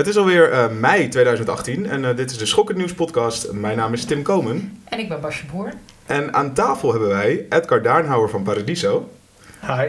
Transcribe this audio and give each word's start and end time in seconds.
Het 0.00 0.08
is 0.08 0.16
alweer 0.16 0.52
uh, 0.52 0.68
mei 0.78 1.08
2018 1.08 1.86
en 1.86 2.02
uh, 2.02 2.16
dit 2.16 2.30
is 2.30 2.38
de 2.38 2.46
Schokkend 2.46 2.78
Nieuws 2.78 2.94
podcast. 2.94 3.52
Mijn 3.52 3.76
naam 3.76 3.92
is 3.92 4.04
Tim 4.04 4.22
Komen. 4.22 4.82
En 4.84 4.98
ik 4.98 5.08
ben 5.08 5.20
Basje 5.20 5.46
Boer. 5.52 5.72
En 6.06 6.34
aan 6.34 6.54
tafel 6.54 6.90
hebben 6.90 7.08
wij 7.08 7.46
Edgar 7.48 7.82
Daarnhouwer 7.82 8.30
van 8.30 8.42
Paradiso. 8.42 9.10
Hi. 9.60 9.88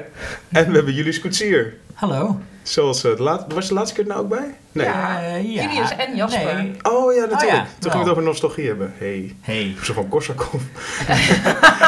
En 0.49 0.67
we 0.67 0.75
hebben 0.75 0.93
Julius 0.93 1.19
Koetsier. 1.19 1.73
Hallo. 1.93 2.39
Zoals 2.63 3.01
het 3.01 3.19
laat, 3.19 3.53
was 3.53 3.63
je 3.63 3.69
de 3.69 3.75
laatste 3.75 3.95
keer 3.95 4.03
er 4.03 4.09
nou 4.09 4.21
ook 4.21 4.29
bij? 4.29 4.55
Nee. 4.71 4.85
Ja, 4.85 5.21
uh, 5.21 5.53
ja. 5.53 5.61
Julius 5.61 5.95
en 5.95 6.15
Jasper. 6.15 6.55
Nee. 6.55 6.73
Oh 6.81 7.13
ja, 7.13 7.21
natuurlijk. 7.21 7.41
Oh, 7.41 7.47
ja. 7.49 7.67
Toen 7.79 7.91
ging 7.91 7.93
we 7.93 7.99
het 7.99 8.09
over 8.09 8.23
nostalgie 8.23 8.67
hebben. 8.67 8.93
Hey. 8.97 9.35
Hey. 9.41 9.75
Zo 9.83 9.93
van 9.93 10.07
Korsakov. 10.07 10.53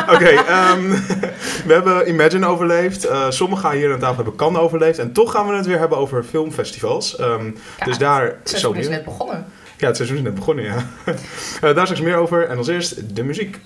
Oké, 0.02 0.14
okay, 0.14 0.36
um, 0.36 0.90
we 1.68 1.74
hebben 1.74 2.08
Imagine 2.08 2.46
overleefd. 2.46 3.06
Uh, 3.06 3.30
sommigen 3.30 3.72
hier 3.72 3.94
aan 3.94 4.00
tafel 4.00 4.16
hebben 4.16 4.36
Cannes 4.36 4.62
overleefd. 4.62 5.00
En 5.00 5.14
toch 5.14 5.32
gaan 5.32 5.48
we 5.48 5.56
het 5.56 5.66
weer 5.66 5.80
hebben 5.80 5.98
over 5.98 6.24
filmfestivals. 6.24 7.20
Um, 7.20 7.58
ja, 7.80 7.86
dus 7.86 7.98
daar... 7.98 8.26
Het 8.26 8.50
seizoen 8.50 8.76
is 8.76 8.90
net 8.90 9.04
begonnen. 9.04 9.46
Ja, 9.78 9.88
het 9.88 9.96
seizoen 9.96 10.18
is 10.18 10.24
net 10.24 10.36
begonnen, 10.36 10.64
ja. 10.66 10.76
uh, 11.06 11.14
daar 11.76 11.86
straks 11.86 12.02
meer 12.02 12.18
over. 12.18 12.48
En 12.48 12.58
als 12.58 12.68
eerst 12.68 13.16
de 13.16 13.24
muziek. 13.24 13.60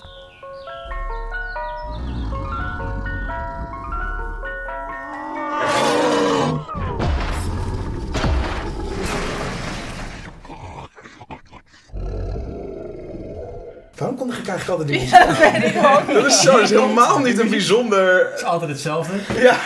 Waarom 13.98 14.16
kondig 14.16 14.38
ik 14.38 14.48
eigenlijk 14.48 14.80
altijd 14.80 14.88
die 14.88 14.98
muziek 14.98 15.18
ja, 15.18 15.26
dat 15.26 15.38
weet 15.38 15.64
ik 15.64 15.76
ook 15.76 16.14
Dat 16.14 16.26
is, 16.26 16.40
zo, 16.40 16.52
dat 16.52 16.60
is 16.60 16.70
helemaal 16.70 17.18
niet 17.18 17.38
een 17.38 17.50
bijzonder... 17.50 18.26
Het 18.30 18.38
is 18.38 18.44
altijd 18.44 18.70
hetzelfde. 18.70 19.12
Ja, 19.34 19.56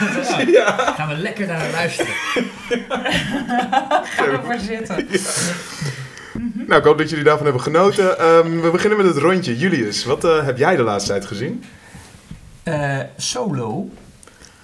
ja. 0.46 0.76
Gaan 0.96 1.08
we 1.08 1.16
lekker 1.16 1.46
naar 1.46 1.70
luisteren. 1.70 2.12
Gaan 4.16 4.30
we 4.30 4.38
voor 4.44 4.58
zitten. 4.58 5.06
Ja. 5.08 5.18
Nou, 6.66 6.80
ik 6.80 6.84
hoop 6.84 6.98
dat 6.98 7.08
jullie 7.08 7.24
daarvan 7.24 7.44
hebben 7.44 7.62
genoten. 7.62 8.24
Um, 8.26 8.60
we 8.60 8.70
beginnen 8.70 8.98
met 8.98 9.06
het 9.06 9.16
rondje. 9.16 9.58
Julius, 9.58 10.04
wat 10.04 10.24
uh, 10.24 10.44
heb 10.44 10.58
jij 10.58 10.76
de 10.76 10.82
laatste 10.82 11.10
tijd 11.10 11.26
gezien? 11.26 11.64
Uh, 12.64 12.98
solo. 13.16 13.88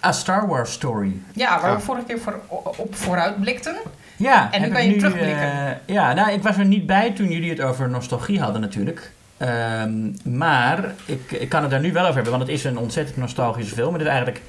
A 0.05 0.12
Star 0.12 0.47
Wars 0.47 0.73
Story. 0.73 1.21
Ja, 1.33 1.61
waar 1.61 1.71
ja. 1.71 1.77
we 1.77 1.83
vorige 1.83 2.05
keer 2.06 2.19
voor, 2.19 2.41
op 2.77 2.95
vooruit 2.95 3.41
blikten. 3.41 3.77
Ja, 4.17 4.53
en 4.53 4.61
nu 4.61 4.69
kan 4.69 4.84
je 4.84 4.91
nu, 4.91 4.98
terugblikken. 4.98 5.53
Uh, 5.53 5.95
ja, 5.95 6.12
nou, 6.12 6.33
ik 6.33 6.43
was 6.43 6.56
er 6.56 6.65
niet 6.65 6.87
bij 6.87 7.11
toen 7.11 7.31
jullie 7.31 7.50
het 7.50 7.61
over 7.61 7.89
nostalgie 7.89 8.41
hadden 8.41 8.61
natuurlijk. 8.61 9.11
Um, 9.42 10.17
maar 10.25 10.94
ik, 11.05 11.31
ik 11.31 11.48
kan 11.48 11.62
het 11.62 11.70
daar 11.70 11.81
nu 11.81 11.92
wel 11.92 12.03
over 12.03 12.14
hebben, 12.14 12.33
want 12.33 12.44
het 12.44 12.53
is 12.53 12.64
een 12.64 12.78
ontzettend 12.78 13.17
nostalgische 13.17 13.75
film. 13.75 13.92
Het 13.92 14.03
is 14.03 14.08
eigenlijk 14.08 14.42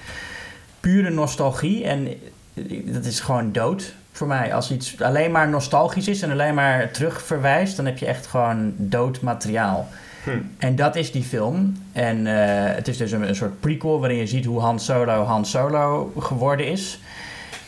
pure 0.80 1.10
nostalgie 1.10 1.84
en 1.84 2.08
dat 2.86 3.06
is 3.06 3.20
gewoon 3.20 3.52
dood 3.52 3.94
voor 4.12 4.28
mij. 4.28 4.54
Als 4.54 4.72
iets 4.72 5.02
alleen 5.02 5.32
maar 5.32 5.50
nostalgisch 5.50 6.08
is 6.08 6.22
en 6.22 6.32
alleen 6.32 6.54
maar 6.54 6.92
terug 6.92 7.22
verwijst, 7.24 7.76
dan 7.76 7.86
heb 7.86 7.98
je 7.98 8.06
echt 8.06 8.28
gewoon 8.28 8.74
dood 8.78 9.22
materiaal. 9.22 9.88
Hm. 10.24 10.30
En 10.58 10.76
dat 10.76 10.96
is 10.96 11.12
die 11.12 11.24
film. 11.24 11.84
En 11.92 12.18
uh, 12.18 12.34
het 12.76 12.88
is 12.88 12.98
dus 12.98 13.12
een, 13.12 13.28
een, 13.28 13.36
soort 13.36 13.60
prequel 13.60 14.00
waarin 14.00 14.18
je 14.18 14.28
ziet 14.28 14.46
hoe 14.46 14.60
Han 14.60 14.80
Solo 14.80 15.24
Han 15.24 15.46
Solo 15.46 16.14
geworden 16.20 16.66
is. 16.66 17.00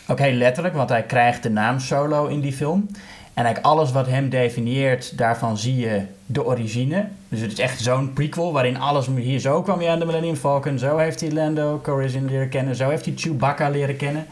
Ook 0.08 0.20
heel 0.20 0.34
letterlijk, 0.34 0.76
want 0.76 0.90
hij 0.90 1.04
krijgt 1.04 1.44
de 1.44 1.50
naam 1.50 1.80
Solo 1.80 2.28
in 2.28 2.42
die 2.42 2.54
film. 2.54 2.88
En 3.34 3.46
eigenlijk 3.46 3.66
alles 3.66 3.92
wat 3.92 4.08
hem 4.08 4.30
definieert, 4.30 5.18
daarvan 5.18 5.58
zie 5.58 5.78
je 5.78 6.02
de 6.32 6.46
origine. 6.46 7.08
Dus 7.30 7.40
het 7.40 7.52
is 7.52 7.60
echt 7.60 7.82
zo'n 7.82 8.14
prequel 8.14 8.54
waarin 8.54 8.80
alles... 8.80 9.08
Hier 9.16 9.40
zo 9.40 9.62
kwam 9.62 9.82
je 9.82 9.90
aan 9.90 10.00
de 10.00 10.06
Millennium 10.06 10.36
Falcon. 10.36 10.80
Zo 10.80 10.98
heeft 10.98 11.22
hij 11.22 11.32
Lando 11.32 11.80
Calrissian 11.84 12.26
leren 12.26 12.50
kennen. 12.50 12.76
Zo 12.76 12.90
heeft 12.90 13.06
hij 13.06 13.14
Chewbacca 13.18 13.70
leren 13.70 13.98
kennen. 13.98 14.26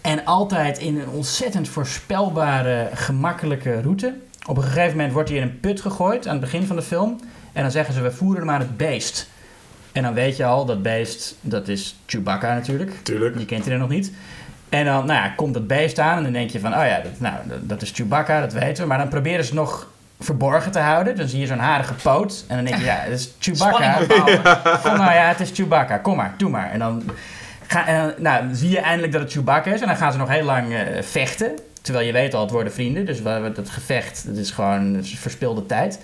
En 0.00 0.24
altijd 0.24 0.78
in 0.78 0.98
een 1.00 1.08
ontzettend 1.08 1.68
voorspelbare, 1.68 2.88
gemakkelijke 2.94 3.80
route. 3.80 4.14
Op 4.46 4.56
een 4.56 4.62
gegeven 4.62 4.96
moment 4.96 5.12
wordt 5.12 5.28
hij 5.28 5.38
in 5.38 5.44
een 5.44 5.60
put 5.60 5.80
gegooid 5.80 6.26
aan 6.26 6.32
het 6.32 6.40
begin 6.40 6.66
van 6.66 6.76
de 6.76 6.82
film. 6.82 7.20
En 7.52 7.62
dan 7.62 7.70
zeggen 7.70 7.94
ze, 7.94 8.00
we 8.00 8.12
voeren 8.12 8.40
hem 8.40 8.50
aan 8.50 8.60
het 8.60 8.76
beest. 8.76 9.28
En 9.92 10.02
dan 10.02 10.14
weet 10.14 10.36
je 10.36 10.44
al, 10.44 10.64
dat 10.64 10.82
beest, 10.82 11.36
dat 11.40 11.68
is 11.68 11.96
Chewbacca 12.06 12.54
natuurlijk. 12.54 12.92
Tuurlijk. 13.02 13.38
Je 13.38 13.44
kent 13.44 13.64
hij 13.64 13.72
er 13.72 13.78
nog 13.78 13.88
niet. 13.88 14.12
En 14.68 14.84
dan 14.84 15.06
nou 15.06 15.18
ja, 15.18 15.28
komt 15.28 15.54
dat 15.54 15.66
beest 15.66 15.98
aan 15.98 16.16
en 16.16 16.22
dan 16.22 16.32
denk 16.32 16.50
je 16.50 16.60
van, 16.60 16.72
oh 16.72 16.84
ja, 16.86 17.00
dat, 17.00 17.20
nou, 17.20 17.34
dat 17.62 17.82
is 17.82 17.90
Chewbacca, 17.90 18.40
dat 18.40 18.52
weten 18.52 18.82
we. 18.82 18.88
Maar 18.88 18.98
dan 18.98 19.08
proberen 19.08 19.44
ze 19.44 19.54
nog 19.54 19.88
verborgen 20.20 20.72
te 20.72 20.78
houden. 20.78 21.16
Dan 21.16 21.28
zie 21.28 21.40
je 21.40 21.46
zo'n 21.46 21.58
harige 21.58 21.94
poot. 21.94 22.44
En 22.48 22.56
dan 22.56 22.64
denk 22.64 22.76
je, 22.76 22.84
ja, 22.84 23.04
dat 23.04 23.18
is 23.18 23.34
Chewbacca. 23.38 23.96
Kom 24.82 24.96
nou 24.96 25.12
ja, 25.12 25.28
het 25.28 25.40
is 25.40 25.50
Chewbacca. 25.54 25.98
Kom 25.98 26.16
maar, 26.16 26.34
doe 26.36 26.50
maar. 26.50 26.70
En 26.70 26.78
dan, 26.78 27.02
ga, 27.66 27.86
en 27.86 28.00
dan 28.00 28.14
nou, 28.18 28.54
zie 28.54 28.70
je 28.70 28.80
eindelijk 28.80 29.12
dat 29.12 29.20
het 29.20 29.32
Chewbacca 29.32 29.72
is. 29.72 29.80
En 29.80 29.86
dan 29.86 29.96
gaan 29.96 30.12
ze 30.12 30.18
nog 30.18 30.28
heel 30.28 30.44
lang 30.44 30.72
uh, 30.72 30.80
vechten. 31.00 31.58
Terwijl 31.82 32.06
je 32.06 32.12
weet 32.12 32.34
al, 32.34 32.40
het 32.40 32.50
worden 32.50 32.72
vrienden. 32.72 33.06
Dus 33.06 33.22
dat 33.22 33.70
gevecht, 33.70 34.26
dat 34.26 34.36
is 34.36 34.50
gewoon 34.50 34.92
dat 34.92 35.02
is 35.02 35.18
verspilde 35.18 35.66
tijd. 35.66 36.00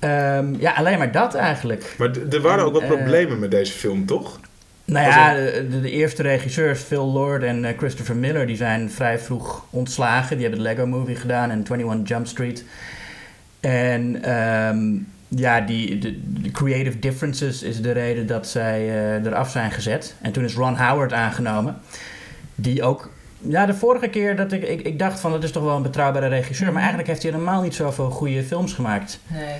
Um, 0.00 0.60
ja, 0.60 0.72
alleen 0.72 0.98
maar 0.98 1.12
dat 1.12 1.34
eigenlijk. 1.34 1.94
Maar 1.98 2.10
er 2.30 2.40
waren 2.40 2.58
en, 2.58 2.64
ook 2.64 2.72
wat 2.72 2.82
uh, 2.82 2.88
problemen 2.88 3.38
met 3.38 3.50
deze 3.50 3.72
film, 3.72 4.06
toch? 4.06 4.40
Nou 4.84 5.06
ja, 5.06 5.34
de, 5.34 5.80
de, 5.80 5.90
eerste 5.90 6.22
regisseurs, 6.22 6.80
Phil 6.80 7.04
Lord 7.04 7.42
en 7.42 7.64
uh, 7.64 7.70
Christopher 7.76 8.16
Miller, 8.16 8.46
die 8.46 8.56
zijn 8.56 8.90
vrij 8.90 9.18
vroeg 9.18 9.66
ontslagen. 9.70 10.36
Die 10.36 10.46
hebben 10.46 10.64
de 10.64 10.68
Lego 10.70 10.86
Movie 10.86 11.16
gedaan 11.16 11.50
en 11.50 11.64
21 11.70 12.08
Jump 12.08 12.26
Street. 12.26 12.64
En 13.60 14.30
um, 14.34 15.06
ja, 15.28 15.60
die, 15.60 15.98
de, 15.98 16.40
de, 16.42 16.50
creative 16.50 16.98
differences 16.98 17.62
is 17.62 17.82
de 17.82 17.92
reden 17.92 18.26
dat 18.26 18.46
zij 18.46 18.80
uh, 18.80 19.26
eraf 19.26 19.50
zijn 19.50 19.70
gezet. 19.70 20.14
En 20.20 20.32
toen 20.32 20.44
is 20.44 20.54
Ron 20.54 20.76
Howard 20.76 21.12
aangenomen, 21.12 21.76
die 22.54 22.82
ook... 22.82 23.10
Ja, 23.38 23.66
de 23.66 23.74
vorige 23.74 24.08
keer 24.08 24.36
dat 24.36 24.52
ik, 24.52 24.62
ik, 24.62 24.80
ik 24.80 24.98
dacht 24.98 25.20
van, 25.20 25.30
dat 25.30 25.42
is 25.42 25.50
toch 25.50 25.62
wel 25.62 25.76
een 25.76 25.82
betrouwbare 25.82 26.26
regisseur. 26.26 26.66
Maar 26.66 26.80
eigenlijk 26.80 27.08
heeft 27.08 27.22
hij 27.22 27.32
helemaal 27.32 27.62
niet 27.62 27.74
zoveel 27.74 28.10
goede 28.10 28.42
films 28.42 28.72
gemaakt. 28.72 29.20
Nee. 29.26 29.56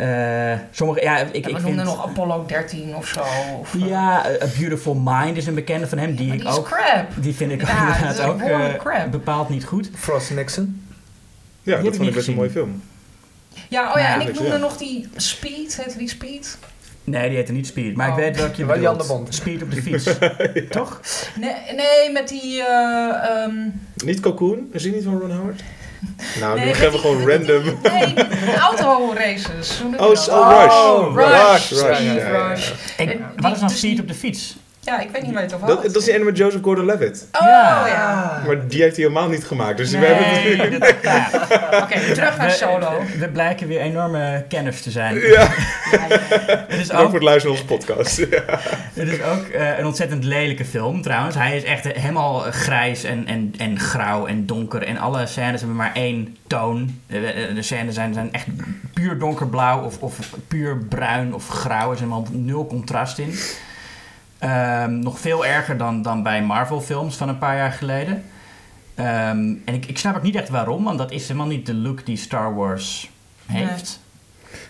Uh, 0.00 0.52
sommige, 0.70 1.00
ja, 1.02 1.18
ik, 1.18 1.24
ja, 1.24 1.30
we 1.32 1.36
ik 1.38 1.44
noemden 1.52 1.62
vind, 1.62 1.82
nog 1.84 2.06
Apollo 2.08 2.44
13 2.46 2.96
of 2.96 3.06
zo. 3.06 3.20
Of, 3.60 3.74
ja, 3.78 4.26
A 4.42 4.46
Beautiful 4.58 4.94
Mind 5.04 5.36
is 5.36 5.46
een 5.46 5.54
bekende 5.54 5.86
van 5.86 5.98
hem. 5.98 6.14
Die, 6.16 6.26
maar 6.26 6.36
ik 6.36 6.40
die 6.42 6.50
is 6.50 6.56
ook, 6.56 6.64
crap. 6.66 7.06
Die 7.16 7.34
vind 7.34 7.52
ik 7.52 7.66
ja, 7.66 7.96
inderdaad 7.98 8.20
ook 8.28 8.40
uh, 8.40 8.74
crap. 8.74 9.10
bepaald 9.10 9.48
niet 9.48 9.64
goed. 9.64 9.90
Frost 9.94 10.30
Nixon. 10.30 10.82
Ja, 11.62 11.74
Die 11.74 11.84
dat 11.84 11.92
ik 11.92 11.94
vond 11.98 12.08
ik 12.08 12.14
best 12.14 12.28
een 12.28 12.34
mooie 12.34 12.50
film. 12.50 12.82
Ja, 13.68 13.92
oh 13.92 14.00
ja, 14.00 14.14
en 14.14 14.20
Ja, 14.20 14.28
ik 14.28 14.34
noemde 14.34 14.50
ja. 14.50 14.56
nog 14.56 14.76
die 14.76 15.08
Speed, 15.16 15.76
heette 15.82 15.98
die 15.98 16.08
Speed? 16.08 16.58
Nee, 17.04 17.28
die 17.28 17.36
heette 17.36 17.52
niet 17.52 17.66
Speed. 17.66 17.96
Maar 17.96 18.08
Oh. 18.10 18.16
ik 18.18 18.22
weet 18.24 18.36
welke 18.36 18.56
je 18.56 18.64
bedoelt. 18.64 19.00
de 19.00 19.06
Bond. 19.06 19.34
Speed 19.34 19.62
op 19.62 19.70
de 19.70 19.82
fiets. 19.86 20.08
Toch? 20.70 21.00
Nee, 21.40 21.54
nee 21.76 22.12
met 22.12 22.28
die... 22.28 22.62
eh, 22.62 23.42
ehm, 23.42 23.54
Niet 24.04 24.20
Cocoon? 24.20 24.68
Is 24.72 24.82
die 24.82 24.92
niet 24.94 25.04
van 25.04 25.18
Ron 25.20 25.30
Howard? 25.30 25.62
Nou, 26.40 26.56
nee, 26.58 26.66
nu 26.66 26.74
gaan 26.74 26.90
we 26.90 26.98
gewoon 26.98 27.28
random. 27.28 27.62
Nee, 27.82 28.14
autoraces. 28.68 29.80
Oh, 29.96 30.02
oh, 30.02 30.10
Rush. 30.10 30.28
Oh, 30.28 31.14
Rush. 31.14 31.30
Rush, 31.52 31.62
Speed, 31.62 31.98
ja, 31.98 31.98
ja, 31.98 32.14
ja. 32.14 32.48
Rush. 32.48 32.70
Ik, 32.96 33.10
En 33.10 33.32
wat 33.36 33.52
is 33.52 33.58
nou 33.58 33.70
dus 33.72 33.78
Speed 33.78 34.00
op 34.00 34.08
de 34.08 34.14
fiets? 34.14 34.56
Ja, 34.86 35.00
ik 35.00 35.10
weet 35.10 35.22
niet 35.22 35.32
waar 35.32 35.42
je 35.42 35.46
het 35.46 35.54
over 35.56 35.66
Dat, 35.68 35.76
had. 35.76 35.86
dat 35.86 35.96
is 35.96 36.04
die 36.04 36.14
ene 36.14 36.24
met 36.24 36.36
Joseph 36.36 36.62
Gordon-Levitt. 36.62 37.26
Oh, 37.32 37.46
Ja. 37.46 37.86
ja. 37.86 38.42
Maar 38.46 38.68
die 38.68 38.82
heeft 38.82 38.96
hij 38.96 39.04
helemaal 39.04 39.28
niet 39.28 39.44
gemaakt. 39.44 39.76
Dus 39.76 39.90
we 39.90 39.96
hebben 39.96 40.70
het... 40.72 40.80
dat- 40.80 40.94
ja. 41.02 41.28
Oké, 41.82 42.12
terug 42.14 42.36
naar 42.38 42.46
We- 42.46 42.52
Solo. 42.52 43.02
We 43.18 43.28
blijken 43.28 43.68
weer 43.68 43.80
enorme 43.80 44.44
kenners 44.48 44.82
te 44.82 44.90
zijn. 44.90 45.14
Ja, 45.14 45.28
Ja, 45.30 45.48
ja. 46.08 46.18
Het 46.68 46.80
is 46.80 46.92
ook, 46.92 47.04
voor 47.04 47.14
het 47.14 47.22
luisteren 47.22 47.56
naar 47.56 47.64
onze 47.64 47.76
podcast. 47.76 48.16
Ja. 48.30 48.42
het 48.94 49.08
is 49.08 49.22
ook 49.22 49.46
eh, 49.46 49.78
een 49.78 49.86
ontzettend 49.86 50.24
lelijke 50.24 50.64
film 50.64 51.02
trouwens. 51.02 51.34
Hij 51.34 51.56
is 51.56 51.64
echt 51.64 51.84
helemaal 51.84 52.38
grijs 52.38 53.04
en, 53.04 53.26
en, 53.26 53.54
en 53.58 53.78
grauw 53.80 54.26
en 54.26 54.46
donker. 54.46 54.82
En 54.82 54.96
alle 54.98 55.26
scènes 55.26 55.60
hebben 55.60 55.76
maar 55.78 55.94
één 55.94 56.36
toon. 56.46 57.00
Eh, 57.06 57.48
eh, 57.48 57.54
De 57.54 57.62
scènes 57.62 57.94
zijn, 57.94 58.14
zijn 58.14 58.32
echt 58.32 58.46
puur 58.94 59.18
donkerblauw 59.18 59.80
of, 59.84 59.98
of 59.98 60.18
puur 60.48 60.76
bruin 60.88 61.34
of 61.34 61.48
grauw. 61.48 61.86
Er 61.86 61.92
is 61.94 61.98
helemaal 61.98 62.26
nul 62.30 62.66
contrast 62.66 63.18
in. 63.18 63.34
Ehm, 64.38 64.98
nog 64.98 65.18
veel 65.18 65.46
erger 65.46 65.76
dan, 65.76 66.02
dan 66.02 66.22
bij 66.22 66.42
Marvel 66.42 66.80
films 66.80 67.16
van 67.16 67.28
een 67.28 67.38
paar 67.38 67.56
jaar 67.56 67.72
geleden. 67.72 68.24
Ehm, 68.94 69.54
en 69.64 69.74
ik, 69.74 69.86
ik 69.86 69.98
snap 69.98 70.16
ook 70.16 70.22
niet 70.22 70.34
echt 70.34 70.48
waarom, 70.48 70.84
want 70.84 70.98
dat 70.98 71.10
is 71.10 71.22
helemaal 71.22 71.46
niet 71.46 71.66
de 71.66 71.74
look 71.74 72.06
die 72.06 72.16
Star 72.16 72.54
Wars 72.54 73.10
heeft. 73.46 74.00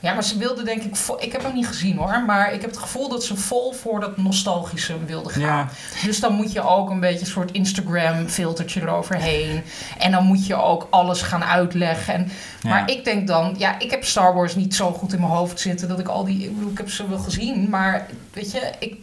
Ja, 0.00 0.14
maar 0.14 0.24
ze 0.24 0.38
wilde 0.38 0.62
denk 0.62 0.82
ik... 0.82 0.96
Ik 1.18 1.32
heb 1.32 1.42
hem 1.42 1.54
niet 1.54 1.66
gezien 1.66 1.96
hoor, 1.96 2.22
maar 2.26 2.52
ik 2.52 2.60
heb 2.60 2.70
het 2.70 2.78
gevoel 2.78 3.08
dat 3.08 3.24
ze 3.24 3.36
vol 3.36 3.72
voor 3.72 4.00
dat 4.00 4.16
nostalgische 4.16 5.04
wilde 5.04 5.28
gaan. 5.30 5.42
Ja. 5.42 5.68
Dus 6.04 6.20
dan 6.20 6.32
moet 6.32 6.52
je 6.52 6.62
ook 6.62 6.90
een 6.90 7.00
beetje 7.00 7.20
een 7.20 7.26
soort 7.26 7.52
Instagram-filtertje 7.52 8.80
eroverheen. 8.80 9.62
En 9.98 10.10
dan 10.10 10.24
moet 10.24 10.46
je 10.46 10.54
ook 10.54 10.86
alles 10.90 11.22
gaan 11.22 11.44
uitleggen. 11.44 12.14
En, 12.14 12.30
Ja. 12.60 12.70
Maar 12.70 12.90
ik 12.90 13.04
denk 13.04 13.26
dan... 13.26 13.54
Ja, 13.58 13.78
ik 13.78 13.90
heb 13.90 14.04
Star 14.04 14.34
Wars 14.34 14.54
niet 14.54 14.74
zo 14.74 14.92
goed 14.92 15.12
in 15.12 15.20
mijn 15.20 15.32
hoofd 15.32 15.60
zitten... 15.60 15.88
dat 15.88 15.98
ik 15.98 16.08
al 16.08 16.24
die... 16.24 16.44
Ik 16.44 16.54
bedoel, 16.54 16.70
ik 16.70 16.78
heb 16.78 16.90
ze 16.90 17.08
wel 17.08 17.18
gezien, 17.18 17.68
maar 17.68 18.06
weet 18.32 18.52
je... 18.52 18.72
Ik 18.78 18.96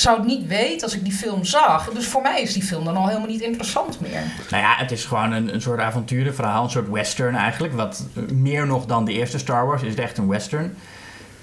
zou 0.00 0.16
het 0.18 0.26
niet 0.26 0.46
weten 0.46 0.82
als 0.82 0.94
ik 0.94 1.04
die 1.04 1.12
film 1.12 1.44
zag. 1.44 1.90
Dus 1.90 2.06
voor 2.06 2.22
mij 2.22 2.42
is 2.42 2.52
die 2.52 2.62
film 2.62 2.84
dan 2.84 2.96
al 2.96 3.06
helemaal 3.06 3.28
niet 3.28 3.40
interessant 3.40 4.00
meer. 4.00 4.22
Nou 4.50 4.62
ja, 4.62 4.74
het 4.76 4.90
is 4.90 5.04
gewoon 5.04 5.32
een, 5.32 5.54
een 5.54 5.60
soort 5.60 5.80
avonturenverhaal, 5.80 6.64
een 6.64 6.70
soort 6.70 6.88
western 6.88 7.34
eigenlijk. 7.34 7.74
Wat 7.74 8.04
meer 8.32 8.66
nog 8.66 8.86
dan 8.86 9.04
de 9.04 9.12
eerste 9.12 9.38
Star 9.38 9.66
Wars 9.66 9.82
is 9.82 9.90
het 9.90 9.98
echt 9.98 10.18
een 10.18 10.28
western. 10.28 10.76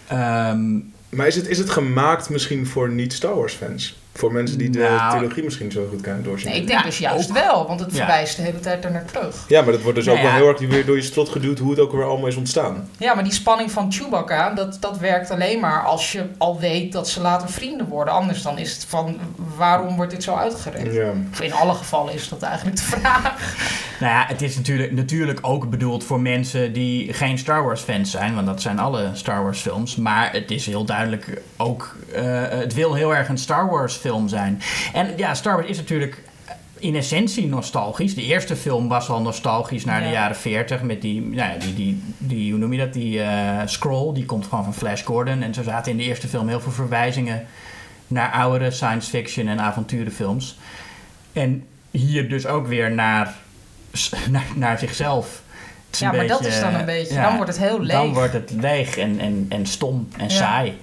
Ehm, 0.08 0.80
Maar 1.10 1.28
is 1.28 1.36
het, 1.36 1.48
is 1.48 1.58
het 1.58 1.70
gemaakt 1.70 2.30
misschien 2.30 2.68
voor 2.68 2.90
niet-Star 2.90 3.36
Wars 3.36 3.54
fans? 3.54 4.01
Voor 4.14 4.32
mensen 4.34 4.58
die 4.58 4.70
de 4.70 4.80
Nou. 4.80 5.18
trilogie 5.18 5.44
misschien 5.44 5.72
zo 5.72 5.88
goed 5.90 6.02
kunnen 6.02 6.24
doorzien. 6.24 6.50
Nee, 6.52 6.60
ik 6.62 6.68
denk 6.68 6.80
Ja, 6.80 6.86
dus 6.86 6.98
juist 6.98 7.30
ook. 7.30 7.36
wel, 7.38 7.68
want 7.68 7.80
het 7.80 7.90
Ja. 7.92 7.98
verwijst 7.98 8.36
de 8.36 8.42
hele 8.42 8.60
tijd 8.60 8.86
er 8.86 8.92
naar 8.92 9.06
terug. 9.06 9.36
Ja, 9.48 9.62
maar 9.62 9.72
dat 9.72 9.82
wordt 9.82 9.98
dus 9.98 10.06
Nou 10.06 10.18
ook 10.18 10.24
wel 10.24 10.34
heel 10.34 10.48
erg 10.48 10.60
weer 10.60 10.86
door 10.86 10.96
je 10.96 11.02
strot 11.02 11.30
geduwd 11.30 11.60
hoe 11.60 11.70
het 11.72 11.80
ook 11.80 11.92
weer 11.92 12.04
allemaal 12.04 12.28
is 12.28 12.36
ontstaan. 12.36 12.90
Ja, 12.98 13.14
maar 13.14 13.24
die 13.24 13.34
spanning 13.34 13.72
van 13.72 13.92
Chewbacca, 13.92 14.54
dat, 14.54 14.78
dat 14.80 14.98
werkt 14.98 15.32
alleen 15.32 15.60
maar 15.60 15.84
als 15.84 16.12
je 16.12 16.24
al 16.38 16.60
weet 16.60 16.92
dat 16.92 17.10
ze 17.10 17.22
later 17.22 17.50
vrienden 17.50 17.88
worden. 17.88 18.14
Anders 18.14 18.42
dan 18.42 18.58
is 18.58 18.74
het 18.74 18.86
van, 18.86 19.18
waarom 19.58 19.96
wordt 19.96 20.12
dit 20.12 20.24
zo 20.24 20.36
uitgerekend? 20.36 20.94
Ja. 20.94 21.12
Of 21.32 21.42
in 21.42 21.54
alle 21.54 21.74
gevallen 21.74 22.14
is 22.14 22.30
dat 22.30 22.42
eigenlijk 22.42 22.78
de 22.78 22.84
vraag. 22.84 23.36
Nou 24.02 24.14
ja, 24.14 24.26
het 24.28 24.42
is 24.42 24.56
natuurlijk, 24.56 24.92
natuurlijk 24.92 25.40
ook 25.42 25.70
bedoeld 25.70 26.04
voor 26.04 26.20
mensen 26.20 26.74
die 26.74 27.14
geen 27.14 27.38
Star 27.38 27.64
Wars 27.64 27.82
fans 27.82 28.12
zijn, 28.12 28.36
want 28.36 28.48
dat 28.48 28.62
zijn 28.62 28.80
alle 28.80 29.10
Star 29.14 29.44
Wars 29.44 29.60
films. 29.60 29.96
Maar 29.96 30.32
het 30.32 30.52
is 30.52 30.66
heel 30.66 30.84
duidelijk 30.86 31.42
ook, 31.58 31.96
eh, 32.14 32.24
het 32.50 32.74
wil 32.74 32.94
heel 32.94 33.16
erg 33.16 33.28
een 33.30 33.38
Star 33.38 33.70
Wars 33.70 33.98
film 34.02 34.28
zijn. 34.28 34.62
En 34.94 35.14
ja, 35.18 35.34
Star 35.34 35.56
Wars 35.56 35.68
is 35.68 35.78
natuurlijk 35.78 36.24
in 36.80 36.96
essentie 36.96 37.48
nostalgisch. 37.48 38.16
De 38.16 38.24
eerste 38.24 38.56
film 38.56 38.88
was 38.88 39.10
al 39.10 39.22
nostalgisch 39.22 39.86
naar 39.86 40.00
de 40.00 40.06
Ja. 40.06 40.12
jaren 40.12 40.36
40 40.36 40.82
met 40.82 41.02
die, 41.02 41.22
nou 41.22 41.36
ja, 41.52 41.58
die, 41.60 41.74
die, 41.74 42.04
die, 42.18 42.52
hoe 42.52 42.60
noem 42.60 42.74
je 42.74 42.80
dat, 42.80 42.94
die 42.94 43.22
eh, 43.22 43.62
scroll, 43.66 44.14
die 44.14 44.26
komt 44.26 44.46
gewoon 44.48 44.64
van 44.64 44.74
Flash 44.74 45.04
Gordon. 45.04 45.42
En 45.42 45.54
zo 45.54 45.64
zaten 45.64 45.92
in 45.92 45.98
de 45.98 46.04
eerste 46.04 46.28
film 46.28 46.48
heel 46.48 46.62
veel 46.62 46.72
verwijzingen 46.72 47.46
naar 48.08 48.32
oudere 48.32 48.72
science 48.72 49.10
fiction 49.10 49.48
en 49.48 49.60
avonturenfilms. 49.60 50.58
En 51.34 51.64
hier 51.92 52.30
dus 52.30 52.46
ook 52.46 52.68
weer 52.68 52.92
naar, 52.92 53.34
naar, 54.30 54.46
naar 54.56 54.80
zichzelf. 54.80 55.42
Ja, 55.98 56.12
maar 56.12 56.28
dat 56.28 56.46
is 56.46 56.60
dan 56.60 56.74
een 56.74 56.86
beetje, 56.86 57.14
ja, 57.14 57.24
dan 57.28 57.36
wordt 57.36 57.52
het 57.52 57.60
heel 57.60 57.82
leeg. 57.82 57.96
Dan 57.98 58.14
wordt 58.14 58.34
het 58.34 58.52
leeg 58.52 58.98
en, 58.98 59.20
en, 59.20 59.46
en 59.50 59.66
stom 59.66 60.08
en 60.18 60.30
saai. 60.32 60.78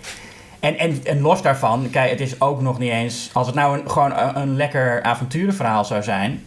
En, 0.60 0.78
en, 0.78 1.00
en 1.05 1.20
los 1.20 1.43
daarvan, 1.43 1.88
kijk, 1.90 2.10
het 2.10 2.20
is 2.20 2.40
ook 2.40 2.60
nog 2.60 2.78
niet 2.78 2.90
eens... 2.90 3.31
Als 3.32 3.46
het 3.46 3.56
nou 3.56 3.78
een, 3.78 3.90
gewoon 3.90 4.19
een, 4.19 4.37
een 4.37 4.56
lekker 4.56 5.02
avonturenverhaal 5.02 5.84
zou 5.84 6.02
zijn... 6.02 6.44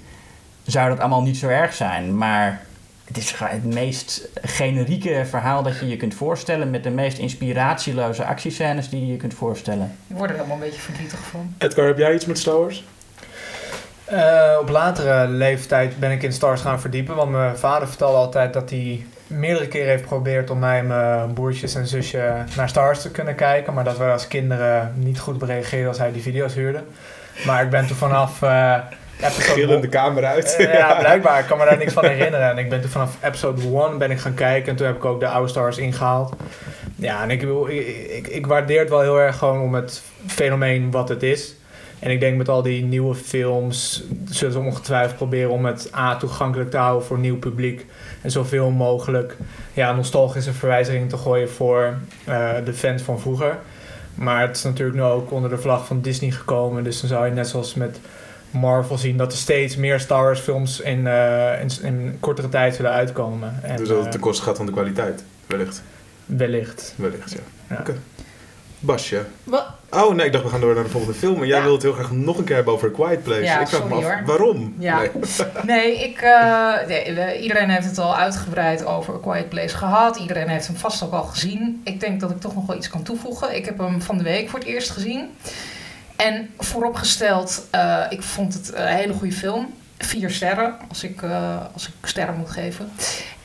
zou 0.63 0.89
dat 0.89 0.99
allemaal 0.99 1.21
niet 1.21 1.37
zo 1.37 1.47
erg 1.47 1.73
zijn. 1.73 2.17
Maar 2.17 2.65
het 3.05 3.17
is 3.17 3.33
het 3.37 3.73
meest 3.73 4.29
generieke 4.41 5.25
verhaal 5.29 5.63
dat 5.63 5.79
je 5.79 5.87
je 5.87 5.97
kunt 5.97 6.13
voorstellen... 6.13 6.69
met 6.69 6.83
de 6.83 6.89
meest 6.89 7.17
inspiratieloze 7.17 8.25
actiescènes 8.25 8.89
die 8.89 9.05
je 9.05 9.11
je 9.11 9.17
kunt 9.17 9.33
voorstellen. 9.33 9.95
Ik 10.07 10.15
word 10.15 10.29
er 10.29 10.35
helemaal 10.35 10.57
een 10.57 10.63
beetje 10.63 10.81
verdrietig 10.81 11.19
van. 11.19 11.53
Edgar, 11.57 11.85
heb 11.85 11.97
jij 11.97 12.13
iets 12.13 12.25
met 12.25 12.37
Star 12.37 12.59
Wars? 12.59 12.83
Eh, 14.11 14.57
op 14.59 14.69
latere 14.69 15.27
leeftijd 15.27 15.99
ben 15.99 16.11
ik 16.11 16.23
in 16.23 16.33
Stars 16.33 16.61
gaan 16.61 16.81
verdiepen. 16.81 17.15
Want 17.15 17.31
mijn 17.31 17.57
vader 17.57 17.87
vertelde 17.87 18.17
altijd 18.17 18.53
dat 18.53 18.69
hij 18.69 19.05
meerdere 19.31 19.67
keren 19.67 19.89
heeft 19.89 20.01
geprobeerd 20.01 20.49
om 20.49 20.59
mij 20.59 20.79
en 20.79 20.87
mijn 20.87 21.33
broertjes 21.33 21.75
en 21.75 21.87
zusje 21.87 22.33
naar 22.55 22.69
Stars 22.69 23.01
te 23.01 23.11
kunnen 23.11 23.35
kijken. 23.35 23.73
Maar 23.73 23.83
dat 23.83 23.97
we 23.97 24.03
als 24.03 24.27
kinderen 24.27 24.93
niet 24.95 25.19
goed 25.19 25.43
reageerden 25.43 25.87
als 25.87 25.97
hij 25.97 26.11
die 26.11 26.21
video's 26.21 26.53
huurde. 26.53 26.83
Maar 27.45 27.63
ik 27.63 27.69
ben 27.69 27.87
toen 27.87 27.97
vanaf 27.97 28.41
eh 28.41 28.77
episode 29.21 29.59
Gillende 29.59 29.87
kamer 29.87 30.25
uit. 30.25 30.55
Eh, 30.55 30.73
ja, 30.79 30.95
blijkbaar. 30.99 31.39
Ik 31.39 31.45
kan 31.45 31.57
me 31.57 31.65
daar 31.65 31.77
niks 31.77 31.93
van 31.93 32.05
herinneren. 32.05 32.49
En 32.49 32.57
ik 32.57 32.69
ben 32.69 32.81
toen 32.81 32.89
vanaf 32.89 33.17
episode 33.23 33.61
1 33.61 33.97
ben 33.97 34.11
ik 34.11 34.19
gaan 34.19 34.33
kijken. 34.33 34.69
En 34.69 34.75
toen 34.75 34.87
heb 34.87 34.95
ik 34.95 35.05
ook 35.05 35.19
de 35.19 35.27
oude 35.27 35.49
stars 35.49 35.77
ingehaald. 35.77 36.33
Ja, 36.95 37.23
en 37.23 37.29
ik, 37.29 37.41
ik, 38.09 38.27
ik 38.27 38.47
waardeer 38.47 38.79
het 38.79 38.89
wel 38.89 39.01
heel 39.01 39.19
erg 39.19 39.37
gewoon 39.37 39.61
om 39.61 39.73
het 39.73 40.01
fenomeen 40.27 40.91
wat 40.91 41.09
het 41.09 41.23
is. 41.23 41.55
En 42.01 42.11
ik 42.11 42.19
denk 42.19 42.37
met 42.37 42.49
al 42.49 42.61
die 42.61 42.83
nieuwe 42.83 43.15
films 43.15 44.03
zullen 44.25 44.53
ze 44.53 44.59
ongetwijfeld 44.59 45.15
proberen 45.15 45.51
om 45.51 45.65
het 45.65 45.91
A 45.95 46.17
toegankelijk 46.17 46.71
te 46.71 46.77
houden 46.77 47.07
voor 47.07 47.15
een 47.15 47.21
nieuw 47.21 47.39
publiek. 47.39 47.85
En 48.21 48.31
zoveel 48.31 48.69
mogelijk 48.69 49.37
ja, 49.73 49.93
nostalgische 49.93 50.53
verwijzingen 50.53 51.07
te 51.07 51.17
gooien 51.17 51.49
voor 51.49 51.93
eh, 52.25 52.49
de 52.65 52.73
fans 52.73 53.01
van 53.01 53.19
vroeger. 53.19 53.57
Maar 54.15 54.41
het 54.47 54.55
is 54.55 54.63
natuurlijk 54.63 54.97
nu 54.97 55.03
ook 55.03 55.31
onder 55.31 55.49
de 55.49 55.57
vlag 55.57 55.85
van 55.85 56.01
Disney 56.01 56.31
gekomen. 56.31 56.83
Dus 56.83 56.99
dan 56.99 57.09
zou 57.09 57.25
je 57.25 57.31
net 57.31 57.47
zoals 57.47 57.73
met 57.73 57.99
Marvel 58.51 58.97
zien 58.97 59.17
dat 59.17 59.31
er 59.31 59.37
steeds 59.37 59.75
meer 59.75 59.99
Star 59.99 60.23
Wars 60.23 60.39
films 60.39 60.79
in, 60.79 61.07
eh, 61.07 61.61
in, 61.61 61.69
in 61.81 62.17
kortere 62.19 62.49
tijd 62.49 62.75
zullen 62.75 62.91
uitkomen. 62.91 63.59
En, 63.63 63.77
dus 63.77 63.87
dat 63.87 63.97
het 63.97 64.05
eh, 64.05 64.11
ten 64.11 64.19
koste 64.19 64.43
gaat 64.43 64.57
van 64.57 64.65
de 64.65 64.71
kwaliteit. 64.71 65.23
Wellicht. 65.47 65.81
wellicht. 66.25 66.93
Wellicht, 66.97 67.31
ja. 67.31 67.39
Ja. 67.69 67.79
Oké. 67.79 67.95
Basje. 68.83 69.25
Wat? 69.43 69.65
Oh 69.89 70.13
nee, 70.15 70.25
ik 70.25 70.31
dacht 70.31 70.43
we 70.43 70.49
gaan 70.49 70.61
door 70.61 70.75
naar 70.75 70.83
de 70.83 70.89
volgende 70.89 71.15
film. 71.17 71.37
Maar 71.37 71.47
jij 71.47 71.61
Ja. 71.61 71.71
het 71.71 71.81
heel 71.81 71.93
graag 71.93 72.11
nog 72.11 72.37
een 72.37 72.43
keer 72.43 72.55
hebben 72.55 72.73
over 72.73 72.89
A 72.89 72.91
Quiet 72.91 73.23
Place. 73.23 73.41
Ja, 73.41 73.59
ik 73.59 73.67
vraag 73.67 73.83
me 73.83 73.89
sorry, 73.89 74.05
af, 74.05 74.13
hoor. 74.13 74.25
waarom? 74.25 74.75
Ja. 74.79 74.97
Nee. 74.99 75.09
Nee, 75.65 75.99
ik, 76.09 76.21
eh, 76.21 76.73
nee, 76.87 77.39
iedereen 77.41 77.69
heeft 77.69 77.85
het 77.85 77.97
al 77.97 78.15
uitgebreid 78.17 78.85
over 78.85 79.13
A 79.13 79.17
Quiet 79.17 79.49
Place 79.49 79.77
gehad. 79.77 80.17
Iedereen 80.17 80.47
heeft 80.47 80.67
hem 80.67 80.75
vast 80.75 81.03
ook 81.03 81.11
al 81.13 81.23
gezien. 81.23 81.81
Ik 81.83 81.99
denk 81.99 82.19
dat 82.19 82.31
ik 82.31 82.39
toch 82.39 82.55
nog 82.55 82.65
wel 82.65 82.75
iets 82.77 82.89
kan 82.89 83.03
toevoegen. 83.03 83.55
Ik 83.55 83.65
heb 83.65 83.77
hem 83.77 84.01
van 84.01 84.17
de 84.17 84.23
week 84.23 84.49
voor 84.49 84.59
het 84.59 84.67
eerst 84.67 84.89
gezien. 84.89 85.29
En 86.15 86.49
vooropgesteld, 86.57 87.67
eh, 87.71 88.03
ik 88.09 88.21
vond 88.23 88.53
het 88.53 88.71
een 88.75 88.87
hele 88.87 89.13
goede 89.13 89.33
film. 89.35 89.73
Vier 89.97 90.29
sterren, 90.29 90.75
als 90.89 91.03
ik, 91.03 91.21
eh, 91.21 91.55
als 91.73 91.87
ik 91.87 91.93
sterren 92.07 92.35
moet 92.37 92.49
geven. 92.49 92.91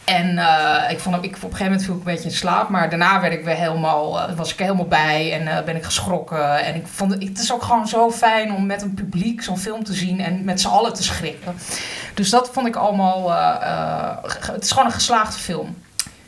En 0.06 0.38
eh, 0.38 0.90
ik 0.90 1.00
vond 1.00 1.16
ik, 1.16 1.24
op 1.24 1.32
een 1.32 1.40
gegeven 1.40 1.64
moment 1.64 1.82
viel 1.84 1.94
ik 1.94 1.98
een 1.98 2.12
beetje 2.12 2.28
in 2.28 2.34
slaap. 2.34 2.68
Maar 2.68 2.88
daarna 2.88 3.20
werd 3.20 3.32
ik 3.32 3.44
weer 3.44 3.54
helemaal, 3.54 4.20
eh, 4.20 4.36
was 4.36 4.52
ik 4.52 4.58
helemaal 4.58 4.86
bij 4.86 5.32
en 5.32 5.56
eh, 5.56 5.64
ben 5.64 5.76
ik 5.76 5.84
geschrokken. 5.84 6.64
En 6.64 6.74
ik 6.74 6.86
vond 6.86 7.12
het, 7.12 7.38
is 7.38 7.52
ook 7.52 7.62
gewoon 7.62 7.88
zo 7.88 8.10
fijn 8.10 8.52
om 8.52 8.66
met 8.66 8.82
een 8.82 8.94
publiek 8.94 9.42
zo'n 9.42 9.58
film 9.58 9.84
te 9.84 9.92
zien 9.92 10.20
en 10.20 10.44
met 10.44 10.60
z'n 10.60 10.68
allen 10.68 10.94
te 10.94 11.02
schrikken. 11.02 11.54
Dus 12.14 12.30
dat 12.30 12.50
vond 12.52 12.66
ik 12.66 12.76
allemaal. 12.76 13.32
het 14.52 14.64
is 14.64 14.70
gewoon 14.70 14.86
een 14.86 14.92
geslaagde 14.92 15.38
film. 15.38 15.76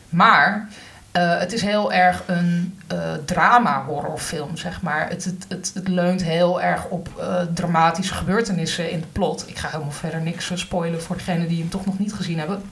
Maar 0.09 0.69
het 1.13 1.53
is 1.53 1.63
heel 1.63 1.93
erg 1.93 2.23
een 2.27 2.79
eh, 2.87 2.99
drama-horrorfilm, 3.25 4.57
zeg 4.57 4.83
maar. 4.83 5.09
Het, 5.09 5.25
het, 5.49 5.71
het, 5.75 5.89
leunt 5.89 6.23
heel 6.23 6.63
erg 6.63 6.87
op 6.89 7.09
dramatische 7.55 8.15
gebeurtenissen 8.15 8.91
in 8.91 9.01
het 9.01 9.13
plot. 9.13 9.49
Ik 9.49 9.59
ga 9.59 9.69
helemaal 9.69 9.91
verder 9.91 10.21
niks 10.21 10.51
spoilen 10.55 11.03
voor 11.03 11.17
degenen 11.17 11.49
die 11.49 11.61
hem 11.61 11.69
toch 11.69 11.87
nog 11.87 11.99
niet 11.99 12.13
gezien 12.13 12.39
hebben. 12.39 12.63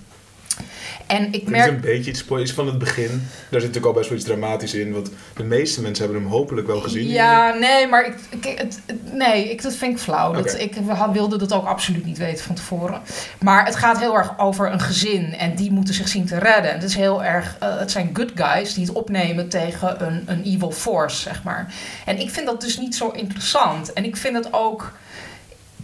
En 1.07 1.27
ik 1.27 1.33
Het 1.33 1.43
is 1.43 1.49
merk. 1.49 1.69
een 1.71 1.81
beetje 1.81 2.11
iets 2.11 2.21
spoilers 2.21 2.53
van 2.53 2.67
het 2.67 2.79
begin. 2.79 3.09
Daar 3.09 3.61
zit 3.61 3.69
natuurlijk 3.69 3.87
al 3.87 3.93
best 3.93 4.09
wel 4.09 4.19
iets 4.19 4.27
dramatisch 4.27 4.75
in. 4.75 4.93
Want 4.93 5.11
de 5.37 5.45
meeste 5.45 5.83
mensen 5.83 6.05
hebben 6.05 6.23
hem 6.23 6.33
hopelijk 6.33 6.67
wel 6.67 6.81
gezien. 6.81 7.09
Ja, 7.09 7.55
nee, 7.55 7.87
maar 7.87 8.07
ik, 8.07 8.15
ik, 8.29 8.59
het, 8.59 8.81
nee, 9.13 9.51
ik, 9.51 9.63
dat 9.63 9.75
vind 9.75 9.93
ik 9.93 9.99
flauw. 9.99 10.33
Dat, 10.33 10.59
ik 10.59 10.75
wilde 11.13 11.39
dat 11.39 11.53
ook 11.53 11.67
absoluut 11.67 12.05
niet 12.05 12.19
weten 12.19 12.45
van 12.45 12.55
tevoren. 12.55 13.01
Maar 13.41 13.65
het 13.65 13.77
gaat 13.77 13.99
heel 13.99 14.17
erg 14.17 14.39
over 14.39 14.73
een 14.73 14.81
gezin 14.81 15.35
en 15.35 15.55
die 15.55 15.73
moeten 15.73 15.95
zich 15.95 16.09
zien 16.09 16.27
te 16.27 16.39
redden. 16.39 16.73
Het, 16.73 16.83
is 16.83 16.95
heel 16.95 17.25
erg, 17.25 17.57
eh, 17.61 17.79
het 17.79 17.91
zijn 17.91 18.11
good 18.13 18.31
guys 18.35 18.75
die 18.75 18.85
het 18.87 18.95
opnemen 18.95 19.49
tegen 19.49 20.07
een, 20.07 20.23
een 20.27 20.43
evil 20.45 20.73
force, 20.73 21.21
zeg 21.21 21.43
maar. 21.43 21.75
En 22.05 22.19
ik 22.19 22.31
vind 22.31 22.47
dat 22.47 22.61
dus 22.61 22.79
niet 22.79 22.97
zo 22.97 23.09
interessant. 23.09 23.93
En 23.93 24.05
ik 24.05 24.17
vind 24.17 24.37
het 24.37 24.53
ook... 24.53 24.93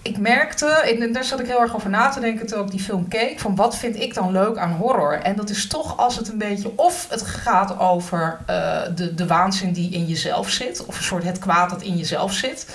Ik 0.03 0.19
merkte, 0.19 0.67
en 0.67 1.13
daar 1.13 1.25
zat 1.25 1.41
ik 1.41 1.47
heel 1.47 1.61
erg 1.61 1.75
over 1.75 1.91
na 1.91 2.09
te 2.09 2.21
denken 2.21 2.47
toen 2.47 2.65
ik 2.65 2.71
die 2.71 2.81
film 2.81 3.09
keek, 3.09 3.41
van 3.41 3.57
wat 3.57 3.77
vind 3.77 4.01
ik 4.01 4.15
dan 4.15 4.33
leuk 4.33 4.57
aan 4.57 4.73
horror? 4.73 5.13
En 5.13 5.37
dat 5.37 5.51
is 5.51 5.67
toch 5.67 5.97
als 5.97 6.17
het 6.17 6.29
een 6.29 6.39
beetje, 6.39 6.73
of 6.77 7.07
het 7.11 7.23
gaat 7.23 7.79
over 7.79 8.39
eh, 8.47 8.81
de, 8.95 9.15
de 9.15 9.27
waanzin 9.27 9.73
die 9.73 9.91
in 9.91 10.07
jezelf 10.07 10.51
zit, 10.51 10.87
of 10.87 10.97
een 10.97 11.05
soort 11.05 11.25
het 11.25 11.39
kwaad 11.39 11.71
dat 11.71 11.83
in 11.83 11.97
jezelf 11.97 12.33
zit. 12.33 12.67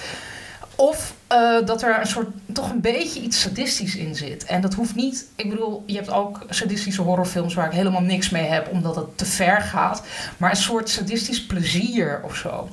Of 0.77 1.13
eh, 1.27 1.65
dat 1.65 1.81
er 1.81 1.99
een 1.99 2.07
soort, 2.07 2.27
toch 2.53 2.69
een 2.69 2.81
beetje 2.81 3.21
iets 3.21 3.41
sadistisch 3.41 3.95
in 3.95 4.15
zit. 4.15 4.45
En 4.45 4.61
dat 4.61 4.73
hoeft 4.73 4.95
niet, 4.95 5.25
ik 5.35 5.49
bedoel, 5.49 5.83
je 5.85 5.95
hebt 5.95 6.11
ook 6.11 6.45
sadistische 6.49 7.01
horrorfilms 7.01 7.53
waar 7.53 7.65
ik 7.65 7.71
helemaal 7.71 8.01
niks 8.01 8.29
mee 8.29 8.43
heb, 8.43 8.67
omdat 8.71 8.95
het 8.95 9.17
te 9.17 9.25
ver 9.25 9.61
gaat. 9.61 10.03
Maar 10.37 10.49
een 10.49 10.55
soort 10.55 10.89
sadistisch 10.89 11.45
plezier 11.45 12.21
of 12.23 12.35
zo. 12.35 12.69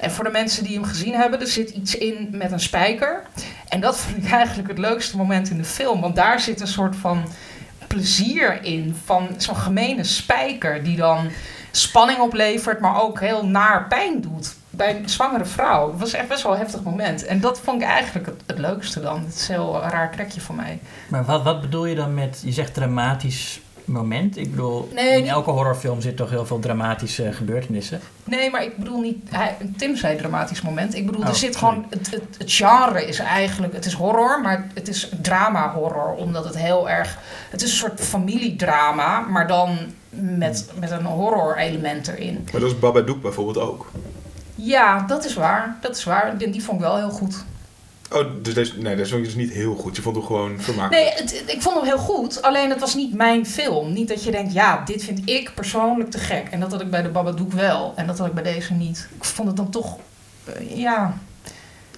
En 0.00 0.10
voor 0.10 0.24
de 0.24 0.30
mensen 0.30 0.64
die 0.64 0.74
hem 0.74 0.84
gezien 0.84 1.14
hebben, 1.14 1.40
er 1.40 1.46
zit 1.46 1.70
iets 1.70 1.96
in 1.96 2.28
met 2.30 2.52
een 2.52 2.60
spijker. 2.60 3.22
En 3.68 3.80
dat 3.80 3.96
vond 4.00 4.16
ik 4.16 4.30
eigenlijk 4.30 4.68
het 4.68 4.78
leukste 4.78 5.16
moment 5.16 5.50
in 5.50 5.58
de 5.58 5.64
film. 5.64 6.00
Want 6.00 6.16
daar 6.16 6.40
zit 6.40 6.60
een 6.60 6.66
soort 6.66 6.96
van 6.96 7.24
plezier 7.86 8.64
in. 8.64 8.96
Van 9.04 9.28
zo'n 9.36 9.56
gemene 9.56 10.04
spijker 10.04 10.82
die 10.82 10.96
dan 10.96 11.30
spanning 11.70 12.18
oplevert, 12.18 12.80
maar 12.80 13.02
ook 13.02 13.20
heel 13.20 13.46
naar 13.46 13.86
pijn 13.86 14.20
doet. 14.20 14.54
Bij 14.76 14.96
een 14.96 15.08
zwangere 15.08 15.44
vrouw. 15.44 15.90
Dat 15.90 16.00
was 16.00 16.12
echt 16.12 16.28
best 16.28 16.42
wel 16.42 16.52
een 16.52 16.58
heftig 16.58 16.82
moment. 16.82 17.24
En 17.24 17.40
dat 17.40 17.60
vond 17.60 17.82
ik 17.82 17.88
eigenlijk 17.88 18.26
het, 18.26 18.42
het 18.46 18.58
leukste 18.58 19.00
dan. 19.00 19.24
Het 19.24 19.34
is 19.34 19.48
een 19.48 19.54
heel 19.54 19.80
raar 19.80 20.10
trekje 20.12 20.40
voor 20.40 20.54
mij. 20.54 20.78
Maar 21.08 21.24
wat, 21.24 21.42
wat 21.42 21.60
bedoel 21.60 21.86
je 21.86 21.94
dan 21.94 22.14
met, 22.14 22.40
je 22.44 22.52
zegt 22.52 22.74
dramatisch 22.74 23.60
moment? 23.84 24.36
Ik 24.36 24.50
bedoel, 24.50 24.88
Nee, 24.94 25.16
in 25.16 25.22
niet- 25.22 25.30
elke 25.30 25.50
horrorfilm 25.50 26.00
zit 26.00 26.16
toch 26.16 26.30
heel 26.30 26.46
veel 26.46 26.58
dramatische 26.58 27.32
gebeurtenissen? 27.32 28.00
Nee, 28.24 28.50
maar 28.50 28.62
ik 28.62 28.76
bedoel 28.76 29.00
niet. 29.00 29.16
Hij, 29.30 29.56
Tim 29.76 29.96
zei 29.96 30.16
dramatisch 30.16 30.62
moment. 30.62 30.94
Ik 30.94 31.06
bedoel, 31.06 31.20
Oh, 31.22 31.28
er 31.28 31.34
zit 31.34 31.54
sorry. 31.54 31.74
gewoon. 31.74 31.86
Het, 31.90 32.10
het, 32.10 32.22
het 32.38 32.52
genre 32.52 33.06
is 33.06 33.18
eigenlijk. 33.18 33.72
Het 33.72 33.84
is 33.86 33.92
horror, 33.92 34.40
maar 34.40 34.66
het 34.74 34.88
is 34.88 35.08
drama-horror. 35.22 36.14
Omdat 36.14 36.44
het 36.44 36.56
heel 36.58 36.90
erg. 36.90 37.18
Het 37.50 37.62
is 37.62 37.70
een 37.70 37.76
soort 37.76 38.00
familiedrama, 38.00 39.20
maar 39.20 39.46
dan 39.46 39.78
met, 40.10 40.70
met 40.80 40.90
een 40.90 41.04
horror-element 41.04 42.08
erin. 42.08 42.48
Maar 42.52 42.60
dat 42.60 42.70
is 42.70 42.78
Babadook 42.78 43.22
bijvoorbeeld 43.22 43.58
ook. 43.58 43.90
Ja, 44.56 45.04
dat 45.06 45.24
is 45.24 45.34
waar. 45.34 45.76
Dat 45.80 45.96
is 45.96 46.04
waar. 46.04 46.38
Die, 46.38 46.50
die 46.50 46.62
vond 46.62 46.80
ik 46.80 46.86
wel 46.86 46.96
heel 46.96 47.10
goed. 47.10 47.44
Oh, 48.12 48.24
dus 48.42 48.54
deze, 48.54 48.78
nee, 48.78 48.96
deze 48.96 49.10
vond 49.10 49.20
je 49.26 49.26
dus 49.34 49.44
niet 49.44 49.52
heel 49.52 49.74
goed. 49.74 49.96
Je 49.96 50.02
vond 50.02 50.16
hem 50.16 50.24
gewoon 50.24 50.60
vermakelijk. 50.60 51.02
Nee, 51.04 51.12
het, 51.22 51.42
ik 51.46 51.62
vond 51.62 51.76
hem 51.76 51.84
heel 51.84 51.98
goed. 51.98 52.42
Alleen 52.42 52.70
het 52.70 52.80
was 52.80 52.94
niet 52.94 53.14
mijn 53.14 53.46
film. 53.46 53.92
Niet 53.92 54.08
dat 54.08 54.24
je 54.24 54.30
denkt, 54.30 54.52
ja, 54.52 54.82
dit 54.84 55.04
vind 55.04 55.20
ik 55.28 55.52
persoonlijk 55.54 56.10
te 56.10 56.18
gek. 56.18 56.48
En 56.50 56.60
dat 56.60 56.70
had 56.72 56.80
ik 56.80 56.90
bij 56.90 57.02
de 57.02 57.08
Babadook 57.08 57.52
wel. 57.52 57.92
En 57.96 58.06
dat 58.06 58.18
had 58.18 58.26
ik 58.26 58.34
bij 58.34 58.42
deze 58.42 58.72
niet. 58.72 59.08
Ik 59.16 59.24
vond 59.24 59.48
het 59.48 59.56
dan 59.56 59.70
toch. 59.70 59.96
eh, 60.44 60.76
ja. 60.78 61.18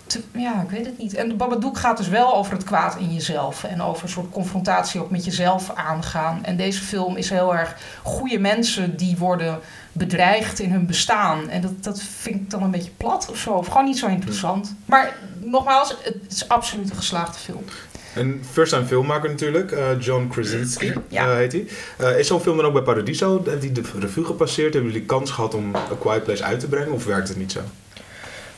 Te- 0.09 0.23
ja, 0.33 0.63
ik 0.63 0.71
weet 0.71 0.87
het 0.87 0.99
niet. 0.99 1.15
En 1.15 1.29
de 1.29 1.35
Babadook 1.35 1.79
gaat 1.79 1.97
dus 1.97 2.09
wel 2.09 2.35
over 2.35 2.53
het 2.53 2.65
kwaad 2.65 2.97
in 2.99 3.15
jezelf. 3.15 3.65
En 3.65 3.83
over 3.83 4.03
een 4.03 4.09
soort 4.09 4.31
confrontatie 4.31 5.01
ook 5.01 5.11
met 5.11 5.25
jezelf 5.25 5.71
aangaan. 5.75 6.45
En 6.45 6.57
deze 6.57 6.81
film 6.83 7.17
is 7.17 7.31
heel 7.31 7.55
erg 7.57 7.77
goede 8.03 8.39
mensen 8.39 8.97
die 8.97 9.17
worden 9.17 9.59
bedreigd 9.93 10.59
in 10.59 10.71
hun 10.71 10.87
bestaan. 10.87 11.49
En 11.49 11.61
dat, 11.61 11.85
dat 11.85 12.03
vind 12.03 12.35
ik 12.37 12.51
dan 12.51 12.63
een 12.63 12.71
beetje 12.71 12.91
plat 12.97 13.31
of 13.31 13.39
zo. 13.39 13.51
Of 13.51 13.67
gewoon 13.67 13.85
niet 13.85 13.99
zo 13.99 14.07
interessant. 14.07 14.75
Maar 14.85 15.17
nogmaals, 15.41 15.95
het 16.03 16.17
is 16.29 16.49
absoluut 16.49 16.91
een 16.91 16.97
geslaagde 16.97 17.39
film. 17.39 17.63
Een 18.15 18.43
first-time 18.53 18.85
filmmaker 18.87 19.31
natuurlijk, 19.31 19.73
eh, 19.73 20.01
John 20.01 20.27
Krasinski 20.29 20.93
Ja. 21.09 21.27
eh, 21.31 21.35
heet 21.37 21.53
hij. 21.53 21.67
Eh, 21.97 22.19
is 22.19 22.27
zo'n 22.27 22.41
film 22.41 22.57
dan 22.57 22.67
ook 22.67 22.73
bij 22.73 22.83
Paradiso? 22.83 23.43
Heeft 23.45 23.63
hij 23.63 23.73
de 23.73 23.83
revue 23.99 24.25
gepasseerd? 24.25 24.75
Hebben 24.75 24.93
jullie 24.93 25.07
kans 25.07 25.31
gehad 25.31 25.55
om 25.55 25.77
A 25.77 25.81
Quiet 26.01 26.23
Place 26.25 26.45
uit 26.45 26.61
te 26.61 26.67
brengen? 26.69 26.93
Of 26.93 27.05
werkt 27.05 27.29
het 27.29 27.37
niet 27.37 27.53
zo? 27.53 27.61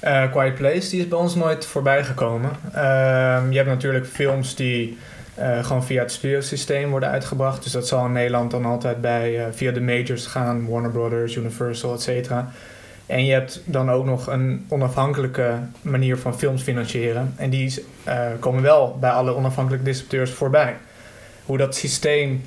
Eh, 0.00 0.30
Quiet 0.30 0.54
Place, 0.54 0.90
die 0.90 1.00
is 1.00 1.08
bij 1.08 1.18
ons 1.18 1.34
nooit 1.34 1.66
voorbij 1.66 2.04
gekomen. 2.04 2.50
Ehm, 2.72 3.50
je 3.50 3.56
hebt 3.56 3.68
natuurlijk 3.68 4.06
films 4.06 4.54
die 4.54 4.98
eh, 5.34 5.64
gewoon 5.64 5.84
via 5.84 6.02
het 6.02 6.12
studiosysteem 6.12 6.90
worden 6.90 7.08
uitgebracht. 7.08 7.62
Dus 7.62 7.72
dat 7.72 7.88
zal 7.88 8.04
in 8.04 8.12
Nederland 8.12 8.50
dan 8.50 8.64
altijd 8.64 9.00
bij, 9.00 9.38
eh, 9.38 9.46
via 9.52 9.72
de 9.72 9.80
majors 9.80 10.26
gaan. 10.26 10.68
Warner 10.68 10.90
Brothers, 10.90 11.34
Universal, 11.36 11.94
et 11.94 12.02
cetera. 12.02 12.50
En 13.06 13.24
je 13.24 13.32
hebt 13.32 13.62
dan 13.64 13.90
ook 13.90 14.04
nog 14.04 14.26
een 14.26 14.66
onafhankelijke 14.68 15.58
manier 15.82 16.18
van 16.18 16.38
films 16.38 16.62
financieren. 16.62 17.34
En 17.36 17.50
die 17.50 17.84
komen 18.38 18.62
wel 18.62 18.96
bij 19.00 19.10
alle 19.10 19.34
onafhankelijke 19.34 19.84
distributeurs 19.84 20.30
voorbij. 20.30 20.76
Hoe 21.44 21.56
dat 21.56 21.74
systeem 21.74 22.42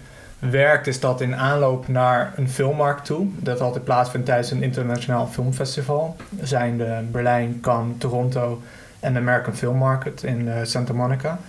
werkt 0.50 0.88
is 0.88 1.00
dat 1.00 1.22
in 1.22 1.36
aanloop 1.36 1.88
naar 1.88 2.34
een 2.36 2.50
filmmarkt 2.50 3.06
toe, 3.06 3.28
dat 3.40 3.62
altijd 3.62 3.84
plaatsvindt 3.84 4.26
tijdens 4.26 4.52
een 4.52 4.64
internationaal 4.64 5.28
filmfestival, 5.28 6.16
zijn 6.42 6.78
de 6.78 7.00
Berlijn, 7.12 7.60
Cannes, 7.62 7.96
Toronto 7.98 8.62
en 9.00 9.14
de 9.14 9.20
American 9.20 9.56
Film 9.56 9.78
Market 9.78 10.24
in 10.24 10.50
eh, 10.50 10.56
Santa 10.64 10.94
Monica. 10.94 11.40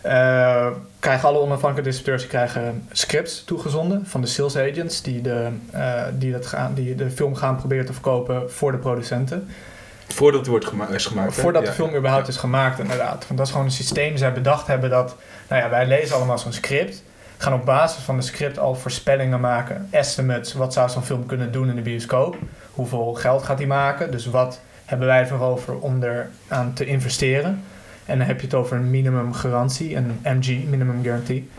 Eh, 0.00 0.66
krijgen 0.98 1.28
alle 1.28 1.38
onafhankelijke 1.38 1.90
distributeurs 1.90 2.26
krijgen 2.26 2.86
scripts 2.92 3.44
toegezonden 3.44 4.06
van 4.06 4.20
de 4.20 4.26
sales 4.26 4.56
agents 4.56 5.02
die 5.02 5.20
de, 5.20 5.48
eh, 5.70 6.02
die, 6.12 6.32
dat 6.32 6.46
gaan, 6.46 6.74
die 6.74 6.94
de 6.94 7.10
film 7.10 7.34
gaan 7.34 7.56
proberen 7.56 7.86
te 7.86 7.92
verkopen 7.92 8.52
voor 8.52 8.72
de 8.72 8.78
producenten. 8.78 9.48
Voordat 10.08 10.40
het 10.40 10.48
wordt 10.48 10.66
gema 10.66 10.88
is 10.88 11.06
gemaakt. 11.06 11.34
Voordat 11.34 11.62
Ja. 11.62 11.68
de 11.68 11.74
film 11.74 11.94
überhaupt 11.94 12.28
is 12.28 12.36
gemaakt, 12.36 12.78
inderdaad. 12.78 13.24
Want 13.26 13.38
dat 13.38 13.46
is 13.46 13.50
gewoon 13.50 13.66
een 13.66 13.72
systeem. 13.72 14.16
Zij 14.16 14.32
bedacht 14.32 14.66
hebben 14.66 14.90
dat, 14.90 15.16
nou 15.48 15.62
ja, 15.62 15.70
wij 15.70 15.86
lezen 15.86 16.16
allemaal 16.16 16.38
zo'n 16.38 16.52
script. 16.52 17.02
Gaan 17.36 17.52
op 17.52 17.64
basis 17.64 18.02
van 18.02 18.16
de 18.16 18.22
script 18.22 18.58
al 18.58 18.74
voorspellingen 18.74 19.40
maken. 19.40 19.88
Estimates, 19.90 20.52
wat 20.52 20.72
zou 20.72 20.90
zo'n 20.90 21.02
film 21.02 21.26
kunnen 21.26 21.52
doen 21.52 21.68
in 21.68 21.76
de 21.76 21.82
bioscoop? 21.82 22.36
Hoeveel 22.70 23.14
geld 23.14 23.42
gaat 23.42 23.58
die 23.58 23.66
maken? 23.66 24.10
Dus 24.10 24.26
wat 24.26 24.60
hebben 24.84 25.06
wij 25.06 25.20
ervoor 25.20 25.40
over 25.40 25.78
om 25.78 26.02
er 26.02 26.28
aan 26.48 26.72
te 26.72 26.86
investeren? 26.86 27.62
En 28.06 28.18
dan 28.18 28.26
heb 28.26 28.40
je 28.40 28.46
het 28.46 28.54
over 28.54 28.76
een 28.76 28.90
minimum 28.90 29.32
garantie, 29.32 29.96
een 29.96 30.20
MG, 30.22 30.64
minimum 30.64 31.02
guarantee. 31.02 31.50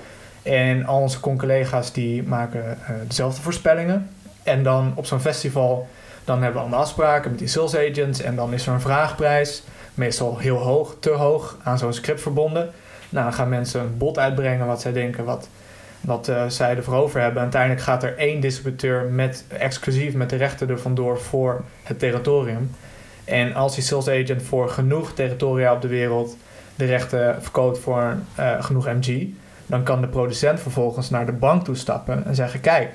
En 0.44 0.86
al 0.86 1.02
onze 1.02 1.20
collega's 1.20 1.92
die 1.92 2.24
maken 2.24 2.66
eh, 2.66 2.96
dezelfde 3.08 3.42
voorspellingen. 3.42 4.10
En 4.44 4.64
dan 4.64 4.92
op 4.96 5.06
zo'n 5.06 5.20
festival, 5.20 5.88
dan 6.24 6.36
hebben 6.36 6.54
we 6.54 6.60
allemaal 6.60 6.80
afspraken 6.80 7.30
met 7.30 7.40
die 7.40 7.48
sales 7.48 7.76
agents. 7.76 8.22
En 8.22 8.36
dan 8.36 8.54
is 8.54 8.68
er 8.68 8.74
een 8.74 8.82
vraagprijs, 8.82 9.64
meestal 9.94 10.38
heel 10.38 10.58
hoog, 10.58 10.96
te 11.00 11.10
hoog, 11.10 11.58
aan 11.64 11.78
zo'n 11.78 11.94
script 11.94 12.22
verbonden. 12.22 12.70
Nou, 13.10 13.26
dan 13.26 13.34
gaan 13.34 13.50
mensen 13.50 13.82
een 13.82 13.98
bod 13.98 14.20
uitbrengen 14.20 14.68
wat 14.68 14.82
zij 14.82 14.92
denken 14.92 15.26
wat, 15.26 15.50
wat 16.06 16.28
eh, 16.28 16.46
zij 16.48 16.76
ervoor 16.76 16.96
over 16.96 17.22
hebben. 17.22 17.42
Uiteindelijk 17.42 17.82
gaat 17.82 18.04
er 18.04 18.18
één 18.18 18.40
distributeur 18.40 19.06
met, 19.06 19.46
exclusief 19.48 20.14
met 20.14 20.30
de 20.30 20.36
rechten 20.36 20.70
er 20.70 20.80
vandoor 20.80 21.20
voor 21.20 21.64
het 21.84 22.00
territorium. 22.00 22.72
En 23.24 23.54
als 23.54 23.76
die 23.76 23.84
sales 23.84 24.08
agent 24.08 24.44
voor 24.44 24.70
genoeg 24.70 25.14
territoria 25.14 25.74
op 25.74 25.82
de 25.82 25.88
wereld 25.88 26.38
de 26.76 26.86
rechten 26.86 27.44
verkoopt 27.44 27.80
voor 27.80 28.18
eh, 28.36 28.64
genoeg 28.64 28.86
MG, 28.86 29.28
dan 29.66 29.84
kan 29.84 30.02
de 30.02 30.08
producent 30.08 30.60
vervolgens 30.60 31.10
naar 31.10 31.26
de 31.26 31.32
bank 31.32 31.64
toe 31.64 31.76
stappen 31.76 32.26
en 32.26 32.36
zeggen: 32.36 32.62
Kijk, 32.62 32.90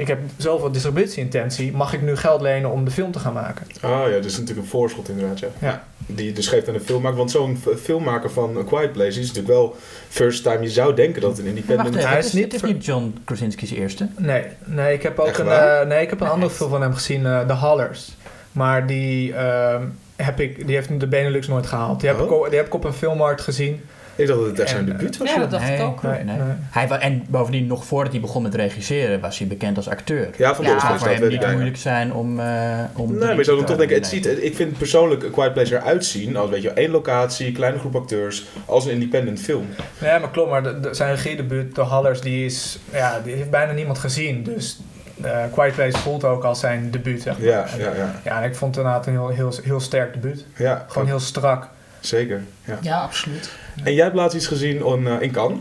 ik 0.00 0.08
heb 0.08 0.18
zoveel 0.36 0.72
distributieintentie, 0.72 1.72
mag 1.72 1.92
ik 1.92 2.02
nu 2.02 2.16
geld 2.16 2.40
lenen 2.40 2.70
om 2.70 2.84
de 2.84 2.90
film 2.90 3.12
te 3.12 3.18
gaan 3.18 3.32
maken? 3.32 3.66
Oh 3.84 4.02
ja, 4.06 4.10
dat 4.10 4.24
is 4.24 4.38
natuurlijk 4.38 4.58
een 4.58 4.72
voorschot 4.72 5.08
inderdaad, 5.08 5.38
ja. 5.38 5.48
Ja. 5.58 5.84
Die 6.06 6.26
je 6.26 6.32
dus 6.32 6.48
geeft 6.48 6.68
aan 6.68 6.74
de 6.74 6.80
filmmaker. 6.80 7.16
Want 7.16 7.30
zo'n 7.30 7.62
filmmaker 7.82 8.30
van 8.30 8.56
A 8.56 8.62
Quiet 8.62 8.92
Place 8.92 9.20
is 9.20 9.26
natuurlijk 9.26 9.48
wel 9.48 9.76
first 10.08 10.42
time. 10.42 10.62
Je 10.62 10.68
zou 10.68 10.94
denken 10.94 11.20
dat 11.20 11.30
het 11.30 11.40
een 11.40 11.46
independent... 11.46 11.94
wacht 11.94 12.06
Hij 12.06 12.18
is 12.18 12.26
is, 12.26 12.32
niet 12.32 12.44
het 12.44 12.54
is 12.54 12.62
niet 12.62 12.84
John 12.84 13.14
Krasinski's 13.24 13.70
eerste. 13.70 14.08
Nee, 14.16 14.44
nee 14.64 14.94
ik 14.94 15.02
heb 15.02 15.18
ook 15.18 15.26
Echt 15.26 15.38
een, 15.38 15.48
eh, 15.48 15.86
nee, 15.86 16.02
ik 16.02 16.10
heb 16.10 16.20
een 16.20 16.28
andere 16.28 16.52
film 16.52 16.70
van 16.70 16.82
hem 16.82 16.94
gezien, 16.94 17.26
eh, 17.26 17.46
The 17.46 17.54
Hollers. 17.54 18.16
Maar 18.52 18.86
die, 18.86 19.34
ehm, 19.34 19.84
heb 20.16 20.40
ik, 20.40 20.66
die 20.66 20.74
heeft 20.74 21.00
de 21.00 21.06
Benelux 21.06 21.48
nooit 21.48 21.66
gehaald. 21.66 22.00
Die 22.00 22.08
heb, 22.08 22.20
Oh. 22.20 22.44
ik, 22.44 22.48
die 22.48 22.58
heb 22.58 22.66
ik 22.66 22.74
op 22.74 22.84
een 22.84 22.92
filmmarkt 22.92 23.40
gezien. 23.40 23.80
Ik 24.20 24.26
dacht 24.26 24.38
dat 24.38 24.48
het 24.48 24.58
echt 24.60 24.68
zijn 24.68 24.80
En, 24.80 24.96
debuut 24.96 25.16
was. 25.16 25.28
Ja, 25.32 25.38
dat 25.38 25.50
dacht 25.50 25.68
ik 25.68 25.80
ook. 25.80 26.02
Nee, 26.02 26.24
nee. 26.24 26.36
Nee. 26.36 26.46
Hij 26.70 26.88
en 26.88 27.24
bovendien, 27.28 27.66
nog 27.66 27.84
voordat 27.84 28.12
hij 28.12 28.20
begon 28.20 28.42
met 28.42 28.54
regisseren, 28.54 29.20
was 29.20 29.38
hij 29.38 29.46
bekend 29.46 29.76
als 29.76 29.88
acteur. 29.88 30.28
Ja, 30.36 30.54
van 30.54 30.64
Ja, 30.64 30.72
Het 30.72 30.80
zou 30.80 30.98
voor 30.98 31.08
hem 31.08 31.28
niet 31.28 31.50
moeilijk 31.52 31.76
zijn 31.76 32.12
om... 32.12 32.40
eh 32.40 32.78
om 32.94 33.10
Nee, 33.10 33.18
maar 33.18 33.36
je 33.36 33.44
zou 33.44 33.56
dan 33.56 33.66
toch 33.66 33.76
denken, 33.76 33.96
het 33.96 34.06
ziet, 34.06 34.26
ik 34.26 34.56
vind 34.56 34.78
persoonlijk 34.78 35.24
A 35.24 35.28
Quiet 35.32 35.52
Place 35.52 35.74
eruit 35.76 36.04
zien 36.04 36.36
als 36.36 36.50
weet 36.50 36.62
je, 36.62 36.68
wel, 36.68 36.76
één 36.76 36.90
locatie, 36.90 37.52
kleine 37.52 37.78
groep 37.78 37.96
acteurs, 37.96 38.46
als 38.64 38.84
een 38.84 38.90
independent 38.92 39.40
film. 39.40 39.66
Ja, 39.98 40.18
maar 40.18 40.30
klopt. 40.30 40.50
Maar 40.50 40.62
de, 40.62 40.80
de- 40.80 40.94
zijn 40.94 41.14
regiedebuut, 41.14 41.74
The 41.74 41.80
Hollers, 41.80 42.20
die, 42.20 42.44
is, 42.44 42.78
ja, 42.92 43.20
die 43.24 43.34
heeft 43.34 43.50
bijna 43.50 43.72
niemand 43.72 43.98
gezien. 43.98 44.42
Dus 44.42 44.78
eh, 45.22 45.38
Quiet 45.52 45.74
Place 45.74 45.98
voelt 45.98 46.24
ook 46.24 46.44
als 46.44 46.60
zijn 46.60 46.90
debuut, 46.90 47.22
zeg 47.22 47.38
maar. 47.38 47.46
Ja, 47.46 47.64
ja, 47.78 47.94
ja. 47.96 48.20
Ja, 48.24 48.42
en 48.42 48.48
ik 48.48 48.54
vond 48.56 48.74
het 48.74 48.84
inderdaad 48.84 49.06
een 49.06 49.12
heel, 49.12 49.28
heel, 49.28 49.52
heel 49.62 49.80
sterk 49.80 50.12
debuut. 50.12 50.44
ja 50.56 50.84
Gewoon 50.88 51.06
heel 51.08 51.20
strak. 51.20 51.68
Zeker. 52.00 52.42
Ja. 52.64 52.78
Ja, 52.80 52.98
absoluut. 53.00 53.50
En 53.84 53.94
jij 53.94 54.04
hebt 54.04 54.16
laatst 54.16 54.36
iets 54.36 54.46
gezien 54.46 54.84
on, 54.84 55.06
eh, 55.06 55.20
in 55.20 55.32
Cannes. 55.32 55.58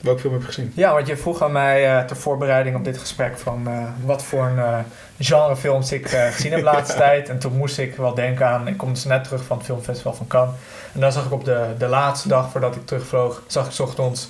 Welke 0.00 0.20
film 0.20 0.32
heb 0.32 0.42
je 0.42 0.48
gezien? 0.48 0.72
Ja, 0.74 0.92
want 0.92 1.06
je 1.06 1.16
vroeg 1.16 1.42
aan 1.42 1.52
mij 1.52 1.86
eh, 1.86 2.04
ter 2.04 2.16
voorbereiding 2.16 2.76
op 2.76 2.84
dit 2.84 2.98
gesprek 2.98 3.38
van 3.38 3.68
eh, 3.68 3.84
wat 4.04 4.24
voor 4.24 4.46
een 4.46 4.84
genrefilms 5.18 5.92
ik 5.92 6.08
gezien 6.08 6.50
heb 6.50 6.60
de 6.60 6.66
laatste 6.72 6.96
tijd. 6.96 7.28
En 7.28 7.38
toen 7.38 7.56
moest 7.56 7.78
ik 7.78 7.96
wel 7.96 8.14
denken 8.14 8.46
aan, 8.46 8.68
ik 8.68 8.76
kom 8.76 8.92
dus 8.92 9.04
net 9.04 9.24
terug 9.24 9.44
van 9.44 9.56
het 9.56 9.66
filmfestival 9.66 10.14
van 10.14 10.26
Cannes. 10.26 10.54
En 10.92 11.00
dan 11.00 11.12
zag 11.12 11.24
ik 11.24 11.32
op 11.32 11.44
de, 11.44 11.66
de 11.78 11.86
laatste 11.86 12.28
dag 12.28 12.50
voordat 12.50 12.76
ik 12.76 12.86
terugvloog, 12.86 13.42
zag 13.46 13.72
ik 13.72 13.80
ochtends 13.80 14.28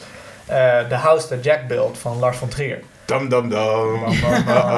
The 0.89 0.95
House 0.95 1.29
That 1.29 1.45
Jack 1.45 1.67
Built 1.67 1.99
van 1.99 2.19
Lars 2.19 2.37
von 2.37 2.49
Trier. 2.49 2.83
Dam, 3.05 3.29
dam, 3.29 3.49
dam. 3.49 4.05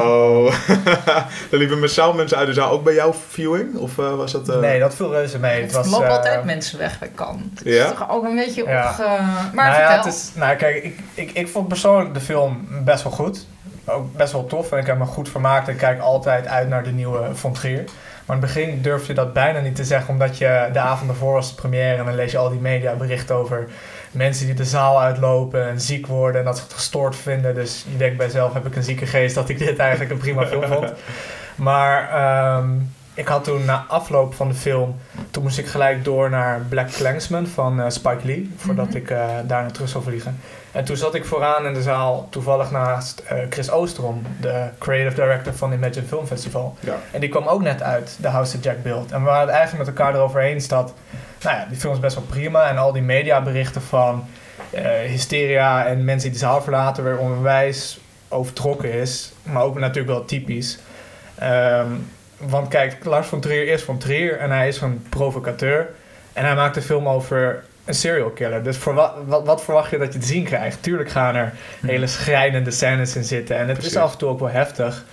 Oh. 0.04 0.54
er 1.50 1.58
liepen 1.58 1.78
massaal 1.80 2.12
mensen 2.12 2.36
uit 2.38 2.46
de 2.46 2.52
zaal. 2.52 2.70
Ook 2.70 2.84
bij 2.84 2.94
jouw 2.94 3.14
viewing? 3.28 3.76
Of 3.76 3.98
eh, 3.98 4.14
was 4.14 4.32
dat... 4.32 4.48
eh, 4.48 4.58
Nee, 4.58 4.78
dat 4.80 4.94
viel 4.94 5.10
reuze 5.12 5.38
mee. 5.38 5.54
Het 5.54 5.62
Het 5.62 5.72
was, 5.72 5.90
lopen 5.90 6.06
eh, 6.08 6.14
altijd 6.16 6.44
mensen 6.44 6.78
weg 6.78 6.98
bij 6.98 7.10
kan. 7.14 7.50
Het 7.54 7.64
Ja? 7.64 7.84
is 7.84 7.90
toch 7.90 8.10
ook 8.10 8.24
een 8.24 8.36
beetje 8.36 8.64
Ja. 8.64 8.94
Maar 9.52 9.70
nou 9.70 9.80
ja, 9.82 9.96
het 9.96 10.06
is, 10.06 10.30
nou 10.34 10.56
kijk, 10.56 10.84
ik, 10.84 10.98
ik, 11.14 11.30
ik 11.32 11.48
vond 11.48 11.68
persoonlijk 11.68 12.14
de 12.14 12.20
film 12.20 12.66
best 12.84 13.02
wel 13.02 13.12
goed. 13.12 13.46
Ook 13.84 14.16
best 14.16 14.32
wel 14.32 14.46
tof 14.46 14.72
en 14.72 14.78
ik 14.78 14.86
heb 14.86 14.98
me 14.98 15.04
goed 15.04 15.28
vermaakt. 15.28 15.68
Ik 15.68 15.76
kijk 15.76 16.00
altijd 16.00 16.46
uit 16.46 16.68
naar 16.68 16.82
de 16.82 16.90
nieuwe 16.92 17.20
von 17.32 17.52
Trier. 17.52 17.84
Maar 18.26 18.36
in 18.36 18.42
het 18.42 18.52
begin 18.54 18.82
durf 18.82 19.06
je 19.06 19.14
dat 19.14 19.32
bijna 19.32 19.60
niet 19.60 19.76
te 19.76 19.84
zeggen, 19.84 20.08
omdat 20.10 20.38
je 20.38 20.68
de 20.72 20.78
avond 20.78 21.10
ervoor 21.10 21.32
was 21.32 21.48
de 21.48 21.54
première 21.54 21.96
en 21.98 22.04
dan 22.04 22.14
lees 22.14 22.30
je 22.32 22.38
al 22.38 22.48
die 22.50 22.60
mediaberichten 22.60 23.34
over 23.34 23.68
mensen 24.14 24.46
die 24.46 24.54
de 24.54 24.64
zaal 24.64 25.00
uitlopen 25.00 25.68
en 25.68 25.80
ziek 25.80 26.06
worden 26.06 26.40
en 26.40 26.46
dat 26.46 26.56
ze 26.56 26.62
het 26.62 26.72
gestoord 26.72 27.16
vinden. 27.16 27.54
Dus 27.54 27.84
je 27.90 27.96
denkt 27.96 28.16
bij 28.16 28.26
jezelf, 28.26 28.52
heb 28.52 28.66
ik 28.66 28.76
een 28.76 28.82
zieke 28.82 29.06
geest 29.06 29.34
dat 29.34 29.48
ik 29.48 29.58
dit 29.58 29.78
eigenlijk 29.78 30.10
een 30.10 30.18
prima 30.18 30.46
film 30.46 30.62
vond. 30.66 30.92
Maar 31.56 32.10
ehm, 32.10 32.68
ik 33.14 33.28
had 33.28 33.44
toen 33.44 33.64
na 33.64 33.84
afloop 33.88 34.34
van 34.34 34.48
de 34.48 34.54
film, 34.54 34.96
toen 35.30 35.42
moest 35.42 35.58
ik 35.58 35.66
gelijk 35.66 36.04
door 36.04 36.30
naar 36.30 36.60
Black 36.68 36.88
Klansman 36.90 37.46
van 37.46 37.80
eh, 37.80 37.90
Spike 37.90 38.18
Lee, 38.26 38.52
voordat 38.56 38.86
Mhm. 38.88 38.96
ik 38.96 39.10
eh 39.10 39.18
daar 39.46 39.62
naar 39.62 39.70
terug 39.72 39.88
zou 39.88 40.04
vliegen. 40.04 40.40
En 40.72 40.84
toen 40.84 40.96
zat 40.96 41.14
ik 41.14 41.24
vooraan 41.24 41.66
in 41.66 41.74
de 41.74 41.82
zaal, 41.82 42.26
toevallig 42.30 42.70
naast 42.70 43.18
eh, 43.28 43.38
Chris 43.50 43.70
Oosterom, 43.70 44.22
de 44.40 44.68
creative 44.78 45.14
director 45.14 45.52
van 45.54 45.72
Imagine 45.72 46.06
Film 46.06 46.26
Festival. 46.26 46.76
Ja. 46.80 46.94
En 47.10 47.20
die 47.20 47.28
kwam 47.28 47.46
ook 47.46 47.62
net 47.62 47.82
uit, 47.82 48.16
The 48.20 48.28
House 48.28 48.52
that 48.52 48.64
Jack 48.64 48.82
Built. 48.82 49.12
En 49.12 49.18
we 49.18 49.24
waren 49.26 49.46
het 49.46 49.56
eigenlijk 49.56 49.86
met 49.86 49.98
elkaar 49.98 50.14
erover 50.14 50.40
eens 50.40 50.68
dat, 50.68 50.94
nou 51.44 51.56
ja, 51.56 51.66
die 51.68 51.78
film 51.78 51.92
is 51.92 52.00
best 52.00 52.14
wel 52.14 52.24
prima. 52.24 52.68
En 52.68 52.78
al 52.78 52.92
die 52.92 53.02
mediaberichten 53.02 53.82
van 53.82 54.24
eh, 54.70 54.84
hysteria 54.84 55.86
en 55.86 56.04
mensen 56.04 56.30
die 56.30 56.38
de 56.38 56.46
zaal 56.46 56.62
verlaten 56.62 57.04
weer 57.04 57.18
onwijs 57.18 57.98
overtrokken 58.28 58.92
is. 58.92 59.32
Maar 59.42 59.62
ook 59.62 59.78
natuurlijk 59.78 60.14
wel 60.16 60.24
typisch. 60.24 60.78
Ehm, 61.34 61.88
want 62.38 62.68
kijk, 62.68 63.04
Lars 63.04 63.26
von 63.26 63.40
Trier 63.40 63.68
is 63.68 63.82
van 63.82 63.98
Trier 63.98 64.38
en 64.38 64.50
hij 64.50 64.68
is 64.68 64.80
een 64.80 65.06
provocateur. 65.08 65.88
En 66.32 66.44
hij 66.44 66.54
maakt 66.54 66.76
een 66.76 66.82
film 66.82 67.08
over 67.08 67.64
een 67.84 67.94
serial 67.94 68.30
killer. 68.30 68.62
Dus 68.62 68.76
voor 68.76 68.94
wat, 68.94 69.12
wat, 69.26 69.44
wat 69.44 69.64
verwacht 69.64 69.90
je 69.90 69.98
dat 69.98 70.12
je 70.12 70.18
te 70.18 70.26
zien 70.26 70.44
krijgt? 70.44 70.82
Tuurlijk 70.82 71.10
gaan 71.10 71.34
er 71.34 71.52
hele 71.86 72.06
schrijnende 72.06 72.70
scènes 72.70 73.16
in 73.16 73.24
zitten. 73.24 73.56
En 73.56 73.68
het 73.68 73.72
Precies. 73.72 73.94
is 73.94 73.98
af 74.00 74.12
en 74.12 74.18
toe 74.18 74.28
ook 74.28 74.38
wel 74.38 74.50
heftig. 74.50 75.04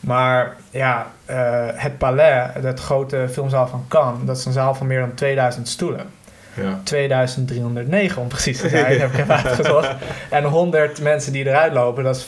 Maar 0.00 0.56
ja, 0.70 1.06
eh, 1.24 1.66
het 1.74 1.98
Palais, 1.98 2.48
het 2.60 2.80
grote 2.80 3.26
filmzaal 3.30 3.66
van 3.66 3.84
Cannes, 3.88 4.26
dat 4.26 4.36
is 4.36 4.44
een 4.44 4.52
zaal 4.52 4.74
van 4.74 4.86
meer 4.86 5.00
dan 5.00 5.14
2000 5.14 5.68
stoelen. 5.68 6.06
Ja. 6.54 6.80
2309 6.84 8.22
om 8.22 8.28
precies 8.28 8.60
te 8.60 8.68
zijn, 8.68 8.98
heb 9.00 9.12
ik 9.12 9.18
even 9.18 9.44
uitgezocht. 9.44 9.90
En 10.30 10.44
100 10.44 11.00
mensen 11.00 11.32
die 11.32 11.46
eruit 11.46 11.72
lopen, 11.72 12.04
dat 12.04 12.16
is 12.16 12.22
5%. 12.22 12.26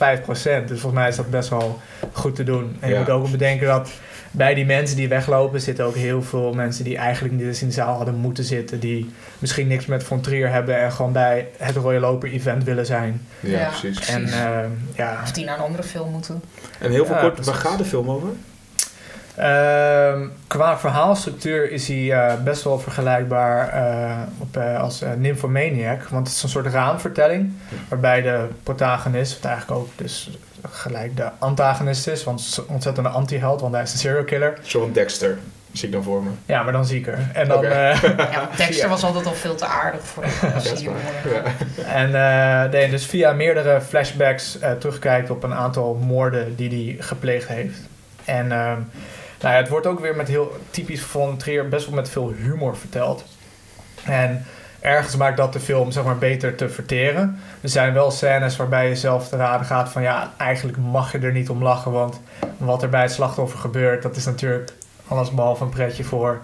Dus 0.69 0.81
volgens 0.81 0.93
mij 0.93 1.09
is 1.09 1.17
dat 1.17 1.31
best 1.31 1.49
wel 1.49 1.81
goed 2.12 2.35
te 2.35 2.45
doen. 2.45 2.76
En 2.81 2.88
je 2.88 2.95
Ja. 2.95 3.00
moet 3.00 3.11
ook 3.11 3.31
bedenken 3.31 3.67
dat 3.67 3.91
bij 4.35 4.55
die 4.55 4.65
mensen 4.67 4.97
die 4.97 5.09
weglopen 5.09 5.61
zitten 5.61 5.85
ook 5.85 5.95
heel 5.95 6.23
veel 6.23 6.53
mensen 6.53 6.85
die 6.85 6.97
eigenlijk 6.97 7.35
niet 7.35 7.47
eens 7.47 7.61
in 7.62 7.69
de 7.69 7.75
zaal 7.75 7.97
hadden 7.97 8.15
moeten 8.15 8.45
zitten. 8.45 8.81
Die 8.81 9.11
misschien 9.39 9.67
niks 9.67 9.87
met 9.87 10.05
Von 10.05 10.21
Trier 10.21 10.51
hebben 10.51 10.81
en 10.81 10.93
gewoon 10.93 11.12
bij 11.12 11.49
het 11.57 11.77
Royal 11.77 12.01
Loper 12.01 12.33
event 12.33 12.65
willen 12.65 12.87
zijn. 12.87 13.27
Ja, 13.41 13.59
Ja. 13.59 13.69
precies. 13.69 14.09
En 14.09 14.25
eh, 14.27 14.59
ja, 14.97 15.19
Of 15.23 15.33
die 15.33 15.45
naar 15.45 15.57
een 15.59 15.65
andere 15.65 15.83
film 15.83 16.11
moeten. 16.11 16.43
En 16.79 16.91
heel 16.91 17.07
veel 17.07 17.15
Ja, 17.15 17.21
kort, 17.21 17.35
precies. 17.35 17.53
waar 17.53 17.61
gaat 17.62 17.79
de 17.79 17.85
film 17.85 18.11
over? 18.11 18.29
Ehm, 19.37 20.27
qua 20.47 20.79
verhaalstructuur 20.79 21.71
is 21.71 21.89
hij 21.89 22.12
eh, 22.12 22.43
best 22.43 22.62
wel 22.62 22.79
vergelijkbaar 22.79 23.69
eh, 23.69 24.17
op, 24.39 24.57
als 24.57 25.03
eh, 25.03 25.11
Nymphomaniac. 25.19 26.03
Want 26.03 26.27
het 26.27 26.37
is 26.37 26.43
een 26.43 26.49
soort 26.49 26.67
raamvertelling. 26.67 27.53
Waarbij 27.89 28.23
de 28.23 28.47
protagonist, 28.62 29.35
wat 29.35 29.45
eigenlijk 29.51 29.81
ook 29.81 29.89
dus 29.97 30.31
gelijk 30.71 31.16
de 31.16 31.31
antagonist 31.38 32.07
is. 32.07 32.25
Want 32.25 32.64
ontzettende 32.69 33.09
anti-held, 33.09 33.61
want 33.61 33.75
hij 33.75 33.83
is 33.83 33.92
een 33.92 33.99
serial 33.99 34.25
killer. 34.25 34.59
Zo'n 34.62 34.92
Dexter, 34.92 35.38
zie 35.73 35.87
ik 35.87 35.95
dan 35.95 36.02
voor 36.02 36.23
me. 36.23 36.31
Ja, 36.47 36.62
maar 36.62 36.73
dan 36.73 36.87
zieker. 36.87 37.19
En 37.33 37.49
dan... 37.49 37.64
Eh, 37.64 38.02
Ja, 38.33 38.49
Dexter 38.57 38.88
was 38.88 39.02
altijd 39.02 39.26
al 39.26 39.35
veel 39.35 39.54
te 39.54 39.66
aardig 39.66 40.00
voor 40.04 40.25
waar. 40.40 40.62
Ja. 41.25 41.42
En 41.85 42.14
eh, 42.14 42.71
nee, 42.71 42.90
dus 42.90 43.07
via 43.07 43.33
meerdere 43.33 43.81
flashbacks 43.81 44.59
eh, 44.59 44.73
terugkijkt 44.73 45.31
op 45.31 45.42
een 45.42 45.54
aantal 45.54 45.95
moorden 45.95 46.57
die 46.57 46.69
hij 46.69 47.04
gepleegd 47.04 47.49
heeft. 47.49 47.78
En 48.25 48.52
ehm, 48.52 48.78
nou 49.40 49.54
ja, 49.54 49.61
het 49.61 49.69
wordt 49.69 49.87
ook 49.87 50.00
weer 50.00 50.16
met 50.16 50.28
heel 50.28 50.57
typisch 50.71 51.02
van 51.02 51.37
Trier 51.37 51.69
best 51.69 51.87
wel 51.87 51.95
met 51.95 52.11
veel 52.11 52.33
humor 52.37 52.76
verteld. 52.76 53.25
En 54.04 54.47
ergens 54.83 55.17
maakt 55.17 55.37
dat 55.37 55.53
de 55.53 55.61
film 55.61 55.91
zeg 55.91 56.05
maar 56.05 56.19
beter 56.19 56.55
te 56.55 56.69
verteren. 56.69 57.39
Er 57.61 57.69
zijn 57.69 57.93
wel 57.93 58.11
scènes 58.11 58.57
waarbij 58.57 58.89
je 58.89 58.97
zelf 58.97 59.29
te 59.29 59.37
raden 59.37 59.67
gaat 59.67 59.89
van 59.89 60.03
ja, 60.03 60.33
eigenlijk 60.37 60.79
mag 60.79 61.12
je 61.12 61.19
er 61.19 61.33
niet 61.33 61.51
om 61.51 61.62
lachen. 61.62 61.93
Want 61.93 62.21
wat 62.57 62.83
er 62.83 62.89
bij 62.89 63.03
het 63.03 63.12
slachtoffer 63.12 63.59
gebeurt, 63.59 64.03
dat 64.03 64.17
is 64.17 64.25
natuurlijk 64.25 64.73
alles 65.09 65.31
behalve 65.31 65.65
een 65.65 65.71
pretje 65.71 66.05
voor, 66.05 66.41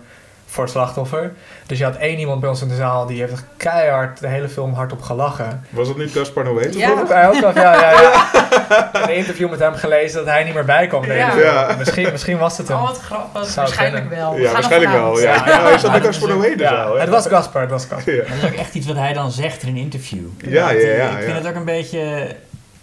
voor 0.47 0.63
het 0.63 0.73
slachtoffer. 0.73 1.33
Dus 1.67 1.79
je 1.79 1.85
had 1.85 1.97
één 1.97 2.19
iemand 2.19 2.41
bij 2.41 2.49
ons 2.49 2.63
in 2.63 2.69
de 2.69 2.77
zaal 2.77 3.07
die 3.07 3.21
heeft 3.21 3.33
echt 3.33 3.45
keihard 3.57 4.21
de 4.21 4.29
hele 4.29 4.49
film 4.49 4.75
hardop 4.75 5.03
gelachen. 5.03 5.65
Was 5.71 5.89
dat 5.89 5.97
niet 5.97 6.11
Gaspar 6.11 6.45
Noé? 6.45 6.69
Ja. 6.71 7.05
ja, 7.09 7.33
ja, 7.55 8.01
ja. 8.01 8.48
Ik 8.69 8.89
heb 8.93 9.03
een 9.09 9.15
interview 9.17 9.51
met 9.51 9.59
hem 9.59 9.75
gelezen 9.75 10.19
dat 10.25 10.27
hij 10.35 10.45
niet 10.45 10.55
meer 10.55 10.65
bij 10.65 10.87
kwam. 10.87 11.03
de 11.03 11.15
Ja. 11.15 11.75
Misschien, 11.79 12.11
misschien 12.13 12.39
was 12.39 12.59
het 12.59 12.69
hem. 12.69 12.77
Oh, 12.77 12.87
wat 12.87 12.99
grappig. 12.99 13.45
Zou 13.45 13.67
Waarschijnlijk 13.67 14.09
kunnen. 14.09 14.25
wel. 14.25 14.35
We 14.35 14.41
Ja, 14.43 14.53
waarschijnlijk 14.53 14.93
wel. 14.93 15.21
Ja. 15.21 15.33
Gaspar 15.39 15.73
is 15.73 15.85
ook- 15.85 16.43
de 16.43 16.55
Ja, 16.59 16.69
zaal? 16.69 16.95
hè? 16.95 17.01
het 17.01 17.09
was 17.09 17.27
Gaspar, 17.27 17.61
het 17.61 17.71
was 17.71 17.85
Gaspar. 17.85 18.15
Ja. 18.15 18.23
Dat 18.23 18.37
is 18.37 18.45
ook 18.45 18.55
echt 18.57 18.75
iets 18.75 18.87
wat 18.87 18.97
hij 18.97 19.13
dan 19.13 19.31
zegt 19.31 19.63
in 19.63 19.69
een 19.69 19.77
interview. 19.77 20.25
Ja, 20.39 20.49
ja, 20.51 20.67
hij- 20.67 20.97
ja, 20.97 21.09
Ik 21.11 21.17
vind 21.17 21.27
ja. 21.29 21.35
het 21.35 21.47
ook 21.47 21.55
een 21.55 21.65
beetje... 21.65 22.27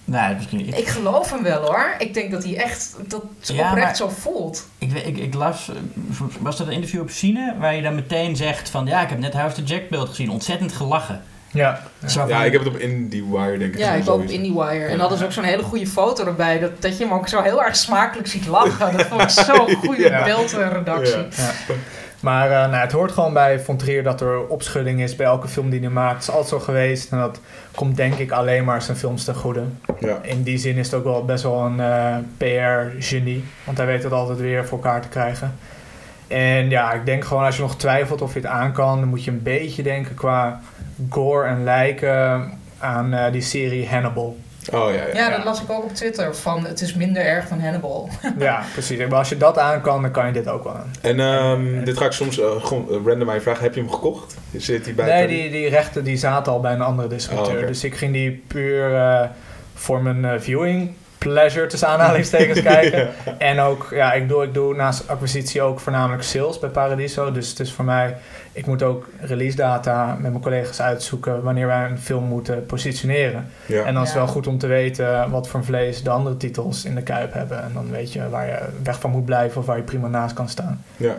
Nou, 0.08 0.36
misschien... 0.36 0.60
Ik, 0.68 0.78
Ik 0.78 0.88
geloof 0.88 1.32
hem 1.32 1.44
wel 1.44 1.62
hoor. 1.62 1.94
Ik 1.98 2.14
denk 2.14 2.32
dat 2.32 2.44
hij 2.44 2.58
echt 2.58 2.96
dat 3.08 3.22
Ja, 3.42 3.70
oprecht 3.70 3.98
zo 3.98 4.10
voelt. 4.20 4.68
Ik, 4.78 4.92
weet- 4.92 5.06
ik, 5.08 5.18
ik 5.18 5.34
las, 5.34 5.72
was 6.40 6.58
dat 6.58 6.68
een 6.68 6.74
interview 6.74 7.02
op 7.02 7.10
Cine, 7.10 7.54
waar 7.60 7.76
je 7.76 7.82
dan 7.82 7.96
meteen 7.96 8.36
zegt 8.36 8.70
van 8.70 8.86
ja, 8.86 9.02
ik 9.02 9.10
heb 9.10 9.20
net 9.20 9.34
House 9.34 9.56
the 9.56 9.64
Jack 9.64 9.90
beeld 9.90 10.10
gezien, 10.10 10.30
ontzettend 10.30 10.74
gelachen. 10.74 11.24
Ja. 11.56 11.80
Ja, 12.28 12.44
ik 12.44 12.52
heb 12.52 12.64
het 12.64 12.74
op 12.74 12.78
IndieWire 12.80 13.58
denk 13.58 13.74
ik. 13.74 13.80
Ja, 13.80 13.92
ik 13.92 14.10
ook 14.10 14.22
op. 14.22 14.28
IndieWire. 14.30 14.86
En 14.86 15.00
hadden 15.00 15.18
ze 15.18 15.26
ook 15.26 15.32
zo'n 15.32 15.44
hele 15.44 15.64
goede 15.64 15.88
foto 15.88 16.26
erbij. 16.26 16.60
Dat, 16.60 16.82
dat 16.82 16.98
je 16.98 17.04
hem 17.04 17.14
ook 17.14 17.28
zo 17.28 17.42
heel 17.42 17.64
erg 17.64 17.76
smakelijk 17.76 18.28
ziet 18.28 18.48
lachen. 18.48 18.98
Dat 18.98 19.06
vond 19.08 19.22
ik 19.22 19.30
zo'n 19.46 19.76
goede 19.76 20.10
Ja. 20.10 20.24
beeldredactie. 20.24 21.16
Ja. 21.18 21.26
Ja. 21.68 21.74
Maar 22.20 22.46
eh, 22.52 22.58
nou, 22.70 22.76
het 22.76 22.92
hoort 22.92 23.12
gewoon 23.12 23.34
bij 23.34 23.60
Von 23.60 23.78
Trier 23.78 24.04
dat 24.04 24.22
er 24.22 24.48
opschudding 24.48 25.02
is 25.02 25.16
bij 25.16 25.26
elke 25.26 25.48
film 25.48 25.70
die 25.70 25.80
hij 25.80 25.90
maakt. 25.90 26.14
Het 26.14 26.22
is 26.24 26.30
altijd 26.30 26.48
zo 26.50 26.60
geweest 26.60 27.12
en 27.12 27.18
dat 27.20 27.40
komt 27.76 27.96
denk 27.98 28.14
ik 28.14 28.32
alleen 28.32 28.64
maar 28.64 28.82
zijn 28.82 28.98
films 28.98 29.24
ten 29.24 29.36
goede. 29.36 29.64
Ja. 30.00 30.20
In 30.22 30.44
die 30.44 30.58
zin 30.58 30.78
is 30.78 30.86
het 30.86 30.96
ook 30.96 31.04
wel 31.04 31.26
best 31.26 31.44
wel 31.44 31.60
een 31.66 31.80
eh, 31.80 32.16
PR-genie, 32.38 33.44
want 33.64 33.78
hij 33.78 33.86
weet 33.88 34.04
het 34.04 34.12
altijd 34.12 34.40
weer 34.40 34.66
voor 34.66 34.78
elkaar 34.78 35.02
te 35.02 35.08
krijgen. 35.08 35.56
En 36.28 36.70
ja, 36.70 36.94
ik 36.94 37.06
denk 37.06 37.26
gewoon 37.26 37.44
als 37.44 37.56
je 37.56 37.62
nog 37.62 37.76
twijfelt 37.78 38.22
of 38.22 38.34
je 38.34 38.40
het 38.40 38.48
aan 38.50 38.72
kan, 38.74 39.00
dan 39.00 39.10
moet 39.10 39.24
je 39.24 39.32
een 39.32 39.44
beetje 39.44 39.84
denken 39.84 40.16
qua 40.16 40.62
gore 41.10 41.48
en 41.48 41.64
lijken 41.64 42.52
aan 42.80 43.14
eh, 43.14 43.32
die 43.32 43.42
serie 43.42 43.88
Hannibal. 43.88 44.38
Oh 44.74 44.94
ja, 44.94 45.06
ja. 45.06 45.14
Ja, 45.14 45.30
dat 45.36 45.46
las 45.46 45.62
ik 45.62 45.70
ook 45.70 45.84
op 45.84 45.94
Twitter. 45.94 46.36
Van 46.36 46.66
het 46.66 46.82
is 46.82 46.94
minder 46.94 47.26
erg 47.26 47.48
dan 47.48 47.60
Hannibal. 47.60 48.10
ja, 48.38 48.64
precies. 48.74 48.98
Maar 48.98 49.18
als 49.18 49.30
je 49.30 49.38
dat 49.38 49.58
aan 49.58 49.82
kan, 49.82 50.02
dan 50.02 50.12
kan 50.12 50.28
je 50.28 50.34
dit 50.34 50.48
ook 50.48 50.64
wel 50.64 50.74
aan. 50.74 50.92
En 51.02 51.20
ehm, 51.20 51.84
dit 51.84 51.98
ga 51.98 52.06
ik 52.06 52.12
soms 52.12 52.40
eh, 52.40 52.66
gewoon 52.66 52.90
eh, 52.90 52.98
random 53.06 53.30
aan 53.30 53.36
je 53.36 53.42
vragen. 53.42 53.64
Heb 53.64 53.74
je 53.76 53.82
hem 53.82 53.92
gekocht? 53.92 54.36
Zit 54.58 54.86
hij 54.86 54.94
bij 54.94 55.06
Nee, 55.06 55.28
die, 55.28 55.52
die 55.52 55.70
rechten 55.70 56.04
die 56.04 56.18
zaten 56.18 56.52
al 56.52 56.60
bij 56.60 56.74
een 56.74 56.82
andere 56.82 57.08
distributeur. 57.08 57.62
Oh. 57.62 57.68
Dus 57.68 57.84
ik 57.84 57.96
ging 57.96 58.14
die 58.14 58.44
puur 58.48 58.96
eh, 58.96 59.30
voor 59.74 60.02
mijn 60.02 60.26
eh, 60.26 60.40
viewing 60.40 60.94
pleasure 61.30 61.68
tussen 61.68 61.88
aanhalingstekens 61.88 62.62
kijken. 62.74 63.10
En 63.38 63.60
ook, 63.60 63.88
ja, 63.92 64.14
ik 64.14 64.30
doe, 64.30 64.44
ik 64.44 64.54
doe 64.54 64.76
naast 64.76 65.08
acquisitie 65.08 65.62
ook 65.62 65.80
voornamelijk 65.80 66.24
sales 66.24 66.60
bij 66.60 66.70
Paradiso. 66.70 67.32
Dus 67.32 67.50
het 67.50 67.60
is 67.60 67.74
voor 67.74 67.86
mij, 67.86 68.18
ik 68.52 68.66
moet 68.66 68.84
ook 68.84 69.10
release 69.20 69.56
data 69.56 70.18
met 70.20 70.32
mijn 70.32 70.44
collega's 70.44 70.82
uitzoeken 70.82 71.44
wanneer 71.44 71.68
wij 71.68 71.86
een 71.86 72.00
film 72.00 72.24
moeten 72.24 72.66
positioneren. 72.66 73.48
Ja. 73.66 73.84
En 73.84 73.94
dan 73.94 74.04
is 74.04 74.10
het 74.10 74.18
Ja. 74.18 74.24
wel 74.24 74.34
goed 74.34 74.48
om 74.48 74.58
te 74.58 74.68
weten 74.68 75.30
wat 75.30 75.48
voor 75.48 75.64
vlees 75.64 76.04
de 76.04 76.10
andere 76.10 76.38
titels 76.38 76.86
in 76.86 76.96
de 76.96 77.02
kuip 77.04 77.34
hebben. 77.34 77.64
En 77.64 77.72
dan 77.74 77.92
weet 77.92 78.14
je 78.14 78.30
waar 78.30 78.46
je 78.48 78.58
weg 78.84 79.00
van 79.00 79.10
moet 79.12 79.26
blijven 79.26 79.60
of 79.62 79.66
waar 79.68 79.78
je 79.78 79.84
prima 79.84 80.08
naast 80.08 80.34
kan 80.34 80.50
staan. 80.50 80.84
ja. 80.98 81.16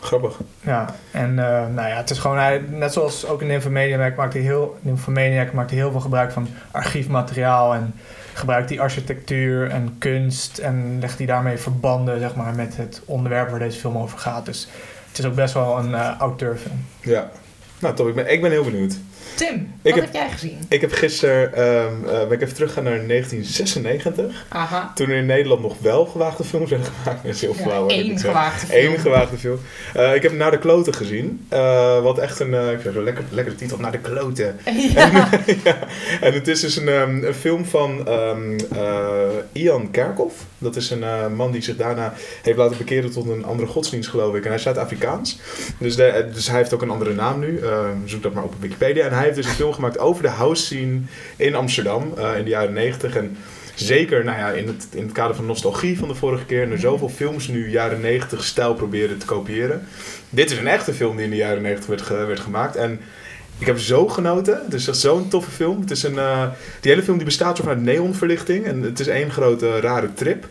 Grappig. 0.00 0.38
Ja, 0.60 0.86
en 1.10 1.38
eh, 1.38 1.66
nou 1.74 1.88
ja, 1.88 1.96
het 1.96 2.10
is 2.10 2.18
gewoon, 2.18 2.38
hij, 2.38 2.62
net 2.70 2.92
zoals 2.92 3.26
ook 3.26 3.40
in 3.40 3.46
Nymphomaniac 3.46 4.16
maakt 4.16 4.32
hij 4.32 4.42
heel, 4.42 4.76
Nymphomaniac 4.80 5.52
maakt 5.52 5.70
hij 5.70 5.78
heel 5.78 5.90
veel 5.90 6.00
gebruik 6.00 6.32
van 6.32 6.48
archiefmateriaal 6.70 7.74
en 7.74 7.94
gebruikt 8.36 8.68
die 8.68 8.80
architectuur 8.80 9.70
en 9.70 9.94
kunst 9.98 10.58
en 10.58 10.96
legt 11.00 11.18
hij 11.18 11.26
daarmee 11.26 11.56
verbanden 11.56 12.20
zeg 12.20 12.34
maar, 12.34 12.54
met 12.54 12.76
het 12.76 13.02
onderwerp 13.04 13.50
waar 13.50 13.58
deze 13.58 13.78
film 13.78 13.98
over 13.98 14.18
gaat. 14.18 14.46
Dus 14.46 14.68
het 15.08 15.18
is 15.18 15.24
ook 15.24 15.34
best 15.34 15.54
wel 15.54 15.78
een 15.78 15.94
eh, 15.94 16.16
auteurfilm. 16.18 16.84
Ja. 17.00 17.30
Nou, 17.78 17.94
top. 17.94 18.08
Ik 18.08 18.14
ben, 18.14 18.32
ik 18.32 18.40
ben 18.40 18.50
heel 18.50 18.64
benieuwd. 18.64 18.98
Tim, 19.36 19.72
Ik 19.82 19.94
wat 19.94 20.02
heb- 20.04 20.12
jij 20.12 20.30
gezien? 20.30 20.58
Ik 20.68 20.80
heb 20.80 20.92
gisteren, 20.92 21.54
ehm, 21.54 22.04
eh, 22.08 22.12
ben 22.28 22.30
ik 22.32 22.42
even 22.42 22.54
teruggegaan 22.54 22.84
naar 22.84 22.98
1996. 23.04 24.44
Aha. 24.48 24.92
Toen 24.94 25.08
er 25.10 25.16
in 25.16 25.26
Nederland 25.26 25.60
nog 25.62 25.74
wel 25.80 26.04
gewaagde 26.06 26.44
films 26.44 26.70
werden 26.70 26.88
gemaakt. 27.02 27.24
Is 27.24 27.40
heel 27.40 27.54
flauw. 27.54 27.90
Ja, 27.90 28.04
zeg. 28.04 28.20
gewaagde 28.20 28.66
film. 28.66 28.92
Eén 28.92 28.98
gewaagde 28.98 29.36
film. 29.36 29.58
Eh, 29.94 30.14
ik 30.14 30.22
heb 30.22 30.32
Naar 30.32 30.50
de 30.50 30.58
Kloten 30.58 30.94
gezien. 30.94 31.46
Eh, 31.48 32.02
wat 32.02 32.18
echt 32.18 32.40
een, 32.40 32.54
ik 32.54 32.80
zo 32.94 33.02
lekker, 33.02 33.24
lekkere 33.30 33.56
titel, 33.56 33.78
Naar 33.78 33.92
de 33.92 33.98
Kloten. 33.98 34.56
Ja. 34.94 35.28
ja. 35.64 35.78
En 36.20 36.32
het 36.32 36.48
is 36.48 36.60
dus 36.60 36.76
een, 36.76 36.88
ehm, 36.88 37.24
een 37.24 37.34
film 37.34 37.64
van 37.64 38.06
ehm, 38.08 38.58
eh, 38.74 39.28
Ian 39.52 39.90
Kerkhoff. 39.90 40.34
Dat 40.58 40.76
is 40.76 40.90
een 40.90 41.02
eh, 41.02 41.26
man 41.26 41.52
die 41.52 41.62
zich 41.62 41.76
daarna 41.76 42.14
heeft 42.42 42.58
laten 42.58 42.76
bekeren 42.78 43.10
tot 43.10 43.28
een 43.28 43.44
andere 43.44 43.68
godsdienst, 43.68 44.08
geloof 44.08 44.34
ik. 44.34 44.42
En 44.42 44.46
hij 44.46 44.56
is 44.56 44.62
Zuid-Afrikaans. 44.62 45.38
Dus, 45.78 45.96
eh, 45.96 46.14
dus 46.34 46.48
hij 46.48 46.56
heeft 46.56 46.74
ook 46.74 46.82
een 46.82 46.90
andere 46.90 47.14
naam 47.14 47.38
nu. 47.40 47.58
Eh, 47.58 47.88
zoek 48.04 48.22
dat 48.22 48.32
maar 48.32 48.44
op 48.44 48.54
Wikipedia. 48.60 49.04
En 49.04 49.12
hij 49.12 49.24
heeft 49.24 49.36
dus 49.36 49.46
een 49.46 49.52
film 49.52 49.72
gemaakt 49.72 49.98
over 49.98 50.22
de 50.22 50.28
house 50.28 50.64
scene 50.64 51.00
in 51.36 51.54
Amsterdam 51.54 52.12
eh, 52.16 52.38
in 52.38 52.44
de 52.44 52.50
jaren 52.50 52.72
90. 52.72 53.16
En 53.16 53.36
zeker 53.74 54.24
nou 54.24 54.38
ja, 54.38 54.50
in, 54.50 54.66
het, 54.66 54.86
in 54.90 55.02
het 55.02 55.12
kader 55.12 55.36
van 55.36 55.46
nostalgie 55.46 55.98
van 55.98 56.08
de 56.08 56.14
vorige 56.14 56.44
keer. 56.44 56.62
En 56.62 56.70
er 56.70 56.78
zoveel 56.78 57.08
films 57.08 57.48
nu 57.48 57.70
jaren 57.70 58.00
90 58.00 58.44
stijl 58.44 58.74
proberen 58.74 59.18
te 59.18 59.26
kopiëren. 59.26 59.86
Dit 60.30 60.50
is 60.50 60.58
een 60.58 60.68
echte 60.68 60.94
film 60.94 61.16
die 61.16 61.24
in 61.24 61.30
de 61.30 61.36
jaren 61.36 61.62
90 61.62 61.88
werd, 61.88 62.26
werd 62.26 62.40
gemaakt. 62.40 62.76
En 62.76 63.00
ik 63.58 63.66
heb 63.66 63.78
zo 63.78 64.08
genoten. 64.08 64.60
Het 64.64 64.74
is 64.74 64.88
echt 64.88 64.98
zo'n 64.98 65.28
toffe 65.28 65.50
film. 65.50 65.80
Het 65.80 65.90
is 65.90 66.02
een, 66.02 66.18
eh, 66.18 66.46
die 66.80 66.90
hele 66.90 67.02
film 67.02 67.16
die 67.16 67.26
bestaat 67.26 67.56
zo 67.56 67.62
vanuit 67.62 67.82
neonverlichting. 67.82 68.64
En 68.64 68.82
het 68.82 69.00
is 69.00 69.06
één 69.06 69.30
grote 69.30 69.80
rare 69.80 70.12
trip. 70.14 70.46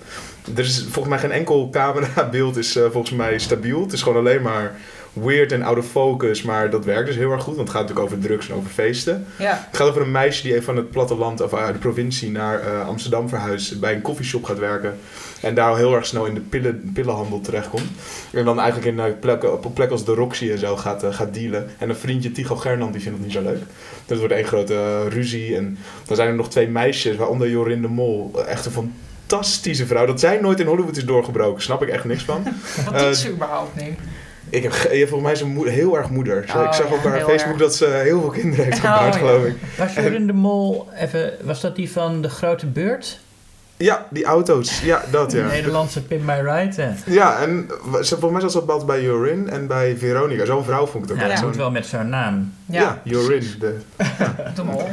Er 0.55 0.63
is 0.63 0.79
volgens 0.81 1.07
mij 1.07 1.19
geen 1.19 1.31
enkel 1.31 1.69
camerabeeld 1.71 2.57
is 2.57 2.75
eh, 2.75 2.83
volgens 2.91 3.15
mij 3.15 3.39
stabiel. 3.39 3.81
Het 3.81 3.93
is 3.93 4.01
gewoon 4.01 4.17
alleen 4.17 4.41
maar 4.41 4.75
weird 5.23 5.51
en 5.51 5.61
out 5.63 5.77
of 5.77 5.85
focus. 5.85 6.41
Maar 6.41 6.69
dat 6.69 6.85
werkt 6.85 7.07
dus 7.07 7.15
heel 7.15 7.31
erg 7.31 7.43
goed. 7.43 7.55
Want 7.55 7.67
het 7.67 7.77
gaat 7.77 7.87
natuurlijk 7.87 8.13
over 8.13 8.27
drugs 8.27 8.49
en 8.49 8.55
over 8.55 8.69
feesten. 8.69 9.25
ja. 9.39 9.65
Het 9.67 9.77
gaat 9.77 9.87
over 9.89 10.01
een 10.01 10.11
meisje 10.11 10.41
die 10.43 10.51
even 10.51 10.63
van 10.63 10.75
het 10.75 10.89
platteland 10.91 11.41
of 11.41 11.53
uit 11.53 11.73
de 11.73 11.79
provincie 11.79 12.31
naar 12.31 12.59
eh, 12.59 12.87
Amsterdam 12.87 13.29
verhuist. 13.29 13.79
Bij 13.79 13.93
een 13.93 14.01
koffieshop 14.01 14.43
gaat 14.43 14.59
werken. 14.59 14.97
En 15.41 15.55
daar 15.55 15.77
heel 15.77 15.95
erg 15.95 16.05
snel 16.05 16.25
in 16.25 16.33
de 16.33 16.39
pillen, 16.41 16.91
pillenhandel 16.93 17.41
terechtkomt. 17.41 17.89
En 18.31 18.45
dan 18.45 18.59
eigenlijk 18.59 18.97
in 18.97 18.99
eh, 19.05 19.11
plekken, 19.19 19.53
op 19.53 19.61
plekken 19.73 19.95
als 19.97 20.05
de 20.05 20.13
Roxy 20.13 20.51
en 20.51 20.57
zo 20.59 20.75
gaat, 20.75 21.03
eh, 21.03 21.13
gaat 21.13 21.33
dealen. 21.33 21.69
En 21.77 21.89
een 21.89 21.95
vriendje, 21.95 22.31
Tycho 22.31 22.55
Gernand, 22.55 22.93
die 22.93 23.01
vindt 23.01 23.17
het 23.17 23.27
niet 23.27 23.35
zo 23.35 23.41
leuk. 23.43 23.61
Dat 24.05 24.17
wordt 24.17 24.33
één 24.33 24.45
grote 24.45 24.73
eh, 24.73 25.07
ruzie. 25.13 25.55
En 25.55 25.77
dan 26.05 26.15
zijn 26.15 26.27
er 26.29 26.35
nog 26.35 26.49
twee 26.49 26.67
meisjes, 26.67 27.15
waaronder 27.15 27.49
Jorin 27.49 27.81
de 27.81 27.87
Mol. 27.87 28.31
Echt 28.47 28.65
een 28.65 28.71
fantastische 29.27 29.85
vrouw. 29.85 30.05
Dat 30.05 30.19
zij 30.19 30.39
nooit 30.41 30.59
in 30.59 30.65
Hollywood 30.67 30.97
is 30.97 31.05
doorgebroken, 31.05 31.61
snap 31.61 31.81
ik 31.83 31.89
echt 31.89 32.05
niks 32.05 32.23
van. 32.23 32.43
Wat 32.85 32.93
Eh, 32.93 33.01
doet 33.05 33.17
ze 33.17 33.31
überhaupt 33.31 33.75
nu? 33.75 33.95
Ik 34.49 34.63
heb 34.63 34.71
ge- 34.71 34.97
volgens 34.99 35.21
mij 35.21 35.31
is 35.31 35.39
ze 35.39 35.45
moe- 35.45 35.69
heel 35.69 35.97
erg 35.97 36.09
moeder. 36.09 36.43
Zo, 36.47 36.57
Oh, 36.57 36.63
ik 36.63 36.73
zag 36.73 36.89
ja, 36.89 36.93
op 36.95 37.03
haar 37.03 37.19
Facebook 37.19 37.51
erg. 37.51 37.57
dat 37.57 37.75
ze 37.75 37.85
heel 37.85 38.21
veel 38.21 38.29
kinderen 38.29 38.65
heeft 38.65 38.77
Oh, 38.77 38.93
gebaard, 38.93 39.13
ja. 39.13 39.19
geloof 39.19 39.45
ik. 39.45 39.55
Was 39.77 39.93
Jorin 39.93 40.27
de 40.27 40.33
Mol, 40.33 40.87
even, 40.95 41.33
was 41.43 41.61
dat 41.61 41.75
die 41.75 41.91
van 41.91 42.21
De 42.21 42.29
Grote 42.29 42.65
Beurt? 42.65 43.19
Ja, 43.77 44.05
die 44.09 44.25
auto's. 44.25 44.81
Ja, 44.81 45.01
dat 45.11 45.31
ja. 45.31 45.47
Nederlandse 45.47 46.01
Pin 46.03 46.25
My 46.25 46.33
Ride? 46.33 46.81
Ja. 46.81 46.93
Ja, 47.05 47.39
en 47.41 47.69
volgens 47.91 48.31
mij 48.31 48.41
zat 48.41 48.51
ze 48.51 48.65
dat 48.65 48.85
bij 48.85 49.01
Jorin 49.01 49.49
en 49.49 49.67
bij 49.67 49.95
Veronica. 49.97 50.45
Zo'n 50.45 50.63
vrouw 50.63 50.85
vond 50.85 51.03
ik 51.03 51.09
het 51.09 51.11
ook 51.11 51.23
Ja, 51.23 51.27
dat 51.29 51.37
zo'n- 51.37 51.47
moet 51.47 51.57
wel 51.57 51.71
met 51.71 51.85
zo'n 51.85 52.09
naam. 52.09 52.53
Ja, 52.65 53.01
Jorin. 53.03 53.43
De, 53.59 53.75
de 54.55 54.63
mol. 54.63 54.89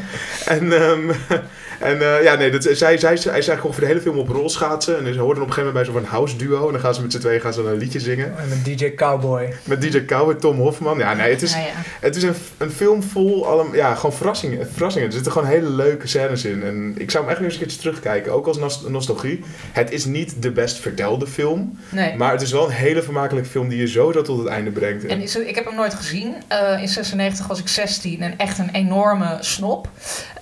en, 0.46 0.72
ehm, 0.72 1.00
En 1.83 2.01
eh, 2.16 2.23
ja, 2.23 2.35
nee, 2.35 2.51
dat, 2.51 2.62
zij, 2.62 2.75
zij, 2.77 2.99
zij 2.99 3.16
is 3.16 3.27
eigenlijk 3.27 3.64
ongeveer 3.64 3.81
de 3.81 3.87
hele 3.87 4.01
film 4.01 4.18
op 4.18 4.29
rolschaatsen. 4.29 5.07
En 5.07 5.14
ze 5.14 5.21
hoorden 5.21 5.42
op 5.42 5.49
een 5.49 5.55
gegeven 5.55 5.75
moment 5.75 5.92
bij 5.92 6.03
zo'n 6.03 6.11
house 6.11 6.37
duo. 6.37 6.66
En 6.66 6.73
dan 6.73 6.81
gaan 6.81 6.95
ze 6.95 7.03
met 7.03 7.12
z'n 7.12 7.18
tweeën 7.18 7.40
gaan 7.40 7.53
ze 7.53 7.61
een 7.62 7.77
liedje 7.77 8.01
zingen. 8.01 8.38
En 8.38 8.49
met 8.49 8.64
DJ 8.64 8.95
Cowboy. 8.95 9.53
Met 9.64 9.81
DJ 9.81 10.05
Cowboy, 10.05 10.35
Tom 10.35 10.57
Hofman. 10.59 10.99
Ja, 10.99 11.14
nee, 11.14 11.31
het 11.31 11.42
is, 11.42 11.53
Ja, 11.53 11.59
ja. 11.59 11.66
het 12.01 12.16
is 12.16 12.23
een, 12.23 12.35
een 12.59 12.71
film 12.71 13.03
vol 13.03 13.47
allem, 13.47 13.75
ja, 13.75 13.95
gewoon 13.95 14.12
verrassingen, 14.12 14.68
verrassingen. 14.73 15.07
Er 15.09 15.12
zitten 15.14 15.33
gewoon 15.33 15.49
hele 15.49 15.68
leuke 15.71 16.07
scènes 16.09 16.45
in. 16.45 16.62
En 16.62 16.95
ik 16.99 17.11
zou 17.11 17.23
hem 17.23 17.33
echt 17.33 17.40
weer 17.40 17.49
eens 17.51 17.59
een 17.61 17.64
keertje 17.66 17.81
terugkijken. 17.81 18.33
Ook 18.33 18.47
als 18.47 18.59
nos- 18.59 18.85
nostalgie. 18.88 19.45
Het 19.73 19.90
is 19.92 20.05
niet 20.05 20.42
de 20.42 20.51
best 20.51 20.79
vertelde 20.79 21.27
film. 21.27 21.79
Nee. 21.88 22.16
Maar 22.16 22.33
het 22.33 22.42
is 22.42 22.53
wel 22.53 22.64
een 22.64 22.71
hele 22.71 23.03
vermakelijke 23.03 23.49
film 23.49 23.68
die 23.68 23.79
je 23.79 23.88
zo 23.88 24.11
tot 24.12 24.38
het 24.38 24.47
einde 24.47 24.71
brengt. 24.71 25.05
En 25.05 25.21
ik 25.47 25.55
heb 25.55 25.64
hem 25.64 25.75
nooit 25.75 25.95
gezien. 25.95 26.35
Eh, 26.49 26.81
in 26.81 26.88
96 26.88 27.47
was 27.47 27.59
ik 27.59 27.68
16 27.68 28.21
en 28.23 28.35
echt 28.37 28.59
een 28.59 28.71
enorme 28.73 29.37
snop. 29.40 29.88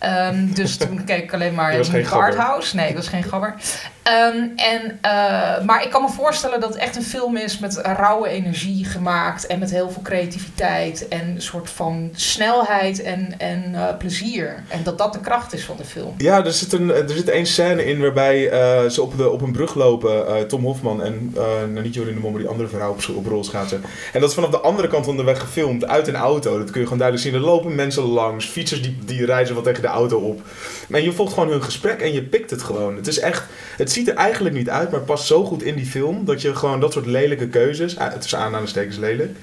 Ehm, 0.01 0.53
dus 0.53 0.77
toen 0.77 1.05
keek 1.05 1.23
ik 1.23 1.35
alleen 1.35 1.55
maar 1.55 1.73
Nick 1.77 2.07
gabber. 2.07 2.29
Arthouse. 2.29 2.77
Nee, 2.77 2.89
ik 2.89 2.97
was 2.97 3.09
geen 3.09 3.23
gabber. 3.23 3.55
Ehm, 4.03 4.37
en, 4.57 4.99
eh, 5.01 5.65
maar 5.65 5.83
ik 5.85 5.91
kan 5.91 6.03
me 6.03 6.09
voorstellen 6.09 6.61
dat 6.61 6.69
het 6.69 6.79
echt 6.79 6.97
een 6.97 7.03
film 7.03 7.37
is 7.37 7.59
met 7.59 7.77
rauwe 7.77 8.29
energie 8.29 8.85
gemaakt. 8.85 9.47
En 9.47 9.59
met 9.59 9.71
heel 9.71 9.91
veel 9.91 10.03
creativiteit. 10.03 11.09
En 11.09 11.29
een 11.29 11.43
soort 11.43 11.71
van 11.71 12.11
snelheid 12.15 13.03
en, 13.03 13.35
en 13.39 13.75
eh, 13.75 13.97
plezier. 13.99 14.63
En 14.69 14.83
dat 14.83 14.99
dat 14.99 15.13
de 15.13 15.21
kracht 15.21 15.53
is 15.53 15.65
van 15.65 15.77
de 15.77 15.85
film. 15.85 16.15
Ja, 16.17 16.45
er 16.45 16.53
zit, 16.53 16.73
een, 16.73 16.93
er 16.93 17.11
zit 17.11 17.29
één 17.29 17.47
scène 17.47 17.85
in 17.85 18.01
waarbij 18.01 18.51
eh, 18.51 18.91
ze 18.91 19.03
op, 19.03 19.17
de, 19.17 19.31
op 19.31 19.41
een 19.41 19.53
brug 19.53 19.75
lopen. 19.75 20.49
Tom 20.49 20.65
Hofman 20.65 21.03
en 21.03 21.35
nou, 21.73 21.83
niet 21.83 21.95
de 21.95 22.19
maar 22.23 22.39
die 22.39 22.49
andere 22.49 22.69
vrouw 22.69 22.91
op, 22.91 23.17
op 23.17 23.27
rolschaatsen. 23.27 23.83
En 24.13 24.21
dat 24.21 24.29
is 24.29 24.35
vanaf 24.35 24.51
de 24.51 24.61
andere 24.61 24.89
kant 24.89 25.05
van 25.05 25.17
de 25.17 25.25
weg 25.25 25.41
gefilmd, 25.41 25.87
uit 25.87 26.09
een 26.09 26.17
auto. 26.17 26.59
Dat 26.59 26.71
kun 26.71 26.81
je 26.81 26.87
gewoon 26.87 26.99
duidelijk 26.99 27.29
zien. 27.29 27.41
Er 27.41 27.47
lopen 27.47 27.75
mensen 27.75 28.03
langs, 28.03 28.47
fietsers 28.47 28.83
die, 28.83 28.99
die 29.05 29.25
rijden 29.25 29.55
wat 29.55 29.65
tegen 29.65 29.83
de 29.83 29.89
auto 29.89 30.19
op. 30.19 30.41
Maar 30.89 31.01
je 31.01 31.13
volgt 31.13 31.33
gewoon 31.33 31.51
hun 31.51 31.63
gesprek 31.63 32.01
en 32.01 32.13
je 32.13 32.23
pikt 32.23 32.51
het 32.51 32.63
gewoon. 32.63 32.97
Het 32.97 33.07
is 33.07 33.19
echt, 33.19 33.45
het 33.77 33.90
ziet 33.91 34.09
er 34.09 34.15
eigenlijk 34.15 34.55
niet 34.55 34.71
uit, 34.71 34.91
maar 34.91 34.99
het 34.99 35.09
past 35.09 35.27
zo 35.27 35.45
goed 35.45 35.63
in 35.63 35.75
die 35.77 35.87
film. 35.87 36.25
Dat 36.25 36.43
je 36.43 36.55
gewoon 36.55 36.81
dat 36.81 36.93
soort 36.93 37.07
lelijke 37.07 37.49
keuzes, 37.49 37.99
ah, 37.99 38.13
het 38.13 38.25
is 38.25 38.35
aanhalingstekens 38.35 38.97
lelijk, 38.97 39.37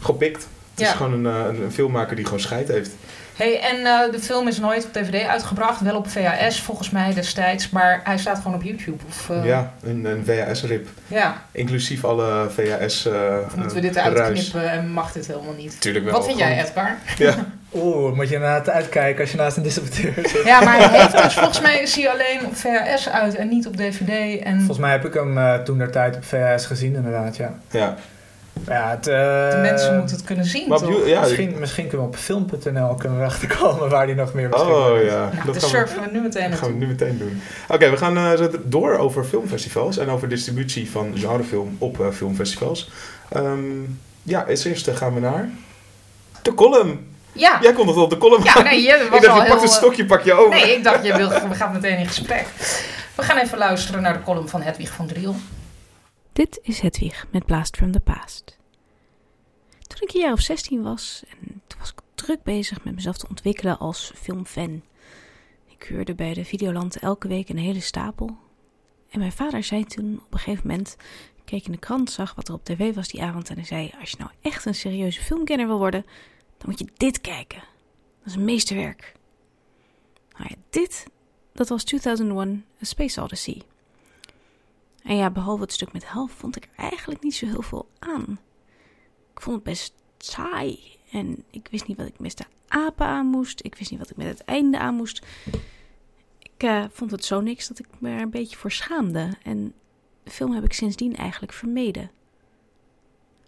gepikt. 0.00 0.46
Het 0.74 0.86
is 0.86 0.92
gewoon 0.92 1.12
een, 1.12 1.26
eh, 1.26 1.46
een, 1.48 1.62
een 1.62 1.72
filmmaker 1.72 2.16
die 2.16 2.24
gewoon 2.24 2.40
scheid 2.40 2.68
heeft. 2.68 2.90
Hey, 3.36 3.60
en 3.60 3.86
eh, 3.86 4.12
de 4.12 4.18
film 4.18 4.48
is 4.48 4.58
nooit 4.58 4.84
op 4.84 4.92
DVD 4.92 5.26
uitgebracht. 5.26 5.80
Wel 5.80 5.96
op 5.96 6.08
VHS 6.08 6.60
volgens 6.60 6.90
mij 6.90 7.14
destijds. 7.14 7.70
Maar 7.70 8.00
hij 8.04 8.18
staat 8.18 8.36
gewoon 8.36 8.54
op 8.54 8.62
YouTube. 8.62 9.04
Of, 9.08 9.30
eh, 9.30 9.44
Ja, 9.44 9.74
een, 9.82 10.04
een 10.04 10.24
VHS-rip. 10.24 10.88
ja. 11.06 11.42
Inclusief 11.52 12.04
alle 12.04 12.50
VHS 12.50 13.06
uh, 13.06 13.36
moeten 13.56 13.76
we 13.76 13.82
dit 13.82 13.96
eruit 13.96 14.32
knippen 14.32 14.70
en 14.70 14.90
mag 14.90 15.12
dit 15.12 15.26
helemaal 15.26 15.54
niet? 15.54 15.80
Tuurlijk 15.80 16.04
wel. 16.04 16.14
Wat 16.14 16.26
vind 16.26 16.38
jij, 16.38 16.62
Edgar? 16.62 16.98
Ja. 17.18 17.34
Oeh, 17.74 18.14
moet 18.14 18.28
je 18.28 18.34
inderdaad 18.34 18.68
uitkijken 18.70 19.20
als 19.20 19.30
je 19.30 19.36
naast 19.36 19.56
een 19.56 19.62
distributeur 19.62 20.12
zit. 20.28 20.44
Ja, 20.44 20.60
maar 20.60 20.78
hij 20.90 21.00
heeft 21.00 21.22
dus 21.22 21.34
volgens 21.34 21.60
mij 21.60 21.80
is 21.82 21.94
hij 21.96 22.10
alleen 22.10 22.46
op 22.46 22.56
VHS 22.56 23.08
uit 23.08 23.34
en 23.34 23.48
niet 23.48 23.66
op 23.66 23.76
DVD. 23.76 24.42
En 24.42 24.56
Volgens 24.56 24.78
mij 24.78 24.90
heb 24.90 25.04
ik 25.04 25.14
hem 25.14 25.38
eh, 25.38 25.54
toen 25.54 25.78
der 25.78 25.90
tijd 25.90 26.16
op 26.16 26.24
VHS 26.24 26.66
gezien, 26.66 26.94
inderdaad, 26.94 27.36
ja. 27.36 27.54
Ja. 27.70 27.94
Ja, 28.68 28.90
het, 28.90 29.06
eh, 29.06 29.50
de 29.50 29.58
mensen 29.62 29.96
moeten 29.98 30.16
het 30.16 30.24
kunnen 30.24 30.44
zien, 30.44 30.68
Maar 30.68 30.78
toch? 30.78 31.06
ja, 31.06 31.20
misschien, 31.20 31.54
misschien 31.58 31.86
kunnen 31.88 32.06
we 32.06 32.12
op 32.12 32.18
film.nl 32.18 32.94
kunnen 32.94 33.18
we 33.18 33.24
achterkomen 33.24 33.88
waar 33.88 34.06
die 34.06 34.14
nog 34.14 34.34
meer 34.34 34.48
beschikbaar 34.48 34.90
Oh 34.90 34.98
is. 34.98 35.10
ja, 35.12 35.30
Nou, 35.32 35.52
dat 35.52 35.70
we, 35.70 35.86
nu 36.12 36.20
meteen 36.20 36.50
dat 36.50 36.58
gaan 36.58 36.68
we 36.72 36.78
nu 36.78 36.86
meteen 36.86 37.18
doen. 37.18 37.40
Oké, 37.68 37.90
we 37.90 37.96
gaan 37.96 38.16
eh, 38.16 38.46
door 38.64 38.96
over 38.98 39.24
filmfestivals 39.24 39.98
en 39.98 40.08
over 40.08 40.28
distributie 40.28 40.90
van 40.90 41.12
genrefilm 41.16 41.76
op 41.78 42.00
eh, 42.00 42.06
filmfestivals. 42.10 42.90
Ehm, 43.28 43.58
ja, 44.22 44.44
als 44.48 44.64
eerste 44.64 44.94
gaan 44.96 45.14
we 45.14 45.20
naar 45.20 45.48
de 46.42 46.54
column. 46.54 47.12
Ja, 47.34 47.58
Jij 47.62 47.72
komt 47.72 47.86
nog 47.86 47.96
op 47.96 48.10
de 48.10 48.18
column. 48.18 48.44
ja 48.44 48.62
nee, 48.62 48.82
je 48.82 48.92
ik 48.92 49.10
was 49.10 49.20
dacht, 49.20 49.32
al 49.32 49.36
je 49.36 49.42
heel... 49.42 49.50
pakt 49.50 49.62
het 49.62 49.72
stokje, 49.72 50.06
pak 50.06 50.22
je 50.22 50.32
over. 50.32 50.50
Nee, 50.50 50.76
ik 50.76 50.84
dacht, 50.84 51.04
je 51.04 51.16
wil, 51.16 51.28
we 51.28 51.54
gaan 51.54 51.72
meteen 51.72 51.98
in 51.98 52.06
gesprek. 52.06 52.46
We 53.14 53.22
gaan 53.22 53.36
even 53.36 53.58
luisteren 53.58 54.02
naar 54.02 54.12
de 54.12 54.22
column 54.22 54.48
van 54.48 54.62
Hedwig 54.62 54.92
van 54.92 55.06
Driel. 55.06 55.34
Dit 56.32 56.58
is 56.62 56.80
Hedwig 56.80 57.26
met 57.30 57.46
Blast 57.46 57.76
from 57.76 57.92
the 57.92 58.00
Past. 58.00 58.58
Toen 59.86 60.08
ik 60.08 60.14
een 60.14 60.20
jaar 60.20 60.32
of 60.32 60.40
16 60.40 60.82
was, 60.82 61.22
en 61.28 61.62
toen 61.66 61.78
was 61.78 61.88
ik 61.90 61.98
druk 62.14 62.42
bezig 62.42 62.84
met 62.84 62.94
mezelf 62.94 63.16
te 63.16 63.28
ontwikkelen 63.28 63.78
als 63.78 64.12
filmfan. 64.14 64.82
Ik 65.78 65.82
huurde 65.84 66.14
bij 66.14 66.34
de 66.34 66.44
Videoland 66.44 66.98
elke 66.98 67.28
week 67.28 67.48
een 67.48 67.58
hele 67.58 67.80
stapel. 67.80 68.36
En 69.10 69.18
mijn 69.18 69.32
vader 69.32 69.64
zei 69.64 69.84
toen 69.84 70.20
op 70.24 70.32
een 70.32 70.38
gegeven 70.38 70.66
moment, 70.66 70.96
ik 71.36 71.42
keek 71.44 71.66
in 71.66 71.72
de 71.72 71.78
krant, 71.78 72.10
zag 72.10 72.34
wat 72.34 72.48
er 72.48 72.54
op 72.54 72.64
tv 72.64 72.94
was 72.94 73.08
die 73.08 73.22
avond 73.22 73.48
en 73.48 73.54
hij 73.54 73.64
zei, 73.64 73.92
als 74.00 74.10
je 74.10 74.16
nou 74.18 74.30
echt 74.42 74.64
een 74.64 74.74
serieuze 74.74 75.20
filmkenner 75.22 75.66
wil 75.66 75.78
worden, 75.78 76.06
dan 76.64 76.72
moet 76.72 76.78
je 76.78 76.94
dit 76.96 77.20
kijken. 77.20 77.62
Dat 78.18 78.26
is 78.26 78.34
een 78.34 78.44
meesterwerk. 78.44 79.12
Nou 80.36 80.46
ja, 80.48 80.56
dit, 80.70 81.06
dat 81.52 81.68
was 81.68 81.84
2001 81.84 82.64
A 82.82 82.84
Space 82.84 83.22
Odyssey. 83.22 83.62
En 85.02 85.16
ja, 85.16 85.30
behalve 85.30 85.62
het 85.62 85.72
stuk 85.72 85.92
met 85.92 86.10
Hel 86.12 86.26
vond 86.26 86.56
ik 86.56 86.64
er 86.64 86.84
eigenlijk 86.84 87.22
niet 87.22 87.34
zo 87.34 87.46
heel 87.46 87.62
veel 87.62 87.88
aan. 87.98 88.40
Ik 89.32 89.40
vond 89.40 89.54
het 89.54 89.64
best 89.64 89.94
saai. 90.18 90.78
En 91.10 91.44
ik 91.50 91.68
wist 91.70 91.86
niet 91.86 91.96
wat 91.96 92.06
ik 92.06 92.18
met 92.18 92.36
de 92.36 92.44
apen 92.68 93.06
aan 93.06 93.26
moest. 93.26 93.64
Ik 93.64 93.74
wist 93.74 93.90
niet 93.90 94.00
wat 94.00 94.10
ik 94.10 94.16
met 94.16 94.26
het 94.26 94.44
einde 94.44 94.78
aan 94.78 94.94
moest. 94.94 95.26
Ik 96.38 96.62
eh, 96.62 96.84
vond 96.90 97.10
het 97.10 97.24
zo 97.24 97.40
niks 97.40 97.68
dat 97.68 97.78
ik 97.78 97.86
me 97.98 98.10
er 98.10 98.20
een 98.20 98.30
beetje 98.30 98.56
voor 98.56 98.72
schaamde. 98.72 99.36
En 99.42 99.74
de 100.22 100.30
film 100.30 100.52
heb 100.52 100.64
ik 100.64 100.72
sindsdien 100.72 101.16
eigenlijk 101.16 101.52
vermeden. 101.52 102.10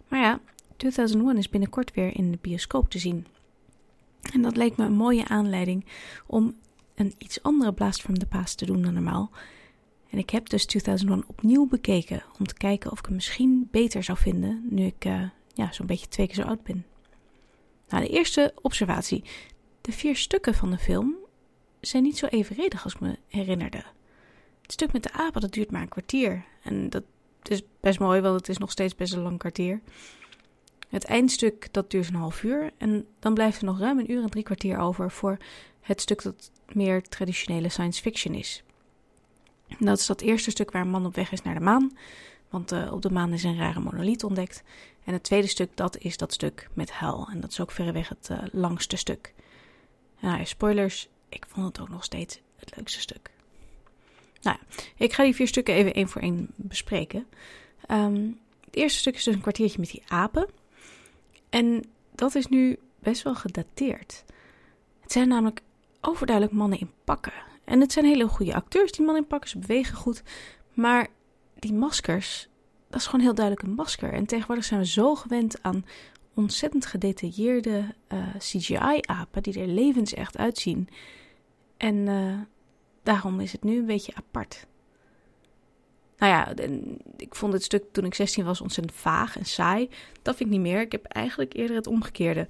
Maar 0.07 0.19
ja, 0.19 0.39
2001 0.77 1.37
is 1.37 1.49
binnenkort 1.49 1.93
weer 1.93 2.15
in 2.15 2.31
de 2.31 2.37
bioscoop 2.41 2.89
te 2.89 2.99
zien. 2.99 3.25
En 4.33 4.41
dat 4.41 4.55
leek 4.55 4.77
me 4.77 4.85
een 4.85 4.93
mooie 4.93 5.27
aanleiding 5.27 5.85
om 6.25 6.55
een 6.95 7.13
iets 7.17 7.43
andere 7.43 7.73
Blast 7.73 8.01
from 8.01 8.19
the 8.19 8.25
Past 8.25 8.57
te 8.57 8.65
doen 8.65 8.81
dan 8.81 8.93
normaal. 8.93 9.31
En 10.09 10.17
ik 10.17 10.29
heb 10.29 10.49
dus 10.49 10.65
2001 10.65 11.23
opnieuw 11.27 11.67
bekeken 11.67 12.23
om 12.39 12.45
te 12.45 12.53
kijken 12.53 12.91
of 12.91 12.99
ik 12.99 13.05
hem 13.05 13.15
misschien 13.15 13.67
beter 13.71 14.03
zou 14.03 14.17
vinden 14.17 14.65
nu 14.69 14.85
ik 14.85 15.05
eh, 15.05 15.21
ja, 15.53 15.71
zo'n 15.71 15.85
beetje 15.85 16.07
twee 16.07 16.25
keer 16.27 16.35
zo 16.35 16.41
oud 16.41 16.63
ben. 16.63 16.85
Nou, 17.89 18.03
de 18.03 18.09
eerste 18.09 18.53
observatie. 18.61 19.23
De 19.81 19.91
vier 19.91 20.15
stukken 20.15 20.53
van 20.53 20.71
de 20.71 20.77
film 20.77 21.15
zijn 21.79 22.03
niet 22.03 22.17
zo 22.17 22.25
evenredig 22.25 22.83
als 22.83 22.93
ik 22.93 22.99
me 22.99 23.17
herinnerde. 23.27 23.83
Het 24.61 24.71
stuk 24.71 24.93
met 24.93 25.03
de 25.03 25.11
apen 25.11 25.41
dat 25.41 25.51
duurt 25.51 25.71
maar 25.71 25.81
een 25.81 25.89
kwartier. 25.89 26.45
En 26.63 26.89
dat 26.89 27.03
is 27.43 27.61
best 27.79 27.99
mooi, 27.99 28.21
want 28.21 28.35
het 28.35 28.49
is 28.49 28.57
nog 28.57 28.71
steeds 28.71 28.95
best 28.95 29.13
een 29.13 29.21
lang 29.21 29.37
kwartier. 29.37 29.81
Het 30.87 31.05
eindstuk 31.05 31.67
dat 31.71 31.91
duurt 31.91 32.07
een 32.07 32.15
half 32.15 32.43
uur. 32.43 32.71
En 32.77 33.05
dan 33.19 33.33
blijft 33.33 33.59
er 33.59 33.65
nog 33.65 33.79
ruim 33.79 33.99
een 33.99 34.11
uur 34.11 34.21
en 34.21 34.29
drie 34.29 34.43
kwartier 34.43 34.77
over 34.77 35.11
voor 35.11 35.37
het 35.81 36.01
stuk 36.01 36.23
dat 36.23 36.51
meer 36.71 37.01
traditionele 37.01 37.69
science 37.69 38.01
fiction 38.01 38.33
is. 38.33 38.63
Dat 39.79 39.99
is 39.99 40.05
dat 40.05 40.21
eerste 40.21 40.51
stuk 40.51 40.71
waar 40.71 40.81
een 40.81 40.89
man 40.89 41.05
op 41.05 41.15
weg 41.15 41.31
is 41.31 41.41
naar 41.41 41.53
de 41.53 41.59
maan. 41.59 41.97
Want 42.49 42.71
eh, 42.71 42.93
op 42.93 43.01
de 43.01 43.11
maan 43.11 43.33
is 43.33 43.43
een 43.43 43.57
rare 43.57 43.79
monoliet 43.79 44.23
ontdekt. 44.23 44.63
En 45.03 45.13
het 45.13 45.23
tweede 45.23 45.47
stuk, 45.47 45.69
dat 45.73 45.97
is 45.97 46.17
dat 46.17 46.33
stuk 46.33 46.69
met 46.73 46.99
hel. 46.99 47.27
En 47.31 47.39
dat 47.39 47.51
is 47.51 47.59
ook 47.59 47.71
verreweg 47.71 48.09
het 48.09 48.29
eh, 48.29 48.37
langste 48.51 48.95
stuk. 48.95 49.33
Nou 50.19 50.45
spoilers, 50.45 51.07
ik 51.29 51.45
vond 51.47 51.65
het 51.65 51.79
ook 51.79 51.89
nog 51.89 52.03
steeds 52.03 52.39
het 52.55 52.75
leukste 52.75 52.99
stuk. 52.99 53.31
Nou 54.41 54.57
ik 54.95 55.13
ga 55.13 55.23
die 55.23 55.35
vier 55.35 55.47
stukken 55.47 55.73
even 55.73 55.93
één 55.93 56.09
voor 56.09 56.21
één 56.21 56.47
bespreken. 56.55 57.27
Ehm, 57.85 58.27
het 58.65 58.75
eerste 58.75 58.99
stuk 58.99 59.15
is 59.15 59.23
dus 59.23 59.35
een 59.35 59.41
kwartiertje 59.41 59.79
met 59.79 59.91
die 59.91 60.03
apen. 60.07 60.47
En 61.49 61.83
dat 62.15 62.35
is 62.35 62.47
nu 62.47 62.79
best 62.99 63.23
wel 63.23 63.35
gedateerd. 63.35 64.23
Het 64.99 65.11
zijn 65.11 65.27
namelijk 65.27 65.61
overduidelijk 66.01 66.55
mannen 66.57 66.79
in 66.79 66.91
pakken. 67.03 67.33
En 67.63 67.81
het 67.81 67.91
zijn 67.91 68.05
hele 68.05 68.27
goede 68.27 68.53
acteurs, 68.53 68.91
die 68.91 69.05
mannen 69.05 69.23
in 69.23 69.29
pakken. 69.29 69.49
Ze 69.49 69.59
bewegen 69.59 69.95
goed. 69.95 70.23
Maar 70.73 71.07
die 71.59 71.73
maskers, 71.73 72.47
dat 72.89 72.99
is 72.99 73.05
gewoon 73.05 73.25
heel 73.25 73.35
duidelijk 73.35 73.67
een 73.67 73.75
masker. 73.75 74.13
En 74.13 74.25
tegenwoordig 74.25 74.65
zijn 74.65 74.79
we 74.79 74.85
zo 74.85 75.15
gewend 75.15 75.63
aan 75.63 75.85
ontzettend 76.33 76.85
gedetailleerde 76.85 77.95
eh, 78.07 78.35
CGI-apen 78.37 79.43
die 79.43 79.59
er 79.59 79.67
levensecht 79.67 80.37
uitzien. 80.37 80.89
En 81.77 82.07
eh, 82.07 82.39
daarom 83.03 83.39
is 83.39 83.51
het 83.51 83.63
nu 83.63 83.77
een 83.77 83.85
beetje 83.85 84.15
apart. 84.15 84.67
Nou 86.17 86.31
ja, 86.31 86.53
ik 87.17 87.35
vond 87.35 87.53
het 87.53 87.63
stuk 87.63 87.83
toen 87.91 88.05
ik 88.05 88.13
16 88.13 88.45
was 88.45 88.61
ontzettend 88.61 88.97
vaag 88.97 89.37
en 89.37 89.45
saai. 89.45 89.89
Dat 90.21 90.35
vind 90.35 90.49
ik 90.49 90.55
niet 90.55 90.65
meer. 90.65 90.81
Ik 90.81 90.91
heb 90.91 91.05
eigenlijk 91.05 91.53
eerder 91.53 91.75
het 91.75 91.87
omgekeerde. 91.87 92.47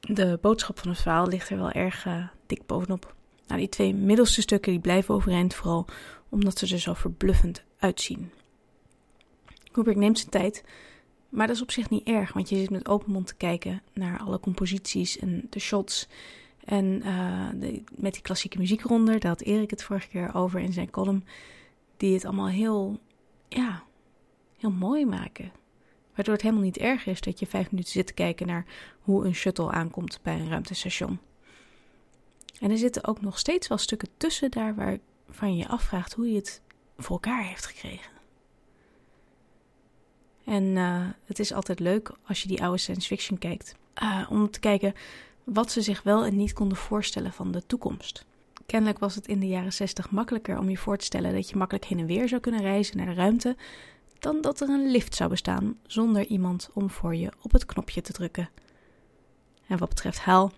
De 0.00 0.38
boodschap 0.40 0.78
van 0.78 0.88
het 0.88 1.00
verhaal 1.00 1.26
ligt 1.26 1.50
er 1.50 1.56
wel 1.56 1.70
erg 1.70 2.06
eh, 2.06 2.26
dik 2.46 2.66
bovenop. 2.66 3.14
Nou, 3.46 3.60
die 3.60 3.68
twee 3.68 3.94
middelste 3.94 4.40
stukken 4.40 4.72
die 4.72 4.80
blijven 4.80 5.14
overeind, 5.14 5.54
vooral 5.54 5.86
omdat 6.28 6.58
ze 6.58 6.74
er 6.74 6.80
zo 6.80 6.94
verbluffend 6.94 7.62
uitzien. 7.78 8.30
Kubrick 9.72 9.96
neemt 9.96 10.18
zijn 10.18 10.30
tijd, 10.30 10.64
maar 11.28 11.46
dat 11.46 11.56
is 11.56 11.62
op 11.62 11.70
zich 11.70 11.90
niet 11.90 12.06
erg, 12.06 12.32
want 12.32 12.48
je 12.48 12.56
zit 12.56 12.70
met 12.70 12.88
open 12.88 13.12
mond 13.12 13.26
te 13.26 13.34
kijken 13.34 13.82
naar 13.92 14.20
alle 14.20 14.40
composities 14.40 15.18
en 15.18 15.46
de 15.50 15.58
shots. 15.58 16.08
En 16.64 17.02
eh, 17.02 17.72
met 17.96 18.12
die 18.12 18.22
klassieke 18.22 18.58
muziek 18.58 18.84
eronder, 18.84 19.20
daar 19.20 19.30
had 19.30 19.40
Erik 19.40 19.70
het 19.70 19.82
vorige 19.82 20.08
keer 20.08 20.34
over 20.34 20.60
in 20.60 20.72
zijn 20.72 20.90
column, 20.90 21.24
die 21.96 22.14
het 22.14 22.24
allemaal 22.24 22.48
heel, 22.48 23.00
ja, 23.48 23.82
heel 24.58 24.70
mooi 24.70 25.06
maken. 25.06 25.52
Waardoor 26.14 26.34
het 26.34 26.42
helemaal 26.42 26.64
niet 26.64 26.78
erg 26.78 27.06
is 27.06 27.20
dat 27.20 27.38
je 27.38 27.46
vijf 27.46 27.70
minuten 27.70 27.92
zit 27.92 28.06
te 28.06 28.12
kijken 28.12 28.46
naar 28.46 28.66
hoe 29.00 29.24
een 29.24 29.34
shuttle 29.34 29.70
aankomt 29.70 30.18
bij 30.22 30.40
een 30.40 30.48
ruimtestation. 30.48 31.18
En 32.60 32.70
er 32.70 32.78
zitten 32.78 33.04
ook 33.04 33.20
nog 33.20 33.38
steeds 33.38 33.68
wel 33.68 33.78
stukken 33.78 34.08
tussen 34.16 34.50
daar 34.50 34.74
waarvan 34.74 35.52
je 35.52 35.56
je 35.56 35.68
afvraagt 35.68 36.12
hoe 36.12 36.26
hij 36.26 36.34
het 36.34 36.62
voor 36.96 37.10
elkaar 37.10 37.44
heeft 37.44 37.66
gekregen. 37.66 38.12
En 40.44 40.76
eh, 40.76 41.06
het 41.24 41.38
is 41.38 41.52
altijd 41.52 41.80
leuk 41.80 42.12
als 42.26 42.42
je 42.42 42.48
die 42.48 42.62
oude 42.62 42.78
science 42.78 43.06
fiction 43.06 43.38
kijkt, 43.38 43.74
uh, 44.02 44.26
om 44.30 44.50
te 44.50 44.60
kijken 44.60 44.94
wat 45.44 45.70
ze 45.70 45.80
zich 45.80 46.02
wel 46.02 46.24
en 46.24 46.36
niet 46.36 46.52
konden 46.52 46.78
voorstellen 46.78 47.32
van 47.32 47.52
de 47.52 47.66
toekomst. 47.66 48.24
Kennelijk 48.66 48.98
was 48.98 49.14
het 49.14 49.26
in 49.26 49.40
de 49.40 49.46
jaren 49.48 49.72
60 49.72 50.10
makkelijker 50.10 50.58
om 50.58 50.68
je 50.68 50.76
voor 50.78 50.96
te 50.96 51.04
stellen 51.04 51.34
dat 51.34 51.50
je 51.50 51.56
makkelijk 51.56 51.84
heen 51.84 51.98
en 51.98 52.06
weer 52.06 52.28
zou 52.28 52.40
kunnen 52.40 52.60
reizen 52.60 52.96
naar 52.96 53.06
de 53.06 53.14
ruimte, 53.14 53.56
dan 54.18 54.40
dat 54.40 54.60
er 54.60 54.68
een 54.68 54.90
lift 54.90 55.14
zou 55.14 55.30
bestaan 55.30 55.78
zonder 55.86 56.24
iemand 56.24 56.70
om 56.72 56.90
voor 56.90 57.14
je 57.14 57.32
op 57.42 57.52
het 57.52 57.66
knopje 57.66 58.00
te 58.00 58.12
drukken. 58.12 58.50
En 59.66 59.78
wat 59.78 59.88
betreft 59.88 60.18
Hal, 60.18 60.52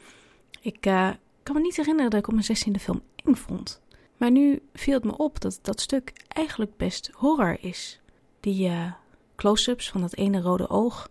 ik 0.61 0.87
uh, 0.87 1.11
kan 1.43 1.55
me 1.55 1.61
niet 1.61 1.77
herinneren 1.77 2.11
dat 2.11 2.21
ik 2.21 2.27
op 2.27 2.33
mijn 2.33 2.45
zestiende 2.45 2.79
film 2.79 3.03
eng 3.25 3.35
vond. 3.35 3.81
Maar 4.17 4.31
nu 4.31 4.63
viel 4.73 4.95
het 4.95 5.05
me 5.05 5.17
op 5.17 5.41
dat 5.41 5.59
dat 5.63 5.81
stuk 5.81 6.13
eigenlijk 6.29 6.77
best 6.77 7.11
horror 7.15 7.57
is. 7.61 8.01
Die 8.41 8.69
uh, 8.69 8.93
close-ups 9.37 9.91
van 9.91 10.01
dat 10.01 10.15
ene 10.15 10.41
rode 10.41 10.69
oog, 10.69 11.11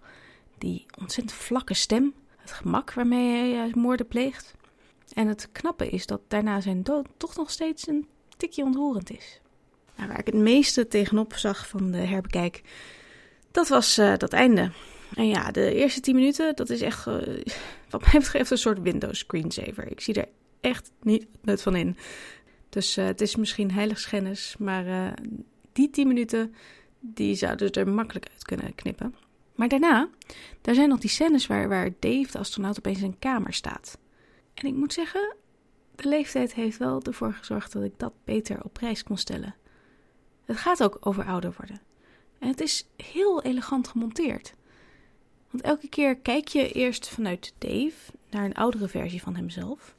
die 0.57 0.85
ontzettend 0.99 1.39
vlakke 1.39 1.73
stem, 1.73 2.13
het 2.37 2.51
gemak 2.51 2.93
waarmee 2.93 3.29
hij 3.29 3.67
uh, 3.67 3.73
moorden 3.73 4.07
pleegt. 4.07 4.55
En 5.13 5.27
het 5.27 5.49
knappe 5.51 5.89
is 5.89 6.05
dat 6.05 6.21
daarna 6.27 6.61
zijn 6.61 6.83
dood 6.83 7.07
toch 7.17 7.35
nog 7.35 7.51
steeds 7.51 7.87
een 7.87 8.07
tikje 8.37 8.63
ontroerend 8.63 9.11
is. 9.11 9.41
Nou, 9.95 10.07
waar 10.07 10.19
ik 10.19 10.25
het 10.25 10.35
meeste 10.35 10.87
tegenop 10.87 11.33
zag 11.33 11.67
van 11.67 11.91
de 11.91 11.97
herbekijk, 11.97 12.61
dat 13.51 13.67
was 13.67 13.99
uh, 13.99 14.17
dat 14.17 14.33
einde. 14.33 14.71
En 15.15 15.27
ja, 15.27 15.51
de 15.51 15.73
eerste 15.73 15.99
10 15.99 16.15
minuten, 16.15 16.55
dat 16.55 16.69
is 16.69 16.81
echt, 16.81 17.07
uh, 17.07 17.43
wat 17.89 18.01
mij 18.01 18.19
betreft, 18.21 18.51
een 18.51 18.57
soort 18.57 18.81
Windows 18.81 19.19
screensaver. 19.19 19.91
Ik 19.91 20.01
zie 20.01 20.13
er 20.13 20.27
echt 20.61 20.91
niet 21.01 21.25
nut 21.41 21.61
van 21.61 21.75
in. 21.75 21.97
Dus 22.69 22.97
uh, 22.97 23.05
het 23.05 23.21
is 23.21 23.35
misschien 23.35 23.71
heiligschennis, 23.71 24.55
maar 24.59 25.13
die 25.73 25.89
10 25.89 26.07
minuten, 26.07 26.53
die 26.99 27.35
zouden 27.35 27.71
er 27.71 27.87
makkelijk 27.87 28.27
uit 28.31 28.43
kunnen 28.43 28.75
knippen. 28.75 29.15
Maar 29.55 29.67
daarna, 29.67 30.09
daar 30.61 30.75
zijn 30.75 30.89
nog 30.89 30.99
die 30.99 31.09
scènes 31.09 31.47
waar, 31.47 31.69
waar 31.69 31.89
Dave, 31.99 32.31
de 32.31 32.37
astronaut, 32.37 32.77
opeens 32.77 32.99
in 32.99 33.05
een 33.05 33.19
kamer 33.19 33.53
staat. 33.53 33.97
En 34.53 34.67
ik 34.67 34.73
moet 34.73 34.93
zeggen, 34.93 35.35
de 35.95 36.07
leeftijd 36.07 36.53
heeft 36.53 36.77
wel 36.77 37.01
ervoor 37.01 37.33
gezorgd 37.33 37.71
dat 37.71 37.83
ik 37.83 37.99
dat 37.99 38.13
beter 38.23 38.63
op 38.63 38.73
prijs 38.73 39.03
kon 39.03 39.17
stellen. 39.17 39.55
Het 40.45 40.57
gaat 40.57 40.83
ook 40.83 40.97
over 40.99 41.25
ouder 41.25 41.53
worden. 41.57 41.81
En 42.39 42.47
het 42.47 42.61
is 42.61 42.87
heel 42.95 43.41
elegant 43.41 43.87
gemonteerd. 43.87 44.53
Want 45.49 45.63
elke 45.63 45.89
keer 45.89 46.15
kijk 46.15 46.47
je 46.47 46.71
eerst 46.71 47.09
vanuit 47.09 47.53
Dave 47.57 48.11
naar 48.29 48.45
een 48.45 48.53
oudere 48.53 48.87
versie 48.87 49.21
van 49.21 49.35
hemzelf. 49.35 49.95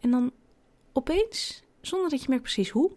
En 0.00 0.10
dan 0.10 0.32
opeens, 0.92 1.62
zonder 1.80 2.10
dat 2.10 2.20
je 2.20 2.28
merkt 2.28 2.42
precies 2.42 2.70
hoe, 2.70 2.90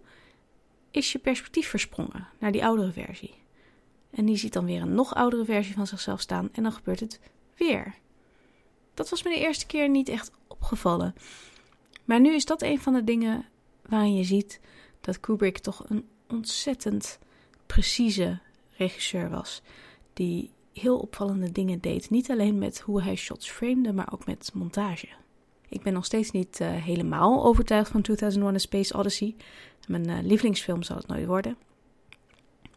is 0.92 1.12
je 1.12 1.20
perspectief 1.20 1.68
versprongen 1.68 2.28
naar 2.40 2.52
die 2.52 2.66
oudere 2.66 2.92
versie. 2.92 3.34
En 4.10 4.26
die 4.26 4.38
ziet 4.38 4.54
dan 4.54 4.66
weer 4.66 4.82
een 4.82 4.96
nog 4.96 5.16
oudere 5.16 5.46
versie 5.46 5.74
van 5.74 5.88
zichzelf 5.88 6.22
staan 6.22 6.50
en 6.52 6.64
dan 6.64 6.72
gebeurt 6.72 7.00
het 7.00 7.20
weer. 7.56 7.96
Dat 8.96 9.10
was 9.10 9.24
me 9.24 9.30
de 9.30 9.40
eerste 9.40 9.66
keer 9.66 9.90
niet 9.90 10.10
echt 10.10 10.32
opgevallen. 10.48 11.16
Maar 12.06 12.20
nu 12.20 12.34
is 12.34 12.46
dat 12.46 12.62
een 12.62 12.80
van 12.80 12.94
de 12.94 13.04
dingen 13.04 13.46
waarin 13.86 14.16
je 14.16 14.24
ziet 14.24 14.60
dat 15.02 15.20
Kubrick 15.20 15.58
toch 15.58 15.84
een 15.90 16.06
ontzettend 16.28 17.20
precieze 17.66 18.40
regisseur 18.78 19.30
was. 19.30 19.62
Die 20.14 20.52
heel 20.74 21.00
opvallende 21.00 21.52
dingen 21.52 21.80
deed. 21.80 22.10
Niet 22.10 22.32
alleen 22.32 22.58
met 22.58 22.80
hoe 22.80 23.02
hij 23.02 23.16
shots 23.16 23.50
framede, 23.50 23.94
maar 23.94 24.14
ook 24.14 24.26
met 24.26 24.52
montage. 24.54 25.08
Ik 25.70 25.82
ben 25.82 25.94
nog 25.94 26.06
steeds 26.06 26.32
niet 26.32 26.60
uh, 26.60 26.68
helemaal 26.72 27.46
overtuigd 27.46 27.92
van 27.92 28.02
2001 28.02 28.56
A 28.56 28.58
Space 28.58 28.98
Odyssey. 28.98 29.36
Mijn 29.88 30.10
uh, 30.10 30.18
lievelingsfilm 30.22 30.84
zal 30.84 30.98
het 30.98 31.08
nooit 31.08 31.26
worden. 31.26 31.58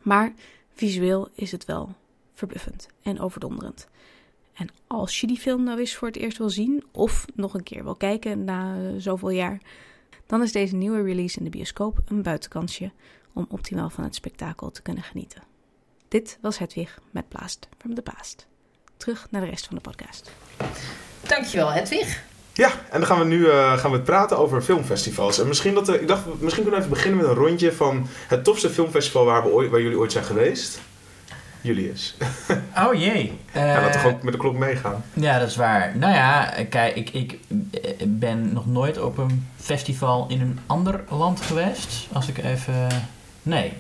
Maar 0.02 0.34
visueel 0.72 1.28
is 1.34 1.52
het 1.52 1.64
wel 1.64 1.94
verbluffend 2.34 2.88
en 3.02 3.20
overdonderend. 3.20 3.88
En 4.58 4.68
als 4.86 5.20
je 5.20 5.26
die 5.26 5.38
film 5.38 5.62
nou 5.62 5.78
eens 5.78 5.94
voor 5.94 6.08
het 6.08 6.16
eerst 6.16 6.38
wil 6.38 6.50
zien, 6.50 6.84
of 6.92 7.24
nog 7.34 7.54
een 7.54 7.62
keer 7.62 7.84
wil 7.84 7.94
kijken 7.94 8.44
na 8.44 8.76
uh, 8.76 8.90
zoveel 8.98 9.30
jaar, 9.30 9.60
dan 10.26 10.42
is 10.42 10.52
deze 10.52 10.74
nieuwe 10.74 11.02
release 11.02 11.38
in 11.38 11.44
de 11.44 11.50
bioscoop 11.50 11.98
een 12.04 12.22
buitenkansje 12.22 12.90
om 13.32 13.46
optimaal 13.48 13.90
van 13.90 14.04
het 14.04 14.14
spektakel 14.14 14.70
te 14.70 14.82
kunnen 14.82 15.02
genieten. 15.02 15.42
Dit 16.08 16.38
was 16.40 16.58
Hedwig 16.58 16.98
met 17.10 17.28
Blast 17.28 17.68
from 17.78 17.94
the 17.94 18.02
Past. 18.02 18.46
Terug 18.96 19.26
naar 19.30 19.40
de 19.40 19.48
rest 19.48 19.66
van 19.66 19.76
de 19.76 19.82
podcast. 19.82 20.30
Dankjewel, 21.26 21.72
Hedwig. 21.72 22.22
Ja, 22.52 22.70
en 22.90 22.98
dan 22.98 23.06
gaan 23.06 23.18
we 23.18 23.24
nu 23.24 23.38
uh, 23.38 23.78
gaan 23.78 23.90
we 23.90 24.00
praten 24.00 24.38
over 24.38 24.62
filmfestivals. 24.62 25.40
En 25.40 25.48
misschien, 25.48 25.74
dat, 25.74 25.88
uh, 25.88 25.94
ik 25.94 26.08
dacht, 26.08 26.40
misschien 26.40 26.62
kunnen 26.62 26.80
we 26.80 26.86
even 26.86 26.90
beginnen 26.90 27.20
met 27.20 27.28
een 27.28 27.42
rondje 27.42 27.72
van 27.72 28.06
het 28.28 28.44
tofste 28.44 28.70
filmfestival 28.70 29.24
waar, 29.24 29.42
we 29.42 29.48
ooit, 29.48 29.70
waar 29.70 29.80
jullie 29.80 29.98
ooit 29.98 30.12
zijn 30.12 30.24
geweest. 30.24 30.80
Julius. 31.60 32.14
Oh 32.86 32.94
jee. 32.94 33.38
Uh, 33.56 33.62
ja, 33.62 33.80
laten 33.80 34.00
we 34.00 34.04
toch 34.04 34.12
ook 34.12 34.22
met 34.22 34.32
de 34.32 34.38
klok 34.38 34.56
meegaan. 34.56 35.04
Ja, 35.12 35.38
dat 35.38 35.48
is 35.48 35.56
waar. 35.56 35.96
Nou 35.96 36.14
ja, 36.14 36.54
kijk, 36.68 36.96
ik, 36.96 37.10
ik 37.10 37.38
ben 38.06 38.52
nog 38.52 38.66
nooit 38.66 39.00
op 39.00 39.18
een 39.18 39.46
festival 39.56 40.26
in 40.28 40.40
een 40.40 40.58
ander 40.66 41.04
land 41.08 41.40
geweest. 41.40 42.08
Als 42.12 42.28
ik 42.28 42.38
even... 42.38 42.86
Nee, 43.42 43.72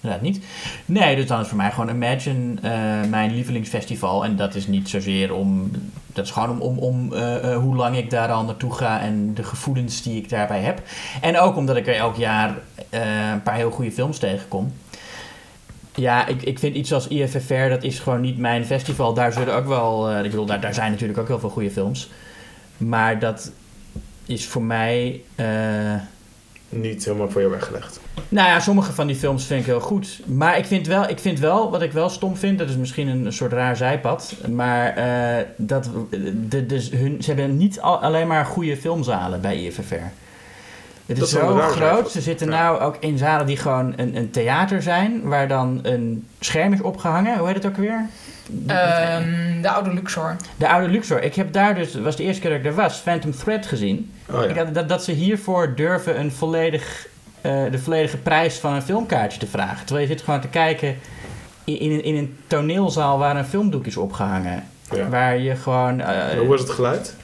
inderdaad 0.00 0.26
niet. 0.26 0.44
Nee, 0.84 1.16
dus 1.16 1.26
dan 1.26 1.40
is 1.40 1.48
voor 1.48 1.56
mij 1.56 1.70
gewoon 1.70 1.90
Imagine 1.90 2.54
uh, 2.64 3.10
mijn 3.10 3.34
lievelingsfestival. 3.34 4.24
En 4.24 4.36
dat 4.36 4.54
is 4.54 4.66
niet 4.66 4.88
zozeer 4.88 5.34
om... 5.34 5.70
Dat 6.06 6.24
is 6.24 6.30
gewoon 6.30 6.50
om, 6.50 6.60
om, 6.60 6.78
om 6.78 7.12
uh, 7.12 7.56
hoe 7.56 7.76
lang 7.76 7.96
ik 7.96 8.10
daar 8.10 8.32
al 8.32 8.44
naartoe 8.44 8.74
ga 8.74 9.00
en 9.00 9.34
de 9.34 9.42
gevoelens 9.42 10.02
die 10.02 10.16
ik 10.16 10.28
daarbij 10.28 10.60
heb. 10.60 10.82
En 11.20 11.38
ook 11.38 11.56
omdat 11.56 11.76
ik 11.76 11.86
er 11.86 11.94
elk 11.94 12.16
jaar 12.16 12.54
een 12.90 13.42
paar 13.42 13.54
heel 13.54 13.70
goede 13.70 13.92
films 13.92 14.18
tegenkom. 14.18 14.72
Ja, 15.96 16.26
ik, 16.26 16.42
ik 16.42 16.58
vind 16.58 16.76
iets 16.76 16.92
als 16.92 17.08
IFFR, 17.08 17.68
dat 17.68 17.82
is 17.82 17.98
gewoon 17.98 18.20
niet 18.20 18.38
mijn 18.38 18.66
festival. 18.66 19.14
Daar 19.14 19.32
zullen 19.32 19.54
ook 19.54 19.66
wel, 19.66 20.10
uh, 20.10 20.24
ik 20.24 20.30
bedoel, 20.30 20.46
daar, 20.46 20.60
daar 20.60 20.74
zijn 20.74 20.90
natuurlijk 20.90 21.18
ook 21.18 21.28
heel 21.28 21.38
veel 21.38 21.48
goede 21.48 21.70
films. 21.70 22.10
Maar 22.76 23.18
dat 23.18 23.52
is 24.26 24.46
voor 24.46 24.62
mij... 24.62 25.20
Uh, 25.36 25.46
niet 26.68 27.04
helemaal 27.04 27.30
voor 27.30 27.40
jou 27.40 27.52
weggelegd. 27.52 28.00
Nou 28.28 28.48
ja, 28.48 28.60
sommige 28.60 28.92
van 28.92 29.06
die 29.06 29.16
films 29.16 29.44
vind 29.46 29.60
ik 29.60 29.66
heel 29.66 29.80
goed. 29.80 30.20
Maar 30.24 30.58
ik 30.58 30.64
vind 30.64 30.86
wel, 30.86 31.08
ik 31.08 31.18
vind 31.18 31.38
wel 31.38 31.70
wat 31.70 31.82
ik 31.82 31.92
wel 31.92 32.08
stom 32.08 32.36
vind, 32.36 32.58
dat 32.58 32.68
is 32.68 32.76
misschien 32.76 33.08
een, 33.08 33.26
een 33.26 33.32
soort 33.32 33.52
raar 33.52 33.76
zijpad. 33.76 34.34
Maar 34.50 34.98
uh, 34.98 35.44
dat, 35.56 35.90
de, 36.48 36.66
dus 36.66 36.90
hun, 36.90 37.22
ze 37.22 37.32
hebben 37.32 37.56
niet 37.56 37.80
al, 37.80 37.98
alleen 37.98 38.26
maar 38.26 38.44
goede 38.46 38.76
filmzalen 38.76 39.40
bij 39.40 39.56
IFFR. 39.64 39.94
Het 41.06 41.16
is, 41.16 41.22
is 41.22 41.30
zo 41.30 41.56
groot. 41.56 42.10
Ze 42.10 42.20
zitten 42.20 42.50
ja. 42.50 42.62
nou 42.62 42.80
ook 42.80 42.96
in 43.00 43.18
zalen 43.18 43.46
die 43.46 43.56
gewoon 43.56 43.92
een, 43.96 44.16
een, 44.16 44.30
theater 44.30 44.82
zijn, 44.82 45.22
waar 45.22 45.48
dan 45.48 45.80
een 45.82 46.26
scherm 46.40 46.72
is 46.72 46.80
opgehangen. 46.80 47.38
Hoe 47.38 47.46
heet 47.46 47.56
het 47.56 47.66
ook 47.66 47.76
weer? 47.76 48.06
Um, 48.50 49.62
de 49.62 49.70
oude 49.70 49.94
Luxor. 49.94 50.36
De 50.56 50.68
oude 50.68 50.88
Luxor. 50.88 51.22
Ik 51.22 51.34
heb 51.34 51.52
daar 51.52 51.74
dus, 51.74 51.94
was 51.94 52.16
de 52.16 52.22
eerste 52.22 52.40
keer 52.40 52.50
dat 52.50 52.58
ik 52.58 52.66
er 52.66 52.74
was, 52.74 52.98
Phantom 52.98 53.32
Thread 53.32 53.66
gezien. 53.66 54.12
Oh, 54.30 54.44
ja. 54.44 54.52
dat, 54.52 54.74
dat, 54.74 54.88
dat, 54.88 55.04
ze 55.04 55.12
hiervoor 55.12 55.74
durven 55.74 56.20
een 56.20 56.32
volledig, 56.32 57.06
uh, 57.42 57.70
de 57.70 57.78
volledige 57.78 58.16
prijs 58.16 58.58
van 58.58 58.74
een 58.74 58.82
filmkaartje 58.82 59.38
te 59.38 59.46
vragen. 59.46 59.86
Terwijl 59.86 60.06
je 60.06 60.12
zit 60.12 60.24
gewoon 60.24 60.40
te 60.40 60.48
kijken 60.48 60.96
in, 61.64 61.78
in, 61.78 62.04
in 62.04 62.16
een 62.16 62.36
toneelzaal 62.46 63.18
waar 63.18 63.36
een 63.36 63.44
filmdoek 63.44 63.86
is 63.86 63.96
opgehangen. 63.96 64.64
Ja. 64.90 65.08
Waar 65.08 65.38
je 65.38 65.56
gewoon... 65.56 66.00
Uh, 66.00 66.28
Hoe 66.38 66.46
was 66.46 66.60
het 66.60 66.70
geluid? 66.70 67.14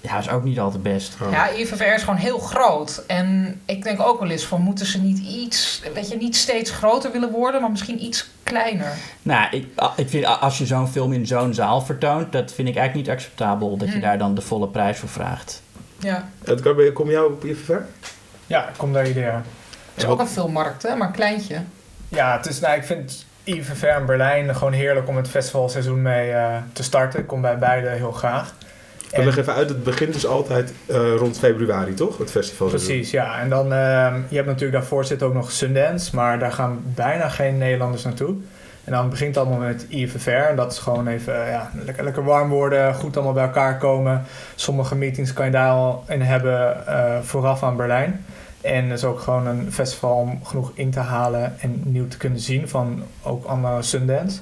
Ja, 0.00 0.18
is 0.18 0.30
ook 0.30 0.44
niet 0.44 0.60
al 0.60 0.70
te 0.70 0.78
best. 0.78 1.16
Oh. 1.22 1.30
Ja, 1.30 1.48
IFFR 1.50 1.82
is 1.82 2.02
gewoon 2.02 2.18
heel 2.18 2.38
groot. 2.38 3.04
En 3.06 3.60
ik 3.64 3.82
denk 3.82 4.00
ook 4.00 4.20
wel 4.20 4.30
eens 4.30 4.44
van, 4.44 4.60
moeten 4.60 4.86
ze 4.86 5.00
niet 5.00 5.18
iets, 5.18 5.82
weet 5.94 6.08
je, 6.08 6.16
niet 6.16 6.36
steeds 6.36 6.70
groter 6.70 7.12
willen 7.12 7.30
worden, 7.30 7.60
maar 7.60 7.70
misschien 7.70 8.04
iets 8.04 8.30
kleiner? 8.42 8.92
Nou, 9.22 9.56
ik, 9.56 9.66
ik 9.96 10.08
vind 10.08 10.26
als 10.26 10.58
je 10.58 10.66
zo'n 10.66 10.88
film 10.88 11.12
in 11.12 11.26
zo'n 11.26 11.54
zaal 11.54 11.80
vertoont, 11.80 12.32
dat 12.32 12.52
vind 12.52 12.68
ik 12.68 12.76
eigenlijk 12.76 13.06
niet 13.06 13.16
acceptabel, 13.16 13.76
dat 13.76 13.88
je 13.88 13.94
hm. 13.94 14.00
daar 14.00 14.18
dan 14.18 14.34
de 14.34 14.40
volle 14.40 14.68
prijs 14.68 14.98
voor 14.98 15.08
vraagt. 15.08 15.62
Ja. 15.98 16.28
Edgar, 16.44 16.92
kom 16.92 17.10
jou 17.10 17.32
op 17.32 17.44
IFFR? 17.44 17.72
Ja, 18.46 18.68
ik 18.68 18.74
kom 18.76 18.92
daar 18.92 19.06
ieder 19.06 19.22
jaar. 19.22 19.44
Het 19.94 20.02
is 20.02 20.06
ook 20.06 20.20
een 20.20 20.28
filmmarkt, 20.28 20.82
hè, 20.82 20.96
maar 20.96 21.06
een 21.06 21.12
kleintje. 21.12 21.62
Ja, 22.08 22.36
het 22.36 22.46
is, 22.46 22.60
nou, 22.60 22.76
ik 22.76 22.84
vind 22.84 23.26
IFFR 23.44 23.86
in 23.86 24.06
Berlijn 24.06 24.56
gewoon 24.56 24.72
heerlijk 24.72 25.08
om 25.08 25.16
het 25.16 25.28
festivalseizoen 25.28 26.02
mee 26.02 26.30
uh, 26.30 26.56
te 26.72 26.82
starten. 26.82 27.20
Ik 27.20 27.26
kom 27.26 27.40
bij 27.40 27.58
beide 27.58 27.88
heel 27.88 28.12
graag. 28.12 28.54
En 29.12 29.24
leg 29.24 29.38
even 29.38 29.54
uit, 29.54 29.68
het 29.68 29.84
begint 29.84 30.12
dus 30.12 30.26
altijd 30.26 30.72
uh, 30.86 31.14
rond 31.16 31.38
februari, 31.38 31.94
toch? 31.94 32.18
Het 32.18 32.30
festival. 32.30 32.68
Precies, 32.68 33.10
ja. 33.10 33.40
En 33.40 33.48
dan, 33.48 33.64
uh, 33.64 34.14
je 34.28 34.36
hebt 34.36 34.46
natuurlijk 34.46 34.72
daarvoor 34.72 35.04
zit 35.04 35.22
ook 35.22 35.34
nog 35.34 35.50
Sundance, 35.50 36.16
maar 36.16 36.38
daar 36.38 36.52
gaan 36.52 36.82
bijna 36.94 37.28
geen 37.28 37.58
Nederlanders 37.58 38.04
naartoe. 38.04 38.34
En 38.84 38.92
dan 38.92 39.10
begint 39.10 39.34
het 39.34 39.44
allemaal 39.44 39.66
met 39.66 39.86
IFFR. 39.88 40.30
En 40.30 40.56
dat 40.56 40.72
is 40.72 40.78
gewoon 40.78 41.06
even 41.06 41.34
uh, 41.34 41.50
ja, 41.50 41.70
lekker, 41.84 42.04
lekker 42.04 42.24
warm 42.24 42.48
worden, 42.48 42.94
goed 42.94 43.16
allemaal 43.16 43.34
bij 43.34 43.44
elkaar 43.44 43.78
komen. 43.78 44.24
Sommige 44.54 44.94
meetings 44.96 45.32
kan 45.32 45.46
je 45.46 45.52
daar 45.52 45.70
al 45.70 46.04
in 46.08 46.20
hebben 46.20 46.76
vooraf 47.24 47.62
aan 47.62 47.76
Berlijn. 47.76 48.24
En 48.60 48.84
het 48.84 48.98
is 48.98 49.04
ook 49.04 49.20
gewoon 49.20 49.46
een 49.46 49.72
festival 49.72 50.16
om 50.16 50.44
genoeg 50.44 50.72
in 50.74 50.90
te 50.90 51.00
halen 51.00 51.54
en 51.60 51.82
nieuw 51.84 52.08
te 52.08 52.16
kunnen 52.16 52.40
zien 52.40 52.68
van 52.68 53.02
ook 53.22 53.44
andere 53.44 53.82
Sundance. 53.82 54.40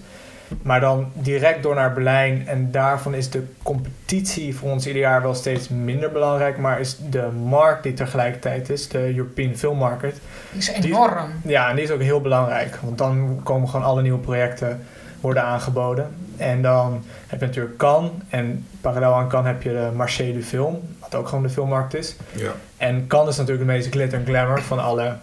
Maar 0.63 0.81
dan 0.81 1.11
direct 1.13 1.63
door 1.63 1.75
naar 1.75 1.93
Berlijn. 1.93 2.49
En 2.49 2.71
daarvan 2.71 3.15
is 3.15 3.31
de 3.31 3.43
competitie 3.63 4.57
voor 4.57 4.71
ons 4.71 4.87
ieder 4.87 5.03
jaar 5.03 5.23
wel 5.23 5.35
steeds 5.35 5.69
minder 5.69 6.13
belangrijk. 6.13 6.59
Maar 6.59 6.81
is 6.81 6.97
de 7.11 7.29
markt 7.49 7.83
die 7.83 7.95
tegelijkertijd 7.95 8.71
is, 8.71 8.89
de 8.89 9.17
European 9.17 9.55
Film 9.55 9.79
Market. 9.79 10.21
Die 10.51 10.61
is 10.61 10.69
enorm. 10.69 11.31
Ja, 11.45 11.69
en 11.69 11.77
die 11.77 11.85
is 11.85 11.91
ook 11.91 12.01
heel 12.01 12.21
belangrijk. 12.21 12.79
Want 12.83 12.99
dan 12.99 13.41
komen 13.43 13.69
gewoon 13.69 13.87
alle 13.87 14.03
nieuwe 14.03 14.19
projecten 14.19 14.81
worden 15.21 15.43
aangeboden. 15.43 16.15
En 16.37 16.63
dan 16.63 17.05
heb 17.27 17.41
je 17.41 17.47
natuurlijk 17.47 17.77
Cannes. 17.77 18.11
En 18.29 18.67
parallel 18.81 19.15
aan 19.15 19.29
Cannes 19.29 19.53
heb 19.53 19.63
je 19.63 19.71
de 19.71 19.91
Marché 19.95 20.33
du 20.33 20.43
Film. 20.43 20.81
Wat 21.01 21.15
ook 21.15 21.29
gewoon 21.29 21.45
de 21.45 21.51
filmmarkt 21.51 21.95
is. 21.95 22.17
Ja. 22.33 22.51
En 22.77 23.07
Cannes 23.07 23.31
is 23.31 23.37
natuurlijk 23.37 23.67
de 23.67 23.73
meest 23.73 23.89
glitter 23.89 24.19
en 24.19 24.25
glamour 24.25 24.63
van 24.63 24.79
alle 24.79 25.17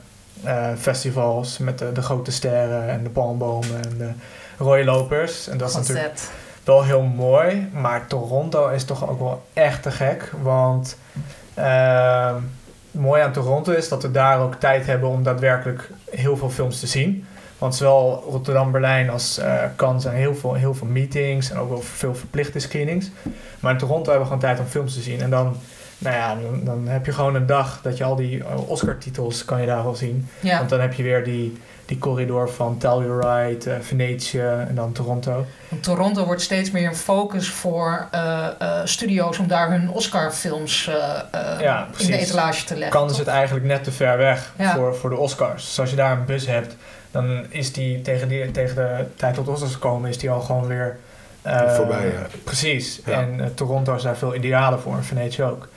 eh, 0.43 0.67
festivals. 0.77 1.57
Met 1.57 1.79
de, 1.79 1.91
de 1.91 2.01
grote 2.01 2.31
sterren 2.31 2.89
en 2.89 3.03
de 3.03 3.09
palmbomen 3.09 3.83
en 3.83 3.97
de 3.97 4.09
rode 4.63 4.83
lopers. 4.83 5.47
En 5.47 5.57
dat 5.57 5.69
is 5.69 5.75
natuurlijk 5.75 6.19
wel 6.63 6.83
heel 6.83 7.01
mooi. 7.01 7.69
Maar 7.73 8.07
Toronto 8.07 8.67
is 8.67 8.83
toch 8.85 9.09
ook 9.09 9.19
wel 9.19 9.43
echt 9.53 9.83
te 9.83 9.91
gek. 9.91 10.31
Want 10.41 10.97
ehm, 11.53 12.35
mooi 12.91 13.21
aan 13.21 13.31
Toronto 13.31 13.71
is 13.71 13.89
dat 13.89 14.01
we 14.01 14.11
daar 14.11 14.39
ook 14.39 14.55
tijd 14.55 14.85
hebben 14.85 15.09
om 15.09 15.23
daadwerkelijk 15.23 15.89
heel 16.09 16.37
veel 16.37 16.49
films 16.49 16.79
te 16.79 16.87
zien. 16.87 17.25
Want 17.57 17.75
zowel 17.75 18.23
Rotterdam, 18.29 18.71
Berlijn 18.71 19.09
als 19.09 19.41
Cannes 19.75 20.03
zijn 20.03 20.15
heel 20.15 20.35
veel, 20.35 20.53
heel 20.53 20.73
veel 20.73 20.87
meetings 20.87 21.51
en 21.51 21.57
ook 21.57 21.69
wel 21.69 21.81
veel 21.81 22.15
verplichte 22.15 22.59
screenings. 22.59 23.09
Maar 23.59 23.71
in 23.71 23.77
Toronto 23.77 24.09
hebben 24.09 24.29
we 24.29 24.33
gewoon 24.33 24.39
tijd 24.39 24.59
om 24.59 24.65
films 24.65 24.93
te 24.93 25.01
zien. 25.01 25.21
En 25.21 25.29
dan, 25.29 25.55
nou 25.97 26.15
ja, 26.15 26.35
dan, 26.35 26.63
dan 26.63 26.87
heb 26.87 27.05
je 27.05 27.13
gewoon 27.13 27.35
een 27.35 27.45
dag 27.45 27.79
dat 27.81 27.97
je 27.97 28.03
al 28.03 28.15
die 28.15 28.43
eh, 28.43 28.69
Oscar-titels 28.69 29.45
kan 29.45 29.61
je 29.61 29.67
daar 29.67 29.83
wel 29.83 29.95
zien. 29.95 30.27
Ja. 30.39 30.57
Want 30.57 30.69
dan 30.69 30.79
heb 30.79 30.93
je 30.93 31.03
weer 31.03 31.23
die, 31.23 31.57
die 31.93 32.01
corridor 32.01 32.49
van 32.49 32.77
Telluride, 32.77 33.71
eh 33.71 33.79
Venetië 33.81 34.39
en 34.41 34.75
dan 34.75 34.91
Toronto. 34.91 35.45
Want 35.69 35.83
Toronto 35.83 36.25
wordt 36.25 36.41
steeds 36.41 36.71
meer 36.71 36.87
een 36.87 36.95
focus 36.95 37.49
voor 37.49 38.07
eh, 38.11 38.47
eh, 38.59 38.81
studio's 38.83 39.37
om 39.39 39.47
daar 39.47 39.71
hun 39.71 39.89
Oscar-films 39.89 40.87
eh, 40.87 41.19
eh, 41.53 41.59
Ja, 41.59 41.87
in 41.97 42.07
de 42.07 42.17
etalage 42.17 42.65
te 42.65 42.73
leggen. 42.75 42.91
Kan 42.99 43.05
is 43.05 43.09
toch? 43.09 43.19
het 43.25 43.27
eigenlijk 43.35 43.65
net 43.65 43.83
te 43.83 43.91
ver 43.91 44.17
weg 44.17 44.53
Ja. 44.57 44.75
voor, 44.75 44.95
voor 44.95 45.09
de 45.09 45.15
Oscars. 45.17 45.65
Dus 45.65 45.79
als 45.79 45.89
je 45.89 45.95
daar 45.95 46.11
een 46.17 46.25
bus 46.25 46.47
hebt, 46.47 46.75
dan 47.11 47.45
is 47.49 47.73
die 47.73 48.01
tegen, 48.01 48.27
die, 48.27 48.51
tegen 48.51 48.75
de 48.75 49.05
tijd 49.15 49.33
tot 49.35 49.47
Oscars 49.47 49.79
komen, 49.79 50.09
is 50.09 50.17
die 50.17 50.29
al 50.31 50.41
gewoon 50.41 50.67
weer... 50.67 50.97
eh, 51.41 51.73
Voorbij, 51.75 52.05
ja. 52.05 52.25
Precies. 52.43 53.01
Ja. 53.05 53.11
En 53.21 53.51
Toronto 53.55 53.95
is 53.95 54.03
daar 54.03 54.17
veel 54.17 54.35
idealer 54.35 54.79
voor, 54.79 54.95
en 54.95 55.03
Venetië 55.03 55.43
ook. 55.43 55.67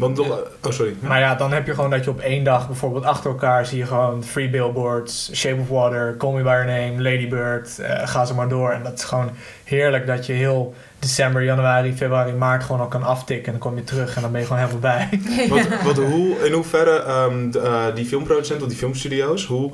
Want, 0.00 0.18
oh, 0.18 0.36
sorry. 0.68 0.94
Maar 1.00 1.20
ja, 1.20 1.34
dan 1.34 1.52
heb 1.52 1.66
je 1.66 1.74
gewoon 1.74 1.90
dat 1.90 2.04
je 2.04 2.10
op 2.10 2.20
één 2.20 2.44
dag 2.44 2.66
bijvoorbeeld 2.66 3.04
achter 3.04 3.30
elkaar 3.30 3.66
zie 3.66 3.78
je 3.78 3.86
gewoon 3.86 4.24
Free 4.24 4.50
Billboards, 4.50 5.30
Shape 5.34 5.60
of 5.60 5.68
Water, 5.68 6.14
Call 6.18 6.32
Me 6.32 6.42
By 6.42 6.48
Your 6.48 6.66
Name, 6.66 7.02
Lady 7.02 7.28
Bird, 7.28 7.78
eh, 7.78 8.08
ga 8.08 8.24
ze 8.24 8.34
maar 8.34 8.48
door. 8.48 8.70
En 8.70 8.82
dat 8.82 8.92
is 8.92 9.04
gewoon 9.04 9.30
heerlijk 9.64 10.06
dat 10.06 10.26
je 10.26 10.32
heel 10.32 10.74
december, 10.98 11.44
januari, 11.44 11.92
februari, 11.92 12.32
maart 12.32 12.62
gewoon 12.64 12.80
al 12.80 12.86
kan 12.88 13.02
aftikken. 13.02 13.46
En 13.52 13.58
dan 13.58 13.68
kom 13.70 13.76
je 13.76 13.84
terug 13.84 14.16
en 14.16 14.22
dan 14.22 14.30
ben 14.32 14.40
je 14.40 14.46
gewoon 14.46 14.62
helemaal 14.62 14.80
bij. 14.80 15.08
Wat, 15.48 15.66
wat, 15.82 15.96
hoe, 15.96 16.36
in 16.46 16.52
hoeverre 16.52 17.02
ehm, 17.02 17.50
d- 17.50 17.56
eh, 17.56 17.84
die 17.94 18.04
filmproducenten 18.04 18.62
of 18.64 18.68
die 18.72 18.78
filmstudio's, 18.78 19.46
hoe 19.46 19.70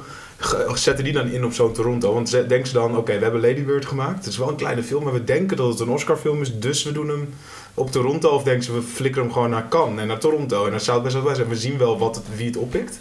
zetten 0.75 1.05
die 1.05 1.12
dan 1.12 1.29
in 1.31 1.45
op 1.45 1.53
zo'n 1.53 1.73
Toronto? 1.73 2.15
Want 2.15 2.29
ze, 2.29 2.47
denken 2.47 2.67
ze 2.69 2.73
dan, 2.75 2.97
oké, 2.97 3.17
we 3.17 3.23
hebben 3.23 3.41
Lady 3.41 3.65
Bird 3.65 3.87
gemaakt. 3.87 4.17
Het 4.17 4.27
is 4.27 4.39
wel 4.39 4.49
een 4.49 4.57
kleine 4.57 4.83
film, 4.83 5.05
maar 5.05 5.12
we 5.12 5.25
denken 5.25 5.57
dat 5.57 5.69
het 5.69 5.81
een 5.81 5.89
Oscarfilm 5.89 6.41
is, 6.41 6.59
dus 6.59 6.83
we 6.83 6.93
doen 6.93 7.09
hem 7.09 7.35
op 7.77 7.91
Toronto. 7.91 8.29
Of 8.29 8.43
denken 8.43 8.65
ze, 8.65 8.73
we 8.73 8.83
flikkeren 8.83 9.25
hem 9.25 9.33
gewoon 9.33 9.51
naar 9.51 9.69
Cannes 9.69 10.01
en 10.01 10.07
naar 10.07 10.19
Toronto 10.19 10.65
en 10.65 10.71
naar 10.71 10.81
South 10.81 11.03
by 11.03 11.09
Southwest. 11.09 11.41
En 11.41 11.49
we 11.49 11.57
zien 11.57 11.79
wel 11.79 11.99
wat 11.99 12.17
het, 12.17 12.25
wie 12.37 12.47
het 12.47 12.57
oppikt. 12.57 12.99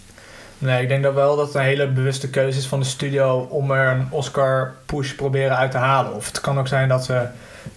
Nee, 0.58 0.82
ik 0.82 0.88
denk 0.88 1.04
dat 1.04 1.14
wel 1.14 1.36
dat 1.36 1.48
het 1.48 1.56
een 1.56 1.62
hele 1.62 1.88
bewuste 1.88 2.30
keuze 2.30 2.58
is 2.58 2.68
van 2.68 2.80
de 2.80 2.86
studio 2.86 3.48
om 3.50 3.72
er 3.72 3.88
een 3.88 4.08
Oscar 4.10 4.74
push 4.86 5.12
proberen 5.12 5.58
uit 5.58 5.72
te 5.72 5.78
halen. 5.78 6.14
Of 6.14 6.26
het 6.26 6.42
kan 6.42 6.60
ook 6.60 6.68
zijn 6.68 6.90
dat 6.90 7.06
ze 7.06 7.28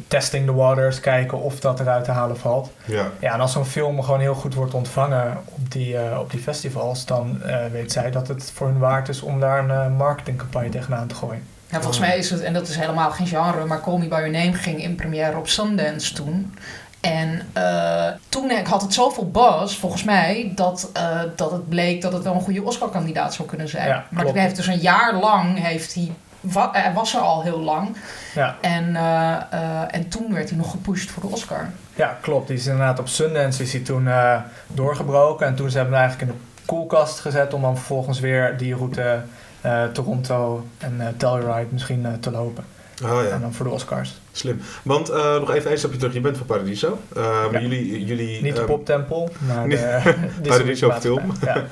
testing 0.08 0.46
the 0.46 0.54
waters 0.54 1.00
kijken 1.00 1.40
of 1.40 1.60
dat 1.60 1.80
eruit 1.80 2.04
te 2.04 2.10
halen 2.10 2.36
valt. 2.36 2.70
Ja. 2.84 3.10
Ja, 3.18 3.32
en 3.32 3.40
als 3.40 3.52
zo'n 3.52 3.64
film 3.64 4.02
gewoon 4.02 4.20
heel 4.20 4.34
goed 4.34 4.54
wordt 4.54 4.74
ontvangen 4.74 5.36
op 5.44 5.70
die, 5.70 5.96
eh, 5.96 6.18
op 6.18 6.30
die 6.30 6.40
festivals, 6.40 7.06
dan 7.06 7.42
eh, 7.42 7.56
weet 7.72 7.92
zij 7.92 8.10
dat 8.10 8.28
het 8.28 8.52
voor 8.54 8.66
hun 8.66 8.78
waard 8.78 9.08
is 9.08 9.22
om 9.22 9.40
daar 9.40 9.58
een 9.58 9.70
eh, 9.70 9.96
marketingcampagne 9.96 10.68
tegenaan 10.68 11.06
te 11.06 11.14
gooien. 11.14 11.42
Ja, 11.70 11.76
volgens 11.76 11.98
mij 11.98 12.18
is 12.18 12.30
het, 12.30 12.40
en 12.40 12.52
dat 12.52 12.68
is 12.68 12.76
helemaal 12.76 13.10
geen 13.10 13.26
genre, 13.26 13.64
maar 13.64 13.80
Call 13.80 13.98
Me 13.98 14.08
By 14.08 14.14
Your 14.14 14.30
Name 14.30 14.52
ging 14.52 14.82
in 14.82 14.94
première 14.94 15.36
op 15.36 15.48
Sundance 15.48 16.14
toen. 16.14 16.54
En 17.00 17.42
eh, 17.52 18.06
toen 18.28 18.50
had 18.64 18.82
het 18.82 18.94
zoveel 18.94 19.30
buzz, 19.30 19.76
volgens 19.78 20.04
mij, 20.04 20.52
dat, 20.54 20.90
eh, 20.92 21.20
dat 21.36 21.50
het 21.50 21.68
bleek 21.68 22.02
dat 22.02 22.12
het 22.12 22.22
wel 22.22 22.34
een 22.34 22.40
goede 22.40 22.62
Oscar-kandidaat 22.62 23.34
zou 23.34 23.48
kunnen 23.48 23.68
zijn. 23.68 23.88
Ja, 23.88 24.04
maar 24.10 24.24
hij 24.24 24.40
heeft 24.42 24.56
dus 24.56 24.66
een 24.66 24.78
jaar 24.78 25.14
lang, 25.14 25.62
heeft 25.62 25.94
hij, 25.94 26.12
wa- 26.40 26.68
hij 26.72 26.92
was 26.92 27.14
er 27.14 27.20
al 27.20 27.42
heel 27.42 27.60
lang. 27.60 27.96
Ja. 28.34 28.56
En, 28.60 28.96
eh, 28.96 29.32
eh, 29.50 29.94
en 29.94 30.08
toen 30.08 30.32
werd 30.34 30.48
hij 30.48 30.58
nog 30.58 30.70
gepusht 30.70 31.10
voor 31.10 31.22
de 31.22 31.28
Oscar. 31.28 31.68
Ja, 31.94 32.16
klopt. 32.20 32.48
Die 32.48 32.56
is 32.56 32.66
inderdaad 32.66 32.98
op 32.98 33.08
Sundance 33.08 33.62
is 33.62 33.72
hij 33.72 33.80
toen 33.82 34.08
eh, 34.08 34.36
doorgebroken. 34.66 35.46
En 35.46 35.54
toen 35.54 35.70
ze 35.70 35.76
hebben 35.76 35.94
hem 35.94 36.02
eigenlijk 36.08 36.32
in 36.32 36.38
de 36.38 36.44
koelkast 36.66 37.20
gezet 37.20 37.54
om 37.54 37.62
dan 37.62 37.76
vervolgens 37.76 38.20
weer 38.20 38.56
die 38.56 38.74
route 38.74 39.20
eh, 39.60 39.84
Toronto 39.84 40.66
en 40.78 40.94
eh 41.00 41.06
Telluride 41.16 41.66
misschien 41.70 42.06
eh, 42.06 42.12
te 42.20 42.30
lopen. 42.30 42.64
Oh 43.04 43.22
ja, 43.22 43.28
En 43.30 43.40
dan 43.40 43.52
voor 43.52 43.66
de 43.66 43.72
Oscars. 43.72 44.20
Slim. 44.38 44.60
Want 44.82 45.08
eh, 45.08 45.38
nog 45.38 45.54
even 45.54 45.70
een 45.70 45.78
stapje 45.78 45.98
terug, 45.98 46.14
je 46.14 46.20
bent 46.20 46.36
van 46.36 46.46
Paradiso. 46.46 46.98
Eh, 47.16 47.50
maar 47.52 47.62
jullie, 47.62 48.04
jullie 48.04 48.42
Niet 48.42 48.54
de 48.54 48.60
ehm, 48.60 48.70
poptempel, 48.70 49.30
maar 49.46 49.68
de 49.68 50.12
Paradiso 50.48 50.90
film. 50.90 51.32
Ja. 51.44 51.64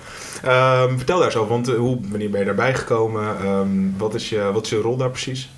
ehm, 0.42 0.96
vertel 0.96 1.16
daar 1.16 1.26
eens 1.26 1.36
over, 1.36 1.50
want 1.50 1.68
eh, 1.68 1.74
hoe, 1.74 1.98
wanneer 2.08 2.30
ben 2.30 2.40
je 2.40 2.46
daarbij 2.46 2.74
gekomen? 2.74 3.36
Ehm, 3.38 3.68
wat, 3.96 4.14
is 4.14 4.28
je, 4.28 4.50
wat 4.52 4.64
is 4.64 4.70
je 4.70 4.80
rol 4.80 4.96
daar 4.96 5.10
precies? 5.10 5.50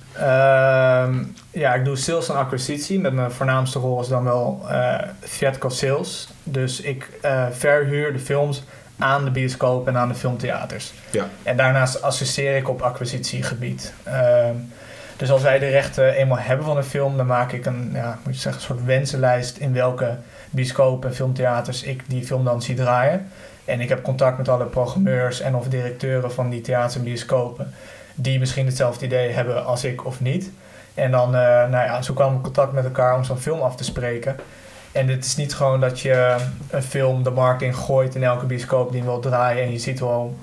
Ja, 1.51 1.73
ik 1.73 1.85
doe 1.85 1.95
sales 1.95 2.29
en 2.29 2.35
acquisitie. 2.35 2.99
Met 2.99 3.13
mijn 3.13 3.31
voornaamste 3.31 3.79
rol 3.79 4.01
is 4.01 4.07
dan 4.07 4.23
wel 4.23 4.65
theatrical 5.37 5.69
sales. 5.69 6.29
Dus 6.43 6.81
ik 6.81 7.09
verhuur 7.51 8.13
de 8.13 8.19
films 8.19 8.63
aan 8.97 9.23
de 9.23 9.31
bioscoop 9.31 9.87
en 9.87 9.97
aan 9.97 10.07
de 10.07 10.15
filmtheaters. 10.15 10.93
Ja. 11.11 11.27
En 11.43 11.57
daarnaast 11.57 12.01
assisteer 12.01 12.55
ik 12.55 12.69
op 12.69 12.81
acquisitiegebied. 12.81 13.93
Dus 15.19 15.31
als 15.31 15.41
wij 15.41 15.59
de 15.59 15.67
rechten 15.67 16.13
eenmaal 16.13 16.39
hebben 16.39 16.65
van 16.65 16.77
een 16.77 16.83
film, 16.83 17.17
dan 17.17 17.25
maak 17.25 17.51
ik 17.51 17.65
een, 17.65 17.89
ja, 17.93 18.19
moet 18.23 18.35
je 18.35 18.39
zeggen, 18.39 18.61
een 18.61 18.67
soort 18.67 18.85
wensenlijst 18.85 19.57
in 19.57 19.73
welke 19.73 20.17
bioscopen 20.49 21.09
en 21.09 21.15
filmtheaters 21.15 21.83
ik 21.83 22.03
die 22.07 22.25
film 22.25 22.43
dan 22.43 22.61
zie 22.61 22.75
draaien. 22.75 23.27
En 23.65 23.81
ik 23.81 23.89
heb 23.89 24.03
contact 24.03 24.37
met 24.37 24.49
alle 24.49 24.65
programmeurs 24.65 25.41
en 25.41 25.55
of 25.55 25.67
directeuren 25.67 26.31
van 26.31 26.49
die 26.49 26.61
theaters 26.61 26.95
en 26.95 27.03
bioscopen 27.03 27.73
die 28.15 28.39
misschien 28.39 28.65
hetzelfde 28.65 29.05
idee 29.05 29.31
hebben 29.31 29.65
als 29.65 29.83
ik 29.83 30.05
of 30.05 30.19
niet. 30.19 30.51
En 30.93 31.11
dan, 31.11 31.35
eh, 31.35 31.41
nou 31.41 31.85
ja, 31.85 32.01
zo 32.01 32.13
kwamen 32.13 32.35
we 32.35 32.43
contact 32.43 32.73
met 32.73 32.83
elkaar 32.83 33.15
om 33.15 33.23
zo'n 33.23 33.37
film 33.37 33.59
af 33.59 33.75
te 33.75 33.83
spreken. 33.83 34.35
En 34.91 35.07
het 35.07 35.25
is 35.25 35.35
niet 35.35 35.55
gewoon 35.55 35.79
dat 35.79 35.99
je 35.99 36.35
een 36.69 36.83
film 36.83 37.23
de 37.23 37.31
markt 37.31 37.61
in 37.61 37.75
gooit 37.75 38.15
in 38.15 38.23
elke 38.23 38.45
bioscoop 38.45 38.91
die 38.91 39.01
hem 39.01 39.09
wil 39.09 39.19
draaien 39.19 39.63
en 39.63 39.71
je 39.71 39.79
ziet 39.79 39.99
wel 39.99 40.37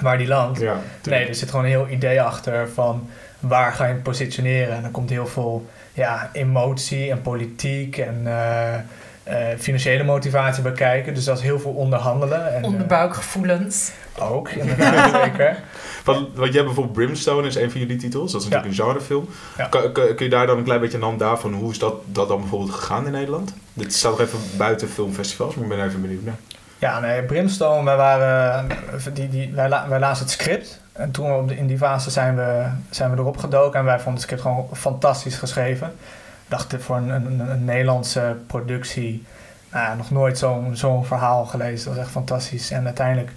waar 0.00 0.18
die 0.18 0.26
landt. 0.26 0.60
Ja, 0.60 0.76
Nee, 1.02 1.28
er 1.28 1.34
zit 1.34 1.50
gewoon 1.50 1.64
een 1.64 1.70
heel 1.70 1.88
idee 1.88 2.22
achter 2.22 2.68
van 2.68 3.08
waar 3.40 3.72
ga 3.72 3.86
je 3.86 3.92
hem 3.92 4.02
positioneren. 4.02 4.76
En 4.76 4.84
er 4.84 4.90
komt 4.90 5.10
heel 5.10 5.26
veel 5.26 5.66
ja, 5.92 6.30
emotie 6.32 7.10
en 7.10 7.22
politiek 7.22 7.98
en 7.98 8.20
eh, 8.26 8.74
eh, 9.22 9.58
financiële 9.58 10.04
motivatie 10.04 10.62
bij 10.62 10.72
kijken. 10.72 11.14
Dus 11.14 11.24
dat 11.24 11.36
is 11.38 11.42
heel 11.42 11.58
veel 11.60 11.70
onderhandelen. 11.72 12.54
En, 12.54 12.62
eh, 12.62 12.68
Onderbuikgevoelens. 12.68 13.90
ook, 14.18 14.48
inderdaad, 14.48 15.10
zeker. 15.24 15.56
Want, 16.04 16.18
want 16.18 16.36
jij 16.46 16.62
hebt 16.62 16.64
bijvoorbeeld 16.64 16.92
Brimstone 16.92 17.46
is 17.46 17.54
een 17.54 17.70
van 17.70 17.80
jullie 17.80 17.96
titels. 17.96 18.32
Dat 18.32 18.42
is 18.42 18.48
natuurlijk 18.48 18.78
een 18.78 18.84
genrefilm. 18.84 19.28
Ja. 19.56 19.66
Kun, 19.66 19.92
kun, 19.92 20.14
kun 20.14 20.24
je 20.24 20.30
daar 20.30 20.46
dan 20.46 20.58
een 20.58 20.64
klein 20.64 20.80
beetje 20.80 21.04
aan 21.04 21.18
daarvan, 21.18 21.52
hoe 21.54 21.70
is 21.70 21.78
dat, 21.78 21.94
dat 22.06 22.28
dan 22.28 22.40
bijvoorbeeld 22.40 22.70
gegaan 22.74 23.06
in 23.06 23.12
Nederland? 23.12 23.54
Dit 23.72 23.94
staat 23.94 24.10
nog 24.10 24.20
even 24.20 24.38
buiten 24.56 24.88
filmfestivals, 24.88 25.54
maar 25.54 25.64
ik 25.64 25.70
ben 25.76 25.84
even 25.86 26.00
benieuwd 26.00 26.24
naar. 26.24 26.36
Ja, 26.78 27.00
nee, 27.00 27.22
Brimstone, 27.22 27.84
wij, 27.84 27.96
waren, 27.96 28.66
die, 29.12 29.28
die, 29.28 29.52
wij, 29.54 29.68
la- 29.68 29.88
wij 29.88 29.98
lazen 29.98 30.24
het 30.24 30.32
script. 30.32 30.80
En 30.96 31.10
toen 31.10 31.46
we 31.46 31.56
in 31.56 31.66
die 31.66 31.78
fase 31.78 32.10
zijn 32.10 32.36
we, 32.36 32.66
zijn 32.90 33.10
we 33.10 33.16
erop 33.16 33.36
gedoken. 33.36 33.78
En 33.78 33.84
wij 33.84 33.96
vonden 33.96 34.14
het 34.14 34.22
script 34.22 34.42
gewoon 34.42 34.68
fantastisch 34.72 35.36
geschreven. 35.36 35.86
Ik 35.86 36.52
dacht, 36.52 36.70
dit 36.70 36.82
voor 36.82 36.96
een, 36.96 37.08
een, 37.08 37.50
een 37.50 37.64
Nederlandse 37.64 38.36
productie... 38.46 39.24
Nou, 39.72 39.96
nog 39.96 40.10
nooit 40.10 40.38
zo'n 40.38 40.76
zo'n 40.76 41.04
verhaal 41.04 41.44
gelezen. 41.44 41.86
Dat 41.86 41.94
was 41.94 42.04
echt 42.04 42.12
fantastisch. 42.12 42.70
En 42.70 42.84
uiteindelijk, 42.84 43.30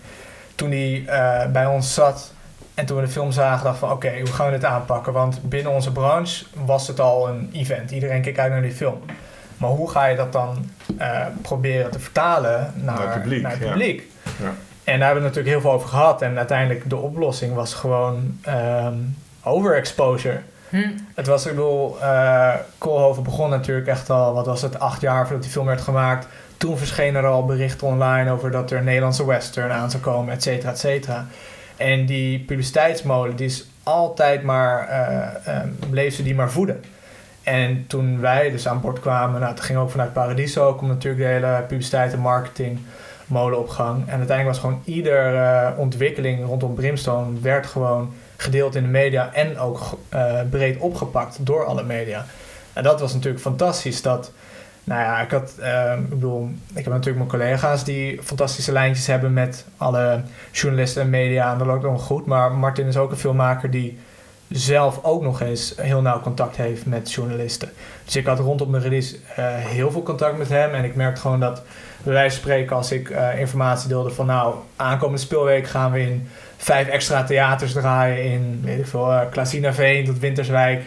toen 0.56 0.70
die 0.70 1.10
eh, 1.10 1.52
bij 1.52 1.66
ons 1.66 1.94
zat... 1.94 2.34
En 2.74 2.86
toen 2.86 2.98
we 2.98 3.04
de 3.04 3.12
film 3.12 3.32
zagen, 3.32 3.64
dachten 3.64 3.88
we... 3.88 3.94
Oké, 3.94 4.20
hoe 4.20 4.34
gaan 4.34 4.46
we 4.46 4.52
dit 4.52 4.66
aanpakken? 4.66 5.14
Want 5.14 5.50
binnen 5.50 5.72
onze 5.72 5.92
branche 5.92 6.46
was 6.66 6.88
het 6.88 7.00
al 7.00 7.30
een 7.30 7.50
event. 7.54 7.92
Iedereen 7.92 8.22
keek 8.22 8.40
uit 8.40 8.52
naar 8.52 8.62
die 8.62 8.72
film. 8.72 9.00
Maar 9.58 9.70
hoe 9.70 9.90
ga 9.90 10.06
je 10.06 10.16
dat 10.16 10.32
dan 10.32 10.70
eh, 10.98 11.26
proberen 11.42 11.92
te 11.92 12.00
vertalen 12.00 12.74
naar, 12.76 12.96
Naar 12.96 13.14
het 13.14 13.22
publiek, 13.22 13.42
naar 13.42 13.52
het 13.52 13.62
ja. 13.62 13.68
publiek? 13.68 14.04
Ja. 14.24 14.46
En 14.46 14.69
daar 14.98 15.06
hebben 15.08 15.24
we 15.24 15.28
het 15.28 15.36
natuurlijk 15.36 15.48
heel 15.48 15.62
veel 15.62 15.72
over 15.72 15.90
gehad. 15.90 16.22
En 16.22 16.38
uiteindelijk 16.38 16.90
de 16.90 16.98
oplossing 16.98 17.54
was 17.54 17.74
gewoon 17.74 18.38
ehm, 18.42 18.94
overexposure. 19.44 20.40
Hm. 20.70 20.90
Het 21.14 21.28
was, 21.28 21.46
ik 21.46 21.52
bedoel, 21.52 21.98
Koolhoven 22.78 23.24
begon 23.24 23.50
natuurlijk 23.50 23.88
echt 23.88 24.10
al, 24.10 24.34
wat 24.34 24.46
was 24.46 24.62
het, 24.62 24.80
acht 24.80 25.02
jaar 25.02 25.26
voordat 25.26 25.44
die 25.44 25.52
film 25.52 25.66
werd 25.66 25.82
gemaakt. 25.82 26.28
Toen 26.58 26.78
verschenen 26.78 27.24
er 27.24 27.30
al 27.30 27.46
berichten 27.46 27.88
online 27.88 28.32
over 28.32 28.52
dat 28.52 28.72
er 28.72 28.78
een 28.78 28.84
Nederlandse 28.84 29.26
western 29.26 29.72
aan 29.72 29.92
zou 29.92 30.04
komen, 30.04 30.34
et 30.34 30.44
cetera, 30.44 30.72
et 30.72 30.80
cetera. 30.80 31.26
En 31.78 32.06
die 32.06 32.40
publiciteitsmolen 32.40 33.36
die 33.36 33.46
is 33.46 33.68
altijd 33.84 34.44
maar, 34.44 34.88
eh, 34.88 35.58
bleef 35.90 36.16
ze 36.16 36.24
die 36.24 36.36
maar 36.36 36.52
voeden. 36.52 36.84
En 37.44 37.86
toen 37.88 38.20
wij 38.20 38.52
dus 38.52 38.68
aan 38.68 38.82
boord 38.82 39.00
kwamen, 39.00 39.40
nou, 39.40 39.52
het 39.52 39.62
ging 39.62 39.80
ook 39.80 39.92
vanuit 39.92 40.14
Paradiso, 40.14 40.74
komt 40.74 40.92
natuurlijk 40.92 41.24
de 41.24 41.28
hele 41.28 41.64
publiciteit 41.68 42.14
en 42.14 42.20
marketing 42.20 42.80
molen 43.30 43.60
op 43.60 43.70
gang. 43.70 44.08
En 44.08 44.18
uiteindelijk 44.18 44.48
was 44.48 44.60
gewoon 44.60 44.82
ieder 44.84 45.36
eh, 45.36 45.70
ontwikkeling 45.78 46.46
rondom 46.46 46.74
Brimstone 46.74 47.40
werd 47.40 47.66
gewoon 47.66 48.14
gedeeld 48.38 48.76
in 48.76 48.84
de 48.84 48.90
media 48.90 49.34
en 49.34 49.58
ook 49.58 49.98
eh, 50.10 50.40
breed 50.50 50.78
opgepakt 50.78 51.38
door 51.46 51.66
alle 51.66 51.84
media. 51.84 52.26
En 52.74 52.84
dat 52.84 53.00
was 53.00 53.14
natuurlijk 53.14 53.42
fantastisch. 53.42 54.02
Dat, 54.02 54.32
nou 54.84 55.02
ja, 55.02 55.22
ik 55.22 55.32
had, 55.32 55.54
eh, 55.60 55.94
ik 55.94 56.10
bedoel, 56.10 56.50
ik 56.74 56.84
heb 56.84 56.94
natuurlijk 56.94 57.18
mijn 57.18 57.30
collega's 57.30 57.84
die 57.84 58.20
fantastische 58.24 58.72
lijntjes 58.72 59.08
hebben 59.08 59.34
met 59.34 59.66
alle 59.78 60.22
journalisten 60.52 61.02
en 61.02 61.10
media. 61.10 61.52
En 61.52 61.58
dat 61.58 61.68
loopt 61.68 61.84
allemaal 61.84 62.02
goed. 62.02 62.26
Maar 62.26 62.52
Martin 62.52 62.86
is 62.86 62.98
ook 62.98 63.12
een 63.12 63.18
filmmaker 63.18 63.72
die 63.72 63.98
zelf 64.50 65.00
ook 65.04 65.22
nog 65.22 65.42
eens 65.42 65.74
heel 65.78 66.02
nauw 66.02 66.22
contact 66.22 66.56
heeft 66.56 66.86
met 66.86 67.12
journalisten. 67.12 67.70
Dus 68.06 68.16
ik 68.16 68.26
had 68.26 68.40
rondom 68.40 68.72
de 68.72 68.80
release 68.80 69.16
eh, 69.36 69.46
heel 69.56 69.92
veel 69.92 70.04
contact 70.04 70.38
met 70.38 70.50
hem. 70.50 70.74
En 70.74 70.84
ik 70.84 70.96
merkte 70.96 71.22
gewoon 71.22 71.40
dat, 71.40 71.62
bij 72.04 72.14
wijze 72.14 72.36
van 72.36 72.40
spreken, 72.50 72.76
als 72.76 72.92
ik 72.92 73.10
eh, 73.10 73.40
informatie 73.40 73.88
deelde 73.90 74.10
van 74.10 74.26
nou, 74.26 74.56
aankomende 74.76 75.22
speelweek 75.22 75.68
gaan 75.68 75.92
we 75.92 76.02
in 76.02 76.28
vijf 76.58 76.88
extra 76.88 77.24
theaters 77.24 77.72
draaien 77.74 78.24
in, 78.24 78.62
weet 78.66 78.80
ik 78.80 78.88
veel, 78.88 79.12
uh, 79.12 79.20
Klasinaveen 79.32 80.06
tot 80.06 80.20
Winterswijk 80.20 80.82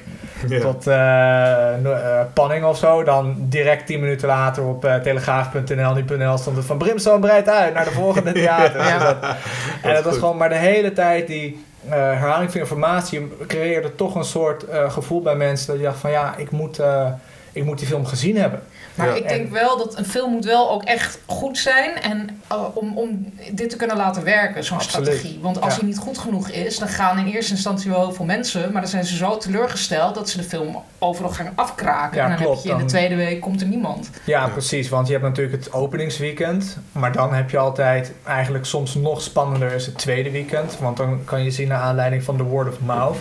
Ja. 0.49 0.61
tot 0.61 0.87
eh, 0.87 1.75
eh, 1.87 2.27
Panning 2.33 2.65
of 2.65 2.79
zo. 2.79 3.03
Dan 3.05 3.37
direct 3.39 3.87
tien 3.87 4.01
minuten 4.01 4.29
later 4.29 4.65
op 4.65 4.85
eh, 4.85 4.95
telegraaf.nl, 4.95 5.95
nu.nl 5.95 6.39
stond 6.39 6.57
het 6.57 6.67
van 6.67 6.79
Brimstone 6.79 7.19
breidt 7.19 7.49
uit 7.49 7.75
naar 7.75 7.85
de 7.85 7.91
volgende 7.91 8.33
theater. 8.43 8.85
Ja. 8.87 8.99
Dus 8.99 9.03
dat- 9.07 9.37
en 9.83 9.95
dat 9.95 10.05
was 10.05 10.15
gewoon 10.19 10.37
maar 10.37 10.49
de 10.49 10.55
hele 10.55 10.93
tijd 10.93 11.27
die 11.27 11.65
eh, 11.89 11.91
herhaling 11.93 12.51
van 12.51 12.61
informatie 12.61 13.33
creëerde 13.47 13.95
toch 13.95 14.15
een 14.15 14.25
soort 14.25 14.65
eh, 14.65 14.91
gevoel 14.91 15.23
bij 15.23 15.35
mensen 15.35 15.67
dat 15.67 15.77
je 15.77 15.83
dacht 15.83 15.99
van 15.99 16.11
ja, 16.11 16.35
ik 16.37 16.51
moet, 16.51 16.79
eh, 16.79 17.07
ik 17.53 17.65
moet 17.65 17.79
die 17.79 17.87
film 17.89 18.07
gezien 18.07 18.37
hebben. 18.37 18.61
Maar 18.95 19.09
Ja. 19.09 19.15
ik 19.15 19.29
denk 19.29 19.51
wel 19.51 19.77
dat 19.79 19.99
een 19.99 20.05
film 20.05 20.31
moet 20.33 20.45
wel 20.45 20.71
ook 20.71 20.83
echt 20.83 21.19
goed 21.27 21.59
zijn 21.59 22.01
en 22.03 22.41
uh, 22.53 22.65
om, 22.75 22.99
om 22.99 23.33
dit 23.53 23.71
te 23.71 23.77
kunnen 23.77 23.97
laten 23.97 24.25
werken, 24.25 24.65
zo'n 24.65 24.81
strategie. 24.81 25.39
Want 25.43 25.61
als 25.61 25.73
Ja. 25.75 25.79
hij 25.81 25.89
niet 25.89 25.99
goed 25.99 26.19
genoeg 26.19 26.49
is, 26.49 26.79
dan 26.79 26.89
gaan 26.89 27.19
in 27.19 27.27
eerste 27.27 27.53
instantie 27.53 27.91
wel 27.91 28.01
heel 28.01 28.13
veel 28.13 28.25
mensen, 28.25 28.73
maar 28.73 28.81
dan 28.81 28.91
zijn 28.91 29.05
ze 29.05 29.17
zo 29.17 29.37
teleurgesteld 29.37 30.15
dat 30.15 30.29
ze 30.31 30.37
de 30.37 30.43
film 30.43 30.83
overal 30.99 31.31
gaan 31.31 31.53
afkraken. 31.55 32.17
Ja, 32.17 32.23
en 32.25 32.29
dan 32.31 32.39
klopt, 32.39 32.57
heb 32.57 32.65
je 32.67 32.71
in 32.73 32.79
de 32.79 32.85
tweede 32.85 33.15
week 33.15 33.41
komt 33.41 33.61
er 33.61 33.67
niemand. 33.67 34.11
Ja, 34.25 34.49
precies. 34.49 34.89
Want 34.89 35.07
je 35.07 35.13
hebt 35.13 35.25
natuurlijk 35.25 35.65
het 35.65 35.73
openingsweekend. 35.73 36.77
Maar 36.93 37.13
dan 37.13 37.35
heb 37.35 37.51
je 37.51 37.59
altijd 37.59 38.13
eigenlijk 38.25 38.65
soms 38.67 38.95
nog 38.95 39.23
spannender 39.23 39.73
is 39.73 39.87
het 39.87 39.99
tweede 39.99 40.31
weekend. 40.31 40.79
Want 40.79 40.97
dan 40.97 41.25
kan 41.25 41.45
je 41.45 41.51
zien 41.51 41.69
naar 41.69 41.81
aanleiding 41.81 42.23
van 42.23 42.37
de 42.37 42.43
word 42.43 42.69
of 42.69 42.81
mouth 42.81 43.17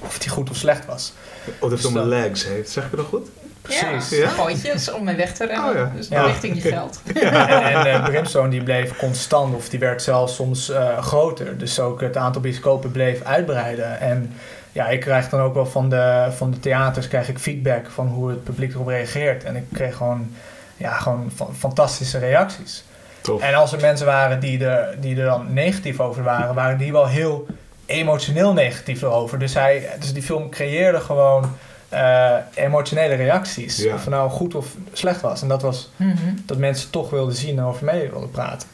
of 0.00 0.18
die 0.18 0.30
goed 0.30 0.50
of 0.50 0.56
slecht 0.56 0.86
was. 0.86 1.12
Of 1.60 1.70
de 1.70 1.78
film 1.78 1.92
Stel- 1.92 2.04
Legs 2.04 2.44
heeft, 2.46 2.70
zeg 2.70 2.84
ik 2.84 2.96
dat 2.96 3.06
goed? 3.06 3.28
Precies. 3.68 4.18
Ja, 4.18 4.94
om 4.94 5.04
mee 5.04 5.16
weg 5.16 5.32
te 5.34 5.46
rennen. 5.46 5.68
Oh 5.70 5.74
ja. 5.76 5.92
Dus 5.96 6.08
Ja. 6.08 6.22
richting 6.24 6.62
je 6.62 6.68
geld. 6.70 7.00
en 7.14 7.32
en 7.48 7.86
eh, 7.86 8.04
Brimstone 8.04 8.48
die 8.48 8.62
bleef 8.62 8.96
constant 8.96 9.54
of 9.54 9.68
die 9.68 9.78
werd 9.78 10.02
zelfs 10.02 10.34
soms 10.34 10.70
eh, 10.70 10.98
groter. 11.02 11.58
Dus 11.58 11.80
ook 11.80 12.00
het 12.00 12.16
aantal 12.16 12.40
bioscopen 12.40 12.90
bleef 12.90 13.22
uitbreiden. 13.22 14.00
En 14.00 14.32
ja, 14.72 14.88
ik 14.88 15.00
krijg 15.00 15.28
dan 15.28 15.40
ook 15.40 15.54
wel 15.54 15.66
van 15.66 15.88
de, 15.90 16.26
van 16.36 16.50
de 16.50 16.60
theaters 16.60 17.08
krijg 17.08 17.28
ik 17.28 17.38
feedback 17.38 17.86
van 17.90 18.06
hoe 18.06 18.28
het 18.30 18.44
publiek 18.44 18.72
erop 18.74 18.86
reageert. 18.86 19.44
En 19.44 19.56
ik 19.56 19.64
kreeg 19.72 19.96
gewoon, 19.96 20.30
ja, 20.76 20.92
gewoon 20.92 21.30
fa- 21.34 21.46
fantastische 21.58 22.18
reacties. 22.18 22.84
Tof. 23.20 23.42
En 23.42 23.54
als 23.54 23.72
er 23.72 23.80
mensen 23.80 24.06
waren 24.06 24.40
die 24.40 24.64
er, 24.66 25.00
die 25.00 25.16
er 25.18 25.24
dan 25.24 25.52
negatief 25.52 26.00
over 26.00 26.22
waren, 26.22 26.54
waren 26.54 26.78
die 26.78 26.92
wel 26.92 27.06
heel 27.06 27.46
emotioneel 27.86 28.52
negatief 28.52 29.02
erover. 29.02 29.38
Dus, 29.38 29.54
hij, 29.54 29.88
dus 29.98 30.12
die 30.12 30.22
film 30.22 30.50
creëerde 30.50 31.00
gewoon 31.00 31.56
eh, 31.94 32.36
emotionele 32.54 33.14
reacties. 33.14 33.76
Ja. 33.76 33.94
Of 33.94 34.00
het 34.00 34.08
nou 34.10 34.30
goed 34.30 34.54
of 34.54 34.66
slecht 34.92 35.20
was. 35.20 35.42
En 35.42 35.48
dat 35.48 35.62
was 35.62 35.90
Mhm. 35.96 36.16
dat 36.46 36.58
mensen 36.58 36.90
toch 36.90 37.10
wilden 37.10 37.34
zien 37.34 37.58
en 37.58 37.64
over 37.64 37.84
mee 37.84 38.10
wilden 38.10 38.30
praten. 38.30 38.68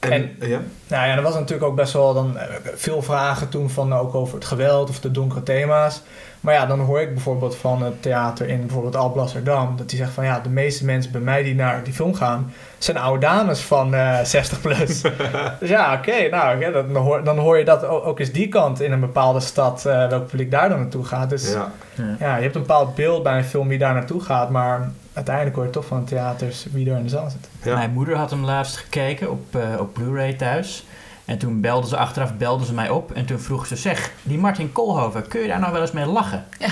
En, 0.00 0.12
en- 0.12 0.48
ja? 0.48 0.60
Nou 0.86 1.06
ja, 1.06 1.16
er 1.16 1.22
was 1.22 1.34
natuurlijk 1.34 1.70
ook 1.70 1.76
best 1.76 1.92
wel 1.92 2.14
dan, 2.14 2.38
eh, 2.38 2.46
veel 2.74 3.02
vragen 3.02 3.48
toen 3.48 3.70
van 3.70 3.94
ook 3.94 4.14
over 4.14 4.34
het 4.34 4.44
geweld 4.44 4.88
of 4.88 5.00
de 5.00 5.10
donkere 5.10 5.42
thema's. 5.42 6.02
Maar 6.40 6.54
ja, 6.54 6.66
dan 6.66 6.80
hoor 6.80 7.00
ik 7.00 7.14
bijvoorbeeld 7.14 7.56
van 7.56 7.82
het 7.82 8.02
theater 8.02 8.48
in 8.48 8.60
bijvoorbeeld 8.60 8.96
Alblasserdam... 8.96 9.76
dat 9.76 9.88
die 9.88 9.98
zegt 9.98 10.12
van 10.12 10.24
ja, 10.24 10.40
de 10.40 10.48
meeste 10.48 10.84
mensen 10.84 11.12
bij 11.12 11.20
mij 11.20 11.42
die 11.42 11.54
naar 11.54 11.84
die 11.84 11.92
film 11.92 12.14
gaan... 12.14 12.52
zijn 12.78 12.96
oude 12.96 13.20
dames 13.26 13.60
van 13.60 13.94
eh 13.94 14.18
60 14.22 14.60
plus. 14.60 15.00
dus 15.60 15.68
ja, 15.68 15.94
oké, 15.94 16.28
nou, 16.28 16.72
dan, 16.72 16.96
hoor, 16.96 17.24
dan 17.24 17.38
hoor 17.38 17.58
je 17.58 17.64
dat 17.64 17.84
ook, 17.84 18.06
ook 18.06 18.18
eens 18.18 18.32
die 18.32 18.48
kant 18.48 18.80
in 18.80 18.92
een 18.92 19.00
bepaalde 19.00 19.40
stad... 19.40 19.86
eh, 19.86 20.08
welk 20.08 20.26
publiek 20.26 20.50
daar 20.50 20.68
dan 20.68 20.78
naartoe 20.78 21.04
gaat. 21.04 21.30
Dus 21.30 21.52
ja. 21.52 21.72
Ja. 22.18 22.36
je 22.36 22.42
hebt 22.42 22.54
een 22.54 22.60
bepaald 22.60 22.94
beeld 22.94 23.22
bij 23.22 23.36
een 23.36 23.44
film 23.44 23.68
wie 23.68 23.78
daar 23.78 23.94
naartoe 23.94 24.20
gaat... 24.20 24.50
maar 24.50 24.90
uiteindelijk 25.26 25.56
hoor 25.56 25.64
je 25.64 25.70
toch 25.70 25.84
van 25.86 25.98
de 26.00 26.04
theaters 26.04 26.66
wie 26.72 26.90
er 26.90 26.96
in 26.96 27.02
de 27.02 27.08
zaal 27.08 27.30
zit. 27.30 27.48
Ja. 27.62 27.74
Mijn 27.74 27.92
moeder 27.92 28.16
had 28.16 28.30
hem 28.30 28.44
laatst 28.44 28.76
gekeken 28.76 29.30
op, 29.30 29.56
eh, 29.56 29.80
op 29.80 29.94
Blu-ray 29.94 30.32
thuis. 30.32 30.84
En 31.24 31.38
toen 31.38 31.60
belde 31.60 31.86
ze 31.88 31.96
achteraf 31.96 32.34
belde 32.36 32.64
ze 32.64 32.74
mij 32.74 32.88
op. 32.88 33.12
En 33.12 33.24
toen 33.24 33.38
vroeg 33.38 33.66
ze, 33.66 33.76
zeg, 33.76 34.12
die 34.22 34.38
Martin 34.38 34.72
Koolhoven, 34.72 35.28
kun 35.28 35.40
je 35.40 35.48
daar 35.48 35.60
nou 35.60 35.72
wel 35.72 35.80
eens 35.80 35.92
mee 35.92 36.06
lachen? 36.06 36.44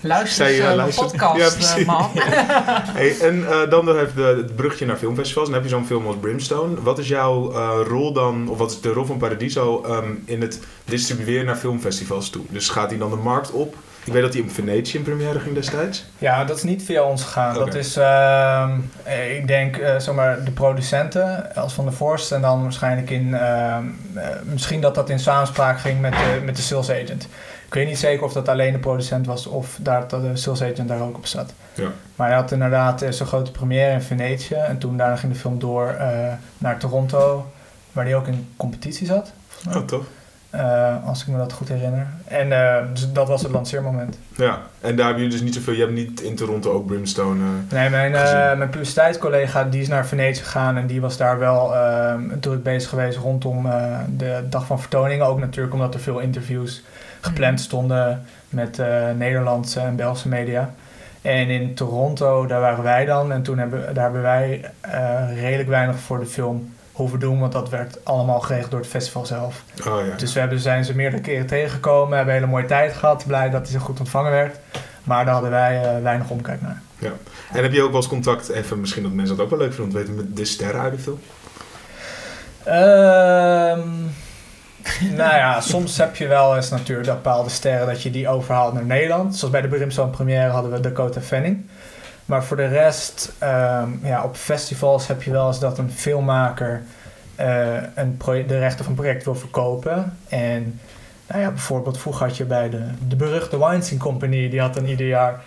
Luister 0.00 0.46
eens 0.46 0.58
eh, 0.58 0.68
uh, 0.70 0.74
luistert. 0.74 1.10
podcast, 1.10 1.74
Ja, 1.76 1.76
eh, 1.80 1.86
man. 1.86 2.10
Hey, 2.98 3.18
en 3.20 3.48
eh, 3.50 3.70
dan 3.70 3.84
nog 3.84 3.96
even 3.96 4.16
de- 4.16 4.22
het 4.22 4.56
brugje 4.56 4.86
naar 4.86 4.96
filmfestivals. 4.96 5.44
Dan 5.46 5.54
heb 5.54 5.64
je 5.64 5.70
zo'n 5.70 5.86
film 5.86 6.06
als 6.06 6.16
Brimstone. 6.20 6.82
Wat 6.82 6.98
is 6.98 7.08
jouw 7.08 7.52
eh, 7.52 7.70
rol 7.86 8.12
dan, 8.12 8.48
of 8.48 8.58
wat 8.58 8.70
is 8.70 8.80
de 8.80 8.92
rol 8.92 9.04
van 9.04 9.16
Paradiso 9.18 9.82
ehm, 9.84 10.10
in 10.24 10.40
het 10.40 10.60
distribueren 10.84 11.46
naar 11.46 11.56
filmfestivals 11.56 12.30
toe? 12.30 12.44
Dus 12.48 12.68
gaat 12.68 12.90
hij 12.90 12.98
dan 12.98 13.10
de 13.10 13.16
markt 13.16 13.50
op? 13.50 13.76
Ik 14.04 14.12
weet 14.12 14.22
dat 14.22 14.32
hij 14.32 14.42
in 14.42 14.50
Venetië 14.50 14.96
in 14.96 15.02
première 15.02 15.40
ging 15.40 15.54
destijds. 15.54 16.04
Ja, 16.18 16.44
dat 16.44 16.56
is 16.56 16.62
niet 16.62 16.82
via 16.82 17.02
ons 17.02 17.22
gegaan. 17.22 17.54
Dat 17.54 17.74
is, 17.74 17.96
ehm, 17.96 18.70
eh, 19.02 19.36
ik 19.36 19.46
denk, 19.46 19.76
eh 19.76 19.98
zeg 19.98 20.14
maar, 20.14 20.44
de 20.44 20.50
producenten 20.50 21.54
als 21.54 21.72
Van 21.72 21.84
der 21.84 21.94
Vorst. 21.94 22.32
En 22.32 22.40
dan 22.40 22.62
waarschijnlijk 22.62 23.10
in, 23.10 23.34
ehm, 23.34 23.84
eh, 24.14 24.26
misschien 24.44 24.80
dat 24.80 24.94
dat 24.94 25.10
in 25.10 25.18
samenspraak 25.18 25.80
ging 25.80 26.00
met 26.00 26.12
de, 26.12 26.40
met 26.44 26.56
de 26.56 26.62
sales 26.62 26.90
agent. 26.90 27.28
Ik 27.66 27.74
weet 27.74 27.86
niet 27.86 27.98
zeker 27.98 28.24
of 28.24 28.32
dat 28.32 28.48
alleen 28.48 28.72
de 28.72 28.78
producent 28.78 29.26
was 29.26 29.46
of 29.46 29.78
daar, 29.80 30.08
dat 30.08 30.22
de 30.22 30.36
sales 30.36 30.62
agent 30.62 30.88
daar 30.88 31.00
ook 31.00 31.16
op 31.16 31.26
zat. 31.26 31.52
Ja. 31.74 31.88
Maar 32.16 32.28
hij 32.28 32.36
had 32.36 32.52
inderdaad 32.52 33.04
zo'n 33.10 33.26
grote 33.26 33.50
première 33.50 33.92
in 33.92 34.02
Venetië. 34.02 34.54
En 34.54 34.78
toen 34.78 34.96
daarna 34.96 35.16
ging 35.16 35.32
de 35.32 35.38
film 35.38 35.58
door 35.58 35.96
naar 36.58 36.78
Toronto, 36.78 37.50
waar 37.92 38.04
hij 38.04 38.16
ook 38.16 38.26
in 38.26 38.48
competitie 38.56 39.06
zat. 39.06 39.32
Oh, 39.68 39.76
tof. 39.76 40.04
Eh, 40.56 41.08
als 41.08 41.20
ik 41.22 41.26
me 41.26 41.38
dat 41.38 41.52
goed 41.52 41.68
herinner. 41.68 42.06
En 42.24 42.52
eh, 42.52 42.82
dus 42.92 43.12
dat 43.12 43.28
was 43.28 43.42
het 43.42 43.50
lanceermoment. 43.50 44.18
Ja, 44.36 44.58
en 44.80 44.96
daar 44.96 45.08
heb 45.08 45.18
je 45.18 45.28
dus 45.28 45.40
niet 45.40 45.54
zoveel... 45.54 45.74
Je 45.74 45.80
hebt 45.80 45.92
niet 45.92 46.20
in 46.20 46.34
Toronto 46.34 46.72
ook 46.72 46.86
Brimstone... 46.86 47.40
eh, 47.44 47.76
Nee, 47.76 47.90
mijn, 47.90 48.14
eh, 48.14 48.56
mijn 48.56 48.70
publiciteitscollega 48.70 49.64
die 49.64 49.80
is 49.80 49.88
naar 49.88 50.06
Venetië 50.06 50.42
gegaan 50.42 50.76
en 50.76 50.86
die 50.86 51.00
was 51.00 51.16
daar 51.16 51.38
wel 51.38 51.74
uh, 51.74 52.14
druk 52.40 52.62
bezig 52.62 52.88
geweest 52.88 53.18
rondom 53.18 53.66
uh, 53.66 53.98
de 54.16 54.44
dag 54.50 54.66
van 54.66 54.80
vertoningen. 54.80 55.26
Ook 55.26 55.40
natuurlijk 55.40 55.74
omdat 55.74 55.94
er 55.94 56.00
veel 56.00 56.18
interviews 56.18 56.82
gepland 57.20 57.60
stonden 57.60 58.22
met 58.48 58.78
uh, 58.78 58.86
Nederlandse 59.16 59.80
en 59.80 59.96
Belgische 59.96 60.28
media. 60.28 60.74
En 61.22 61.48
in 61.48 61.74
Toronto, 61.74 62.46
daar 62.46 62.60
waren 62.60 62.84
wij 62.84 63.04
dan 63.04 63.32
en 63.32 63.42
toen 63.42 63.58
hebben, 63.58 63.94
daar 63.94 64.04
hebben 64.04 64.22
wij 64.22 64.70
uh, 64.86 65.40
redelijk 65.40 65.68
weinig 65.68 65.96
voor 65.96 66.18
de 66.18 66.26
film 66.26 66.73
hoeven 66.94 67.18
doen, 67.20 67.40
want 67.40 67.52
dat 67.52 67.68
werd 67.68 68.04
allemaal 68.04 68.40
geregeld 68.40 68.70
door 68.70 68.80
het 68.80 68.88
festival 68.88 69.26
zelf. 69.26 69.62
Oh, 69.86 70.06
ja. 70.06 70.16
Dus 70.16 70.32
we 70.32 70.40
hebben, 70.40 70.58
zijn 70.58 70.84
ze 70.84 70.94
meerdere 70.94 71.22
keren 71.22 71.46
tegengekomen, 71.46 72.16
hebben 72.16 72.34
een 72.34 72.40
hele 72.40 72.52
mooie 72.52 72.66
tijd 72.66 72.92
gehad, 72.92 73.24
blij 73.26 73.50
dat 73.50 73.62
hij 73.62 73.78
zo 73.78 73.84
goed 73.84 73.98
ontvangen 73.98 74.30
werd. 74.30 74.56
Maar 75.04 75.24
daar 75.24 75.32
hadden 75.32 75.50
wij 75.50 75.96
uh, 75.96 76.02
weinig 76.02 76.30
omkijk 76.30 76.62
naar. 76.62 76.82
Ja. 76.98 77.12
En 77.52 77.62
heb 77.62 77.72
je 77.72 77.82
ook 77.82 77.90
wel 77.90 78.00
eens 78.00 78.08
contact, 78.08 78.48
even 78.48 78.80
misschien 78.80 79.02
dat 79.02 79.12
mensen 79.12 79.36
dat 79.36 79.44
ook 79.44 79.50
wel 79.50 79.60
leuk 79.60 79.74
vinden, 79.74 79.94
weten 79.94 80.14
met 80.14 80.36
de 80.36 80.44
sterren 80.44 80.80
uit 80.80 80.92
de 80.92 80.98
film? 80.98 81.20
Um, 82.66 84.14
nou 85.20 85.34
ja, 85.34 85.60
soms 85.60 85.96
heb 85.96 86.16
je 86.16 86.26
wel 86.26 86.56
eens 86.56 86.70
natuurlijk 86.70 87.08
bepaalde 87.08 87.50
sterren 87.50 87.86
dat 87.86 88.02
je 88.02 88.10
die 88.10 88.28
overhaalt 88.28 88.74
naar 88.74 88.84
Nederland. 88.84 89.36
Zoals 89.36 89.52
bij 89.52 89.62
de 89.62 89.68
Brimstone 89.68 90.10
première 90.10 90.50
hadden 90.50 90.70
we 90.70 90.80
Dakota 90.80 91.20
Fanning. 91.20 91.66
Maar 92.24 92.44
voor 92.44 92.56
de 92.56 92.66
rest, 92.66 93.32
um, 93.42 94.00
ja, 94.02 94.22
op 94.24 94.36
festivals 94.36 95.06
heb 95.06 95.22
je 95.22 95.30
wel 95.30 95.46
eens 95.46 95.60
dat 95.60 95.78
een 95.78 95.90
filmmaker 95.90 96.82
uh, 97.40 97.74
een 97.94 98.16
de 98.46 98.58
rechten 98.58 98.84
van 98.84 98.92
een 98.92 99.00
project 99.00 99.24
wil 99.24 99.34
verkopen. 99.34 100.16
En 100.28 100.80
nou 101.26 101.40
ja, 101.40 101.48
bijvoorbeeld 101.48 101.98
vroeger 101.98 102.26
had 102.26 102.36
je 102.36 102.44
bij 102.44 102.70
de, 102.70 102.82
de 103.08 103.16
beruchte 103.16 103.58
Weinstein 103.58 104.00
Company, 104.00 104.48
die 104.48 104.60
had 104.60 104.74
dan 104.74 104.84
ieder 104.84 105.06
jaar 105.06 105.42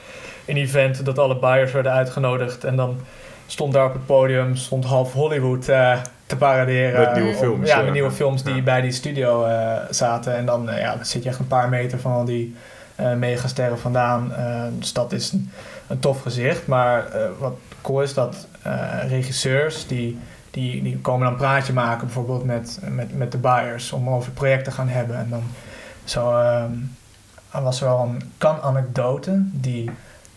een 0.46 0.58
event 0.58 1.06
dat 1.06 1.20
alle 1.20 1.40
buyers 1.40 1.72
werden 1.72 1.92
uitgenodigd. 1.92 2.64
En 2.64 2.76
dan 2.76 3.00
stond 3.48 3.74
daar 3.74 3.86
op 3.86 3.94
het 3.94 4.06
podium, 4.06 4.56
stond 4.56 4.86
half 4.86 5.14
Hollywood 5.14 5.70
uh, 5.70 5.98
te 6.26 6.36
paraderen. 6.36 7.00
Met 7.00 7.16
nieuwe 7.16 7.36
films. 7.36 7.60
Om, 7.60 7.66
ja, 7.66 7.82
met 7.82 7.94
nieuwe 7.94 8.12
films 8.12 8.44
die 8.44 8.56
ja. 8.56 8.62
bij 8.62 8.82
die 8.82 8.92
studio 8.92 9.48
uh, 9.48 9.78
zaten. 9.90 10.36
En 10.36 10.46
dan, 10.46 10.70
ja, 10.76 10.96
dan 10.96 11.06
zit 11.06 11.24
je 11.24 11.30
echt 11.30 11.40
een 11.40 11.48
paar 11.48 11.70
meter 11.70 12.00
van 12.00 12.12
al 12.12 12.26
die 12.26 12.56
megasterren 13.18 13.80
vandaan. 13.80 14.34
dus 14.80 14.94
dat 14.94 15.12
is 15.12 15.32
een, 15.32 15.52
een 15.88 16.00
tof 16.00 16.22
gezicht. 16.22 16.68
Maar 16.68 17.06
wat 17.40 17.54
cool 17.82 18.02
is 18.02 18.14
dat 18.14 18.48
regisseurs 19.08 19.88
die, 19.88 20.20
die 20.52 20.82
die, 20.82 20.98
komen 20.98 21.24
dan 21.24 21.32
een 21.32 21.40
praatje 21.40 21.74
maken, 21.74 22.06
bijvoorbeeld 22.06 22.46
met, 22.46 22.80
met, 22.90 23.18
met 23.18 23.32
de 23.32 23.38
buyers, 23.38 23.92
om 23.92 24.10
over 24.10 24.26
het 24.26 24.34
project 24.34 24.64
te 24.64 24.72
gaan 24.72 24.88
hebben. 24.88 25.18
En 25.18 25.30
dan 25.30 25.44
zo, 26.04 26.38
ehm, 26.40 26.72
er 27.52 27.62
was 27.62 27.82
er 27.82 27.88
wel 27.88 28.00
een 28.00 28.32
kan-anekdote 28.38 29.42
die... 29.52 29.92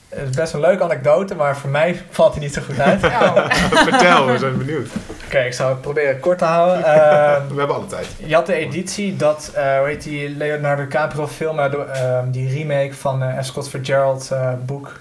Het 0.09 0.29
is 0.29 0.37
best 0.37 0.53
een 0.53 0.61
leuke 0.61 0.83
anekdote, 0.83 1.35
maar 1.35 1.57
voor 1.57 1.71
mij 1.71 2.03
valt 2.11 2.33
die 2.33 2.43
niet 2.43 2.55
zo 2.55 2.63
goed 2.63 2.81
uit. 2.81 3.05
Oh, 3.05 3.47
Vertel, 3.51 4.27
we 4.27 4.39
zijn 4.39 4.59
benieuwd. 4.59 4.89
Ik 5.35 5.53
zal 5.53 5.69
het 5.69 5.81
proberen 5.81 6.21
kort 6.21 6.39
te 6.39 6.45
houden. 6.45 6.85
Ehm, 6.95 7.49
We 7.49 7.59
hebben 7.59 7.77
alle 7.77 7.87
tijd. 7.87 8.07
je 8.25 8.35
had 8.35 8.47
de 8.47 8.55
editie 8.55 9.17
dat, 9.17 9.51
eh 9.55 9.79
hoe 9.79 9.87
heet 9.87 10.03
die 10.03 10.37
Leonardo 10.37 10.83
DiCaprio 10.83 11.27
film, 11.27 11.59
eh, 11.59 11.73
ehm, 11.75 12.31
die 12.31 12.49
remake 12.49 12.95
van 12.95 13.23
eh 13.23 13.39
F. 13.43 13.45
Scott 13.45 13.69
Fitzgerald 13.69 14.31
eh, 14.31 14.53
boek. 14.65 15.01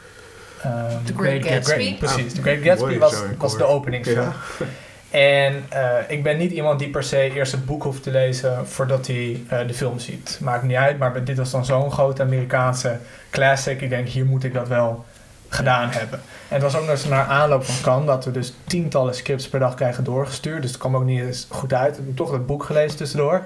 ehm, 0.63 0.71
The 1.05 1.13
Great 1.17 1.45
Gatsby. 1.45 1.97
precies, 1.97 2.25
Ah, 2.31 2.35
The 2.35 2.41
Great 2.41 2.61
Gatsby 2.63 2.97
was, 2.97 3.15
was 3.37 3.57
de 3.57 3.63
openingsfilm. 3.65 4.19
Ja. 4.19 4.65
En 5.11 5.63
eh, 5.69 5.89
ik 6.07 6.23
ben 6.23 6.37
niet 6.37 6.51
iemand 6.51 6.79
die 6.79 6.89
per 6.89 7.03
se 7.03 7.31
eerst 7.33 7.51
het 7.51 7.65
boek 7.65 7.83
hoeft 7.83 8.03
te 8.03 8.11
lezen 8.11 8.67
voordat 8.67 9.07
hij 9.07 9.41
eh, 9.47 9.59
de 9.67 9.73
film 9.73 9.99
ziet. 9.99 10.37
Maakt 10.41 10.63
niet 10.63 10.75
uit, 10.75 10.97
maar 10.97 11.23
dit 11.23 11.37
was 11.37 11.51
dan 11.51 11.65
zo'n 11.65 11.91
grote 11.91 12.21
Amerikaanse 12.21 12.97
classic. 13.29 13.81
Ik 13.81 13.89
denk, 13.89 14.07
hier 14.07 14.25
moet 14.25 14.43
ik 14.43 14.53
dat 14.53 14.67
wel 14.67 15.05
gedaan 15.49 15.89
hebben. 15.89 16.19
En 16.47 16.55
het 16.55 16.61
was 16.61 16.75
ook 16.75 16.81
nog 16.81 16.89
eens 16.89 17.05
naar 17.05 17.25
aanloop 17.25 17.65
van 17.65 17.81
Cannes 17.81 18.05
dat 18.05 18.25
we 18.25 18.31
dus 18.31 18.53
tientallen 18.67 19.15
scripts 19.15 19.49
per 19.49 19.59
dag 19.59 19.75
krijgen 19.75 20.03
doorgestuurd. 20.03 20.61
Dus 20.61 20.71
het 20.71 20.79
kwam 20.79 20.95
ook 20.95 21.03
niet 21.03 21.21
eens 21.21 21.47
goed 21.49 21.73
uit. 21.73 21.97
Ik 21.97 22.03
heb 22.05 22.15
toch 22.15 22.31
het 22.31 22.45
boek 22.45 22.63
gelezen 22.63 22.97
tussendoor. 22.97 23.43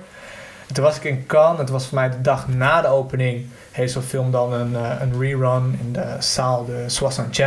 En 0.67 0.73
toen 0.73 0.83
was 0.83 0.97
ik 0.97 1.03
in 1.03 1.25
Cannes. 1.25 1.59
Het 1.59 1.69
was 1.69 1.87
voor 1.87 1.97
mij 1.97 2.09
de 2.09 2.21
dag 2.21 2.47
na 2.47 2.81
de 2.81 2.87
opening. 2.87 3.45
Heeft 3.71 3.93
zo'n 3.93 4.01
film 4.01 4.31
dan 4.31 4.53
een, 4.53 4.75
eh, 4.75 4.91
een 5.01 5.19
rerun 5.19 5.77
in 5.79 5.93
de 5.93 6.15
zaal 6.19 6.65
de 6.65 6.83
Soissons 6.87 7.39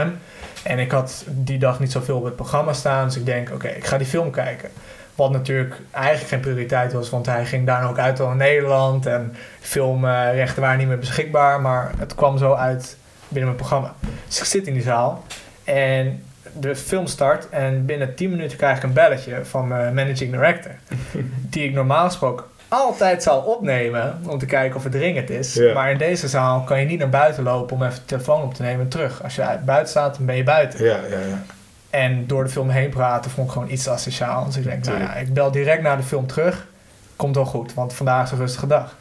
En 0.62 0.78
ik 0.78 0.90
had 0.90 1.24
die 1.28 1.58
dag 1.58 1.80
niet 1.80 1.92
zoveel 1.92 2.16
op 2.16 2.24
het 2.24 2.36
programma 2.36 2.72
staan. 2.72 3.06
Dus 3.06 3.16
ik 3.16 3.26
denk, 3.26 3.50
oké, 3.52 3.68
ik 3.68 3.86
ga 3.86 3.98
die 3.98 4.06
film 4.06 4.30
kijken. 4.30 4.68
Wat 5.14 5.30
natuurlijk 5.30 5.80
eigenlijk 5.90 6.28
geen 6.28 6.40
prioriteit 6.40 6.92
was, 6.92 7.10
want 7.10 7.26
hij 7.26 7.46
ging 7.46 7.66
daarna 7.66 7.88
ook 7.88 7.98
uit 7.98 8.18
in 8.18 8.36
Nederland. 8.36 9.06
En 9.06 9.36
filmrechten 9.60 10.62
waren 10.62 10.78
niet 10.78 10.88
meer 10.88 10.98
beschikbaar. 10.98 11.60
Maar 11.60 11.90
het 11.98 12.14
kwam 12.14 12.38
zo 12.38 12.52
uit 12.52 12.96
binnen 13.28 13.44
mijn 13.54 13.56
programma. 13.66 13.94
Dus 14.26 14.38
ik 14.38 14.44
zit 14.44 14.66
in 14.66 14.72
die 14.72 14.82
zaal. 14.82 15.24
En 15.64 16.22
de 16.52 16.76
film 16.76 17.06
start. 17.06 17.48
En 17.48 17.84
binnen 17.84 18.14
10 18.14 18.30
minuten 18.30 18.56
krijg 18.56 18.76
ik 18.76 18.82
een 18.82 18.92
belletje 18.92 19.44
van 19.44 19.68
mijn 19.68 19.94
managing 19.94 20.30
director. 20.30 20.72
die 21.50 21.64
ik 21.64 21.72
normaal 21.74 22.06
gesproken 22.06 22.44
altijd 22.68 23.22
zal 23.22 23.40
opnemen. 23.40 24.18
Om 24.26 24.38
te 24.38 24.46
kijken 24.46 24.76
of 24.76 24.82
het 24.82 24.92
dringend 24.92 25.30
is. 25.30 25.56
Maar 25.74 25.90
in 25.90 25.98
deze 25.98 26.28
zaal 26.28 26.60
kan 26.60 26.80
je 26.80 26.86
niet 26.86 26.98
naar 26.98 27.08
buiten 27.08 27.42
lopen 27.42 27.76
om 27.76 27.82
even 27.82 27.94
de 27.94 28.04
telefoon 28.04 28.42
op 28.42 28.54
te 28.54 28.62
nemen 28.62 28.80
en 28.80 28.88
terug. 28.88 29.22
Als 29.22 29.34
je 29.34 29.42
uit- 29.42 29.64
buiten 29.64 29.88
staat, 29.88 30.16
dan 30.16 30.26
ben 30.26 30.36
je 30.36 30.42
buiten. 30.44 30.84
Ja, 30.84 30.96
ja, 31.10 31.18
ja. 31.18 31.42
En 31.90 32.26
door 32.26 32.44
de 32.44 32.50
film 32.50 32.68
heen 32.68 32.90
praten 32.90 33.30
vond 33.30 33.46
ik 33.46 33.52
gewoon 33.52 33.70
iets 33.70 33.88
asociaal. 33.88 34.44
Dus 34.44 34.56
ik 34.56 34.64
denk, 34.64 34.84
nou 34.84 34.98
ja, 35.00 35.14
ik 35.14 35.34
bel 35.34 35.50
direct 35.50 35.82
na 35.82 35.96
de 35.96 36.02
film 36.02 36.26
terug. 36.26 36.66
Komt 37.16 37.34
wel 37.34 37.44
goed, 37.44 37.74
want 37.74 37.92
vandaag 37.94 38.24
is 38.24 38.30
een 38.30 38.38
rustige 38.38 38.66
dag. 38.66 38.96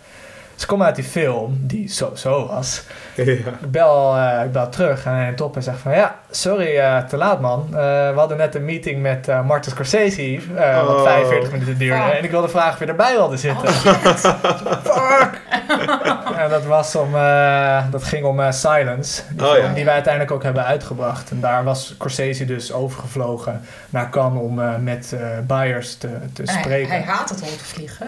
Dus 0.55 0.63
ik 0.63 0.69
kom 0.69 0.83
uit 0.83 0.95
die 0.95 1.03
film, 1.03 1.57
die 1.61 1.89
zo-zo 1.89 2.47
was. 2.47 2.83
ja. 3.15 3.23
Ik 3.23 3.71
bel, 3.71 4.15
eh, 4.17 4.43
ik 4.45 4.51
bel 4.51 4.69
terug 4.69 5.05
en 5.05 5.11
hij 5.13 5.23
neemt 5.23 5.41
op 5.41 5.55
en 5.55 5.63
zegt 5.63 5.79
van... 5.79 5.91
Ja, 5.91 6.15
sorry, 6.31 6.77
eh, 6.77 6.97
te 7.03 7.17
laat 7.17 7.41
man. 7.41 7.65
Eh, 7.67 7.73
we 8.09 8.13
hadden 8.15 8.37
net 8.37 8.55
een 8.55 8.65
meeting 8.65 9.01
met 9.01 9.27
eh 9.27 9.45
Martin 9.45 9.71
Scorsese, 9.71 10.39
eh, 10.55 10.85
wat 10.85 10.95
Oh. 10.95 11.03
45 11.03 11.51
minuten 11.51 11.77
duurde. 11.77 12.01
Fuck. 12.03 12.13
En 12.13 12.23
ik 12.23 12.31
wilde 12.31 12.47
vragen 12.49 12.73
of 12.73 12.79
je 12.79 12.85
erbij 12.85 13.13
wilde 13.15 13.37
zitten. 13.37 13.67
oh. 13.67 13.73
Fuck! 14.83 15.41
en 16.41 16.49
dat, 16.49 16.65
was 16.65 16.95
om, 16.95 17.15
eh, 17.15 17.83
dat 17.91 18.03
ging 18.03 18.25
om 18.25 18.39
eh, 18.39 18.51
Silence, 18.51 19.21
die, 19.29 19.45
Oh, 19.47 19.53
film 19.53 19.65
ja. 19.65 19.73
die 19.73 19.85
wij 19.85 19.93
uiteindelijk 19.93 20.33
ook 20.33 20.43
hebben 20.43 20.65
uitgebracht. 20.65 21.29
En 21.31 21.39
daar 21.39 21.63
was 21.63 21.87
Scorsese 21.87 22.45
dus 22.45 22.71
overgevlogen 22.73 23.61
naar 23.89 24.09
Cannes 24.09 24.41
om 24.41 24.59
eh, 24.61 24.75
met 24.79 25.13
eh 25.13 25.27
buyers 25.47 25.95
te, 25.95 26.07
te 26.33 26.41
Hij, 26.45 26.61
spreken. 26.61 26.89
hij 26.89 27.01
haat 27.01 27.29
het 27.29 27.41
om 27.41 27.47
te 27.47 27.65
vliegen. 27.65 28.07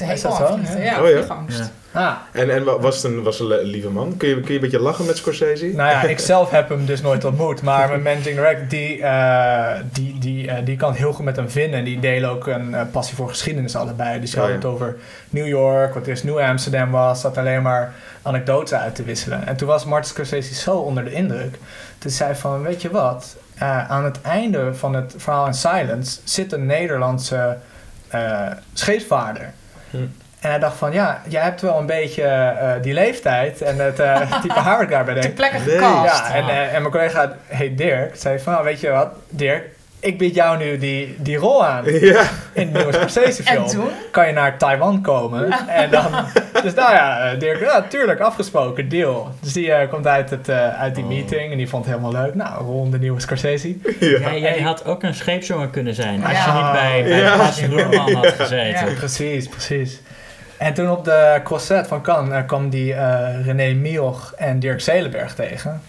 Is 0.00 0.22
dat 0.22 0.40
aan 0.40 0.66
zo? 0.66 0.78
Ja. 0.78 0.84
Ja, 0.84 1.02
Oh 1.02 1.08
ja? 1.08 1.24
Ja. 1.48 1.70
Ah, 1.92 2.12
En, 2.32 2.50
en 2.50 2.64
wa- 2.64 2.78
was 2.78 2.94
het 2.96 3.04
een, 3.04 3.22
was 3.22 3.40
een 3.40 3.46
lieve 3.62 3.88
man? 3.90 4.16
Kun 4.16 4.28
je, 4.28 4.34
kun 4.34 4.46
je 4.48 4.54
een 4.54 4.60
beetje 4.60 4.80
lachen 4.80 5.06
met 5.06 5.16
Scorsese? 5.16 5.66
nou 5.66 5.90
ja, 5.90 6.02
ik 6.02 6.18
zelf 6.32 6.50
heb 6.50 6.68
hem 6.68 6.86
dus 6.86 7.00
nooit 7.02 7.24
ontmoet. 7.24 7.62
Maar 7.62 7.88
mijn 7.88 8.02
managing 8.02 8.36
director, 8.36 8.68
die, 8.68 9.02
eh, 9.02 9.80
die, 9.92 10.18
die, 10.18 10.50
eh, 10.50 10.64
die 10.64 10.76
kan 10.76 10.88
het 10.88 10.98
heel 10.98 11.12
goed 11.12 11.24
met 11.24 11.36
hem 11.36 11.50
vinden. 11.50 11.78
En 11.78 11.84
die 11.84 12.00
delen 12.00 12.30
ook 12.30 12.46
een 12.46 12.74
eh, 12.74 12.82
passie 12.92 13.16
voor 13.16 13.28
geschiedenis 13.28 13.76
allebei. 13.76 14.20
Dus 14.20 14.30
je 14.30 14.36
Oh, 14.36 14.42
had 14.42 14.50
ja. 14.50 14.56
het 14.56 14.64
over 14.66 14.96
New 15.30 15.46
York, 15.46 15.94
wat 15.94 16.06
eerst 16.06 16.24
New 16.24 16.38
Amsterdam 16.38 16.90
was. 16.90 17.20
Zat 17.20 17.38
alleen 17.38 17.62
maar 17.62 17.92
anekdotes 18.22 18.78
uit 18.78 18.94
te 18.94 19.02
wisselen. 19.02 19.46
En 19.46 19.56
toen 19.56 19.68
was 19.68 19.84
Martin 19.84 20.10
Scorsese 20.10 20.54
zo 20.54 20.76
onder 20.76 21.04
de 21.04 21.12
indruk. 21.12 21.58
Toen 21.98 22.10
zei 22.10 22.30
hij 22.30 22.38
van, 22.38 22.62
weet 22.62 22.82
je 22.82 22.90
wat? 22.90 23.36
Eh, 23.54 23.90
aan 23.90 24.04
het 24.04 24.20
einde 24.20 24.74
van 24.74 24.94
het 24.94 25.14
verhaal 25.16 25.46
in 25.46 25.54
Silence 25.54 26.18
zit 26.24 26.52
een 26.52 26.66
Nederlandse 26.66 27.56
eh 28.08 28.46
scheepvaarder. 28.72 29.52
Hm. 29.96 30.02
En 30.40 30.50
hij 30.50 30.58
dacht 30.58 30.76
van, 30.76 30.92
ja, 30.92 31.20
jij 31.28 31.42
hebt 31.42 31.60
wel 31.60 31.78
een 31.78 31.86
beetje 31.86 32.22
eh, 32.22 32.70
die 32.82 32.92
leeftijd 32.92 33.62
en 33.62 33.78
het 33.78 33.98
eh, 34.00 34.40
type 34.40 34.52
haar 34.66 34.74
wat 34.74 34.82
ik 34.82 34.90
daarbij 34.90 35.14
Ter 35.14 35.22
denk. 35.22 35.34
plekke 35.34 35.58
gecast. 35.58 36.28
Ja, 36.28 36.34
en, 36.34 36.48
eh, 36.48 36.74
en 36.74 36.80
mijn 36.80 36.90
collega 36.92 37.32
heet 37.46 37.78
Dirk. 37.78 38.16
Zei 38.16 38.38
van, 38.38 38.62
weet 38.62 38.80
je 38.80 38.90
wat, 38.90 39.08
Dirk, 39.28 39.64
ik 40.00 40.18
bied 40.18 40.34
jou 40.34 40.58
nu 40.58 40.78
die, 40.78 41.16
die 41.18 41.36
rol 41.36 41.66
aan 41.66 41.84
Ja. 41.84 42.22
in 42.52 42.72
de 42.72 42.78
nieuwe 42.78 42.92
Scorsese 42.92 43.42
en 43.44 43.52
film. 43.54 43.66
toen? 43.66 43.88
Kan 44.10 44.26
je 44.26 44.32
naar 44.32 44.56
Taiwan 44.58 45.00
komen? 45.02 45.50
En 45.68 45.90
dan, 45.90 46.12
dus 46.66 46.74
nou 46.74 46.92
ja, 46.94 47.30
eh, 47.32 47.38
Dirk, 47.38 47.60
ja, 47.60 47.82
tuurlijk, 47.82 48.20
afgesproken, 48.20 48.88
deal. 48.88 49.30
Dus 49.40 49.52
die 49.52 49.72
eh, 49.72 49.88
komt 49.90 50.06
uit, 50.06 50.30
het, 50.30 50.48
eh, 50.48 50.80
uit 50.80 50.94
die 50.94 51.04
Oh. 51.04 51.10
meeting 51.10 51.50
en 51.52 51.56
die 51.56 51.68
vond 51.68 51.84
het 51.86 51.94
helemaal 51.94 52.22
leuk. 52.22 52.34
Nou, 52.34 52.84
in 52.84 52.90
de 52.90 52.98
nieuwe 52.98 53.20
Scorsese. 53.20 53.74
Ja. 54.00 54.34
Jij 54.36 54.60
had 54.60 54.84
ook 54.84 55.02
een 55.02 55.14
scheepsjongen 55.14 55.70
kunnen 55.70 55.94
zijn. 55.94 56.24
Als 56.24 56.32
Ja. 56.32 56.46
je 56.46 56.62
niet 56.62 56.72
bij, 56.72 57.02
bij 57.10 57.18
Ja. 57.18 57.36
Bas 57.36 57.60
had 58.14 58.26
gezeten. 58.32 58.88
Ja. 58.90 58.94
Precies, 58.94 59.48
precies. 59.48 60.00
En 60.58 60.74
toen 60.74 60.90
op 60.90 61.04
de 61.04 61.40
crosset 61.44 61.86
van 61.86 62.02
Cannes 62.02 62.42
kwam 62.46 62.70
die 62.70 62.94
eh, 62.94 63.44
René 63.46 63.72
Mioch 63.74 64.32
en 64.36 64.58
Dirk 64.58 64.80
Zelenberg 64.80 65.34
tegen. 65.34 65.82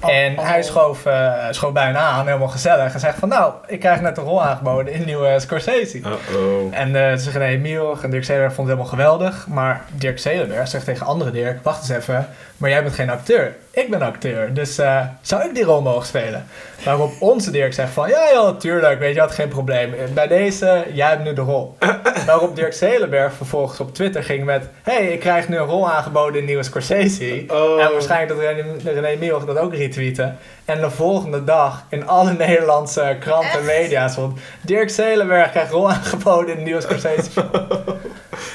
Oh, 0.00 0.14
en 0.14 0.38
oh. 0.38 0.48
hij 0.48 0.62
schoof, 0.62 1.06
eh 1.06 1.32
schoof 1.50 1.72
bijna 1.72 1.98
aan, 1.98 2.26
helemaal 2.26 2.48
gezellig. 2.48 2.94
En 2.94 3.00
zegt 3.00 3.18
van, 3.18 3.28
nou, 3.28 3.52
ik 3.66 3.80
krijg 3.80 4.00
net 4.00 4.16
een 4.16 4.24
rol 4.24 4.42
aangeboden 4.42 4.92
in 4.92 4.98
de 4.98 5.04
nieuwe 5.04 5.40
Scorsese. 5.40 5.98
Uh-oh. 5.98 6.78
En 6.78 6.96
eh 6.96 7.10
dus 7.12 7.28
René 7.28 7.56
Mioch 7.56 8.02
en 8.02 8.10
Dirk 8.10 8.24
Zelenberg 8.24 8.54
vonden 8.54 8.76
het 8.76 8.88
helemaal 8.88 9.06
geweldig. 9.06 9.46
Maar 9.46 9.84
Dirk 9.92 10.18
Zelenberg 10.18 10.68
zegt 10.68 10.84
tegen 10.84 11.06
andere 11.06 11.30
Dirk, 11.30 11.62
wacht 11.62 11.80
eens 11.80 11.88
even, 11.88 12.28
maar 12.62 12.70
jij 12.70 12.82
bent 12.82 12.94
geen 12.94 13.10
acteur. 13.10 13.56
Ik 13.70 13.90
ben 13.90 14.02
acteur, 14.02 14.54
dus 14.54 14.78
eh, 14.78 15.00
zou 15.20 15.44
ik 15.44 15.54
die 15.54 15.64
rol 15.64 15.82
mogen 15.82 16.06
spelen? 16.06 16.46
Waarop 16.84 17.12
onze 17.18 17.50
Dirk 17.50 17.72
zegt 17.72 17.92
van, 17.92 18.08
ja 18.08 18.32
joh, 18.32 18.56
tuurlijk, 18.58 18.98
weet 18.98 19.14
je 19.14 19.20
wat, 19.20 19.32
geen 19.32 19.48
probleem. 19.48 19.94
Bij 20.14 20.26
deze, 20.26 20.84
jij 20.92 21.08
hebt 21.08 21.24
nu 21.24 21.32
de 21.32 21.40
rol. 21.40 21.76
Waarop 22.26 22.56
Dirk 22.56 22.72
Zelenberg 22.72 23.32
vervolgens 23.32 23.80
op 23.80 23.94
Twitter 23.94 24.24
ging 24.24 24.44
met, 24.44 24.68
hey, 24.82 25.06
ik 25.06 25.20
krijg 25.20 25.48
nu 25.48 25.56
een 25.56 25.66
rol 25.66 25.90
aangeboden 25.90 26.40
in 26.40 26.46
nieuwe 26.46 26.62
Scorsese. 26.62 27.44
Oh. 27.48 27.82
En 27.82 27.92
waarschijnlijk 27.92 28.28
dat 28.28 28.38
René, 28.38 29.00
René 29.00 29.44
dat 29.46 29.58
ook 29.58 29.74
retweette. 29.74 30.32
En 30.64 30.80
de 30.80 30.90
volgende 30.90 31.44
dag 31.44 31.84
in 31.88 32.06
alle 32.06 32.32
Nederlandse 32.32 33.16
kranten 33.20 33.58
en 33.58 33.64
media 33.64 34.08
stond... 34.08 34.40
Dirk 34.60 34.90
Zelenberg 34.90 35.50
krijgt 35.50 35.72
rol 35.72 35.90
aangeboden 35.90 36.50
in 36.50 36.56
de 36.56 36.64
nieuwe 36.64 36.80
Scorsese. 36.80 37.30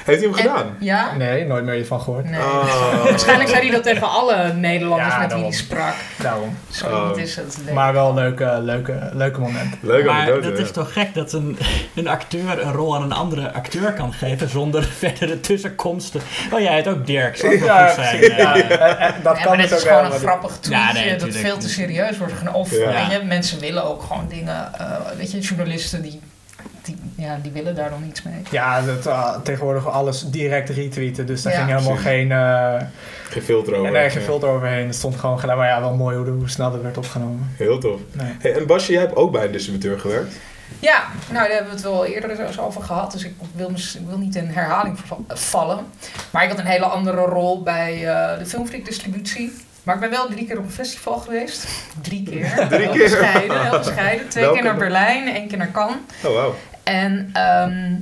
Heeft 0.07 0.19
hij 0.21 0.29
hem 0.29 0.37
En- 0.37 0.43
gedaan? 0.43 0.75
Ja? 0.79 1.15
Nee, 1.15 1.45
nooit 1.45 1.63
meer 1.63 1.85
van 1.85 2.01
gehoord. 2.01 2.29
Nee. 2.29 2.39
Oh. 2.39 3.03
Waarschijnlijk 3.03 3.49
zei 3.49 3.61
hij 3.61 3.71
dat 3.71 3.83
tegen 3.83 4.09
alle 4.09 4.53
Nederlanders 4.53 5.13
Ja, 5.13 5.19
met 5.19 5.33
wie 5.33 5.41
hij 5.43 5.51
sprak. 5.51 5.93
Daarom. 6.21 6.57
Zo 6.69 6.85
Oh. 7.11 7.17
is 7.19 7.35
het. 7.35 7.57
Maar 7.73 7.93
wel 7.93 8.13
leuke, 8.13 8.57
leuke, 8.61 9.09
leuke 9.13 9.39
momenten. 9.39 9.79
Leuk 9.81 10.05
maar 10.05 10.15
anekdote, 10.15 10.47
dat 10.49 10.57
ja. 10.57 10.63
is 10.63 10.71
toch 10.71 10.93
gek 10.93 11.13
dat 11.13 11.33
een, 11.33 11.57
een 11.95 12.07
acteur 12.07 12.61
een 12.65 12.71
rol 12.73 12.95
aan 12.95 13.01
een 13.01 13.11
andere 13.11 13.53
acteur 13.53 13.93
kan 13.93 14.13
geven 14.13 14.49
zonder 14.49 14.83
verdere 14.99 15.39
tussenkomsten. 15.39 16.21
Oh, 16.53 16.59
jij 16.59 16.73
heet 16.73 16.87
ook 16.87 17.05
Dirk, 17.05 17.37
zou 17.37 17.53
ook 17.55 17.63
Ja, 17.63 17.93
zijn. 17.93 18.21
Ja, 18.21 18.55
eh. 18.55 18.89
en- 18.89 18.99
en 18.99 19.13
dat 19.23 19.37
Ja, 19.37 19.43
kan 19.43 19.57
maar 19.57 19.67
dus 19.67 19.71
is 19.71 19.83
ook 19.85 19.87
gewoon 19.87 20.05
een 20.11 20.19
grappig 20.19 20.51
tweetje 20.59 20.85
Ja, 20.87 20.93
nee, 20.93 21.15
dat 21.15 21.35
veel 21.35 21.57
te 21.57 21.69
serieus 21.69 22.17
wordt 22.17 22.33
genomen. 22.33 22.59
Of 22.59 22.71
Ja. 22.71 22.91
weet 23.09 23.19
je, 23.19 23.25
mensen 23.25 23.59
willen 23.59 23.83
ook 23.85 24.01
gewoon 24.01 24.25
dingen. 24.29 24.73
eh, 24.79 24.85
weet 25.17 25.31
je, 25.31 25.39
journalisten 25.39 26.01
die, 26.01 26.19
die, 26.88 27.25
ja, 27.25 27.39
die 27.41 27.51
willen 27.51 27.75
daar 27.75 27.89
dan 27.89 28.03
iets 28.07 28.23
mee. 28.23 28.41
Ja, 28.51 28.81
dat, 28.81 29.05
uh, 29.07 29.38
tegenwoordig 29.43 29.88
alles 29.89 30.21
direct 30.29 30.69
retweeten. 30.69 31.25
Dus 31.25 31.41
daar 31.41 31.53
Ja. 31.53 31.59
ging 31.65 31.71
helemaal 31.77 31.97
geen, 32.01 32.31
eh 32.31 32.81
Geen 33.29 33.41
filter 33.43 33.75
over. 33.75 33.91
nee, 33.91 34.09
geen 34.09 34.21
filter 34.21 34.49
overheen. 34.49 34.85
Het 34.85 34.95
stond 34.95 35.15
gewoon 35.15 35.39
gelijk. 35.39 35.57
Maar 35.57 35.67
ja, 35.67 35.79
wel 35.79 35.93
mooi 35.95 36.17
hoe, 36.17 36.27
hoe 36.27 36.49
snel 36.49 36.71
dat 36.71 36.81
werd 36.81 36.97
opgenomen. 36.97 37.51
Heel 37.57 37.79
tof. 37.79 37.99
Nee. 38.11 38.35
Hey, 38.39 38.53
en 38.55 38.67
Basje, 38.67 38.91
jij 38.91 39.01
hebt 39.01 39.15
ook 39.15 39.31
bij 39.31 39.45
een 39.45 39.51
distributeur 39.51 39.99
gewerkt. 39.99 40.33
Ja, 40.79 41.03
nou 41.31 41.47
daar 41.47 41.49
hebben 41.55 41.67
we 41.69 41.75
het 41.77 41.81
wel 41.83 42.05
eerder 42.05 42.39
eens 42.45 42.59
over 42.59 42.81
gehad. 42.81 43.11
Dus 43.11 43.23
ik 43.23 43.33
wil, 43.55 43.69
ik 43.69 44.07
wil 44.07 44.17
niet 44.17 44.35
in 44.35 44.45
herhaling 44.47 44.99
vallen. 45.27 45.85
Maar 46.31 46.43
ik 46.43 46.49
had 46.49 46.59
een 46.59 46.65
hele 46.65 46.85
andere 46.85 47.21
rol 47.21 47.63
bij 47.63 47.93
eh, 48.07 48.38
de 48.39 48.45
Filmfreak 48.45 48.85
distributie. 48.85 49.53
Maar 49.83 49.95
ik 49.95 50.01
ben 50.01 50.09
wel 50.09 50.27
drie 50.27 50.45
keer 50.47 50.57
op 50.57 50.63
een 50.63 50.71
festival 50.71 51.17
geweest. 51.17 51.67
Drie 52.01 52.23
keer. 52.23 52.53
Drie 52.69 52.79
Heel 52.81 52.91
keer? 52.91 53.03
bescheiden, 53.03 53.61
heel 53.69 53.77
bescheiden. 53.79 54.29
Twee 54.29 54.43
Welke? 54.43 54.59
keer 54.59 54.67
naar 54.69 54.77
Berlijn, 54.79 55.27
één 55.35 55.47
keer 55.47 55.57
naar 55.57 55.71
Cannes. 55.71 55.97
Oh, 56.25 56.33
wauw. 56.33 56.55
En 56.88 57.29
ehm, 57.33 57.93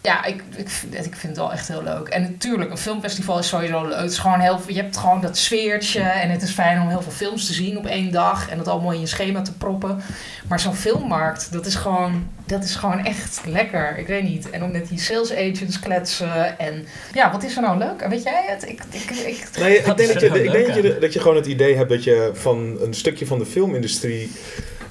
ja, 0.00 0.24
ik, 0.24 0.42
ik, 0.56 0.68
vind- 0.68 0.94
ik 0.94 1.02
vind 1.16 1.22
het 1.22 1.36
wel 1.36 1.52
echt 1.52 1.68
heel 1.68 1.82
leuk. 1.82 2.08
En 2.08 2.22
natuurlijk, 2.22 2.70
een 2.70 2.78
filmfestival 2.78 3.38
is 3.38 3.48
sowieso 3.48 3.82
leuk. 3.88 3.98
Het 4.00 4.10
is 4.10 4.18
gewoon 4.18 4.40
heel, 4.40 4.60
je 4.66 4.74
hebt 4.74 4.96
gewoon 4.96 5.20
dat 5.20 5.36
sfeertje. 5.38 6.00
En 6.00 6.30
het 6.30 6.42
is 6.42 6.50
fijn 6.50 6.80
om 6.80 6.88
heel 6.88 7.02
veel 7.02 7.12
films 7.12 7.46
te 7.46 7.52
zien 7.52 7.78
op 7.78 7.86
één 7.86 8.12
dag. 8.12 8.48
En 8.50 8.58
dat 8.58 8.68
allemaal 8.68 8.92
in 8.92 9.00
je 9.00 9.06
schema 9.06 9.42
te 9.42 9.52
proppen. 9.52 10.02
Maar 10.48 10.60
zo'n 10.60 10.74
filmmarkt, 10.74 11.52
dat 11.52 11.66
is 11.66 11.74
gewoon, 11.74 12.28
dat 12.46 12.64
is 12.64 12.74
gewoon 12.74 13.04
echt 13.04 13.40
lekker. 13.46 13.98
Ik 13.98 14.06
weet 14.06 14.22
niet. 14.22 14.50
En 14.50 14.62
om 14.62 14.70
met 14.70 14.88
die 14.88 14.98
sales 15.00 15.32
agents 15.32 15.78
kletsen. 15.78 16.58
En 16.58 16.86
ja, 17.12 17.32
wat 17.32 17.42
is 17.42 17.56
er 17.56 17.62
nou 17.62 17.78
leuk? 17.78 18.06
Weet 18.08 18.22
jij 18.22 18.44
het? 18.48 18.62
Ik, 18.68 18.82
ik, 18.90 19.10
ik, 19.10 19.44
Nee, 19.60 19.78
ik 19.78 19.86
Dat 19.86 19.96
denk, 19.96 20.12
dat 20.12 20.22
je, 20.22 20.28
wel 20.28 20.38
ik 20.44 20.52
denk 20.52 20.66
dat, 20.66 20.76
je, 20.76 20.98
dat 21.00 21.12
je 21.12 21.20
gewoon 21.20 21.36
het 21.36 21.46
idee 21.46 21.76
hebt 21.76 21.88
dat 21.90 22.04
je 22.04 22.30
van 22.34 22.76
een 22.82 22.94
stukje 22.94 23.26
van 23.26 23.38
de 23.38 23.46
filmindustrie 23.46 24.32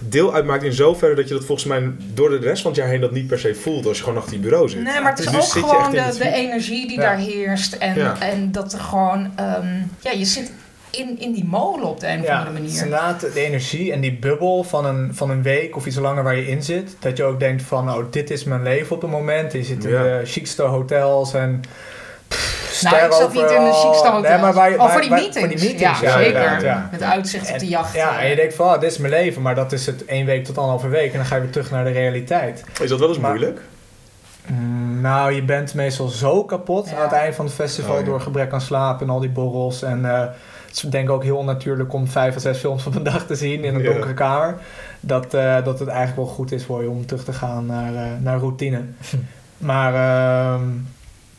deel 0.10 0.34
uitmaakt 0.34 0.64
in 0.64 0.74
zoverre 0.74 1.16
dat 1.16 1.28
je 1.28 1.34
dat 1.34 1.45
volgens 1.45 1.68
mij 1.68 1.91
door 2.14 2.30
de 2.30 2.38
rest 2.38 2.62
van 2.62 2.72
het 2.72 2.80
jaar 2.80 2.89
heen 2.89 3.02
dat 3.02 3.12
niet 3.12 3.28
per 3.28 3.39
se 3.39 3.56
voelt 3.56 3.86
als 3.86 3.97
je 3.97 4.04
gewoon 4.04 4.18
achter 4.18 4.32
die 4.34 4.41
bureau 4.41 4.70
zit. 4.70 4.84
Nee, 4.84 5.02
maar 5.02 5.10
het 5.12 5.20
is 5.20 5.26
Dus 5.26 5.34
nu 5.56 5.62
ook 5.62 5.70
gewoon 5.70 5.91
de, 5.91 6.16
de 6.18 6.30
energie 6.34 6.88
die 6.88 6.95
Ja. 6.95 7.02
daar 7.02 7.18
heerst. 7.18 7.74
En, 7.74 7.95
Ja. 7.95 8.20
en 8.22 8.52
dat 8.52 8.74
er 8.74 8.80
gewoon... 8.80 9.32
ehm, 9.36 9.68
ja, 9.99 10.12
je 10.12 10.26
zit 10.26 10.52
in, 10.89 11.20
in 11.20 11.32
die 11.34 11.45
molen 11.45 11.86
op 11.88 11.99
de 11.99 12.08
een 12.08 12.20
of 12.20 12.26
Ja, 12.26 12.38
andere 12.39 12.56
het 12.58 12.64
is 12.68 12.80
manier. 12.80 12.84
inderdaad 12.84 13.34
de 13.34 13.41
energie 13.45 13.91
en 13.91 14.02
die 14.02 14.14
bubbel 14.18 14.64
van 14.64 14.86
een, 14.86 15.10
van 15.16 15.30
een 15.30 15.41
week 15.43 15.76
of 15.76 15.86
iets 15.86 15.95
langer 15.97 16.24
waar 16.24 16.36
je 16.36 16.47
in 16.47 16.64
zit. 16.64 16.95
Dat 16.99 17.18
je 17.18 17.24
ook 17.24 17.39
denkt 17.39 17.64
van, 17.64 17.89
oh, 17.93 18.06
dit 18.12 18.30
is 18.30 18.43
mijn 18.43 18.64
leven 18.64 18.95
op 18.95 19.02
het 19.02 19.12
moment. 19.12 19.52
Je 19.54 19.64
zit 19.64 19.84
in 19.84 19.89
Ja. 19.91 20.04
de 20.04 20.22
chicste 20.26 20.64
hotels 20.64 21.34
en... 21.34 21.62
pff, 22.90 22.92
Nou, 22.94 23.06
ik 23.06 23.12
zat 23.12 23.34
niet 23.34 23.42
in 23.42 23.48
de 23.48 23.54
overal. 23.54 23.90
chicste 23.92 24.08
hotels. 24.10 24.28
Nee, 24.34 24.38
maar 24.42 24.56
oh, 24.80 24.92
voor 24.92 25.02
die 25.02 25.10
waar- 25.10 25.20
meetings. 25.20 25.40
Voor 25.40 25.48
die 25.48 25.60
meetings, 25.68 26.00
ja, 26.00 26.08
ja, 26.10 26.18
zeker. 26.24 26.88
Met 26.92 27.02
uitzicht 27.04 27.52
op 27.52 27.60
de 27.60 27.68
jacht. 27.68 27.94
Ja, 27.96 28.20
en 28.20 28.30
je 28.30 28.36
denkt 28.36 28.54
van, 28.56 28.66
oh, 28.74 28.80
dit 28.80 28.92
is 28.92 28.98
mijn 28.98 29.14
leven, 29.14 29.42
maar 29.42 29.56
dat 29.56 29.72
is 29.72 29.86
het 29.86 30.06
één 30.06 30.26
week 30.26 30.46
tot 30.46 30.58
anderhalve 30.58 30.88
week. 30.88 31.12
En 31.12 31.18
dan 31.18 31.26
ga 31.26 31.36
je 31.36 31.42
weer 31.42 31.52
terug 31.52 31.72
naar 31.72 31.84
de 31.84 31.92
realiteit. 31.92 32.64
Is 32.82 32.90
dat 32.90 33.00
wel 33.00 33.08
eens 33.10 33.18
Maar- 33.20 33.30
moeilijk? 33.32 33.62
Mm, 34.46 35.02
nou, 35.02 35.32
je 35.32 35.44
bent 35.44 35.74
meestal 35.74 36.08
zo 36.08 36.44
kapot 36.44 36.90
Ja. 36.90 36.96
aan 36.96 37.02
het 37.02 37.12
eind 37.12 37.36
van 37.36 37.46
het 37.46 37.54
festival 37.54 37.94
Oh, 37.94 38.00
ja. 38.00 38.06
door 38.06 38.22
gebrek 38.22 38.54
aan 38.54 38.62
slaap 38.62 39.02
en 39.02 39.10
al 39.10 39.20
die 39.20 39.30
borrels. 39.30 39.82
En 39.84 40.06
eh, 40.06 40.20
het 40.68 40.76
is 40.76 40.80
denk 40.82 41.04
ik 41.08 41.10
ook 41.14 41.24
heel 41.24 41.38
onnatuurlijk 41.38 41.94
om 41.94 42.08
vijf 42.08 42.36
of 42.36 42.42
zes 42.42 42.58
films 42.58 42.86
op 42.86 42.96
een 42.96 43.04
dag 43.04 43.26
te 43.26 43.36
zien 43.36 43.64
in 43.64 43.76
een 43.76 43.82
Ja. 43.82 43.92
donkere 43.92 44.14
kamer. 44.14 44.56
Dat, 45.00 45.34
eh, 45.34 45.64
dat 45.64 45.80
het 45.80 45.88
eigenlijk 45.88 46.18
wel 46.18 46.36
goed 46.36 46.52
is 46.52 46.66
voor 46.66 46.82
je 46.84 46.90
om 46.90 47.06
terug 47.06 47.24
te 47.24 47.34
gaan 47.34 47.66
naar, 47.66 47.96
eh, 47.96 48.02
naar 48.20 48.38
routine. 48.40 48.82
maar, 49.58 49.94
ehm, 49.94 50.62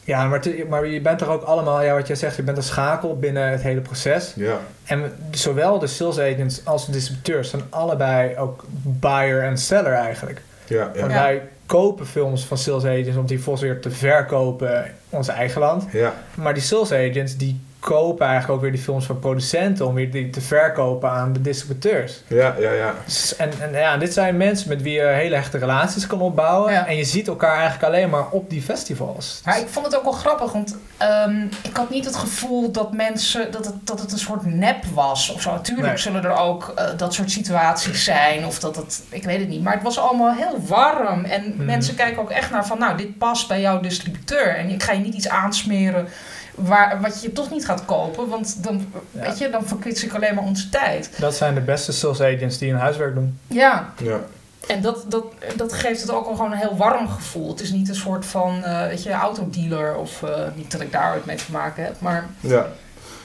ja, 0.05 0.27
maar, 0.29 0.41
te- 0.41 0.67
maar 0.69 0.87
je 0.87 1.01
bent 1.01 1.21
er 1.21 1.29
ook 1.29 1.43
allemaal, 1.43 1.83
ja, 1.83 1.95
wat 1.95 2.07
jij 2.07 2.17
zegt, 2.17 2.37
je 2.37 2.43
bent 2.43 2.57
een 2.57 2.63
schakel 2.63 3.19
binnen 3.19 3.49
het 3.51 3.63
hele 3.63 3.81
proces. 3.81 4.33
Ja. 4.37 4.59
En 4.85 5.13
zowel 5.31 5.79
de 5.79 5.87
sales 5.87 6.19
agents 6.19 6.61
als 6.65 6.87
de 6.87 6.93
distributeurs 6.93 7.51
zijn 7.51 7.63
allebei 7.71 8.37
ook 8.39 8.65
buyer 8.83 9.43
en 9.43 9.59
seller 9.59 9.93
eigenlijk. 9.93 10.41
Ja, 10.67 10.91
ja. 10.95 11.01
Want 11.01 11.13
wij 11.13 11.43
kopen 11.67 12.07
films 12.07 12.45
van 12.45 12.59
sales 12.59 12.85
agents 12.85 13.17
om 13.17 13.27
die 13.27 13.43
volgens 13.43 13.65
weer 13.65 13.81
te 13.81 13.91
verkopen 13.91 14.85
in 14.85 14.91
ons 15.19 15.29
eigen 15.29 15.61
land. 15.61 15.85
ja. 15.93 16.15
Maar 16.35 16.55
die 16.55 16.63
sales 16.63 16.93
agents 16.93 17.37
die 17.37 17.61
kopen 17.83 18.27
eigenlijk 18.27 18.55
ook 18.55 18.61
weer 18.61 18.73
die 18.73 18.81
films 18.83 19.05
van 19.07 19.19
producenten 19.19 19.87
om 19.87 19.95
weer 19.95 20.11
die 20.11 20.31
te 20.31 20.41
verkopen 20.41 21.11
aan 21.11 21.33
de 21.33 21.41
distributeurs. 21.41 22.23
Ja, 22.27 22.55
ja, 22.59 22.71
ja. 22.73 22.95
Dus- 23.05 23.37
En, 23.37 23.51
en 23.61 23.73
ja, 23.73 23.97
dit 23.97 24.13
zijn 24.13 24.37
mensen 24.37 24.69
met 24.69 24.83
wie 24.83 24.93
je 24.93 25.03
hele 25.07 25.35
hechte 25.35 25.59
relaties 25.59 26.07
kan 26.07 26.21
opbouwen. 26.21 26.73
Ja. 26.73 26.87
En 26.87 26.97
je 26.97 27.05
ziet 27.05 27.29
elkaar 27.29 27.55
eigenlijk 27.59 27.83
alleen 27.85 28.11
maar 28.11 28.29
op 28.31 28.51
die 28.51 28.63
festivals. 28.63 29.41
Maar 29.45 29.59
ik 29.61 29.69
vond 29.69 29.87
het 29.87 29.97
ook 29.97 30.03
wel 30.03 30.13
grappig, 30.13 30.53
want 30.53 30.77
ehm, 30.97 31.41
ik 31.63 31.77
had 31.77 31.91
niet 31.91 32.05
het 32.05 32.17
gevoel 32.17 32.71
dat 32.71 32.93
mensen 32.93 33.53
dat 33.53 33.65
het, 33.65 33.75
dat 33.87 34.01
het 34.01 34.13
een 34.13 34.19
soort 34.19 34.45
nep 34.47 34.85
was 34.95 35.31
of 35.33 35.43
zo. 35.43 35.51
Natuurlijk 35.53 35.89
Nee. 35.89 35.97
zullen 35.97 36.25
er 36.25 36.37
ook 36.37 36.73
eh, 36.77 36.85
dat 36.97 37.15
soort 37.15 37.31
situaties 37.31 38.05
zijn, 38.05 38.47
of 38.47 38.59
dat 38.59 38.77
het, 38.77 39.03
ik 39.09 39.25
weet 39.25 39.39
het 39.39 39.49
niet. 39.49 39.63
Maar 39.63 39.75
het 39.75 39.83
was 39.83 39.99
allemaal 39.99 40.33
heel 40.35 40.61
warm 40.67 41.25
en 41.25 41.55
Mhm. 41.57 41.65
mensen 41.65 41.95
kijken 41.95 42.23
ook 42.23 42.31
echt 42.31 42.51
naar 42.51 42.67
van, 42.67 42.79
nou, 42.79 42.97
dit 42.97 43.19
past 43.19 43.49
bij 43.49 43.61
jouw 43.61 43.81
distributeur. 43.81 44.57
En 44.57 44.69
ik 44.69 44.83
ga 44.83 44.93
je 44.93 45.01
niet 45.01 45.15
iets 45.15 45.29
aansmeren 45.29 46.09
waar, 46.55 47.01
wat 47.01 47.23
je 47.23 47.33
toch 47.33 47.51
niet 47.51 47.65
gaat 47.67 47.85
kopen, 47.85 48.29
want 48.29 48.63
dan, 48.65 48.87
Ja. 49.11 49.21
weet 49.23 49.39
je, 49.39 49.51
dan 49.51 49.65
verkwits 49.67 50.05
ik 50.05 50.15
alleen 50.15 50.35
maar 50.35 50.45
onze 50.45 50.69
tijd. 50.69 51.11
Dat 51.19 51.35
zijn 51.37 51.55
de 51.55 51.61
beste 51.61 51.93
sales 51.93 52.21
agents 52.21 52.59
die 52.59 52.71
hun 52.71 52.81
huiswerk 52.81 53.15
doen. 53.15 53.39
Ja, 53.47 53.93
ja. 54.03 54.19
en 54.67 54.81
dat, 54.83 55.05
dat, 55.09 55.25
dat 55.57 55.73
geeft 55.73 56.01
het 56.01 56.11
ook 56.11 56.27
al 56.27 56.35
gewoon 56.35 56.53
een 56.53 56.59
heel 56.59 56.77
warm 56.77 57.09
gevoel. 57.09 57.49
Het 57.49 57.61
is 57.61 57.73
niet 57.73 57.89
een 57.89 57.95
soort 57.95 58.27
van, 58.27 58.65
eh, 58.65 58.87
weet 58.87 59.03
je, 59.03 59.11
autodealer 59.13 59.97
of 59.97 60.23
eh, 60.23 60.31
niet 60.55 60.73
dat 60.73 60.81
ik 60.81 60.93
daar 60.93 61.15
ooit 61.15 61.25
mee 61.27 61.37
te 61.37 61.53
maken 61.53 61.85
heb, 61.85 61.95
maar 61.99 62.25
Ja. 62.41 62.67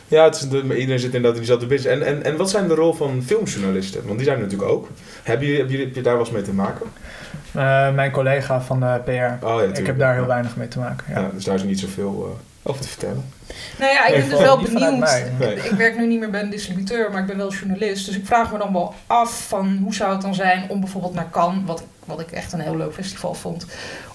Ja, 0.10 0.24
het 0.24 0.36
is, 0.36 0.50
de- 0.50 0.58
iedereen 0.78 1.00
zit 1.00 1.04
inderdaad 1.14 1.32
in 1.32 1.38
diezelfde 1.38 1.66
business. 1.66 2.00
En, 2.02 2.08
en, 2.08 2.24
en 2.24 2.38
wat 2.38 2.50
zijn 2.50 2.68
de 2.68 2.74
rol 2.76 2.94
van 2.94 3.24
filmjournalisten? 3.26 4.02
Want 4.06 4.16
die 4.18 4.26
zijn 4.28 4.38
er 4.38 4.44
natuurlijk 4.44 4.72
ook. 4.72 4.88
Heb 5.24 5.42
je, 5.42 5.58
heb 5.58 5.70
je, 5.70 5.78
heb 5.78 5.96
je 5.96 6.02
daar 6.02 6.20
eens 6.20 6.32
mee 6.32 6.42
te 6.42 6.54
maken? 6.54 6.86
Eh, 7.54 7.94
mijn 7.94 8.12
collega 8.12 8.62
van 8.62 8.80
de 8.80 9.00
PR. 9.04 9.46
Oh, 9.46 9.62
ja, 9.62 9.78
ik 9.78 9.86
heb 9.86 9.98
daar 10.00 10.14
heel 10.14 10.22
Ja. 10.22 10.28
weinig 10.28 10.56
mee 10.56 10.68
te 10.68 10.80
maken. 10.80 11.06
Ja. 11.14 11.20
Ja, 11.20 11.30
dus 11.34 11.44
daar 11.44 11.56
is 11.56 11.64
niet 11.64 11.80
zoveel 11.80 12.26
eh, 12.26 12.57
over 12.64 12.82
te 12.82 12.88
vertellen. 12.88 13.32
Nou 13.80 13.92
ja, 13.94 14.06
ik 14.06 14.20
ben 14.20 14.30
dus 14.30 14.40
wel 14.40 14.62
benieuwd. 14.62 15.40
Nee. 15.40 15.56
Ik 15.56 15.72
werk 15.72 15.98
nu 15.98 16.08
niet 16.08 16.20
meer 16.20 16.30
bij 16.30 16.42
een 16.42 16.50
distributeur, 16.50 17.12
maar 17.12 17.22
ik 17.22 17.28
ben 17.28 17.38
wel 17.38 17.54
journalist. 17.54 18.06
Dus 18.06 18.16
ik 18.16 18.26
vraag 18.26 18.52
me 18.52 18.58
dan 18.58 18.74
wel 18.74 18.94
af 19.08 19.48
van 19.48 19.78
hoe 19.84 19.94
zou 19.94 20.12
het 20.12 20.22
dan 20.22 20.36
zijn 20.36 20.70
om 20.70 20.80
bijvoorbeeld 20.80 21.14
naar 21.14 21.30
Cannes, 21.30 21.64
wat, 21.66 21.84
wat 22.06 22.20
ik 22.20 22.32
echt 22.32 22.54
een 22.54 22.60
heel 22.60 22.78
leuk 22.78 22.94
festival 22.94 23.34
vond, 23.34 23.66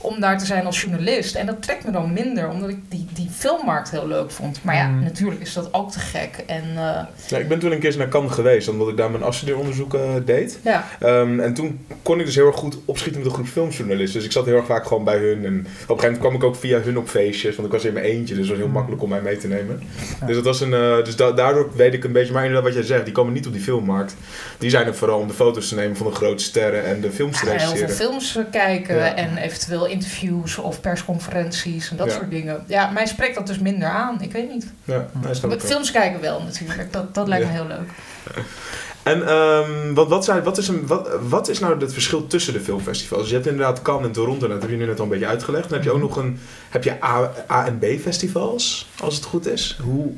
om 0.03 0.21
daar 0.21 0.39
te 0.39 0.47
zijn 0.47 0.67
als 0.67 0.81
journalist. 0.81 1.35
En 1.35 1.47
dat 1.47 1.63
trekt 1.63 1.85
me 1.85 1.91
dan 1.91 2.13
minder, 2.13 2.49
omdat 2.49 2.69
ik 2.71 2.79
die, 2.89 3.07
die 3.13 3.29
filmmarkt 3.31 3.91
heel 3.91 4.07
leuk 4.07 4.31
vond. 4.31 4.59
Maar 4.65 4.75
ja, 4.75 4.87
Mm. 4.87 5.03
natuurlijk 5.03 5.41
is 5.41 5.53
dat 5.53 5.69
ook 5.75 5.91
te 5.93 5.99
gek. 5.99 6.45
En 6.47 6.63
eh, 6.77 7.05
Ja, 7.29 7.39
ik 7.39 7.49
ben 7.49 7.59
toen 7.59 7.73
een 7.73 7.79
keer 7.79 7.97
naar 7.97 8.09
Cannes 8.09 8.33
geweest, 8.33 8.69
omdat 8.69 8.89
ik 8.89 8.97
daar 8.97 9.11
mijn 9.11 9.23
afstudeeronderzoek 9.23 9.95
eh, 9.95 10.01
deed. 10.25 10.59
ja, 10.63 10.85
Ehm, 11.01 11.41
en 11.41 11.55
toen 11.55 11.87
kon 12.03 12.21
ik 12.21 12.27
dus 12.27 12.35
heel 12.35 12.47
erg 12.47 12.57
goed 12.57 12.79
opschieten 12.85 13.21
met 13.21 13.31
een 13.31 13.37
groep 13.37 13.49
filmjournalisten. 13.49 14.17
Dus 14.17 14.25
ik 14.25 14.33
zat 14.33 14.45
heel 14.47 14.57
erg 14.57 14.67
vaak 14.67 14.87
gewoon 14.87 15.05
bij 15.05 15.19
hun. 15.19 15.45
En 15.45 15.59
op 15.59 15.65
een 15.65 15.65
gegeven 15.67 15.97
moment 15.97 16.19
kwam 16.19 16.35
ik 16.35 16.45
ook 16.45 16.57
via 16.57 16.81
hun 16.81 16.99
op 16.99 17.09
feestjes, 17.09 17.55
want 17.57 17.67
ik 17.69 17.75
was 17.75 17.85
in 17.85 17.93
mijn 17.93 18.05
eentje, 18.05 18.35
dus 18.35 18.39
het 18.39 18.49
was 18.49 18.57
heel 18.59 18.67
Mm. 18.67 18.73
makkelijk 18.73 19.03
om 19.03 19.09
mij 19.09 19.21
mee 19.21 19.37
te 19.37 19.49
nemen. 19.49 19.83
Ja. 20.21 20.27
Dus, 20.27 20.35
dat 20.37 20.45
was 20.45 20.61
een, 20.61 20.75
eh, 20.75 21.05
dus 21.05 21.17
da- 21.17 21.33
daardoor 21.33 21.71
weet 21.77 21.95
ik 21.95 22.05
een 22.05 22.13
beetje, 22.13 22.33
maar 22.33 22.45
inderdaad 22.45 22.67
wat 22.67 22.75
jij 22.75 22.83
zegt, 22.87 23.05
die 23.05 23.15
komen 23.15 23.33
niet 23.33 23.47
op 23.47 23.53
die 23.53 23.63
filmmarkt. 23.63 24.17
Die 24.59 24.71
zijn 24.71 24.87
er 24.87 24.95
vooral 24.95 25.19
om 25.19 25.27
de 25.29 25.35
foto's 25.35 25.69
te 25.69 25.75
nemen 25.75 25.97
van 25.97 26.07
de 26.07 26.13
grote 26.15 26.43
sterren 26.45 26.85
en 26.85 27.01
de 27.01 27.11
films 27.11 27.41
te 27.41 27.51
heel 27.51 27.77
veel 27.77 27.89
films 27.89 28.39
kijken 28.51 28.97
Ja. 28.97 29.15
en 29.15 29.37
eventueel 29.37 29.87
interviews 29.93 30.59
of 30.59 30.81
persconferenties 30.81 31.91
en 31.91 31.97
dat 31.97 32.07
Ja. 32.07 32.13
soort 32.13 32.31
dingen. 32.31 32.65
Ja, 32.67 32.91
mij 32.91 33.07
spreekt 33.07 33.35
dat 33.35 33.47
dus 33.47 33.59
minder 33.59 33.89
aan. 33.89 34.21
Ik 34.21 34.33
weet 34.33 34.49
niet. 34.49 34.67
Ja, 34.85 35.07
nee, 35.47 35.61
films 35.61 35.91
kijken 35.91 36.21
wel 36.21 36.43
natuurlijk. 36.43 36.93
Dat, 36.93 37.15
dat 37.15 37.29
lijkt 37.29 37.47
me 37.47 37.53
heel 37.53 37.67
leuk. 37.67 37.89
En 39.03 39.27
ehm, 39.29 39.95
wat, 39.95 40.09
wat, 40.09 40.25
zijn, 40.25 40.43
wat, 40.43 40.59
is 40.59 40.69
een, 40.69 40.87
wat, 40.87 41.09
wat 41.29 41.49
is 41.49 41.59
nou 41.59 41.81
het 41.81 41.93
verschil 41.93 42.27
tussen 42.27 42.53
de 42.53 42.61
filmfestivals? 42.61 43.21
Dus 43.21 43.31
je 43.31 43.35
hebt 43.37 43.47
inderdaad 43.49 43.83
Cannes 43.83 44.07
en 44.07 44.13
Toronto, 44.13 44.49
dat 44.49 44.61
heb 44.63 44.71
je 44.71 44.77
nu 44.77 44.87
net 44.87 44.99
al 44.99 45.05
een 45.05 45.11
beetje 45.11 45.27
uitgelegd. 45.27 45.63
Dan 45.69 45.73
heb 45.73 45.83
je 45.83 45.91
ook 45.91 45.97
Mhm. 45.99 46.07
nog 46.07 46.17
een, 46.17 46.39
heb 46.71 46.85
je 46.85 47.05
A, 47.05 47.31
A 47.51 47.67
en 47.67 47.79
B 47.79 47.85
festivals, 48.01 48.89
als 49.01 49.15
het 49.15 49.25
goed 49.25 49.47
is. 49.47 49.79
Hoe? 49.83 50.13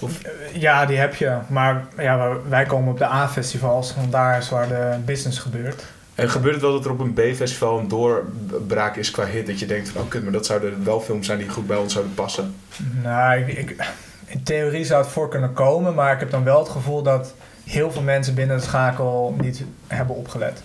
Of, 0.00 0.12
Ja, 0.52 0.86
die 0.86 0.96
heb 0.96 1.14
je. 1.14 1.36
Maar 1.48 1.86
ja, 1.96 2.16
wij- 2.18 2.36
wij 2.48 2.64
komen 2.64 2.92
op 2.92 2.98
de 2.98 3.04
A-festivals, 3.04 3.94
want 3.94 4.12
daar 4.12 4.38
is 4.38 4.48
waar 4.48 4.68
de 4.68 4.96
business 5.04 5.38
gebeurt. 5.38 5.84
En 6.20 6.30
gebeurt 6.30 6.54
het 6.54 6.62
wel 6.62 6.72
dat 6.72 6.84
er 6.84 6.90
op 6.90 6.98
een 6.98 7.12
B-festival 7.12 7.78
een 7.78 7.88
doorbraak 7.88 8.96
is 8.96 9.10
qua 9.10 9.24
hit? 9.24 9.46
Dat 9.46 9.58
je 9.58 9.66
denkt 9.66 9.88
van, 9.88 10.00
oh 10.02 10.08
kut, 10.08 10.22
maar 10.22 10.32
dat 10.32 10.46
zouden 10.46 10.84
wel 10.84 11.00
films 11.00 11.26
zijn 11.26 11.38
die 11.38 11.48
goed 11.48 11.66
bij 11.66 11.76
ons 11.76 11.92
zouden 11.92 12.14
passen. 12.14 12.54
Nou, 13.02 13.40
ik, 13.40 13.48
ik- 13.58 13.76
in 14.26 14.42
theorie 14.42 14.84
zou 14.84 15.02
het 15.02 15.10
voor 15.12 15.28
kunnen 15.28 15.52
komen, 15.52 15.94
maar 15.94 16.12
ik 16.12 16.20
heb 16.20 16.30
dan 16.30 16.44
wel 16.44 16.58
het 16.58 16.68
gevoel 16.68 17.02
dat 17.02 17.34
heel 17.64 17.92
veel 17.92 18.02
mensen 18.02 18.34
binnen 18.34 18.56
de 18.56 18.62
schakel 18.62 19.34
niet 19.40 19.64
hebben 19.86 20.16
opgelet. 20.16 20.62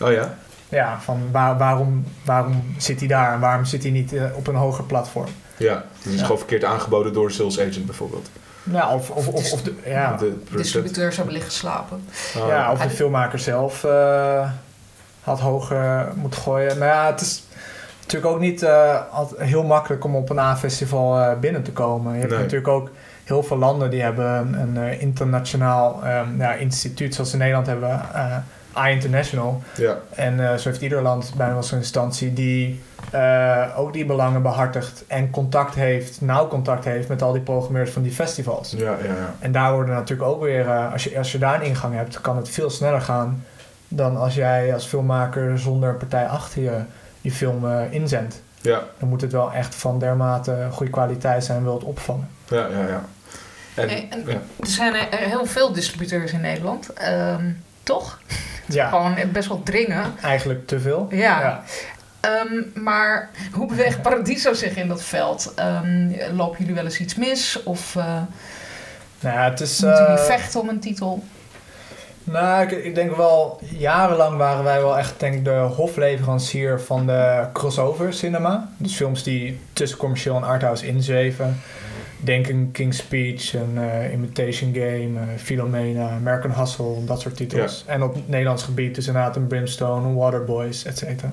Oh 0.00 0.12
ja? 0.12 0.34
Ja, 0.68 1.00
van 1.00 1.28
waar, 1.32 1.58
waarom, 1.58 2.04
waarom 2.24 2.64
zit 2.78 2.98
hij 2.98 3.08
daar 3.08 3.32
en 3.34 3.40
waarom 3.40 3.64
zit 3.64 3.82
hij 3.82 3.92
niet 3.92 4.12
eh, 4.12 4.24
op 4.34 4.46
een 4.46 4.54
hoger 4.54 4.84
platform? 4.84 5.28
Ja, 5.56 5.74
dus 5.74 6.04
het 6.04 6.12
is 6.12 6.18
Ja. 6.18 6.22
gewoon 6.22 6.38
verkeerd 6.38 6.64
aangeboden 6.64 7.12
door 7.12 7.24
een 7.24 7.30
sales 7.30 7.60
agent 7.60 7.86
bijvoorbeeld. 7.86 8.30
Ja, 8.62 8.94
of, 8.94 9.10
of, 9.10 9.28
of, 9.28 9.52
of 9.52 9.62
de, 9.62 9.74
ja, 9.84 10.16
De. 10.16 10.36
Distributeurs 10.56 11.16
hebben 11.16 11.34
liggen 11.34 11.52
slapen. 11.52 12.02
Oh, 12.36 12.46
ja, 12.48 12.72
of 12.72 12.80
de 12.82 12.90
filmmaker 12.90 13.38
zelf 13.38 13.84
eh, 13.84 14.50
had 15.30 15.40
hoger 15.40 16.08
moeten 16.14 16.40
gooien. 16.40 16.78
Maar 16.78 16.88
ja, 16.88 17.06
het 17.06 17.20
is 17.20 17.42
natuurlijk 18.00 18.32
ook 18.32 18.40
niet 18.40 18.62
eh, 18.62 19.00
heel 19.38 19.62
makkelijk 19.64 20.04
om 20.04 20.16
op 20.16 20.30
een 20.30 20.38
A-festival 20.38 21.18
eh, 21.20 21.38
binnen 21.38 21.62
te 21.62 21.72
komen. 21.72 22.12
Je 22.14 22.18
hebt 22.18 22.32
Nee. 22.32 22.40
natuurlijk 22.40 22.68
ook 22.70 22.90
heel 23.24 23.42
veel 23.42 23.56
landen 23.58 23.90
die 23.90 24.02
hebben 24.02 24.26
een, 24.26 24.54
een 24.60 24.76
eh, 24.90 25.00
internationaal 25.02 26.00
ehm, 26.04 26.36
ja, 26.38 26.52
instituut, 26.54 27.14
zoals 27.14 27.32
in 27.32 27.38
Nederland 27.38 27.66
hebben 27.66 27.88
we 27.88 27.94
eh, 28.18 28.36
A-International. 28.76 29.62
ja. 29.76 29.96
En 30.14 30.50
eh, 30.50 30.56
zo 30.56 30.68
heeft 30.68 30.80
ieder 30.80 31.02
land 31.02 31.32
bijna 31.36 31.52
wel 31.52 31.62
zo'n 31.62 31.78
instantie 31.78 32.32
die 32.32 32.82
eh, 33.10 33.64
ook 33.76 33.92
die 33.92 34.04
belangen 34.06 34.42
behartigt 34.42 35.04
en 35.06 35.30
contact 35.30 35.74
heeft, 35.74 36.20
nauw 36.20 36.48
contact 36.48 36.84
heeft 36.84 37.08
met 37.08 37.22
al 37.22 37.32
die 37.32 37.40
programmeurs 37.42 37.90
van 37.90 38.02
die 38.02 38.12
festivals. 38.12 38.70
Ja, 38.76 38.84
ja, 38.84 38.90
ja. 39.04 39.34
En 39.38 39.52
daar 39.52 39.72
worden 39.72 39.94
natuurlijk 39.94 40.28
ook 40.28 40.42
weer, 40.42 40.68
eh, 40.68 40.92
als, 40.92 41.04
je, 41.04 41.18
als 41.18 41.32
je 41.32 41.38
daar 41.38 41.54
een 41.54 41.66
ingang 41.66 41.94
hebt, 41.94 42.20
kan 42.20 42.36
het 42.36 42.48
veel 42.48 42.70
sneller 42.70 43.00
gaan 43.00 43.44
dan 43.92 44.16
als 44.16 44.34
jij 44.34 44.74
als 44.74 44.86
filmmaker 44.86 45.58
zonder 45.58 45.88
een 45.88 45.96
partij 45.96 46.26
achter 46.26 46.62
je 46.62 46.80
je 47.20 47.30
film 47.32 47.70
eh, 47.70 47.92
inzendt. 47.92 48.42
Ja, 48.60 48.82
Dan 48.98 49.08
moet 49.08 49.20
het 49.20 49.32
wel 49.32 49.52
echt 49.52 49.74
van 49.74 49.98
dermate 49.98 50.68
goede 50.72 50.90
kwaliteit 50.92 51.44
zijn 51.44 51.58
en 51.58 51.64
wil 51.64 51.74
het 51.74 51.84
opvangen. 51.84 52.28
ja, 52.48 52.66
ja. 52.66 52.86
ja. 52.88 53.02
En, 53.74 53.88
ja. 54.26 54.32
Er 54.60 54.66
zijn 54.66 54.94
er 54.94 55.18
heel 55.18 55.46
veel 55.46 55.72
distributeurs 55.72 56.32
in 56.32 56.40
Nederland. 56.40 56.92
Ehm, 56.92 57.50
toch? 57.82 58.20
Ja, 58.66 58.88
Gewoon 58.88 59.14
best 59.32 59.48
wel 59.48 59.62
dringen. 59.62 60.04
eigenlijk 60.22 60.66
te 60.66 60.80
veel. 60.80 61.06
Ja. 61.10 61.62
Ehm, 62.20 62.82
maar 62.84 63.30
hoe 63.52 63.66
beweegt 63.66 64.02
Paradiso 64.08 64.52
zich 64.52 64.76
in 64.76 64.88
dat 64.88 65.02
veld? 65.02 65.52
Ehm, 65.56 66.12
lopen 66.32 66.58
jullie 66.58 66.74
wel 66.74 66.84
eens 66.84 66.98
iets 67.00 67.14
mis? 67.14 67.62
Of 67.62 67.96
eh 67.96 68.04
Nou 69.20 69.36
ja, 69.36 69.50
het 69.50 69.60
is... 69.60 69.80
moeten 69.80 70.02
jullie 70.04 70.18
eh, 70.20 70.24
vechten 70.26 70.60
om 70.60 70.68
een 70.68 70.80
titel? 70.80 71.24
Nou, 72.24 72.62
ik, 72.62 72.70
ik 72.70 72.94
denk 72.94 73.16
wel, 73.16 73.60
jarenlang 73.78 74.36
waren 74.36 74.64
wij 74.64 74.80
wel 74.80 74.98
echt 74.98 75.20
denk 75.20 75.34
ik, 75.34 75.44
de 75.44 75.50
hofleverancier 75.76 76.80
van 76.80 77.06
de 77.06 77.44
crossover 77.52 78.12
cinema. 78.12 78.68
Dus 78.76 78.94
films 78.94 79.22
die 79.22 79.60
tussen 79.72 79.98
commercieel 79.98 80.36
en 80.36 80.42
arthouse 80.42 80.86
inzweven. 80.86 81.60
Denk 82.22 82.48
een 82.48 82.68
King's 82.72 82.96
Speech, 82.96 83.54
een 83.54 83.78
eh, 83.78 84.12
Imitation 84.12 84.72
Game, 84.74 85.10
eh, 85.20 85.38
Philomena, 85.38 86.08
American 86.08 86.52
Hustle, 86.52 87.04
dat 87.04 87.20
soort 87.20 87.36
titels. 87.36 87.84
En 87.86 88.02
op 88.02 88.16
Nederlands 88.26 88.62
gebied 88.62 88.94
dus 88.94 89.06
inderdaad 89.06 89.36
een 89.36 89.46
Brimstone, 89.46 90.08
een 90.08 90.14
Waterboys, 90.14 90.84
et 90.84 90.98
cetera. 90.98 91.32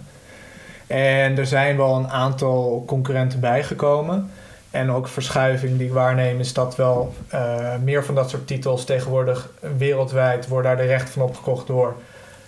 En 0.88 1.38
er 1.38 1.46
zijn 1.46 1.78
wel 1.78 1.96
een 1.96 2.10
aantal 2.10 2.84
concurrenten 2.88 3.40
bijgekomen. 3.40 4.32
En 4.78 4.92
ook 4.92 5.08
verschuiving 5.08 5.78
die 5.78 5.88
ik 5.88 5.94
waarneem 5.94 6.40
is 6.40 6.54
dat 6.54 6.76
wel 6.76 7.14
eh, 7.30 7.76
meer 7.84 8.06
van 8.06 8.16
dat 8.16 8.30
soort 8.30 8.48
titels 8.48 8.86
tegenwoordig 8.86 9.50
wereldwijd 9.78 10.48
worden 10.48 10.72
daar 10.76 10.86
de 10.86 10.92
rechten 10.92 11.14
van 11.14 11.22
opgekocht 11.22 11.68
door 11.68 11.96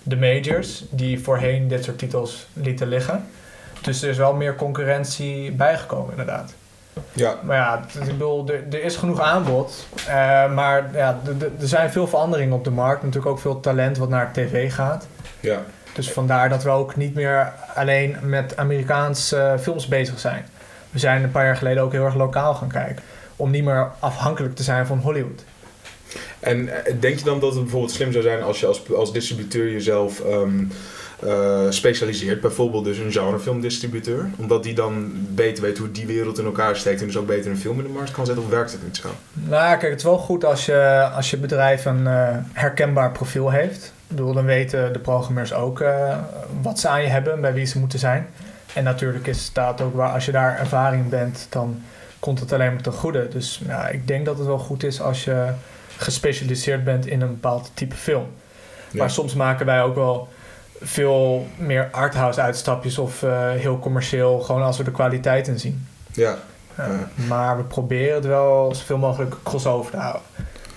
de 0.03 0.17
majors, 0.17 0.83
die 0.89 1.19
voorheen 1.23 1.67
dit 1.67 1.83
soort 1.83 1.97
titels 1.97 2.47
lieten 2.53 2.87
liggen. 2.87 3.25
Dus 3.81 4.01
er 4.01 4.09
is 4.09 4.17
wel 4.17 4.33
meer 4.33 4.55
concurrentie 4.55 5.51
bijgekomen, 5.51 6.09
inderdaad. 6.09 6.53
Ja, 7.13 7.35
Maar 7.43 7.57
ja, 7.57 7.83
ik 8.01 8.05
bedoel, 8.05 8.47
er, 8.47 8.63
er 8.71 8.83
is 8.83 8.95
genoeg 8.95 9.21
aanbod. 9.21 9.87
eh, 10.07 10.53
maar 10.53 10.89
ja, 10.93 11.19
er 11.59 11.67
zijn 11.67 11.89
veel 11.91 12.07
veranderingen 12.07 12.55
op 12.55 12.63
de 12.63 12.71
markt. 12.71 13.03
Natuurlijk 13.03 13.31
ook 13.31 13.39
veel 13.39 13.59
talent 13.59 13.97
wat 13.97 14.09
naar 14.09 14.33
tv 14.33 14.73
gaat. 14.73 15.07
ja. 15.39 15.61
Dus 15.93 16.11
vandaar 16.11 16.49
dat 16.49 16.63
we 16.63 16.69
ook 16.69 16.95
niet 16.95 17.13
meer 17.15 17.53
alleen 17.75 18.17
met 18.21 18.57
Amerikaanse 18.57 19.37
eh, 19.37 19.59
films 19.59 19.87
bezig 19.87 20.19
zijn. 20.19 20.45
We 20.91 20.99
zijn 20.99 21.23
een 21.23 21.31
paar 21.31 21.45
jaar 21.45 21.57
geleden 21.57 21.83
ook 21.83 21.91
heel 21.91 22.05
erg 22.05 22.15
lokaal 22.15 22.53
gaan 22.53 22.69
kijken. 22.69 23.03
Om 23.35 23.51
niet 23.51 23.63
meer 23.63 23.91
afhankelijk 23.99 24.55
te 24.55 24.63
zijn 24.63 24.85
van 24.85 24.97
Hollywood. 24.97 25.43
En 26.39 26.85
eh, 26.85 26.93
denk 26.99 27.17
je 27.17 27.25
dan 27.25 27.39
dat 27.39 27.53
het 27.53 27.61
bijvoorbeeld 27.61 27.91
slim 27.91 28.11
zou 28.11 28.23
zijn 28.23 28.41
als 28.41 28.59
je 28.59 28.65
als, 28.65 28.93
als 28.93 29.13
distributeur 29.13 29.71
jezelf 29.71 30.19
ehm, 30.19 30.63
eh, 31.19 31.65
specialiseert? 31.69 32.41
Bijvoorbeeld 32.41 32.83
dus 32.83 32.97
een 32.97 33.11
genrefilmdistributeur. 33.11 34.29
Omdat 34.37 34.63
die 34.63 34.73
dan 34.73 35.11
beter 35.15 35.63
weet 35.63 35.77
hoe 35.77 35.91
die 35.91 36.05
wereld 36.05 36.37
in 36.37 36.45
elkaar 36.45 36.75
steekt 36.75 36.99
en 36.99 37.05
dus 37.05 37.17
ook 37.17 37.27
beter 37.27 37.51
een 37.51 37.57
film 37.57 37.77
in 37.77 37.83
de 37.83 37.93
markt 37.93 38.11
kan 38.11 38.25
zetten? 38.25 38.43
Of 38.43 38.49
werkt 38.49 38.71
het 38.71 38.83
niet 38.83 38.97
zo? 38.97 39.09
Nou, 39.33 39.77
kijk, 39.77 39.91
het 39.91 39.99
is 39.99 40.05
wel 40.05 40.17
goed 40.17 40.45
als 40.45 40.65
je, 40.65 41.09
als 41.15 41.29
je 41.29 41.37
bedrijf 41.37 41.85
een 41.85 42.07
eh, 42.07 42.37
herkenbaar 42.53 43.11
profiel 43.11 43.49
heeft. 43.49 43.85
Ik 43.85 44.15
bedoel, 44.15 44.33
dan 44.33 44.45
weten 44.45 44.93
de 44.93 44.99
programmeurs 44.99 45.53
ook 45.53 45.83
wat 46.61 46.79
ze 46.79 46.87
aan 46.87 47.01
je 47.01 47.07
hebben 47.07 47.33
en 47.33 47.41
bij 47.41 47.53
wie 47.53 47.65
ze 47.65 47.79
moeten 47.79 47.99
zijn. 47.99 48.27
En 48.73 48.83
natuurlijk 48.83 49.27
is 49.27 49.37
het 49.37 49.45
staat 49.45 49.81
ook 49.81 49.95
waar, 49.95 50.13
als 50.13 50.25
je 50.25 50.31
daar 50.31 50.57
ervaring 50.57 51.09
bent, 51.09 51.47
dan 51.49 51.81
komt 52.19 52.39
het 52.39 52.53
alleen 52.53 52.73
maar 52.73 52.81
ten 52.81 52.91
goede. 52.93 53.27
Dus 53.27 53.61
ja, 53.65 53.87
ik 53.87 54.07
denk 54.07 54.25
dat 54.25 54.37
het 54.37 54.47
wel 54.47 54.59
goed 54.59 54.83
is 54.83 55.01
als 55.01 55.23
je 55.23 55.47
gespecialiseerd 55.97 56.83
bent 56.83 57.05
in 57.05 57.21
een 57.21 57.27
bepaald 57.27 57.71
type 57.73 57.95
film. 57.95 58.27
Ja. 58.91 58.99
Maar 58.99 59.09
soms 59.09 59.33
maken 59.33 59.65
wij 59.65 59.81
ook 59.81 59.95
wel 59.95 60.27
veel 60.81 61.47
meer 61.57 61.87
arthouse 61.91 62.41
uitstapjes 62.41 62.97
of 62.97 63.23
eh, 63.23 63.49
heel 63.49 63.79
commercieel, 63.79 64.39
gewoon 64.39 64.61
als 64.61 64.77
we 64.77 64.83
de 64.83 64.91
kwaliteit 64.91 65.47
in 65.47 65.59
zien. 65.59 65.87
Ja. 66.11 66.37
Maar 67.27 67.57
we 67.57 67.63
proberen 67.63 68.15
het 68.15 68.25
wel 68.25 68.75
zoveel 68.75 68.97
mogelijk 68.97 69.35
crossover 69.43 69.91
te 69.91 69.97
houden. 69.97 70.21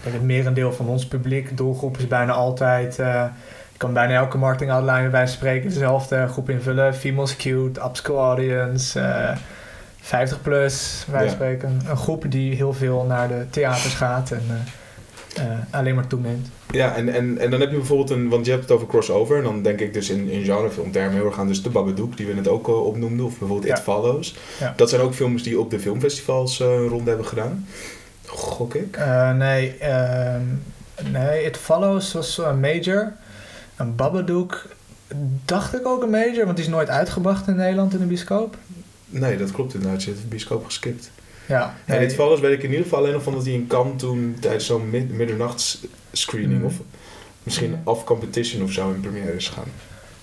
Kijk, 0.03 0.15
Het 0.15 0.23
merendeel 0.23 0.73
van 0.73 0.89
ons 0.89 1.07
publiek, 1.07 1.57
doelgroep 1.57 1.99
is 1.99 2.07
bijna 2.07 2.33
altijd... 2.33 2.99
kan 3.83 3.93
bijna 3.93 4.15
elke 4.15 4.39
marketing 4.39 4.71
outline 4.71 5.09
bij 5.09 5.27
spreken 5.27 5.69
dezelfde 5.69 6.27
groep 6.29 6.51
invullen. 6.51 6.95
Females 6.95 7.37
cute, 7.37 7.81
upscale 7.85 8.19
audience, 8.19 9.01
eh 9.01 9.37
50 10.01 10.43
plus, 10.43 11.05
wij 11.11 11.25
Ja. 11.25 11.31
spreken. 11.31 11.81
Een 11.89 11.97
groep 11.97 12.25
die 12.29 12.55
heel 12.55 12.73
veel 12.73 13.05
naar 13.09 13.29
de 13.29 13.47
theaters 13.51 13.95
gaat 13.95 14.31
en 14.31 14.43
eh, 14.49 15.45
eh, 15.45 15.59
alleen 15.71 15.95
maar 15.95 16.07
toeneemt. 16.07 16.49
ja 16.71 16.95
en, 16.97 17.09
en, 17.09 17.39
en 17.39 17.51
dan 17.51 17.61
heb 17.61 17.71
je 17.71 17.77
bijvoorbeeld 17.77 18.11
een... 18.11 18.29
Want 18.29 18.45
je 18.45 18.51
hebt 18.51 18.63
het 18.63 18.73
over 18.73 18.87
crossover. 18.87 19.37
En 19.37 19.43
dan 19.43 19.63
denk 19.63 19.81
ik 19.81 19.93
dus 19.95 20.11
in, 20.11 20.29
in 20.29 20.45
genrefilmtermen 20.45 21.13
heel 21.13 21.27
erg 21.27 21.39
aan 21.39 21.47
dus 21.47 21.63
de 21.63 21.71
Babadook, 21.71 22.17
die 22.17 22.27
we 22.27 22.33
net 22.35 22.49
ook 22.49 22.67
al 22.67 22.83
opnoemden. 22.83 23.27
Of 23.27 23.39
bijvoorbeeld 23.39 23.69
Ja. 23.69 23.75
It 23.77 23.83
Follows. 23.83 24.37
Ja. 24.61 24.73
Dat 24.77 24.89
zijn 24.89 25.01
ook 25.03 25.15
films 25.15 25.43
die 25.43 25.59
op 25.61 25.71
de 25.71 25.81
filmfestivals 25.81 26.61
een 26.61 26.87
ronde 26.89 27.09
hebben 27.09 27.27
gedaan. 27.27 27.67
Gok 28.27 28.75
ik. 28.75 28.99
Nee, 29.35 29.77
ehm, 29.79 30.41
nee, 31.11 31.45
It 31.45 31.57
Follows 31.57 32.13
was 32.13 32.39
een 32.39 32.61
major. 32.61 33.13
Een 33.77 33.97
Babadook 33.97 34.67
dacht 35.45 35.75
ik 35.75 35.87
ook 35.87 36.03
een 36.03 36.11
major, 36.11 36.45
want 36.45 36.57
die 36.57 36.65
is 36.65 36.71
nooit 36.73 36.89
uitgebracht 36.89 37.49
in 37.49 37.57
Nederland 37.57 37.93
in 37.93 37.99
de 37.99 38.05
bioscoop. 38.07 38.57
Nee, 39.07 39.37
dat 39.37 39.51
klopt 39.53 39.75
inderdaad. 39.75 40.03
Je 40.03 40.11
hebt 40.11 40.23
de 40.23 40.29
bioscoop 40.29 40.65
geskipt. 40.65 41.11
Ja, 41.49 41.75
En 41.85 41.97
nee, 41.99 42.07
It 42.07 42.15
Follows 42.15 42.41
weet 42.41 42.53
ik 42.53 42.63
in 42.63 42.69
ieder 42.71 42.83
geval 42.85 42.99
alleen 42.99 43.13
nog 43.13 43.23
van 43.23 43.33
dat 43.35 43.45
hij 43.45 43.53
in 43.53 43.67
Cannes 43.67 43.93
toen 43.97 44.37
tijdens 44.41 44.67
zo'n 44.67 44.91
mid 44.91 45.13
middernachts 45.13 45.81
screening 46.13 46.59
Mm. 46.59 46.65
of 46.65 46.75
misschien 47.43 47.71
Mm. 47.71 47.81
off 47.85 48.05
competition 48.05 48.63
of 48.63 48.73
zo 48.73 48.91
in 48.93 49.01
première 49.01 49.33
is 49.35 49.49
gegaan. 49.49 49.65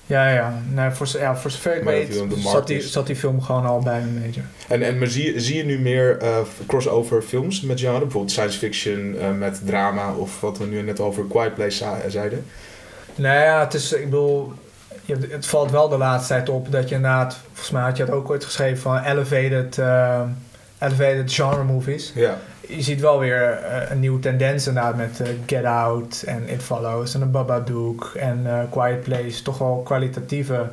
ja, 0.06 0.30
ja. 0.34 0.62
Nee, 0.74 0.89
voor, 0.91 1.08
ja, 1.20 1.36
voor 1.38 1.52
zover 1.52 1.76
ik 1.76 1.84
Maar 1.84 1.93
weet 1.93 2.24
zat 2.43 2.68
die, 2.68 2.82
zat 2.82 3.08
die 3.08 3.16
film 3.16 3.41
gewoon 3.41 3.66
al 3.66 3.80
bij 3.80 4.02
een 4.02 4.14
major. 4.20 4.43
En, 4.68 4.82
en 4.82 4.97
maar 4.97 5.08
zie, 5.08 5.34
je- 5.34 5.39
zie 5.39 5.56
je 5.58 5.64
nu 5.64 5.80
meer 5.80 6.18
eh, 6.18 6.38
crossover 6.68 7.22
films 7.22 7.62
met 7.62 7.80
genre? 7.80 8.00
Bijvoorbeeld 8.00 8.32
science 8.32 8.58
fiction 8.58 9.16
eh, 9.20 9.32
met 9.32 9.62
drama 9.66 10.14
of 10.14 10.39
wat 10.41 10.58
we 10.58 10.66
nu 10.66 10.82
net 10.82 11.00
over 11.00 11.24
Quiet 11.26 11.54
Place 11.54 11.86
zeiden? 12.08 12.45
Nou 13.20 13.39
ja, 13.39 13.59
het 13.59 13.74
is, 13.74 13.93
ik 13.93 14.03
bedoel, 14.03 14.53
het 15.30 15.45
valt 15.45 15.72
wel 15.72 15.89
de 15.89 15.97
laatste 15.97 16.34
tijd 16.34 16.49
op 16.49 16.72
dat 16.72 16.89
je 16.89 16.95
inderdaad, 16.95 17.38
volgens 17.45 17.72
mij 17.72 17.82
had 17.82 17.97
je 17.97 18.03
het 18.03 18.11
ook 18.11 18.30
ooit 18.30 18.45
geschreven 18.45 18.82
van 18.82 19.03
elevated, 19.03 19.78
eh, 19.78 20.22
elevated 20.80 21.34
genre 21.34 21.63
movies. 21.63 22.11
Ja, 22.15 22.38
je 22.67 22.82
ziet 22.82 23.01
wel 23.01 23.20
weer 23.20 23.51
eh, 23.51 23.91
een 23.91 23.99
nieuwe 23.99 24.20
tendens 24.20 24.67
inderdaad 24.67 24.95
met 24.95 25.20
eh, 25.20 25.28
Get 25.45 25.65
Out 25.65 26.24
en 26.26 26.49
It 26.49 26.63
Follows 26.63 27.13
en 27.13 27.22
een 27.22 27.32
Babadook 27.32 28.11
en 28.15 28.67
Quiet 28.70 29.01
Place. 29.01 29.41
Toch 29.43 29.57
wel 29.57 29.82
kwalitatieve 29.86 30.67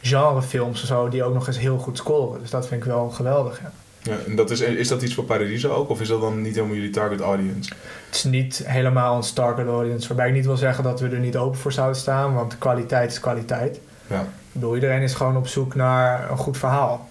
genrefilms 0.00 0.80
en 0.80 0.86
zo 0.86 1.08
die 1.08 1.24
ook 1.24 1.34
nog 1.34 1.46
eens 1.46 1.58
heel 1.58 1.78
goed 1.78 1.96
scoren. 1.96 2.40
Dus 2.40 2.50
dat 2.50 2.66
vind 2.66 2.80
ik 2.82 2.88
wel 2.88 3.10
geweldig. 3.10 3.60
Ja. 3.60 3.72
Ja 4.02 4.16
en 4.26 4.36
dat 4.36 4.50
is, 4.50 4.60
is 4.60 4.88
dat 4.88 5.02
iets 5.02 5.14
voor 5.14 5.24
Paradiso 5.24 5.70
ook? 5.70 5.88
Of 5.88 6.00
is 6.00 6.08
dat 6.08 6.20
dan 6.20 6.42
niet 6.42 6.54
helemaal 6.54 6.76
jullie 6.76 6.90
target 6.90 7.20
audience? 7.20 7.72
Het 8.06 8.14
is 8.14 8.24
niet 8.24 8.62
helemaal 8.64 9.16
een 9.16 9.34
target 9.34 9.66
audience, 9.66 10.08
waarbij 10.08 10.28
ik 10.28 10.34
niet 10.34 10.46
wil 10.46 10.56
zeggen 10.56 10.84
dat 10.84 11.00
we 11.00 11.08
er 11.08 11.18
niet 11.18 11.36
open 11.36 11.58
voor 11.58 11.72
zouden 11.72 11.96
staan, 11.96 12.34
want 12.34 12.58
kwaliteit 12.58 13.10
is 13.10 13.20
kwaliteit. 13.20 13.80
Ja. 14.06 14.20
Ik 14.20 14.26
bedoel, 14.52 14.74
iedereen 14.74 15.02
is 15.02 15.14
gewoon 15.14 15.36
op 15.36 15.46
zoek 15.46 15.74
naar 15.74 16.30
een 16.30 16.36
goed 16.36 16.58
verhaal. 16.58 17.08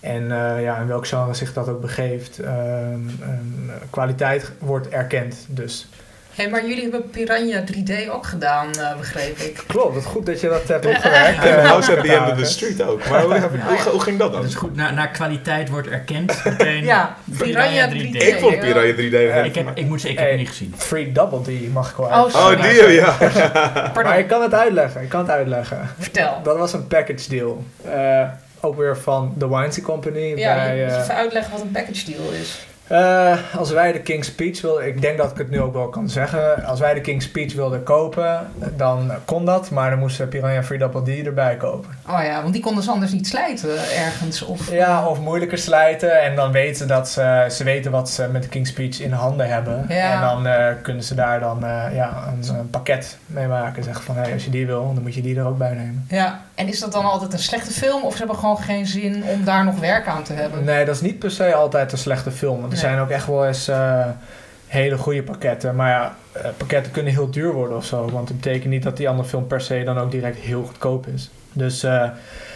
En 0.00 0.22
eh, 0.22 0.62
ja, 0.62 0.76
in 0.76 0.86
welk 0.86 1.06
genre 1.06 1.34
zich 1.34 1.52
dat 1.52 1.68
ook 1.68 1.80
begeeft, 1.80 2.38
ehm, 2.38 3.08
ehm, 3.20 3.88
kwaliteit 3.90 4.52
wordt 4.58 4.88
erkend. 4.88 5.46
Dus 5.48 5.88
Hé, 6.34 6.48
maar 6.48 6.66
jullie 6.66 6.82
hebben 6.82 7.10
Piranha 7.10 7.62
3D 7.64 8.08
ook 8.10 8.26
gedaan, 8.26 8.70
eh, 8.72 8.96
begreep 8.98 9.38
ik. 9.38 9.64
Klopt, 9.66 9.94
het 9.94 10.04
is 10.04 10.10
goed 10.10 10.26
dat 10.26 10.40
je 10.40 10.48
dat 10.48 10.68
hebt 10.68 10.86
opgewerkt. 10.86 11.44
En 11.44 11.58
Eh, 11.58 11.68
House 11.68 11.96
at 11.96 12.04
the 12.04 12.12
End 12.12 12.30
of 12.32 12.38
the. 12.38 12.44
Street 12.44 12.82
ook. 12.82 13.08
Maar 13.08 13.22
hoe, 13.22 13.34
hoe, 13.40 13.90
hoe 13.90 14.00
ging 14.00 14.18
dat 14.18 14.32
dan? 14.32 14.40
Dat 14.40 14.50
is 14.50 14.56
goed. 14.56 14.76
Naar, 14.76 14.92
naar 14.94 15.08
kwaliteit 15.10 15.68
wordt 15.68 15.88
erkend. 15.88 16.44
Meteen. 16.44 16.84
Ja, 16.84 17.16
Piranha 17.38 17.88
3D. 17.88 17.94
Ik 18.22 18.36
vond 18.40 18.60
Piranha 18.60 18.92
3D 18.92 19.10
Ja, 19.12 19.42
Ik 19.42 19.54
heb, 19.54 19.70
ik 19.74 19.86
moet 19.86 20.00
zeggen, 20.00 20.10
ik 20.10 20.18
heb 20.18 20.18
Hey. 20.18 20.28
het 20.30 20.38
niet 20.38 20.48
gezien. 20.48 20.74
Free 20.76 21.12
Double 21.12 21.40
D 21.42 21.72
mag 21.72 21.90
ik 21.90 21.96
wel 21.96 22.06
Oh, 22.06 22.28
sorry. 22.30 22.56
Oh, 22.56 22.86
die 22.86 22.92
ja. 22.92 23.16
Maar 23.94 24.18
ik 24.18 24.28
kan 24.28 24.42
het 24.42 24.54
uitleggen, 24.54 25.02
ik 25.02 25.08
kan 25.08 25.20
het 25.20 25.30
uitleggen. 25.30 25.88
vertel. 25.98 26.40
Dat 26.42 26.58
was 26.58 26.72
een 26.72 26.86
package 26.86 27.28
deal. 27.28 27.64
Eh, 27.84 28.22
ook 28.60 28.76
weer 28.76 28.96
van 28.98 29.34
The 29.38 29.48
Weinstein 29.50 29.86
Company. 29.86 30.34
Ja, 30.36 30.54
bij, 30.54 30.76
je 30.76 30.84
moet 30.84 31.02
even 31.02 31.14
uitleggen 31.14 31.52
wat 31.52 31.60
een 31.60 31.70
package 31.70 32.04
deal 32.10 32.30
is. 32.40 32.66
Eh, 32.86 33.36
als 33.56 33.70
wij 33.70 33.92
de 33.92 34.00
King's 34.00 34.26
Speech 34.26 34.60
wilden, 34.60 34.86
ik 34.86 35.00
denk 35.00 35.18
dat 35.18 35.30
ik 35.30 35.36
het 35.36 35.50
nu 35.50 35.60
ook 35.60 35.72
wel 35.72 35.88
kan 35.88 36.08
zeggen. 36.08 36.64
Als 36.64 36.80
wij 36.80 36.94
de 36.94 37.00
King's 37.00 37.24
Speech 37.24 37.54
wilden 37.54 37.82
kopen, 37.82 38.46
dan 38.76 39.10
kon 39.24 39.44
dat. 39.44 39.70
Maar 39.70 39.90
dan 39.90 39.98
moesten 39.98 40.28
Piranha 40.28 40.62
Free 40.62 40.78
Double 40.78 41.02
D 41.02 41.26
erbij 41.26 41.56
kopen. 41.56 41.90
Oh 42.08 42.22
ja, 42.22 42.40
want 42.40 42.52
die 42.52 42.62
konden 42.62 42.84
ze 42.84 42.90
anders 42.90 43.12
niet 43.12 43.26
slijten 43.26 43.70
ergens. 43.78 44.42
Of, 44.42 44.70
Ja, 44.70 45.06
of 45.08 45.20
moeilijker 45.20 45.58
slijten. 45.58 46.22
En 46.22 46.36
dan 46.36 46.52
weten 46.52 46.76
ze 46.76 46.86
dat 46.86 47.08
ze, 47.08 47.46
ze 47.50 47.64
weten 47.64 47.90
wat 47.90 48.10
ze 48.10 48.28
met 48.32 48.42
de 48.42 48.48
King's 48.48 48.68
Speech 48.68 49.00
in 49.00 49.12
handen 49.12 49.48
hebben. 49.48 49.84
Ja. 49.88 50.12
En 50.14 50.20
dan 50.20 50.46
eh, 50.46 50.66
kunnen 50.82 51.04
ze 51.04 51.14
daar 51.14 51.40
dan 51.40 51.64
eh, 51.64 51.94
ja, 51.94 52.22
een, 52.26 52.56
een 52.56 52.70
pakket 52.70 53.18
mee 53.26 53.46
maken. 53.46 53.84
Zeggen 53.84 54.04
van, 54.04 54.16
hey, 54.16 54.32
als 54.32 54.44
je 54.44 54.50
die 54.50 54.66
wil, 54.66 54.94
dan 54.94 55.02
moet 55.02 55.14
je 55.14 55.22
die 55.22 55.38
er 55.38 55.46
ook 55.46 55.58
bij 55.58 55.74
nemen. 55.74 56.06
Ja, 56.08 56.40
en 56.62 56.68
is 56.68 56.80
dat 56.80 56.92
dan 56.92 57.04
altijd 57.04 57.32
een 57.32 57.38
slechte 57.38 57.70
film? 57.72 58.02
Of 58.02 58.12
ze 58.12 58.18
hebben 58.18 58.36
gewoon 58.36 58.58
geen 58.58 58.86
zin 58.86 59.24
om 59.24 59.44
daar 59.44 59.64
nog 59.64 59.78
werk 59.78 60.06
aan 60.06 60.22
te 60.22 60.32
hebben? 60.32 60.64
Nee, 60.64 60.84
dat 60.84 60.94
is 60.94 61.00
niet 61.00 61.18
per 61.18 61.30
se 61.30 61.54
altijd 61.54 61.92
een 61.92 61.98
slechte 61.98 62.30
film. 62.30 62.60
Want 62.60 62.72
er 62.72 62.78
Nee. 62.78 62.78
zijn 62.90 62.98
ook 62.98 63.10
echt 63.10 63.26
wel 63.26 63.46
eens 63.46 63.68
eh, 63.68 64.06
hele 64.66 64.98
goede 64.98 65.22
pakketten. 65.22 65.74
Maar 65.76 65.90
ja, 65.90 66.14
eh, 66.32 66.48
pakketten 66.56 66.92
kunnen 66.92 67.12
heel 67.12 67.30
duur 67.30 67.52
worden 67.52 67.76
of 67.76 67.84
zo. 67.84 68.10
Want 68.10 68.28
het 68.28 68.40
betekent 68.40 68.70
niet 68.70 68.82
dat 68.82 68.96
die 68.96 69.08
andere 69.08 69.28
film 69.28 69.46
per 69.46 69.60
se 69.60 69.82
dan 69.84 69.98
ook 69.98 70.10
direct 70.10 70.36
heel 70.38 70.64
goedkoop 70.64 71.06
is. 71.06 71.30
Dus, 71.52 71.82
eh, 71.82 71.90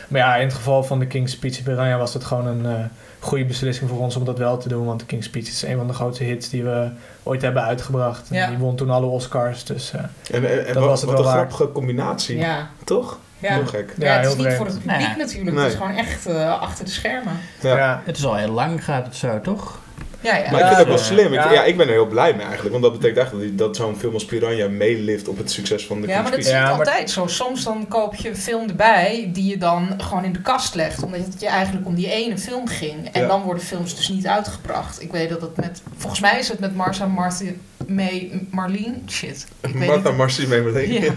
maar 0.08 0.20
ja, 0.20 0.36
in 0.36 0.46
het 0.46 0.54
geval 0.54 0.84
van 0.84 0.98
de 0.98 1.06
King's 1.06 1.32
Speech 1.32 1.58
in 1.58 1.64
Piranha 1.64 1.96
was 1.98 2.14
het 2.14 2.24
gewoon 2.24 2.46
een 2.46 2.90
goede 3.26 3.44
beslissing 3.44 3.90
voor 3.90 3.98
ons 3.98 4.16
om 4.16 4.24
dat 4.24 4.38
wel 4.38 4.56
te 4.58 4.68
doen. 4.68 4.84
Want 4.86 4.98
The 4.98 5.04
King's 5.06 5.26
Speech 5.26 5.46
is 5.48 5.62
een 5.62 5.76
van 5.76 5.86
de 5.86 5.92
grootste 5.92 6.24
hits 6.24 6.48
die 6.48 6.64
we 6.64 6.88
ooit 7.22 7.42
hebben 7.42 7.62
uitgebracht. 7.62 8.28
En 8.30 8.36
Ja. 8.36 8.48
Die 8.48 8.58
won 8.58 8.76
toen 8.76 8.90
alle 8.90 9.06
Oscars. 9.06 9.64
Dus 9.64 9.92
eh, 9.92 10.00
En, 10.00 10.50
en, 10.50 10.58
en 10.66 10.74
Dat 10.74 10.74
wat, 10.74 10.84
was 10.84 11.00
het 11.00 11.10
wat 11.10 11.18
een 11.18 11.24
wel 11.24 11.34
waard. 11.34 11.48
grappige 11.52 11.72
combinatie, 11.72 12.36
Ja. 12.38 12.68
toch? 12.84 13.18
Ja. 13.38 13.54
Heel 13.54 13.66
gek. 13.66 13.94
Ja, 13.98 14.06
Ja, 14.06 14.16
het 14.20 14.26
is 14.26 14.34
heel 14.34 14.44
niet 14.44 14.54
voor 14.54 14.66
het 14.66 14.78
publiek 14.78 15.16
natuurlijk. 15.16 15.56
Nee. 15.56 15.64
Het 15.64 15.72
is 15.72 15.78
gewoon 15.78 15.96
echt 15.96 16.26
eh, 16.26 16.60
achter 16.60 16.84
de 16.84 16.90
schermen. 16.90 17.32
Ja. 17.60 17.76
ja. 17.76 18.02
Het 18.04 18.16
is 18.16 18.24
al 18.26 18.34
heel 18.36 18.52
lang 18.52 18.84
gaat 18.84 19.04
het 19.06 19.16
zo, 19.16 19.40
toch? 19.40 19.78
Ja, 20.20 20.36
ja. 20.36 20.50
Maar 20.50 20.60
Ja, 20.60 20.66
ik 20.70 20.74
vind 20.76 20.78
het 20.78 20.80
ook 20.80 20.86
wel 20.94 20.98
slim. 21.04 21.26
Ik, 21.26 21.32
ja. 21.40 21.52
ja. 21.52 21.64
ik 21.64 21.76
ben 21.76 21.86
er 21.86 21.92
heel 21.92 22.06
blij 22.06 22.32
mee 22.32 22.40
eigenlijk. 22.46 22.70
Want 22.70 22.82
dat 22.82 22.92
betekent 22.92 23.18
eigenlijk 23.18 23.58
dat, 23.58 23.66
dat 23.66 23.76
zo'n 23.76 23.96
film 23.96 24.14
als 24.14 24.24
Piranha 24.24 24.68
meelift 24.68 25.28
op 25.28 25.38
het 25.38 25.50
succes 25.50 25.86
van 25.86 26.00
de 26.00 26.06
Ja, 26.06 26.22
maar 26.22 26.30
dat 26.30 26.40
is 26.40 26.46
niet 26.46 26.54
maar- 26.54 26.70
altijd 26.72 27.10
zo. 27.10 27.26
Soms 27.26 27.64
dan 27.64 27.88
koop 27.88 28.14
je 28.14 28.28
een 28.28 28.36
film 28.36 28.68
erbij 28.68 29.30
die 29.32 29.44
je 29.50 29.58
dan 29.58 29.88
gewoon 29.98 30.24
in 30.24 30.32
de 30.32 30.40
kast 30.40 30.74
legt. 30.74 31.02
Omdat 31.02 31.20
het 31.20 31.40
je 31.40 31.46
eigenlijk 31.48 31.86
om 31.86 31.94
die 31.94 32.10
ene 32.12 32.38
film 32.38 32.68
ging. 32.68 33.08
En 33.12 33.20
Ja. 33.20 33.26
dan 33.26 33.42
worden 33.42 33.62
films 33.62 33.96
dus 33.96 34.08
niet 34.08 34.26
uitgebracht. 34.26 35.02
Ik 35.02 35.12
weet 35.12 35.28
dat 35.28 35.40
het 35.40 35.56
met... 35.56 35.82
Volgens 35.96 36.20
mij 36.20 36.38
is 36.38 36.48
het 36.48 36.58
met 36.58 36.74
Marcia 36.76 37.06
Martin, 37.06 37.60
May, 37.86 38.46
Marlene... 38.50 38.94
Shit. 39.08 39.46
Ik 39.60 39.74
weet 39.74 39.88
Martha. 39.88 40.10
Marcy 40.10 40.46
mee 40.46 40.60
meteen. 40.60 40.92
Ja. 41.02 41.12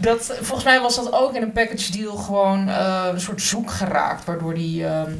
Dat, 0.00 0.32
volgens 0.40 0.64
mij 0.64 0.80
was 0.80 0.96
dat 0.96 1.12
ook 1.12 1.34
in 1.34 1.42
een 1.42 1.52
package 1.52 1.92
deal 1.92 2.16
gewoon 2.16 2.68
eh, 2.68 3.04
een 3.12 3.20
soort 3.20 3.42
zoek 3.42 3.70
geraakt. 3.70 4.24
Waardoor 4.24 4.54
die 4.54 4.84
ehm, 4.86 5.10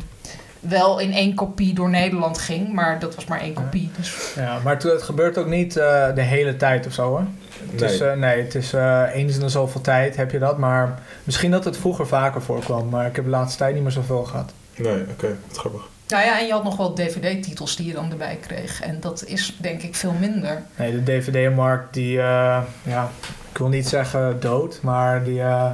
wel 0.61 0.99
in 0.99 1.13
één 1.13 1.35
kopie 1.35 1.75
door 1.75 1.91
Nederland 1.91 2.39
ging. 2.39 2.73
Maar 2.73 2.99
dat 2.99 3.15
was 3.15 3.25
maar 3.25 3.41
één 3.41 3.53
kopie. 3.55 3.91
Dus 3.97 4.33
Ja, 4.37 4.59
maar 4.65 4.75
het, 4.75 4.83
het 4.83 5.03
gebeurt 5.03 5.39
ook 5.39 5.47
niet 5.47 5.77
eh, 5.77 6.15
de 6.15 6.23
hele 6.23 6.57
tijd 6.57 6.87
of 6.87 6.93
zo 6.93 7.09
hoor. 7.09 7.25
Het 7.71 7.81
Nee. 7.81 7.93
is, 7.95 8.01
eh, 8.01 8.13
nee, 8.13 8.43
het 8.43 8.55
is 8.55 8.73
eh, 8.73 9.03
eens 9.13 9.35
in 9.35 9.41
de 9.41 9.49
zoveel 9.49 9.81
tijd 9.81 10.17
heb 10.17 10.31
je 10.31 10.39
dat. 10.39 10.59
Maar 10.59 10.99
misschien 11.25 11.51
dat 11.51 11.65
het 11.65 11.77
vroeger 11.77 12.07
vaker 12.07 12.43
voorkwam. 12.43 12.89
Maar 12.89 13.07
ik 13.07 13.17
heb 13.17 13.25
de 13.25 13.31
laatste 13.31 13.59
tijd 13.59 13.75
niet 13.75 13.83
meer 13.83 13.93
zoveel 13.93 14.25
gehad. 14.25 14.53
Nee, 14.77 15.05
oké. 15.11 15.37
Wat 15.49 15.59
grappig. 15.59 15.83
Nou 16.09 16.25
ja, 16.25 16.39
en 16.41 16.47
je 16.47 16.53
had 16.53 16.65
nog 16.65 16.77
wel 16.77 16.93
dvd-titels 16.95 17.77
die 17.77 17.87
je 17.87 17.93
dan 17.93 18.11
erbij 18.11 18.39
kreeg. 18.47 18.81
En 18.83 19.01
dat 19.01 19.25
is 19.27 19.57
denk 19.61 19.83
ik 19.83 19.95
veel 19.95 20.13
minder. 20.21 20.63
Nee, 20.77 20.93
de 20.93 21.03
DVD-markt 21.03 21.95
die, 21.95 22.19
eh, 22.19 22.59
ja, 22.83 23.09
ik 23.53 23.59
wil 23.59 23.69
niet 23.69 23.89
zeggen 23.89 24.41
dood, 24.41 24.79
maar 24.83 25.25
die, 25.25 25.41
eh, 25.41 25.71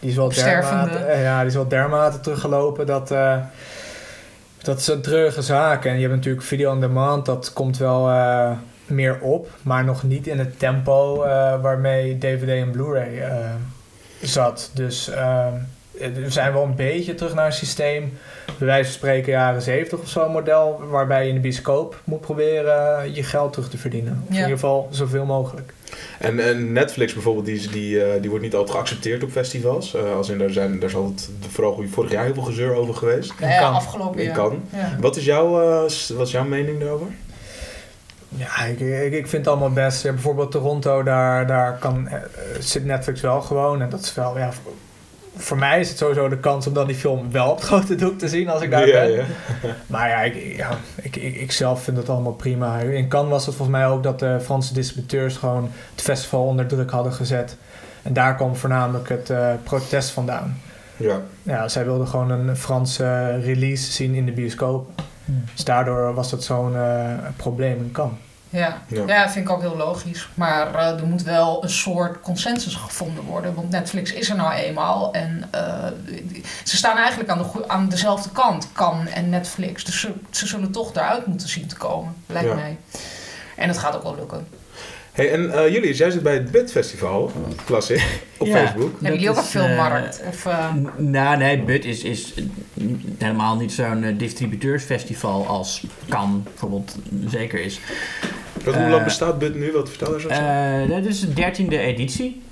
die 0.00 0.10
is 0.10 0.16
wel 0.16 0.28
dermate, 0.28 1.16
ja, 1.22 1.38
die 1.38 1.48
is 1.48 1.54
wel 1.54 1.68
dermate 1.68 2.20
teruggelopen 2.20 2.86
dat, 2.86 3.10
eh, 3.10 3.36
dat 4.66 4.78
is 4.78 4.86
een 4.86 5.00
treurige 5.00 5.42
zaak. 5.42 5.84
En 5.84 5.94
je 5.94 6.00
hebt 6.00 6.14
natuurlijk 6.14 6.44
video 6.44 6.72
on 6.72 6.80
demand, 6.80 7.26
dat 7.26 7.52
komt 7.52 7.78
wel 7.78 8.10
eh, 8.10 8.50
meer 8.86 9.20
op, 9.20 9.48
maar 9.62 9.84
nog 9.84 10.02
niet 10.02 10.26
in 10.26 10.38
het 10.38 10.58
tempo 10.58 11.22
eh, 11.22 11.60
waarmee 11.60 12.18
DVD 12.18 12.48
en 12.48 12.70
Blu-ray 12.70 13.18
eh, 13.18 13.54
zat. 14.22 14.70
Dus 14.74 15.08
eh, 15.08 15.46
we 15.98 16.30
zijn 16.30 16.52
wel 16.52 16.62
een 16.62 16.74
beetje 16.74 17.14
terug 17.14 17.34
naar 17.34 17.46
een 17.46 17.52
systeem, 17.52 18.18
bij 18.58 18.66
wijze 18.66 18.84
van 18.84 18.92
spreken 18.92 19.32
jaren 19.32 19.62
70 19.62 19.98
of 19.98 20.08
zo 20.08 20.28
model, 20.28 20.80
waarbij 20.90 21.22
je 21.22 21.28
in 21.28 21.34
de 21.34 21.40
bioscoop 21.40 22.00
moet 22.04 22.20
proberen 22.20 23.14
je 23.14 23.22
geld 23.22 23.52
terug 23.52 23.70
te 23.70 23.78
verdienen. 23.78 24.22
Of 24.22 24.28
Ja. 24.28 24.34
in 24.34 24.40
ieder 24.42 24.58
geval 24.58 24.88
zoveel 24.90 25.24
mogelijk. 25.24 25.72
En, 26.18 26.40
en 26.40 26.72
Netflix 26.72 27.12
bijvoorbeeld, 27.12 27.46
die, 27.46 27.68
die, 27.68 28.04
eh, 28.04 28.20
die 28.20 28.30
wordt 28.30 28.44
niet 28.44 28.54
altijd 28.54 28.76
geaccepteerd 28.76 29.22
op 29.22 29.30
festivals. 29.30 29.94
Eh, 29.94 30.14
als 30.14 30.28
in, 30.28 30.38
daar, 30.38 30.50
zijn, 30.50 30.78
daar 30.80 30.88
is 30.88 30.94
altijd 30.94 31.28
vooral 31.48 31.84
vorig 31.90 32.10
jaar 32.10 32.24
heel 32.24 32.34
veel 32.34 32.42
gezeur 32.42 32.74
over 32.74 32.94
geweest. 32.94 33.32
Ja, 33.40 33.68
afgelopen 33.68 34.22
jaar. 34.22 34.36
Ja. 34.72 34.96
Wat 35.00 35.16
is, 35.16 35.24
jouw, 35.24 35.60
eh, 35.62 35.80
wat 36.16 36.26
is 36.26 36.30
jouw 36.32 36.44
mening 36.44 36.78
daarover? 36.80 37.06
Ja, 38.28 38.64
ik, 38.64 38.80
ik, 38.80 39.12
ik 39.12 39.26
vind 39.26 39.44
het 39.44 39.46
allemaal 39.46 39.72
best. 39.72 40.02
Ja, 40.02 40.12
bijvoorbeeld 40.12 40.50
Toronto, 40.50 41.02
daar, 41.02 41.46
daar 41.46 41.78
kan, 41.78 42.08
eh, 42.08 42.20
zit 42.58 42.84
Netflix 42.84 43.20
wel 43.20 43.40
gewoon. 43.40 43.82
En 43.82 43.88
dat 43.90 44.00
is 44.00 44.14
wel, 44.14 44.38
ja, 44.38 44.50
voor, 45.36 45.58
mij 45.58 45.80
is 45.80 45.88
het 45.88 45.98
sowieso 45.98 46.28
de 46.28 46.38
kans 46.38 46.66
om 46.66 46.72
dan 46.72 46.86
die 46.86 46.96
film 46.96 47.30
wel 47.30 47.50
op 47.50 47.56
het 47.56 47.66
grote 47.66 47.94
doek 47.94 48.18
te 48.18 48.28
zien 48.28 48.48
als 48.48 48.62
ik 48.62 48.70
daar 48.70 48.86
ja, 48.86 49.00
ben. 49.00 49.10
ja. 49.10 49.24
Maar 49.86 50.08
ja, 50.08 50.22
ik, 50.22 50.56
ja 50.56 50.70
ik, 51.02 51.16
ik, 51.16 51.36
ik 51.36 51.52
zelf 51.52 51.82
vind 51.82 51.96
het 51.96 52.08
allemaal 52.08 52.32
prima. 52.32 52.78
In 52.78 53.08
Cannes 53.08 53.30
was 53.30 53.46
het 53.46 53.54
volgens 53.54 53.78
mij 53.78 53.86
ook 53.86 54.02
dat 54.02 54.18
de 54.18 54.38
Franse 54.42 54.74
distributeurs 54.74 55.36
gewoon 55.36 55.70
het 55.90 56.02
festival 56.02 56.46
onder 56.46 56.66
druk 56.66 56.90
hadden 56.90 57.12
gezet. 57.12 57.56
En 58.02 58.12
daar 58.12 58.36
kwam 58.36 58.56
voornamelijk 58.56 59.08
het 59.08 59.30
eh, 59.30 59.50
protest 59.62 60.10
vandaan. 60.10 60.60
ja. 60.96 61.20
Ja, 61.42 61.68
zij 61.68 61.84
wilden 61.84 62.08
gewoon 62.08 62.30
een 62.30 62.56
Franse 62.56 63.38
release 63.40 63.92
zien 63.92 64.14
in 64.14 64.26
de 64.26 64.32
bioscoop. 64.32 64.88
Dus 65.54 65.64
daardoor 65.64 66.14
was 66.14 66.30
dat 66.30 66.44
zo'n 66.44 66.76
eh, 66.76 67.12
probleem 67.36 67.76
in 67.76 67.90
Cannes. 67.92 68.18
Ja. 68.50 68.82
Ja. 68.88 69.02
Ja. 69.06 69.30
vind 69.30 69.48
ik 69.48 69.54
ook 69.54 69.60
heel 69.60 69.76
logisch. 69.76 70.28
Maar 70.34 70.74
eh, 70.74 71.00
er 71.00 71.06
moet 71.06 71.22
wel 71.22 71.62
een 71.62 71.70
soort 71.70 72.20
consensus 72.20 72.74
gevonden 72.74 73.24
worden. 73.24 73.54
Want 73.54 73.70
Netflix 73.70 74.12
is 74.12 74.30
er 74.30 74.36
nou 74.36 74.52
eenmaal. 74.52 75.12
En 75.12 75.48
eh, 75.50 75.86
ze 76.64 76.76
staan 76.76 76.96
eigenlijk 76.96 77.30
aan, 77.30 77.38
de, 77.38 77.68
aan 77.68 77.88
dezelfde 77.88 78.30
kant, 78.30 78.68
Kan 78.72 79.06
en 79.08 79.28
Netflix. 79.28 79.84
Dus 79.84 80.00
ze, 80.00 80.12
ze 80.30 80.46
zullen 80.46 80.72
toch 80.72 80.92
daaruit 80.92 81.26
moeten 81.26 81.48
zien 81.48 81.66
te 81.66 81.76
komen, 81.76 82.14
lijkt 82.26 82.48
Ja. 82.48 82.54
mij. 82.54 82.78
En 83.56 83.68
het 83.68 83.78
gaat 83.78 83.94
ook 83.96 84.02
wel 84.02 84.14
lukken. 84.14 84.46
Hey, 85.16 85.32
en 85.32 85.50
eh 85.52 85.72
jullie, 85.72 85.94
jij 85.94 86.10
zit 86.10 86.22
bij 86.22 86.32
het 86.34 86.50
BIT 86.50 86.70
Festival, 86.70 87.32
las 87.68 87.90
ik, 87.90 88.20
op 88.38 88.46
Ja. 88.46 88.56
Facebook. 88.56 88.90
Hebben 88.92 89.12
jullie 89.12 89.30
ook 89.30 89.36
een 89.36 89.42
filmmarkt? 89.42 90.22
of, 90.28 90.46
eh, 90.46 90.74
N- 90.74 90.88
Nou, 91.10 91.36
nee, 91.36 91.58
Bud 91.62 91.84
is, 91.84 92.02
is 92.02 92.34
helemaal 93.18 93.56
niet 93.56 93.72
zo'n 93.72 94.04
eh, 94.04 94.18
distributeursfestival 94.18 95.46
als 95.46 95.86
kan 96.08 96.42
bijvoorbeeld 96.44 96.96
zeker 97.28 97.60
is. 97.60 97.80
Wat, 98.64 98.74
hoe 98.74 98.84
Eh, 98.84 98.90
lang 98.90 99.04
bestaat 99.04 99.38
BIT 99.38 99.54
nu? 99.54 99.72
Wat 99.72 99.88
vertel 99.88 100.14
eens 100.14 100.22
zo? 100.22 100.28
Eh, 100.28 100.88
dit 101.02 101.06
is 101.06 101.20
de 101.20 101.32
dertiende 101.32 101.78
editie. 101.78 102.42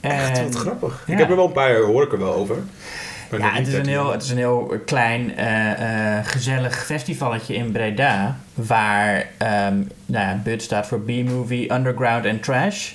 Echt, 0.00 0.38
En- 0.38 0.44
wat 0.44 0.54
grappig. 0.54 1.02
ja. 1.06 1.12
Ik 1.12 1.18
heb 1.18 1.30
er 1.30 1.36
wel 1.36 1.46
een 1.46 1.52
paar 1.52 1.70
jaar, 1.70 1.80
hoor 1.82 2.02
ik 2.02 2.12
er 2.12 2.18
wel 2.18 2.34
over. 2.34 2.56
Ja, 3.30 3.52
het 3.52 3.66
is, 3.66 3.74
een 3.74 3.82
13 3.82 3.86
heel, 3.86 4.12
het 4.12 4.22
is 4.22 4.30
een 4.30 4.36
heel 4.36 4.80
klein, 4.86 5.36
eh, 5.36 6.18
eh, 6.18 6.26
gezellig 6.26 6.84
festivalletje 6.84 7.54
in 7.54 7.72
Breda. 7.72 8.36
Waar, 8.54 9.26
ehm 9.38 9.76
nou 10.06 10.26
ja, 10.26 10.40
BUD 10.44 10.62
staat 10.62 10.86
voor 10.86 11.00
B-Movie, 11.00 11.72
Underground 11.72 12.24
en 12.24 12.40
Trash. 12.40 12.92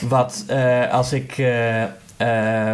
Wat 0.00 0.44
eh, 0.46 0.92
als 0.92 1.12
ik 1.12 1.42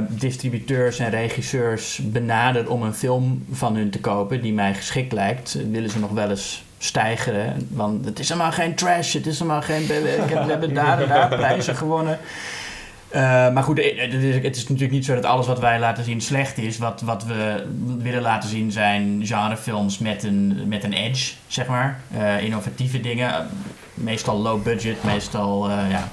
distributeurs 0.08 0.98
en 0.98 1.10
regisseurs 1.10 2.00
benader 2.02 2.70
om 2.70 2.82
een 2.82 2.94
film 2.94 3.44
van 3.50 3.76
hun 3.76 3.90
te 3.90 4.00
kopen 4.00 4.42
die 4.42 4.52
mij 4.52 4.74
geschikt 4.74 5.12
lijkt, 5.12 5.58
willen 5.70 5.90
ze 5.90 5.98
nog 5.98 6.10
wel 6.10 6.30
eens 6.30 6.64
stijgeren. 6.78 7.68
Want 7.70 8.04
het 8.04 8.18
is 8.18 8.28
helemaal 8.28 8.52
geen 8.52 8.74
trash, 8.74 9.12
het 9.12 9.26
is 9.26 9.38
helemaal 9.38 9.62
geen... 9.62 9.82
Ik 9.82 9.88
heb, 10.28 10.44
we 10.44 10.50
hebben 10.50 10.74
daar 10.74 11.02
en 11.02 11.08
daar 11.08 11.28
prijzen 11.38 11.76
gewonnen. 11.76 12.18
Eh, 13.14 13.20
maar 13.52 13.62
goed, 13.62 13.78
eh, 13.78 14.00
het 14.00 14.12
is, 14.12 14.34
het 14.34 14.56
is 14.56 14.62
natuurlijk 14.62 14.92
niet 14.92 15.04
zo 15.04 15.14
dat 15.14 15.24
alles 15.24 15.46
wat 15.46 15.58
wij 15.60 15.78
laten 15.78 16.04
zien 16.04 16.20
slecht 16.20 16.58
is. 16.58 16.78
Wat, 16.78 17.00
wat 17.00 17.24
we 17.24 17.64
willen 17.98 18.22
laten 18.22 18.48
zien 18.48 18.72
zijn 18.72 19.20
genrefilms 19.24 19.98
met 19.98 20.22
een, 20.22 20.62
met 20.68 20.84
een 20.84 20.92
edge, 20.92 21.34
zeg 21.46 21.66
maar. 21.66 22.00
Eh, 22.16 22.42
innovatieve 22.42 23.00
dingen. 23.00 23.46
Meestal 23.94 24.38
low 24.38 24.62
budget, 24.62 25.04
meestal 25.04 25.68
eh, 25.70 25.90
ja, 25.90 26.08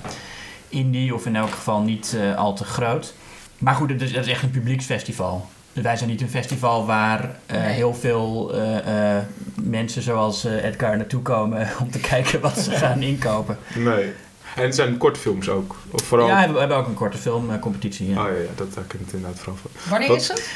indie 0.69 1.13
of 1.13 1.25
in 1.25 1.35
elk 1.35 1.51
geval 1.51 1.81
niet 1.81 2.17
eh, 2.19 2.35
al 2.37 2.53
te 2.53 2.63
groot. 2.63 3.13
Maar 3.57 3.75
goed, 3.75 3.89
het 3.89 4.01
is, 4.01 4.11
het 4.15 4.25
is 4.25 4.31
echt 4.31 4.43
een 4.43 4.51
publieksfestival. 4.51 5.47
Wij 5.73 5.97
zijn 5.97 6.09
niet 6.09 6.21
een 6.21 6.29
festival 6.29 6.85
waar 6.85 7.35
eh, 7.45 7.59
Nee. 7.61 7.73
heel 7.73 7.93
veel 7.93 8.53
eh, 8.53 9.15
eh, 9.17 9.23
mensen 9.63 10.01
zoals 10.01 10.45
eh, 10.45 10.63
Edgar 10.63 10.97
naartoe 10.97 11.21
komen 11.21 11.67
om 11.81 11.91
te 11.91 11.99
kijken 11.99 12.41
wat 12.41 12.59
ze 12.59 12.71
gaan 12.85 13.01
inkopen. 13.01 13.57
Nee. 13.75 14.11
En 14.55 14.63
het 14.63 14.75
zijn 14.75 14.97
korte 14.97 15.19
films 15.19 15.49
ook. 15.49 15.75
Of 15.91 16.01
vooral... 16.03 16.27
Ja, 16.27 16.51
we 16.51 16.59
hebben, 16.59 16.77
ook 16.77 16.87
een 16.87 16.93
korte 16.93 17.17
filmcompetitie. 17.17 18.09
Ja. 18.09 18.21
Oh 18.23 18.27
ja, 18.27 18.33
ja, 18.37 18.49
dat 18.55 18.73
daar 18.73 18.83
kan 18.83 18.99
ik 18.99 19.05
het 19.05 19.13
inderdaad 19.13 19.39
vooral 19.39 19.57
van. 19.61 19.71
wanneer 19.89 20.15
is 20.15 20.27
het? 20.27 20.49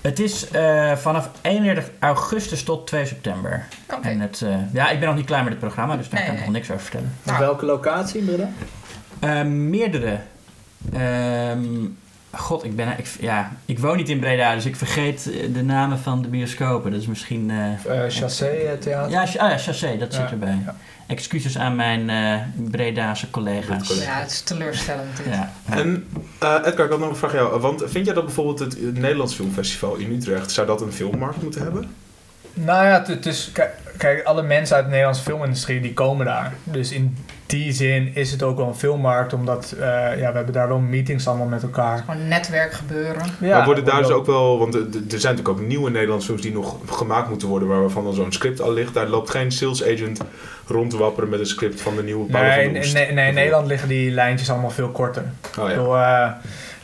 Het 0.00 0.18
is 0.20 0.48
eh, 0.50 0.96
vanaf 0.96 1.30
31 1.40 1.90
augustus 1.98 2.62
tot 2.62 2.86
2 2.86 3.06
september. 3.06 3.66
Oké. 3.92 4.08
En 4.08 4.20
het, 4.20 4.42
eh, 4.42 4.54
ja, 4.72 4.90
ik 4.90 4.98
ben 4.98 5.08
nog 5.08 5.16
niet 5.16 5.26
klaar 5.26 5.42
met 5.42 5.52
het 5.52 5.60
programma, 5.60 5.96
dus 5.96 6.08
daar 6.08 6.20
Nee, 6.20 6.28
kan 6.28 6.38
ik 6.38 6.44
nog 6.44 6.52
niks 6.54 6.70
over 6.70 6.82
vertellen. 6.82 7.12
Nou. 7.22 7.38
welke 7.38 7.64
locatie 7.66 8.20
in 8.20 8.26
Breda? 8.26 8.48
Eh, 9.20 9.42
meerdere. 9.44 10.18
Ehm, 10.92 11.64
God, 12.30 12.64
ik, 12.64 12.76
ben, 12.76 12.88
ik, 12.98 13.06
ja, 13.20 13.52
ik 13.64 13.78
woon 13.78 13.96
niet 13.96 14.08
in 14.08 14.18
Breda, 14.20 14.54
dus 14.54 14.64
ik 14.66 14.76
vergeet 14.76 15.30
eh, 15.32 15.54
de 15.54 15.62
namen 15.62 15.98
van 15.98 16.22
de 16.22 16.28
bioscopen. 16.28 16.90
Dat 16.90 17.00
is 17.00 17.06
misschien... 17.06 17.50
eh, 17.50 17.94
Uh, 17.96 18.02
Chassé 18.08 18.46
eh, 18.46 18.72
Theater? 18.78 19.10
ja, 19.10 19.22
ah, 19.22 19.32
ja, 19.32 19.58
Chassé, 19.58 19.96
dat 19.98 20.14
Ja, 20.14 20.20
zit 20.20 20.30
erbij. 20.30 20.58
ja. 20.64 20.74
Excuses 21.12 21.58
aan 21.58 21.76
mijn 21.76 22.10
eh 22.10 22.40
Bredaanse 22.70 23.30
collega's. 23.30 23.88
Ja, 24.04 24.20
het 24.20 24.30
is 24.30 24.40
teleurstellend 24.40 25.16
dit. 25.16 25.26
Ja. 25.26 25.52
En 25.70 26.06
uh, 26.42 26.54
Edgar, 26.64 26.84
ik 26.84 26.90
had 26.90 26.98
nog 26.98 27.08
een 27.10 27.16
vraag 27.16 27.30
aan 27.30 27.36
jou. 27.36 27.60
Want 27.60 27.82
vind 27.86 28.04
jij 28.06 28.14
dat 28.14 28.24
bijvoorbeeld 28.24 28.58
het, 28.58 28.94
Nederlands 28.98 29.34
Filmfestival 29.34 29.94
in 29.94 30.12
Utrecht, 30.12 30.50
zou 30.50 30.66
dat 30.66 30.80
een 30.80 30.92
filmmarkt 30.92 31.42
moeten 31.42 31.62
hebben? 31.62 31.90
Nou 32.54 32.86
ja, 32.86 32.92
het- 32.98 33.06
het 33.06 33.26
is, 33.26 33.50
kijk, 33.52 33.74
kijk, 33.96 34.24
alle 34.24 34.42
mensen 34.42 34.74
uit 34.76 34.84
de 34.84 34.90
Nederlandse 34.90 35.22
filmindustrie 35.22 35.80
die 35.80 35.92
komen 35.94 36.26
daar. 36.26 36.52
Dus 36.64 36.90
in 36.92 37.16
die 37.52 37.72
zin 37.72 38.10
is 38.14 38.30
het 38.30 38.42
ook 38.42 38.56
wel 38.56 38.66
een 38.66 38.74
filmmarkt, 38.74 39.32
omdat 39.32 39.72
eh, 39.72 39.86
ja, 40.18 40.30
we 40.30 40.36
hebben 40.36 40.52
daar 40.52 40.68
wel 40.68 40.78
meetings 40.78 41.28
allemaal 41.28 41.46
met 41.46 41.62
elkaar. 41.62 41.98
Gewoon 41.98 42.28
netwerk 42.28 42.72
gebeuren. 42.72 43.22
Ja, 43.40 43.56
maar 43.56 43.64
worden 43.64 43.84
daar 43.84 44.02
dus 44.02 44.10
ook 44.10 44.26
wel, 44.26 44.58
want 44.58 44.74
er 44.74 44.82
zijn 44.92 45.34
natuurlijk 45.34 45.48
ook 45.48 45.60
nieuwe 45.60 45.90
Nederlandse 45.90 46.26
films 46.26 46.42
die 46.42 46.52
nog 46.52 46.76
gemaakt 46.86 47.28
moeten 47.28 47.48
worden, 47.48 47.68
waarvan 47.68 48.04
dan 48.04 48.14
zo'n 48.14 48.32
script 48.32 48.60
al 48.60 48.72
ligt. 48.72 48.94
Daar 48.94 49.08
loopt 49.08 49.30
geen 49.30 49.52
sales 49.52 49.84
agent 49.84 50.20
rond 50.66 50.90
te 50.90 50.96
wapperen 50.96 51.28
met 51.28 51.40
een 51.40 51.46
script 51.46 51.80
van 51.80 51.96
de 51.96 52.02
nieuwe 52.02 52.30
Paul 52.30 52.42
Nee, 52.42 52.52
van 52.52 52.62
in, 52.62 52.72
de 52.72 52.78
in, 52.78 52.84
Oest, 52.84 52.94
nee, 52.94 53.02
in 53.02 53.14
bijvoorbeeld. 53.14 53.34
Nederland 53.34 53.66
liggen 53.66 53.88
die 53.88 54.10
lijntjes 54.10 54.50
allemaal 54.50 54.70
veel 54.70 54.88
korter. 54.90 55.24
Oh 55.58 55.68
ja. 55.68 56.24
eh, 56.24 56.32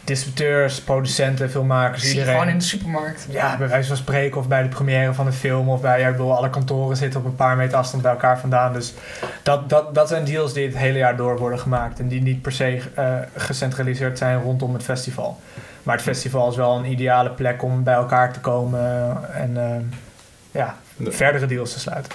distributeurs, 0.09 0.81
producenten, 0.81 1.51
filmmakers, 1.51 2.01
Zie 2.01 2.11
je 2.11 2.15
iedereen. 2.15 2.39
gewoon 2.39 2.53
in 2.53 2.59
de 2.59 2.65
supermarkt. 2.65 3.27
Ja, 3.31 3.57
bij 3.57 3.69
wijze 3.69 3.89
van 3.89 3.97
spreken 3.97 4.41
of 4.41 4.49
bij 4.49 4.63
de 4.63 4.69
première 4.69 5.15
van 5.15 5.25
de 5.25 5.33
film 5.33 5.69
of 5.69 5.81
bij, 5.81 6.01
ja, 6.01 6.07
ik 6.07 6.17
bedoel, 6.17 6.37
alle 6.37 6.51
kantoren 6.51 6.97
zitten 6.97 7.21
op 7.21 7.27
een 7.27 7.37
paar 7.37 7.57
meter 7.57 7.77
afstand 7.79 8.03
bij 8.03 8.13
elkaar 8.13 8.39
vandaan. 8.39 8.73
Dus 8.73 8.95
dat, 9.43 9.69
dat, 9.69 9.95
dat 9.95 10.09
zijn 10.09 10.25
deals 10.25 10.53
die 10.53 10.67
het 10.67 10.77
hele 10.77 10.99
jaar 10.99 11.17
door 11.17 11.39
worden 11.39 11.59
gemaakt 11.59 11.99
en 11.99 12.09
die 12.09 12.23
niet 12.23 12.43
per 12.43 12.53
se 12.53 12.81
eh, 12.95 13.15
gecentraliseerd 13.37 14.19
zijn 14.19 14.43
rondom 14.43 14.73
het 14.73 14.83
festival. 14.83 15.41
Maar 15.83 15.95
het 15.95 16.05
festival 16.05 16.51
is 16.51 16.57
wel 16.57 16.77
een 16.79 16.91
ideale 16.91 17.31
plek 17.31 17.63
om 17.63 17.83
bij 17.83 17.95
elkaar 17.95 18.33
te 18.33 18.41
komen 18.41 19.17
en 19.35 19.57
eh, 19.57 19.77
ja, 20.51 20.77
Nee. 20.99 21.13
verdere 21.13 21.47
deals 21.47 21.73
te 21.73 21.79
sluiten. 21.81 22.13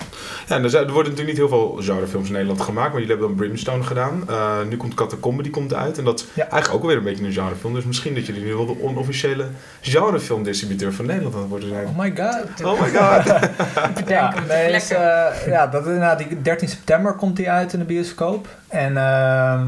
Ja, 0.48 0.60
er, 0.62 0.70
zijn, 0.70 0.86
er 0.86 0.92
worden 0.94 1.12
natuurlijk 1.12 1.40
niet 1.40 1.50
heel 1.50 1.58
veel 1.60 1.78
genrefilms 1.94 2.28
in 2.28 2.34
Nederland 2.34 2.62
gemaakt, 2.62 2.92
maar 2.92 3.02
jullie 3.02 3.18
hebben 3.18 3.28
dan 3.28 3.38
Brimstone 3.38 3.84
gedaan. 3.84 4.24
Eh, 4.30 4.62
nu 4.70 4.78
komt 4.78 4.94
Catacombe, 4.94 5.44
die 5.44 5.52
komt 5.52 5.74
uit. 5.74 5.98
En 5.98 6.04
dat 6.04 6.20
is 6.20 6.26
Ja. 6.34 6.42
eigenlijk 6.50 6.74
ook 6.74 6.82
alweer 6.82 6.98
een 6.98 7.04
beetje 7.04 7.26
een 7.26 7.32
genrefilm. 7.32 7.74
Dus 7.74 7.84
misschien 7.84 8.16
dat 8.16 8.26
jullie 8.26 8.44
nu 8.44 8.54
wel 8.54 8.66
de 8.66 8.82
onofficiële 8.82 9.46
genrefilmdistributeur 9.82 10.94
van 10.94 11.06
Nederland 11.06 11.34
aan 11.36 11.42
het 11.42 11.50
worden 11.50 11.70
zijn. 11.70 11.88
Oh 11.88 11.98
my 11.98 12.14
god. 12.16 12.66
Oh 12.66 12.82
my 12.82 12.90
god. 12.90 13.40
Ja, 14.08 14.34
nee, 14.48 14.72
is, 14.72 14.90
lekker. 14.90 15.08
eh, 15.08 15.48
ja, 15.48 15.68
dat 15.68 16.18
die 16.18 16.42
13 16.42 16.68
september 16.70 17.14
komt 17.14 17.36
die 17.36 17.50
uit 17.50 17.74
in 17.74 17.80
de 17.80 17.86
bioscoop. 17.86 18.48
En 18.68 18.98
ehm, 18.98 19.66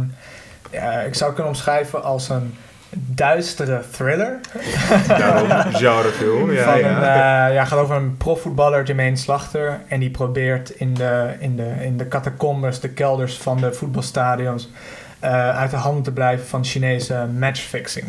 ja, 0.71 0.91
ik 0.91 1.13
zou 1.15 1.25
het 1.25 1.33
kunnen 1.33 1.47
omschrijven 1.47 2.03
als 2.03 2.29
een 2.29 2.55
duistere 2.95 3.81
thriller. 3.91 4.39
Daarom, 5.07 5.73
genrefilm. 5.73 6.51
Ja, 6.51 6.63
van 6.63 6.73
Een, 6.73 6.79
ja. 6.79 7.47
eh, 7.47 7.53
ja, 7.53 7.65
gaat 7.65 7.79
over 7.79 7.95
een 7.95 8.17
profvoetballer, 8.17 8.85
Jermaine 8.85 9.15
Slachter. 9.15 9.79
En 9.87 9.99
die 9.99 10.09
probeert 10.09 10.69
in 10.69 10.93
de, 10.93 11.33
in 11.39 11.55
de, 11.55 11.71
in 11.81 11.97
de 11.97 12.07
catacombes, 12.07 12.79
de 12.79 12.89
kelders 12.89 13.37
van 13.37 13.57
de 13.57 13.73
voetbalstadions... 13.73 14.69
eh, 15.19 15.57
uit 15.57 15.71
de 15.71 15.77
handen 15.77 16.03
te 16.03 16.11
blijven 16.11 16.47
van 16.47 16.63
Chinese 16.65 17.25
matchfixing. 17.37 18.05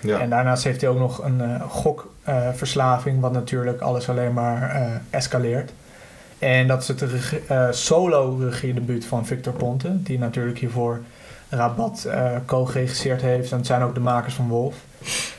ja. 0.00 0.18
En 0.18 0.30
daarnaast 0.30 0.64
heeft 0.64 0.80
hij 0.80 0.90
ook 0.90 0.98
nog 0.98 1.24
een 1.24 1.40
eh, 1.40 1.62
gokverslaving, 1.68 3.20
wat 3.20 3.32
natuurlijk 3.32 3.80
alles 3.80 4.08
alleen 4.08 4.32
maar 4.32 4.90
escaleert. 5.10 5.72
En 6.38 6.66
dat 6.66 6.82
is 6.82 6.88
het 6.88 7.00
regie- 7.02 7.40
eh, 7.48 7.66
solo-regiedebuut 7.70 9.04
van 9.04 9.26
Victor 9.26 9.52
Ponte, 9.52 10.02
die 10.02 10.18
natuurlijk 10.18 10.58
hiervoor 10.58 11.00
Rabat 11.50 12.04
eh, 12.04 12.36
co-geregisseerd 12.46 13.22
heeft. 13.22 13.50
En 13.50 13.56
het 13.58 13.66
zijn 13.66 13.82
ook 13.82 13.94
de 13.94 14.00
makers 14.00 14.34
van 14.34 14.48
Wolf. 14.48 14.74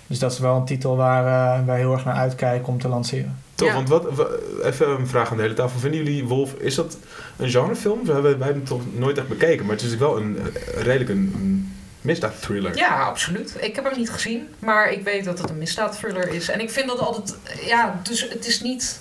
Dus 0.08 0.20
dat 0.20 0.32
is 0.32 0.40
wel 0.40 0.56
een 0.56 0.66
titel 0.66 0.96
waar 0.96 1.26
eh, 1.60 1.66
wij 1.66 1.78
heel 1.78 1.94
erg 1.94 2.06
naar 2.06 2.16
uitkijken 2.16 2.68
om 2.68 2.80
te 2.80 2.88
lanceren. 2.88 3.38
Toch, 3.56 3.68
Ja. 3.68 3.74
want 3.74 3.90
wat, 3.90 4.06
wa- 4.16 4.28
even 4.64 4.90
een 4.90 5.08
vraag 5.08 5.32
aan 5.32 5.36
de 5.38 5.42
hele 5.44 5.54
tafel. 5.56 5.80
Vinden 5.80 6.04
jullie 6.04 6.26
Wolf, 6.26 6.54
is 6.54 6.76
dat 6.76 6.98
een 7.38 7.50
genrefilm? 7.50 8.06
We 8.06 8.12
hebben, 8.14 8.38
wij 8.38 8.48
hebben 8.48 8.64
het 8.64 8.66
toch 8.66 8.82
nooit 9.00 9.18
echt 9.18 9.28
bekeken, 9.28 9.66
maar 9.66 9.76
het 9.76 9.84
is 9.86 9.96
wel 9.98 10.18
een, 10.18 10.38
eh, 10.38 10.82
redelijk 10.84 11.10
een, 11.10 11.32
een 11.36 11.74
misdaadthriller. 12.02 12.76
Ja, 12.78 13.04
absoluut. 13.04 13.56
Ik 13.60 13.76
heb 13.76 13.84
hem 13.86 13.98
niet 13.98 14.10
gezien, 14.10 14.48
maar 14.60 14.92
ik 14.92 15.04
weet 15.04 15.24
dat 15.26 15.38
het 15.40 15.50
een 15.50 15.58
misdaadthriller 15.58 16.34
is. 16.34 16.50
En 16.50 16.60
ik 16.60 16.70
vind 16.70 16.88
dat 16.88 17.00
altijd, 17.00 17.38
ja, 17.66 18.00
dus 18.04 18.30
het 18.30 18.48
is 18.48 18.62
niet, 18.62 19.00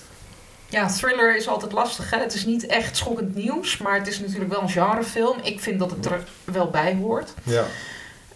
ja, 0.71 0.87
thriller 0.87 1.35
is 1.35 1.47
altijd 1.47 1.71
lastig. 1.71 2.09
Hè? 2.09 2.17
Het 2.17 2.33
is 2.33 2.45
niet 2.45 2.65
echt 2.65 2.97
schokkend 2.97 3.35
nieuws, 3.35 3.77
maar 3.77 3.97
het 3.97 4.07
is 4.07 4.19
natuurlijk 4.19 4.51
wel 4.51 4.61
een 4.61 4.69
genrefilm. 4.69 5.37
Ik 5.43 5.59
vind 5.59 5.79
dat 5.79 5.91
het 5.91 6.05
er 6.05 6.23
wel 6.43 6.69
bij 6.69 6.95
hoort. 6.95 7.33
Ja. 7.43 7.65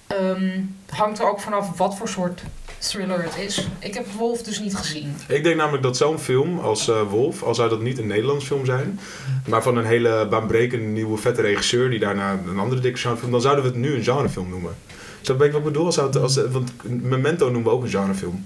Ehm, 0.08 0.62
hangt 0.90 1.20
er 1.20 1.30
ook 1.30 1.40
vanaf 1.40 1.78
wat 1.78 1.98
voor 1.98 2.08
soort 2.08 2.42
thriller 2.78 3.24
het 3.24 3.38
is. 3.38 3.68
Ik 3.80 3.94
heb 3.94 4.06
Wolf 4.12 4.44
dus 4.44 4.60
niet 4.60 4.76
gezien. 4.76 5.16
Ik 5.28 5.44
denk 5.44 5.56
namelijk 5.56 5.84
dat 5.84 5.98
zo'n 5.98 6.20
film 6.20 6.60
als 6.60 6.88
eh, 6.88 7.02
Wolf, 7.10 7.44
al 7.44 7.56
zou 7.56 7.70
dat 7.70 7.82
niet 7.82 7.98
een 7.98 8.08
Nederlands 8.08 8.46
film 8.46 8.66
zijn, 8.66 9.00
maar 9.48 9.64
van 9.64 9.78
een 9.78 9.86
hele 9.86 10.28
baanbrekende 10.30 10.86
nieuwe 10.86 11.18
vette 11.18 11.42
regisseur 11.42 11.90
die 11.90 12.00
daarna 12.00 12.40
een 12.48 12.60
andere 12.60 12.82
dikke 12.82 13.00
genrefilm, 13.00 13.32
dan 13.32 13.42
zouden 13.42 13.64
we 13.64 13.70
het 13.70 13.80
nu 13.80 13.96
een 13.96 14.04
genrefilm 14.04 14.50
noemen. 14.50 14.76
Zo 15.22 15.36
ben 15.36 15.48
ik 15.48 15.52
wat 15.52 15.62
ik 15.62 15.68
bedoel? 15.68 15.92
Zou 15.92 16.08
het, 16.08 16.18
als, 16.18 16.36
want 16.36 16.72
Memento 16.84 17.46
noemen 17.46 17.72
we 17.72 17.78
ook 17.78 17.84
een 17.84 17.90
genrefilm. 17.90 18.46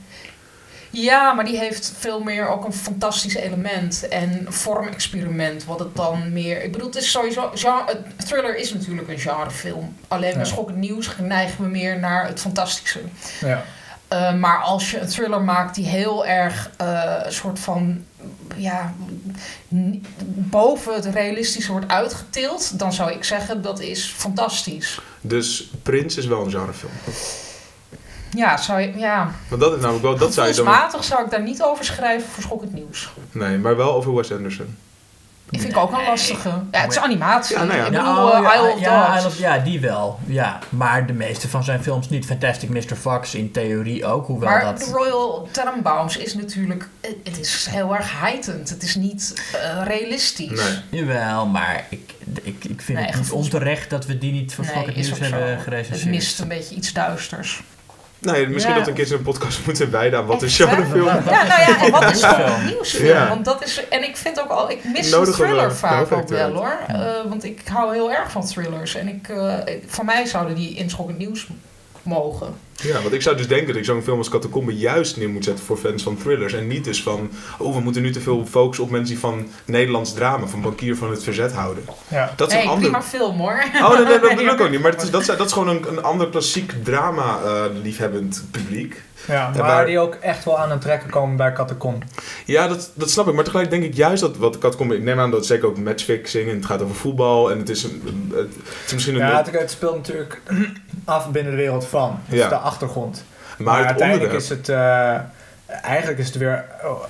Ja, 0.92 1.34
maar 1.34 1.46
die 1.46 1.58
heeft 1.58 1.94
veel 2.00 2.20
meer 2.24 2.48
ook 2.48 2.66
een 2.66 2.74
fantastisch 2.74 3.36
element 3.36 4.08
en 4.08 4.46
vormexperiment. 4.50 5.66
Wat 5.66 5.80
het 5.80 5.96
dan 5.96 6.34
meer. 6.34 6.64
Ik 6.64 6.72
bedoel, 6.72 6.88
het 6.88 6.96
is 6.98 7.12
sowieso. 7.12 7.52
Genre, 7.54 7.84
het 8.16 8.28
thriller 8.28 8.56
is 8.58 8.74
natuurlijk 8.74 9.08
een 9.10 9.20
genrefilm. 9.20 9.96
Alleen 10.08 10.32
bij 10.34 10.40
Ja. 10.42 10.46
schokkend 10.48 10.78
nieuws 10.78 11.10
neigen 11.22 11.64
we 11.64 11.70
meer 11.70 12.00
naar 12.00 12.28
het 12.28 12.40
fantastische. 12.40 13.00
Ja. 13.40 13.64
Uh, 14.14 14.34
maar 14.34 14.58
als 14.62 14.92
je 14.92 15.00
een 15.00 15.08
thriller 15.08 15.42
maakt 15.42 15.76
die 15.76 15.86
heel 15.86 16.26
erg 16.26 16.70
uh, 16.82 17.14
een 17.24 17.34
soort 17.34 17.60
van. 17.60 18.04
Ja, 18.56 18.94
boven 20.28 20.94
het 20.94 21.06
realistische 21.06 21.72
wordt 21.72 21.88
uitgetild, 21.88 22.80
dan 22.80 22.94
zou 22.94 23.12
ik 23.12 23.24
zeggen 23.24 23.62
dat 23.62 23.80
is 23.80 24.14
fantastisch. 24.18 25.00
Dus 25.22 25.70
Prins 25.84 26.18
is 26.18 26.26
wel 26.26 26.44
een 26.46 26.52
genrefilm. 26.52 26.92
Ja, 28.36 28.58
zou 28.58 28.80
je, 28.82 28.98
ja. 28.98 29.32
Want 29.48 29.62
dat 29.62 29.74
is 29.74 29.80
namelijk 29.82 30.04
wel, 30.06 30.18
dat 30.18 30.34
zou 30.34 30.48
je 30.48 30.54
dan... 30.54 30.66
Gevoelsmatig 30.66 31.04
zou 31.04 31.24
ik 31.26 31.32
daar 31.32 31.42
niet 31.42 31.62
over 31.64 31.86
schrijven 31.86 32.30
voor 32.30 32.44
schokkend 32.44 32.74
nieuws. 32.74 33.10
Nee, 33.32 33.58
maar 33.58 33.78
wel 33.78 33.94
over 33.94 34.16
Wes 34.16 34.32
Anderson. 34.32 34.78
Ik 35.52 35.60
vind 35.60 35.72
ik 35.74 35.80
ook 35.80 35.92
een 35.92 36.06
lastige. 36.06 36.50
Ja, 36.72 36.80
het 36.82 36.92
is 36.92 36.98
animatie. 37.00 37.58
Ja, 37.58 37.64
nou 37.64 37.78
ja. 37.78 37.86
Ik 37.86 37.92
bedoel, 37.92 38.04
Nou, 38.06 38.36
eh, 38.36 38.42
ja, 38.42 38.54
Isle 38.56 38.72
of 38.74 38.80
ja, 38.80 39.06
Dogs. 39.08 39.18
Isle 39.18 39.28
of- 39.28 39.38
ja, 39.40 39.58
die 39.58 39.80
wel. 39.80 40.20
Ja, 40.26 40.60
maar 40.70 41.06
de 41.06 41.14
meeste 41.14 41.48
van 41.50 41.64
zijn 41.64 41.84
films 41.84 42.10
niet. 42.10 42.26
Fantastic 42.26 42.70
Mr. 42.70 42.96
Fox 42.96 43.36
in 43.36 43.52
theorie 43.52 44.06
ook, 44.06 44.28
hoewel 44.28 44.50
maar 44.50 44.64
dat... 44.64 44.80
de 44.80 44.86
Royal 44.92 45.48
Tenenbaums 45.52 46.18
is 46.18 46.34
natuurlijk... 46.36 46.88
Het 47.24 47.40
is 47.40 47.68
heel 47.70 47.96
erg 47.96 48.20
heightened. 48.20 48.70
Het 48.70 48.84
is 48.84 48.96
niet 48.96 49.44
eh, 49.54 49.82
realistisch. 49.86 50.62
Nee. 50.90 51.02
Jawel, 51.02 51.46
maar 51.46 51.86
ik, 51.90 52.14
ik, 52.42 52.64
ik 52.66 52.82
vind 52.82 52.98
Nee, 52.98 53.08
het 53.08 53.16
niet 53.16 53.32
onterecht 53.32 53.90
dat 53.90 54.06
we 54.06 54.18
die 54.18 54.32
niet 54.32 54.54
voor 54.54 54.66
Nee, 54.76 54.96
Nieuws 54.96 55.20
hebben 55.20 55.50
Het 55.50 55.62
gerecenseerd. 55.62 56.10
mist 56.10 56.40
een 56.40 56.48
beetje 56.48 56.76
iets 56.76 56.94
duisters. 56.94 57.62
Nee, 58.22 58.48
misschien 58.48 58.74
Ja. 58.74 58.80
dat 58.80 58.88
een 58.88 58.94
keer 58.94 59.06
zo'n 59.06 59.22
podcast 59.22 59.60
moeten 59.66 59.92
wijden 59.92 60.20
aan 60.20 60.26
wat 60.26 60.42
een 60.42 60.48
Echt, 60.48 60.58
hè? 60.58 60.68
genrefilm 60.68 61.06
Ja, 61.06 61.24
nou 61.24 61.62
ja, 61.62 61.82
en 61.86 61.92
wat 61.92 62.12
is 62.12 62.20
Ja. 62.22 62.34
schokkend 62.34 62.66
nieuws? 62.66 63.00
Want 63.28 63.46
dat 63.46 63.64
is... 63.64 63.88
En 63.90 64.04
ik 64.04 64.18
vind 64.18 64.42
ook 64.42 64.50
al... 64.50 64.72
Ik 64.72 64.84
mis 64.84 65.12
een 65.12 65.26
we 65.26 65.32
thriller 65.32 65.76
vaak 65.76 66.12
ook 66.12 66.28
wel, 66.30 66.52
hoor. 66.52 66.78
Eh, 66.88 67.00
want 67.28 67.44
ik 67.44 67.62
hou 67.68 67.94
heel 67.94 68.12
erg 68.12 68.32
van 68.32 68.46
thrillers. 68.46 68.96
En 68.96 69.08
ik, 69.08 69.30
eh, 69.30 69.54
ik- 69.66 69.84
voor 69.88 70.06
mij 70.06 70.26
zouden 70.26 70.56
die 70.56 70.76
in 70.76 70.90
schokkend 70.90 71.18
nieuws 71.18 71.48
mogen. 72.10 72.54
Ja, 72.82 73.02
want 73.02 73.14
ik 73.14 73.22
zou 73.22 73.38
dus 73.38 73.48
denken 73.48 73.68
dat 73.68 73.76
ik 73.76 73.86
zo'n 73.86 74.02
film 74.02 74.18
als 74.18 74.30
Catacombe 74.30 74.78
juist 74.78 75.18
neer 75.18 75.30
moet 75.30 75.44
zetten 75.44 75.66
voor 75.66 75.78
fans 75.78 76.04
van 76.04 76.18
thrillers. 76.18 76.54
En 76.54 76.68
niet 76.68 76.84
dus 76.84 77.04
van, 77.04 77.30
oh, 77.58 77.76
we 77.76 77.82
moeten 77.82 78.02
nu 78.02 78.12
te 78.12 78.20
veel 78.20 78.46
focussen 78.46 78.84
op 78.84 78.90
mensen 78.90 79.10
die 79.10 79.20
van 79.20 79.48
Nederlands 79.66 80.14
drama, 80.14 80.48
van 80.48 80.62
bankier 80.62 80.96
van 80.96 81.10
het 81.10 81.24
verzet 81.24 81.52
houden. 81.54 81.84
Ja. 82.08 82.34
Dat 82.36 82.52
is 82.52 82.62
een 82.62 82.68
ander... 82.68 82.82
prima 82.90 83.02
film 83.02 83.38
hoor. 83.38 83.64
Oh, 83.76 83.94
nee, 83.94 84.04
nee, 84.06 84.20
dat 84.20 84.30
bedoel 84.36 84.54
ik 84.54 84.62
ook 84.62 84.70
niet. 84.70 84.82
Maar 84.82 85.10
dat, 85.12 85.22
is, 85.22 85.28
dat 85.28 85.46
is 85.46 85.52
gewoon 85.52 85.68
een, 85.68 85.88
een 85.88 86.04
ander 86.04 86.30
klassiek 86.30 86.74
drama-liefhebbend 86.84 88.46
publiek. 88.52 89.02
Ja, 89.28 89.46
En 89.54 89.60
maar 89.60 89.68
waar- 89.68 89.86
die 89.86 90.00
ook 90.00 90.16
echt 90.16 90.46
wel 90.46 90.60
aan 90.60 90.72
het 90.72 90.82
trekken 90.82 91.10
komen 91.10 91.36
bij 91.36 91.54
Catacombe. 91.54 92.06
Ja, 92.46 92.68
dat, 92.68 92.92
dat 92.94 93.10
snap 93.10 93.28
ik. 93.28 93.34
Maar 93.34 93.44
tegelijk 93.44 93.70
denk 93.70 93.84
ik 93.84 93.94
juist 93.96 94.22
dat 94.22 94.38
wat 94.38 94.58
Catacombe... 94.58 94.96
Ik 94.96 95.04
neem 95.04 95.20
aan 95.20 95.30
dat 95.30 95.40
het 95.40 95.48
zeker 95.48 95.68
ook 95.68 95.78
matchfixing 95.78 96.50
en 96.50 96.56
het 96.56 96.66
gaat 96.66 96.82
over 96.82 96.96
voetbal. 96.96 97.52
En 97.52 97.58
het 97.60 97.70
is, 97.70 97.84
een, 97.84 98.30
het, 98.34 98.56
is 98.86 98.94
misschien 98.94 99.16
een... 99.16 99.28
Ja, 99.28 99.38
het, 99.38 99.52
het 99.60 99.72
speelt 99.72 99.96
natuurlijk 99.96 100.42
af 101.06 101.30
binnen 101.32 101.52
de 101.52 101.58
wereld 101.58 101.86
van. 101.88 102.20
Dat 102.28 102.38
Ja. 102.40 102.50
de 102.50 102.56
achtergrond. 102.56 103.24
maar, 103.58 103.66
Maar, 103.68 103.78
het 103.78 103.86
uiteindelijk 103.88 104.32
onderwerp... 104.34 104.62
is 104.62 104.68
het... 104.68 104.70
eh, 104.70 105.16
eigenlijk 105.84 106.20
is 106.20 106.26
het 106.28 106.36
weer... 106.38 106.66
oh, 106.84 107.04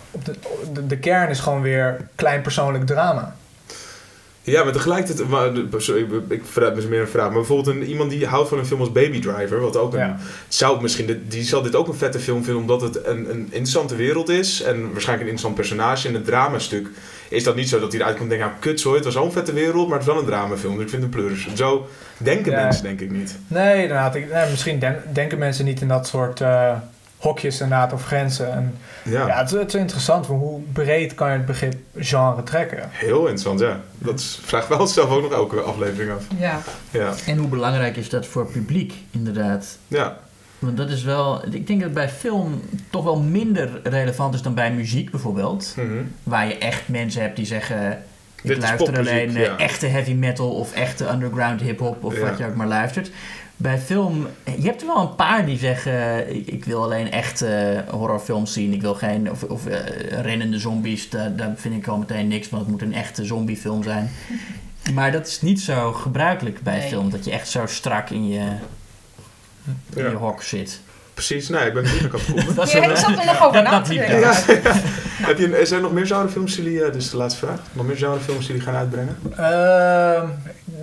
de, 0.73 0.85
de 0.87 0.97
kern 0.97 1.29
is 1.29 1.39
gewoon 1.39 1.61
weer 1.61 1.97
klein 2.15 2.41
persoonlijk 2.41 2.85
drama. 2.85 3.35
Ja, 4.41 4.63
maar 4.63 4.73
tegelijkertijd... 4.73 5.29
Maar, 5.29 5.51
sorry, 5.77 6.07
ik, 6.29 6.41
vraag 6.45 6.73
me 6.73 6.87
meer 6.87 7.01
een 7.01 7.07
vraag. 7.07 7.25
Maar 7.25 7.33
bijvoorbeeld 7.37 7.75
een, 7.75 7.83
iemand 7.83 8.09
die 8.09 8.25
houdt 8.27 8.49
van 8.49 8.57
een 8.57 8.65
film 8.65 8.79
als 8.79 8.91
Baby 8.91 9.19
Driver... 9.19 9.59
Wat 9.59 9.77
ook 9.77 9.93
een... 9.93 9.99
Ja. 9.99 10.17
Zou 10.47 10.81
misschien... 10.81 11.25
Die 11.27 11.43
zal 11.43 11.61
dit 11.61 11.75
ook 11.75 11.87
een 11.87 11.93
vette 11.95 12.19
film 12.19 12.43
vinden... 12.43 12.61
Omdat 12.61 12.81
het 12.81 13.05
een, 13.05 13.29
een 13.29 13.39
interessante 13.43 13.95
wereld 13.95 14.29
is. 14.29 14.61
En 14.61 14.91
waarschijnlijk 14.91 15.29
een 15.29 15.35
interessant 15.35 15.55
personage. 15.55 16.07
En 16.07 16.13
het 16.13 16.25
dramastuk 16.25 16.87
is 17.29 17.43
dat 17.43 17.55
niet 17.55 17.69
zo 17.69 17.79
dat 17.79 17.91
hij 17.91 18.01
eruit 18.01 18.17
komt 18.17 18.31
en 18.31 18.37
denkt... 18.37 18.53
Nou, 18.53 18.61
kut, 18.65 18.79
sorry, 18.79 18.95
het 18.97 19.05
was 19.05 19.13
zo'n 19.13 19.31
vette 19.31 19.53
wereld... 19.53 19.87
Maar 19.87 19.97
het 19.99 20.07
is 20.07 20.13
wel 20.13 20.21
een 20.21 20.27
dramafilm. 20.29 20.73
Dus 20.75 20.83
ik 20.83 20.89
vind 20.89 21.03
het 21.03 21.13
een 21.13 21.21
pleurs. 21.21 21.47
Zo 21.55 21.87
denken 22.17 22.51
Ja. 22.51 22.63
mensen 22.63 22.83
denk 22.83 22.99
ik 23.01 23.11
niet. 23.11 23.35
Nee, 23.47 23.81
inderdaad. 23.81 24.15
Ik, 24.15 24.31
nee, 24.33 24.49
misschien 24.49 24.79
den- 24.79 25.03
denken 25.13 25.37
mensen 25.37 25.65
niet 25.65 25.81
in 25.81 25.87
dat 25.87 26.07
soort 26.07 26.41
eh, 26.41 26.71
hokjes 27.19 27.61
inderdaad 27.61 27.93
of 27.93 28.05
grenzen. 28.05 28.51
En, 28.53 28.77
Ja, 29.03 29.27
ja, 29.27 29.37
het, 29.37 29.51
is- 29.51 29.59
het 29.59 29.73
is 29.73 29.79
interessant. 29.81 30.25
van 30.25 30.35
Hoe 30.35 30.61
breed 30.73 31.13
kan 31.15 31.27
je 31.31 31.37
het 31.37 31.45
begrip 31.45 31.75
genre 31.95 32.43
trekken? 32.43 32.79
heel 32.91 33.19
interessant, 33.19 33.59
ja. 33.59 33.79
Dat 33.97 34.19
is- 34.19 34.39
vraagt 34.43 34.67
wel 34.67 34.87
zelf 34.87 35.09
ook 35.09 35.21
nog 35.21 35.31
elke 35.31 35.59
aflevering 35.61 36.11
af. 36.11 36.23
Ja. 36.39 36.59
Ja, 36.91 37.13
En 37.25 37.37
hoe 37.37 37.47
belangrijk 37.47 37.95
is 37.97 38.09
dat 38.09 38.25
voor 38.25 38.45
publiek, 38.45 38.93
inderdaad? 39.11 39.77
ja. 39.87 40.17
Want 40.59 40.77
dat 40.77 40.89
is 40.89 41.03
wel... 41.03 41.41
Ik 41.51 41.67
denk 41.67 41.79
dat 41.79 41.89
het 41.89 41.93
bij 41.93 42.09
film 42.09 42.61
toch 42.89 43.03
wel 43.03 43.19
minder 43.19 43.69
relevant 43.83 44.33
is 44.33 44.41
dan 44.41 44.53
bij 44.53 44.71
muziek 44.73 45.11
bijvoorbeeld. 45.11 45.73
Mhm. 45.77 45.87
Waar 46.23 46.47
je 46.47 46.57
echt 46.57 46.81
mensen 46.87 47.21
hebt 47.21 47.35
die 47.35 47.45
zeggen... 47.45 47.91
Ik 48.41 48.47
Dit 48.47 48.57
luister 48.57 48.97
alleen 48.97 49.35
eh, 49.35 49.43
ja. 49.45 49.57
echte 49.57 49.85
heavy 49.87 50.13
metal 50.13 50.49
of 50.51 50.73
echte 50.73 51.09
underground 51.09 51.61
hip-hop 51.61 52.03
of 52.03 52.13
Ja. 52.15 52.19
wat 52.29 52.37
je 52.37 52.45
ook 52.45 52.55
maar 52.55 52.67
luistert. 52.67 53.11
Bij 53.61 53.79
film, 53.79 54.27
je 54.57 54.65
hebt 54.65 54.81
er 54.81 54.87
wel 54.87 55.01
een 55.01 55.15
paar 55.15 55.45
die 55.45 55.57
zeggen: 55.57 56.29
ik, 56.35 56.47
ik 56.47 56.65
wil 56.65 56.83
alleen 56.83 57.11
echte 57.11 57.83
horrorfilms 57.89 58.53
zien. 58.53 58.73
Ik 58.73 58.81
wil 58.81 58.93
geen. 58.93 59.31
Of, 59.31 59.43
of 59.43 59.65
eh, 59.65 60.21
rennende 60.21 60.59
zombies, 60.59 61.09
daar, 61.09 61.35
daar 61.35 61.53
vind 61.55 61.75
ik 61.75 61.87
al 61.87 61.97
meteen 61.97 62.27
niks, 62.27 62.49
want 62.49 62.61
het 62.61 62.71
moet 62.71 62.81
een 62.81 62.93
echte 62.93 63.25
zombiefilm 63.25 63.83
zijn. 63.83 64.09
Maar 64.93 65.11
dat 65.11 65.27
is 65.27 65.41
niet 65.41 65.61
zo 65.61 65.91
gebruikelijk 65.93 66.61
bij 66.61 66.77
Nee. 66.77 66.87
film, 66.87 67.09
dat 67.09 67.25
je 67.25 67.31
echt 67.31 67.49
zo 67.49 67.65
strak 67.65 68.09
in 68.09 68.27
je, 68.27 68.39
in 69.95 70.03
Ja. 70.03 70.09
je 70.09 70.15
hok 70.15 70.41
zit. 70.43 70.81
Precies, 71.19 71.49
nee, 71.49 71.65
ik 71.67 71.73
ben 71.73 71.83
benieuwd 71.83 72.01
naar 72.01 72.11
het 72.11 72.25
komen. 72.35 72.55
Dat 72.55 72.67
is 72.67 72.71
Ja, 72.73 72.83
een- 72.83 72.89
ik 72.89 72.95
zat 72.97 73.09
er 73.09 73.25
nog 73.25 73.43
over 73.47 73.63
dat- 73.63 73.87
na. 73.87 74.33
Heb 75.29 75.37
je, 75.37 75.59
een- 75.59 75.67
zijn 75.67 75.79
er 75.79 75.85
nog 75.85 75.93
meer 75.93 76.05
genrefilms 76.07 76.55
die 76.55 76.63
jullie, 76.63 76.79
eh, 76.79 76.85
dit 76.85 76.95
is 77.01 77.09
de 77.09 77.17
laatste 77.17 77.45
vraag, 77.45 77.59
nog 77.71 77.85
meer 77.85 77.97
genrefilms 77.97 78.39
die 78.39 78.47
jullie 78.47 78.61
gaan 78.61 78.75
uitbrengen? 78.75 79.17
Ehm, 79.37 80.27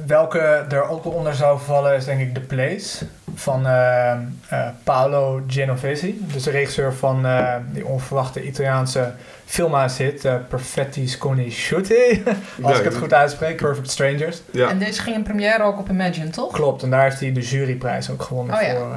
welke 0.07 0.39
er 0.69 0.89
ook 0.89 1.05
onder 1.05 1.35
zou 1.35 1.61
vallen 1.65 1.97
is 1.97 2.05
denk 2.05 2.21
ik 2.21 2.35
The 2.35 2.41
Place 2.41 3.07
van 3.35 3.67
ehm, 3.67 4.19
eh, 4.49 4.69
Paolo 4.85 5.43
Genovese. 5.47 6.15
Dus 6.33 6.43
de 6.43 6.51
regisseur 6.51 6.93
van 6.95 7.27
eh, 7.27 7.55
die 7.73 7.87
onverwachte 7.87 8.43
Italiaanse 8.43 9.13
filmhuishit 9.45 10.25
uh, 10.25 10.35
Perfetti 10.49 11.09
Sconosciuti. 11.09 12.23
Als 12.63 12.73
Ja, 12.73 12.79
ik 12.79 12.85
het 12.85 12.97
goed 12.97 13.13
uitspreek, 13.13 13.57
Perfect 13.57 13.91
Strangers. 13.91 14.41
Ja. 14.51 14.69
En 14.69 14.79
deze 14.79 15.03
ging 15.03 15.17
in 15.17 15.23
première 15.23 15.63
ook 15.63 15.79
op 15.79 15.89
Imagine, 15.91 16.31
toch? 16.31 16.53
Klopt, 16.53 16.83
en 16.83 16.91
daar 16.91 17.03
heeft 17.03 17.21
hij 17.21 17.33
de 17.33 17.41
juryprijs 17.41 18.11
ook 18.11 18.23
gewonnen 18.23 18.55
Oh 18.57 18.63
ja. 18.63 18.75
voor 18.75 18.97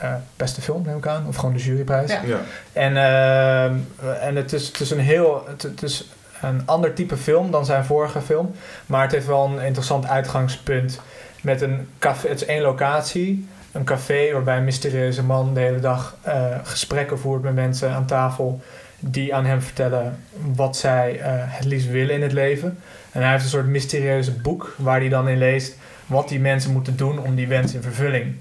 eh, 0.00 0.14
beste 0.36 0.60
film, 0.60 0.82
neem 0.86 0.96
ik 0.96 1.06
aan. 1.06 1.26
Of 1.26 1.36
gewoon 1.36 1.54
de 1.54 1.60
juryprijs. 1.60 2.10
Ja. 2.10 2.20
ja. 2.26 2.40
En, 2.72 2.96
ehm, 2.96 3.74
en 4.20 4.36
het, 4.36 4.52
is, 4.52 4.66
het 4.66 4.80
is 4.80 4.90
een 4.90 5.00
heel. 5.00 5.44
Het, 5.48 5.62
het 5.62 5.82
is 5.82 6.08
een 6.42 6.62
ander 6.66 6.94
type 6.94 7.16
film 7.16 7.50
dan 7.50 7.64
zijn 7.64 7.84
vorige 7.84 8.20
film. 8.20 8.54
Maar 8.86 9.02
het 9.02 9.12
heeft 9.12 9.26
wel 9.26 9.44
een 9.44 9.64
interessant 9.64 10.06
uitgangspunt. 10.06 11.00
Met 11.42 11.60
een 11.60 11.88
café. 11.98 12.28
Het 12.28 12.40
is 12.40 12.46
één 12.46 12.62
locatie. 12.62 13.48
Een 13.72 13.84
café 13.84 14.32
waarbij 14.32 14.56
een 14.56 14.64
mysterieuze 14.64 15.22
man 15.22 15.54
de 15.54 15.60
hele 15.60 15.80
dag 15.80 16.16
eh, 16.22 16.44
gesprekken 16.62 17.18
voert 17.18 17.42
met 17.42 17.54
mensen 17.54 17.90
aan 17.90 18.06
tafel. 18.06 18.60
Die 18.98 19.34
aan 19.34 19.44
hem 19.44 19.62
vertellen 19.62 20.18
wat 20.54 20.76
zij 20.76 21.20
eh, 21.20 21.32
het 21.34 21.64
liefst 21.64 21.90
willen 21.90 22.14
in 22.14 22.22
het 22.22 22.32
leven. 22.32 22.78
En 23.12 23.22
hij 23.22 23.30
heeft 23.30 23.44
een 23.44 23.50
soort 23.50 23.66
mysterieuze 23.66 24.32
boek 24.32 24.74
waar 24.76 25.00
hij 25.00 25.08
dan 25.08 25.28
in 25.28 25.38
leest 25.38 25.76
wat 26.06 26.28
die 26.28 26.40
mensen 26.40 26.72
moeten 26.72 26.96
doen 26.96 27.18
om 27.18 27.34
die 27.34 27.48
wens 27.48 27.74
in 27.74 27.82
vervulling 27.82 28.34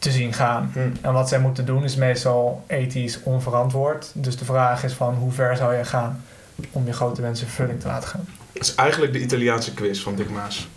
te 0.00 0.10
zien 0.10 0.32
gaan. 0.32 0.70
Hm. 0.72 0.78
En 1.00 1.12
wat 1.12 1.28
zij 1.28 1.38
moeten 1.38 1.64
doen 1.66 1.84
is 1.84 1.96
meestal 1.96 2.64
ethisch 2.66 3.18
onverantwoord. 3.22 4.10
Dus 4.14 4.36
de 4.36 4.44
vraag 4.44 4.84
is 4.84 4.92
van 4.92 5.14
hoe 5.14 5.32
ver 5.32 5.56
zou 5.56 5.74
je 5.74 5.84
gaan 5.84 6.24
om 6.70 6.86
je 6.86 6.92
grote 6.92 7.22
wensen 7.22 7.46
in 7.46 7.52
vervulling 7.52 7.80
te 7.80 7.86
laten 7.86 8.08
gaan. 8.08 8.24
Het 8.52 8.62
is 8.62 8.74
eigenlijk 8.74 9.12
de 9.12 9.20
Italiaanse 9.20 9.74
quiz 9.74 10.02
van 10.02 10.14
Dick 10.14 10.30
Maas. 10.30 10.68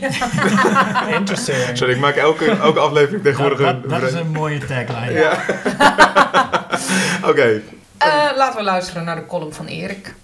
ja. 0.00 1.08
Interesting. 1.08 1.76
Sorry, 1.76 1.92
ik 1.94 2.00
maak 2.00 2.14
elke, 2.16 2.50
elke 2.50 2.78
aflevering 2.78 3.22
tegenwoordig 3.22 3.58
Dat, 3.58 3.74
een... 3.74 3.80
dat, 3.80 4.00
dat 4.00 4.02
is 4.02 4.14
een 4.14 4.30
mooie 4.30 4.58
tagline. 4.58 5.12
Ja. 5.12 5.32
Oké, 7.30 7.60
Eh, 7.98 8.08
laten 8.36 8.58
we 8.58 8.62
luisteren 8.64 9.04
naar 9.04 9.16
de 9.16 9.26
column 9.26 9.52
van 9.52 9.66
Erik. 9.66 10.14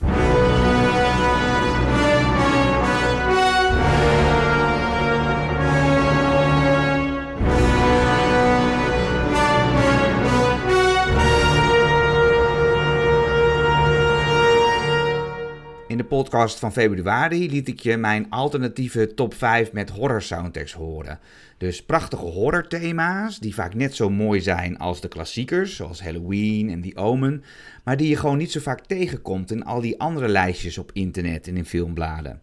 Podcast 16.07 16.59
van 16.59 16.73
februari 16.73 17.51
liet 17.51 17.69
ik 17.69 17.81
je 17.81 17.97
mijn 17.97 18.31
alternatieve 18.31 19.15
top 19.15 19.35
5 19.35 19.73
met 19.73 19.91
horror 19.91 20.23
soundtracks 20.23 20.73
horen. 20.73 21.19
Dus 21.59 21.85
prachtige 21.85 22.25
horrorthema's 22.25 23.39
die 23.39 23.55
vaak 23.55 23.75
net 23.75 23.95
zo 23.95 24.11
mooi 24.11 24.41
zijn 24.41 24.79
als 24.79 25.01
de 25.01 25.09
klassiekers, 25.09 25.77
zoals 25.77 26.03
Halloween 26.03 26.71
en 26.71 26.81
The 26.81 26.97
Omen, 26.97 27.45
maar 27.85 27.97
die 27.97 28.09
je 28.09 28.17
gewoon 28.17 28.37
niet 28.37 28.53
zo 28.53 28.61
vaak 28.61 28.87
tegenkomt 28.87 29.51
in 29.51 29.65
al 29.65 29.81
die 29.81 30.01
andere 30.01 30.29
lijstjes 30.29 30.79
op 30.79 30.91
internet 30.93 31.49
en 31.49 31.57
in 31.57 31.65
filmbladen. 31.65 32.41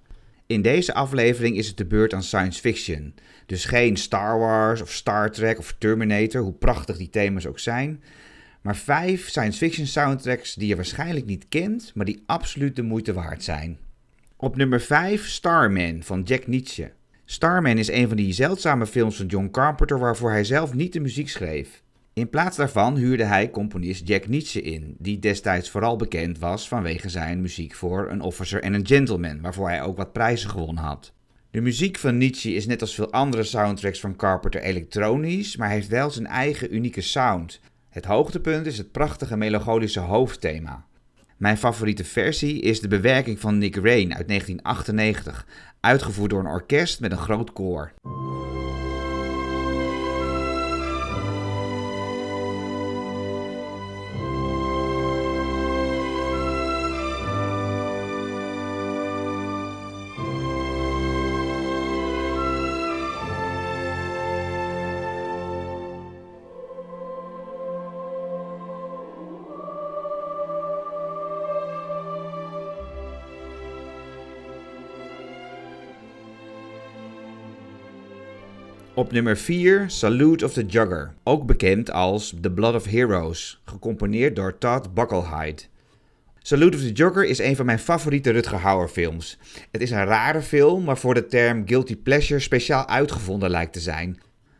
In 0.48 0.62
deze 0.62 0.94
aflevering 0.94 1.58
is 1.58 1.68
het 1.68 1.78
de 1.78 1.86
beurt 1.86 2.14
aan 2.14 2.24
science 2.24 2.60
fiction. 2.60 3.14
Dus 3.46 3.66
geen 3.66 3.98
Star 3.98 4.40
Wars 4.40 4.82
of 4.82 4.92
Star 4.92 5.32
Trek 5.32 5.60
of 5.60 5.76
Terminator, 5.78 6.42
hoe 6.42 6.54
prachtig 6.54 6.98
die 6.98 7.10
thema's 7.10 7.46
ook 7.46 7.60
zijn. 7.60 8.04
Maar 8.64 8.76
vijf 8.76 9.30
science 9.30 9.58
fiction 9.58 9.88
soundtracks 9.88 10.54
die 10.54 10.68
je 10.68 10.76
waarschijnlijk 10.76 11.26
niet 11.26 11.46
kent, 11.50 11.92
maar 11.96 12.06
die 12.06 12.24
absoluut 12.26 12.76
de 12.76 12.82
moeite 12.82 13.14
waard 13.14 13.44
zijn. 13.44 13.78
Op 14.38 14.56
nummer 14.56 14.82
5 14.82 15.28
Starman 15.28 16.04
van 16.04 16.22
Jack 16.22 16.48
Nietzsche. 16.48 16.92
Starman 17.26 17.78
is 17.78 17.92
een 17.92 18.08
van 18.08 18.18
die 18.18 18.34
zeldzame 18.34 18.88
films 18.88 19.16
van 19.16 19.26
John 19.26 19.50
Carpenter 19.52 20.00
waarvoor 20.00 20.32
hij 20.32 20.44
zelf 20.44 20.74
niet 20.74 20.94
de 20.94 21.00
muziek 21.00 21.30
schreef. 21.30 21.82
In 22.14 22.30
plaats 22.30 22.58
daarvan 22.58 22.96
huurde 22.96 23.24
hij 23.24 23.50
componist 23.50 24.08
Jack 24.08 24.28
Nietzsche 24.28 24.62
in, 24.62 24.96
die 25.00 25.20
destijds 25.20 25.70
vooral 25.70 25.96
bekend 25.96 26.40
was 26.40 26.68
vanwege 26.68 27.10
zijn 27.10 27.42
muziek 27.42 27.74
voor 27.74 28.10
An 28.10 28.22
Officer 28.22 28.62
and 28.62 28.76
a 28.76 28.80
Gentleman, 28.84 29.42
waarvoor 29.42 29.68
hij 29.68 29.82
ook 29.82 29.98
wat 29.98 30.14
prijzen 30.14 30.50
gewonnen 30.50 30.84
had. 30.84 31.14
De 31.52 31.62
muziek 31.62 31.98
van 31.98 32.18
Nietzsche 32.18 32.54
is 32.54 32.66
net 32.66 32.82
als 32.82 32.96
veel 32.96 33.12
andere 33.12 33.44
soundtracks 33.44 34.00
van 34.00 34.16
Carpenter 34.16 34.62
elektronisch, 34.62 35.58
maar 35.58 35.70
heeft 35.70 35.88
wel 35.88 36.10
zijn 36.12 36.28
eigen 36.28 36.76
unieke 36.76 37.02
sound. 37.02 37.60
Het 37.94 38.06
hoogtepunt 38.06 38.66
is 38.66 38.78
het 38.78 38.92
prachtige 38.92 39.38
melancholische 39.38 40.00
hoofdthema. 40.00 40.86
Mijn 41.38 41.58
favoriete 41.58 42.04
versie 42.04 42.60
is 42.60 42.82
de 42.82 42.88
bewerking 42.88 43.40
van 43.40 43.58
Nick 43.58 43.76
Rain 43.76 44.16
uit 44.16 44.28
1998, 44.28 45.48
uitgevoerd 45.80 46.30
door 46.30 46.40
een 46.40 46.46
orkest 46.46 47.00
met 47.00 47.12
een 47.12 47.18
groot 47.18 47.54
koor. 47.54 47.94
Op 79.04 79.12
nummer 79.12 79.38
4 79.38 79.90
Salute 79.90 80.46
of 80.46 80.54
the 80.54 80.66
Jugger, 80.66 81.14
ook 81.24 81.46
bekend 81.46 81.92
als 81.92 82.34
The 82.42 82.52
Blood 82.52 82.76
of 82.76 82.86
Heroes, 82.86 83.62
gecomponeerd 83.66 84.36
door 84.36 84.58
Todd 84.58 84.94
Buckelhide. 84.94 85.62
Salute 86.40 86.78
of 86.78 86.84
the 86.84 86.92
Jugger 86.92 87.26
is 87.26 87.40
een 87.40 87.56
van 87.56 87.66
mijn 87.66 87.80
favoriete 87.80 88.32
Rutger 88.32 88.58
Hauer 88.58 88.88
films. 88.88 89.38
Het 89.72 89.82
is 89.82 89.92
een 89.92 90.06
rare 90.06 90.42
film, 90.42 90.86
waarvoor 90.86 91.14
de 91.14 91.26
term 91.26 91.68
guilty 91.68 91.96
pleasure 91.96 92.40
speciaal 92.40 92.88
uitgevonden 92.88 93.50
lijkt 93.50 93.74
te 93.74 93.80
zijn. 93.80 94.20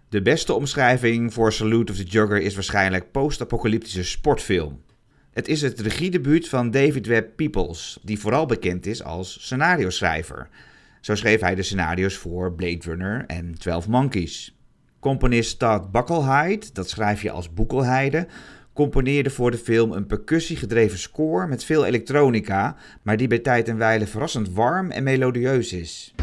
De 0.10 0.22
beste 0.22 0.54
omschrijving 0.54 1.34
voor 1.34 1.54
Salute 1.54 1.92
of 1.92 1.98
the 1.98 2.04
Jugger 2.04 2.42
is 2.42 2.54
waarschijnlijk 2.54 3.12
post-apocalyptische 3.12 4.04
sportfilm. 4.04 4.82
Het 5.32 5.48
is 5.48 5.62
het 5.62 5.80
regiedebuut 5.80 6.50
van 6.50 6.72
David 6.72 7.08
Webb 7.08 7.36
Peoples, 7.36 7.98
die 8.02 8.20
vooral 8.20 8.46
bekend 8.46 8.86
is 8.86 9.04
als 9.04 9.38
scenario-schrijver. 9.42 10.50
Zo 11.04 11.16
schreef 11.16 11.40
hij 11.40 11.56
de 11.56 11.64
scenario's 11.64 12.18
voor 12.18 12.54
Blade 12.54 12.80
Runner 12.82 13.24
en 13.28 13.58
12 13.58 13.88
Monkeys. 13.88 14.58
Componist 15.00 15.60
Todd 15.60 15.92
Buckelhide, 15.92 16.66
dat 16.74 16.90
schrijf 16.90 17.22
je 17.22 17.32
als 17.32 17.54
Boekelheide, 17.54 18.28
componeerde 18.74 19.30
voor 19.30 19.52
de 19.52 19.58
film 19.58 19.92
een 19.92 20.06
percussiegedreven 20.06 21.00
score 21.00 21.48
met 21.48 21.64
veel 21.64 21.86
elektronica, 21.86 22.76
maar 23.02 23.18
die 23.18 23.28
bij 23.28 23.40
tijd 23.40 23.68
en 23.68 23.78
wijle 23.78 24.08
verrassend 24.08 24.50
warm 24.50 24.92
en 24.92 25.04
melodieus 25.04 25.74
is. 25.74 26.14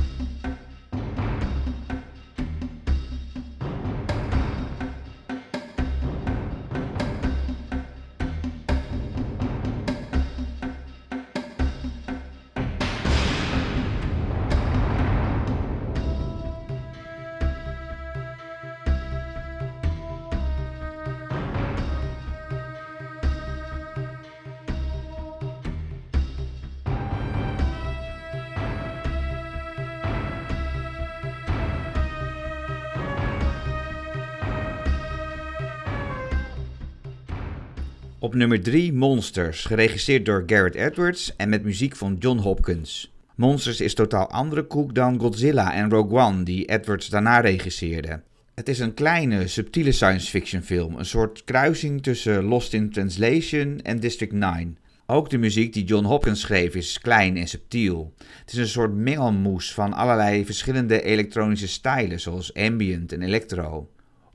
Op 38.23 38.35
nummer 38.35 38.63
3 38.63 38.93
Monsters, 38.93 39.65
geregisseerd 39.65 40.25
door 40.25 40.43
Garrett 40.47 40.75
Edwards 40.75 41.37
en 41.37 41.49
met 41.49 41.63
muziek 41.63 41.97
van 41.97 42.17
John 42.19 42.39
Hopkins. 42.39 43.13
Monsters 43.35 43.81
is 43.81 43.95
totaal 43.95 44.31
andere 44.31 44.63
koek 44.63 44.95
dan 44.95 45.21
Godzilla 45.21 45.75
en 45.75 45.91
Rogue 45.91 46.19
One, 46.19 46.43
die 46.43 46.65
Edwards 46.65 47.09
daarna 47.09 47.41
regisseerde. 47.41 48.21
Het 48.55 48.69
is 48.69 48.79
een 48.79 48.95
kleine, 48.95 49.47
subtiele 49.47 49.93
science 49.93 50.31
fiction 50.31 50.63
film, 50.63 50.97
een 50.97 51.05
soort 51.05 51.45
kruising 51.45 52.03
tussen 52.03 52.45
Lost 52.45 52.73
in 52.73 52.91
Translation 52.91 53.81
en 53.83 54.01
District 54.01 54.33
9. 54.33 54.79
Ook 55.07 55.31
de 55.31 55.39
muziek 55.39 55.73
die 55.73 55.85
John 55.85 56.05
Hopkins 56.05 56.41
schreef 56.41 56.75
is 56.75 57.01
klein 57.01 57.37
en 57.37 57.49
subtiel. 57.49 58.15
Het 58.41 58.53
is 58.53 58.59
een 58.59 58.69
soort 58.69 58.95
mengelmoes 58.95 59.75
van 59.75 59.93
allerlei 59.93 60.45
verschillende 60.45 61.03
elektronische 61.03 61.69
stijlen, 61.69 62.21
zoals 62.21 62.55
ambient 62.55 63.13
en 63.13 63.23
electro. 63.23 63.89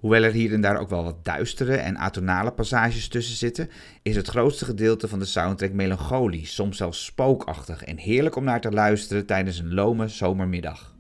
Hoewel 0.06 0.24
er 0.24 0.32
hier 0.32 0.54
en 0.54 0.62
daar 0.62 0.80
ook 0.80 0.90
wel 0.90 1.04
wat 1.04 1.26
duistere 1.26 1.76
en 1.76 1.98
atonale 1.98 2.52
passages 2.52 3.08
tussen 3.08 3.36
zitten, 3.36 3.70
is 4.02 4.16
het 4.16 4.28
grootste 4.28 4.66
gedeelte 4.66 5.08
van 5.08 5.20
de 5.20 5.26
soundtrack 5.26 5.72
melancholisch, 5.72 6.54
soms 6.54 6.78
zelfs 6.78 7.06
spookachtig 7.06 7.84
en 7.84 7.98
heerlijk 7.98 8.36
om 8.36 8.44
naar 8.44 8.62
te 8.62 8.72
luisteren 8.72 9.26
tijdens 9.26 9.60
een 9.60 9.74
lome 9.74 10.08
zomermiddag. 10.08 10.94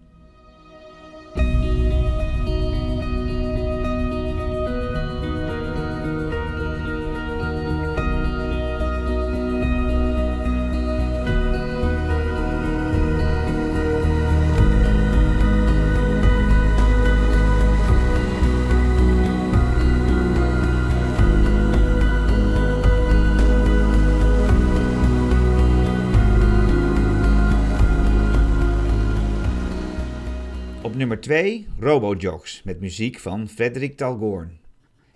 2 31.26 31.68
Robojocks 31.80 32.62
met 32.64 32.80
muziek 32.80 33.20
van 33.20 33.48
Frederik 33.48 33.98
Talgoorn. 33.98 34.58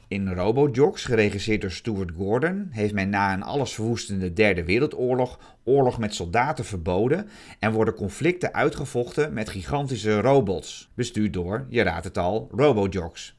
In 0.07 0.33
Robojocks, 0.33 1.03
geregisseerd 1.03 1.61
door 1.61 1.71
Stuart 1.71 2.11
Gordon, 2.17 2.67
heeft 2.71 2.93
men 2.93 3.09
na 3.09 3.33
een 3.33 3.43
allesverwoestende 3.43 4.33
Derde 4.33 4.63
Wereldoorlog 4.63 5.39
oorlog 5.63 5.97
met 5.97 6.13
soldaten 6.13 6.65
verboden 6.65 7.29
en 7.59 7.71
worden 7.71 7.93
conflicten 7.93 8.53
uitgevochten 8.53 9.33
met 9.33 9.49
gigantische 9.49 10.21
robots, 10.21 10.89
bestuurd 10.93 11.33
door, 11.33 11.65
je 11.69 11.81
raadt 11.81 12.05
het 12.05 12.17
al, 12.17 12.49
Robojocks. 12.51 13.37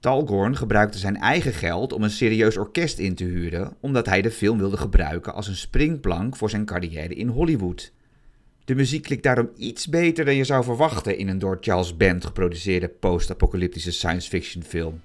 Talgorn 0.00 0.56
gebruikte 0.56 0.98
zijn 0.98 1.16
eigen 1.16 1.52
geld 1.52 1.92
om 1.92 2.02
een 2.02 2.10
serieus 2.10 2.56
orkest 2.56 2.98
in 2.98 3.14
te 3.14 3.24
huren, 3.24 3.76
omdat 3.80 4.06
hij 4.06 4.22
de 4.22 4.30
film 4.30 4.58
wilde 4.58 4.76
gebruiken 4.76 5.34
als 5.34 5.48
een 5.48 5.56
springplank 5.56 6.36
voor 6.36 6.50
zijn 6.50 6.64
carrière 6.64 7.14
in 7.14 7.28
Hollywood. 7.28 7.92
De 8.64 8.74
muziek 8.74 9.02
klinkt 9.02 9.24
daarom 9.24 9.50
iets 9.56 9.88
beter 9.88 10.24
dan 10.24 10.34
je 10.34 10.44
zou 10.44 10.64
verwachten 10.64 11.18
in 11.18 11.28
een 11.28 11.38
door 11.38 11.58
Charles 11.60 11.96
Band 11.96 12.24
geproduceerde 12.24 12.88
post-apocalyptische 12.88 13.92
science 13.92 14.28
fiction 14.28 14.62
film. 14.62 15.00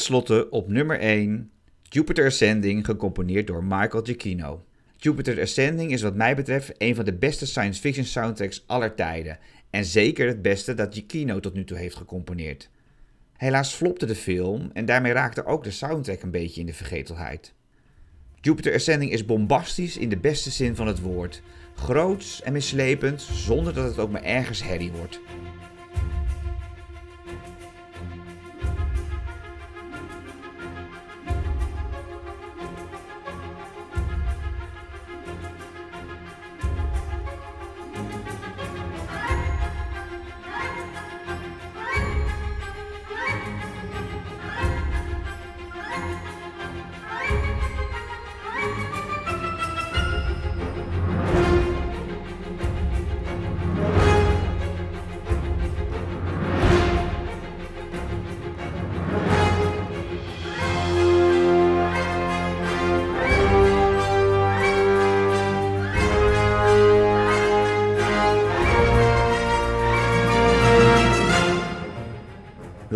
Tenslotte 0.00 0.50
op 0.50 0.68
nummer 0.68 0.98
1 0.98 1.50
Jupiter 1.82 2.26
Ascending, 2.26 2.84
gecomponeerd 2.84 3.46
door 3.46 3.64
Michael 3.64 4.02
Giacchino. 4.02 4.64
Jupiter 4.96 5.40
Ascending 5.40 5.92
is 5.92 6.02
wat 6.02 6.14
mij 6.14 6.36
betreft 6.36 6.72
een 6.78 6.94
van 6.94 7.04
de 7.04 7.12
beste 7.12 7.46
science 7.46 7.80
fiction 7.80 8.04
soundtracks 8.04 8.64
aller 8.66 8.94
tijden. 8.94 9.38
En 9.70 9.84
zeker 9.84 10.26
het 10.26 10.42
beste 10.42 10.74
dat 10.74 10.94
Giacchino 10.94 11.40
tot 11.40 11.54
nu 11.54 11.64
toe 11.64 11.76
heeft 11.76 11.96
gecomponeerd. 11.96 12.70
Helaas 13.36 13.72
flopte 13.72 14.06
de 14.06 14.14
film 14.14 14.70
en 14.72 14.84
daarmee 14.84 15.12
raakte 15.12 15.44
ook 15.44 15.64
de 15.64 15.70
soundtrack 15.70 16.22
een 16.22 16.30
beetje 16.30 16.60
in 16.60 16.66
de 16.66 16.74
vergetelheid. 16.74 17.52
Jupiter 18.40 18.74
Ascending 18.74 19.12
is 19.12 19.24
bombastisch 19.24 19.96
in 19.96 20.08
de 20.08 20.18
beste 20.18 20.50
zin 20.50 20.76
van 20.76 20.86
het 20.86 21.00
woord. 21.00 21.42
Groots 21.74 22.42
en 22.42 22.52
mislepend, 22.52 23.22
zonder 23.22 23.74
dat 23.74 23.84
het 23.84 23.98
ook 23.98 24.10
maar 24.10 24.24
ergens 24.24 24.62
herrie 24.62 24.92
wordt. 24.92 25.20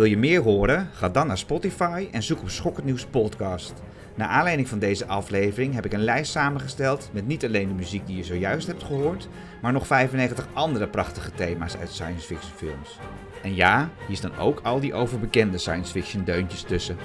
Wil 0.05 0.13
je 0.13 0.19
meer 0.19 0.41
horen? 0.41 0.89
Ga 0.93 1.09
dan 1.09 1.27
naar 1.27 1.37
Spotify 1.37 2.07
en 2.11 2.23
zoek 2.23 2.41
op 2.41 2.49
Schokkend 2.49 2.85
Nieuws 2.85 3.05
Podcast. 3.05 3.73
Naar 4.15 4.27
aanleiding 4.27 4.67
van 4.67 4.79
deze 4.79 5.05
aflevering 5.05 5.73
heb 5.73 5.85
ik 5.85 5.93
een 5.93 6.03
lijst 6.03 6.31
samengesteld 6.31 7.09
met 7.13 7.27
niet 7.27 7.45
alleen 7.45 7.67
de 7.67 7.73
muziek 7.73 8.07
die 8.07 8.17
je 8.17 8.23
zojuist 8.23 8.67
hebt 8.67 8.83
gehoord, 8.83 9.27
maar 9.61 9.71
nog 9.71 9.87
95 9.87 10.47
andere 10.53 10.87
prachtige 10.87 11.31
thema's 11.31 11.77
uit 11.77 11.89
science 11.89 12.25
fiction 12.25 12.51
films. 12.55 12.99
En 13.43 13.55
ja, 13.55 13.89
hier 14.07 14.17
staan 14.17 14.37
ook 14.37 14.59
al 14.63 14.79
die 14.79 14.93
overbekende 14.93 15.57
science 15.57 15.91
fiction 15.91 16.23
deuntjes 16.23 16.61
tussen. 16.61 16.97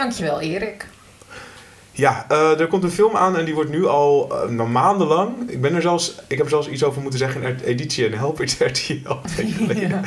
Dankjewel, 0.00 0.40
Erik. 0.40 0.86
Ja, 1.92 2.24
eh, 2.28 2.60
er 2.60 2.66
komt 2.66 2.82
een 2.84 2.90
film 2.90 3.16
aan 3.16 3.36
en 3.36 3.44
die 3.44 3.54
wordt 3.54 3.70
nu 3.70 3.86
al 3.86 4.32
nog 4.48 4.68
maandenlang. 4.68 5.50
Ik 5.50 5.60
ben 5.60 5.74
er 5.74 5.82
zelfs, 5.82 6.14
ik 6.26 6.36
heb 6.36 6.44
er 6.46 6.50
zelfs 6.52 6.68
iets 6.68 6.84
over 6.84 7.00
moeten 7.02 7.18
zeggen 7.18 7.42
in 7.42 7.58
editie 7.64 8.06
en 8.06 8.12
Help 8.18 8.38
RTL. 8.38 9.14
Ja. 9.74 10.00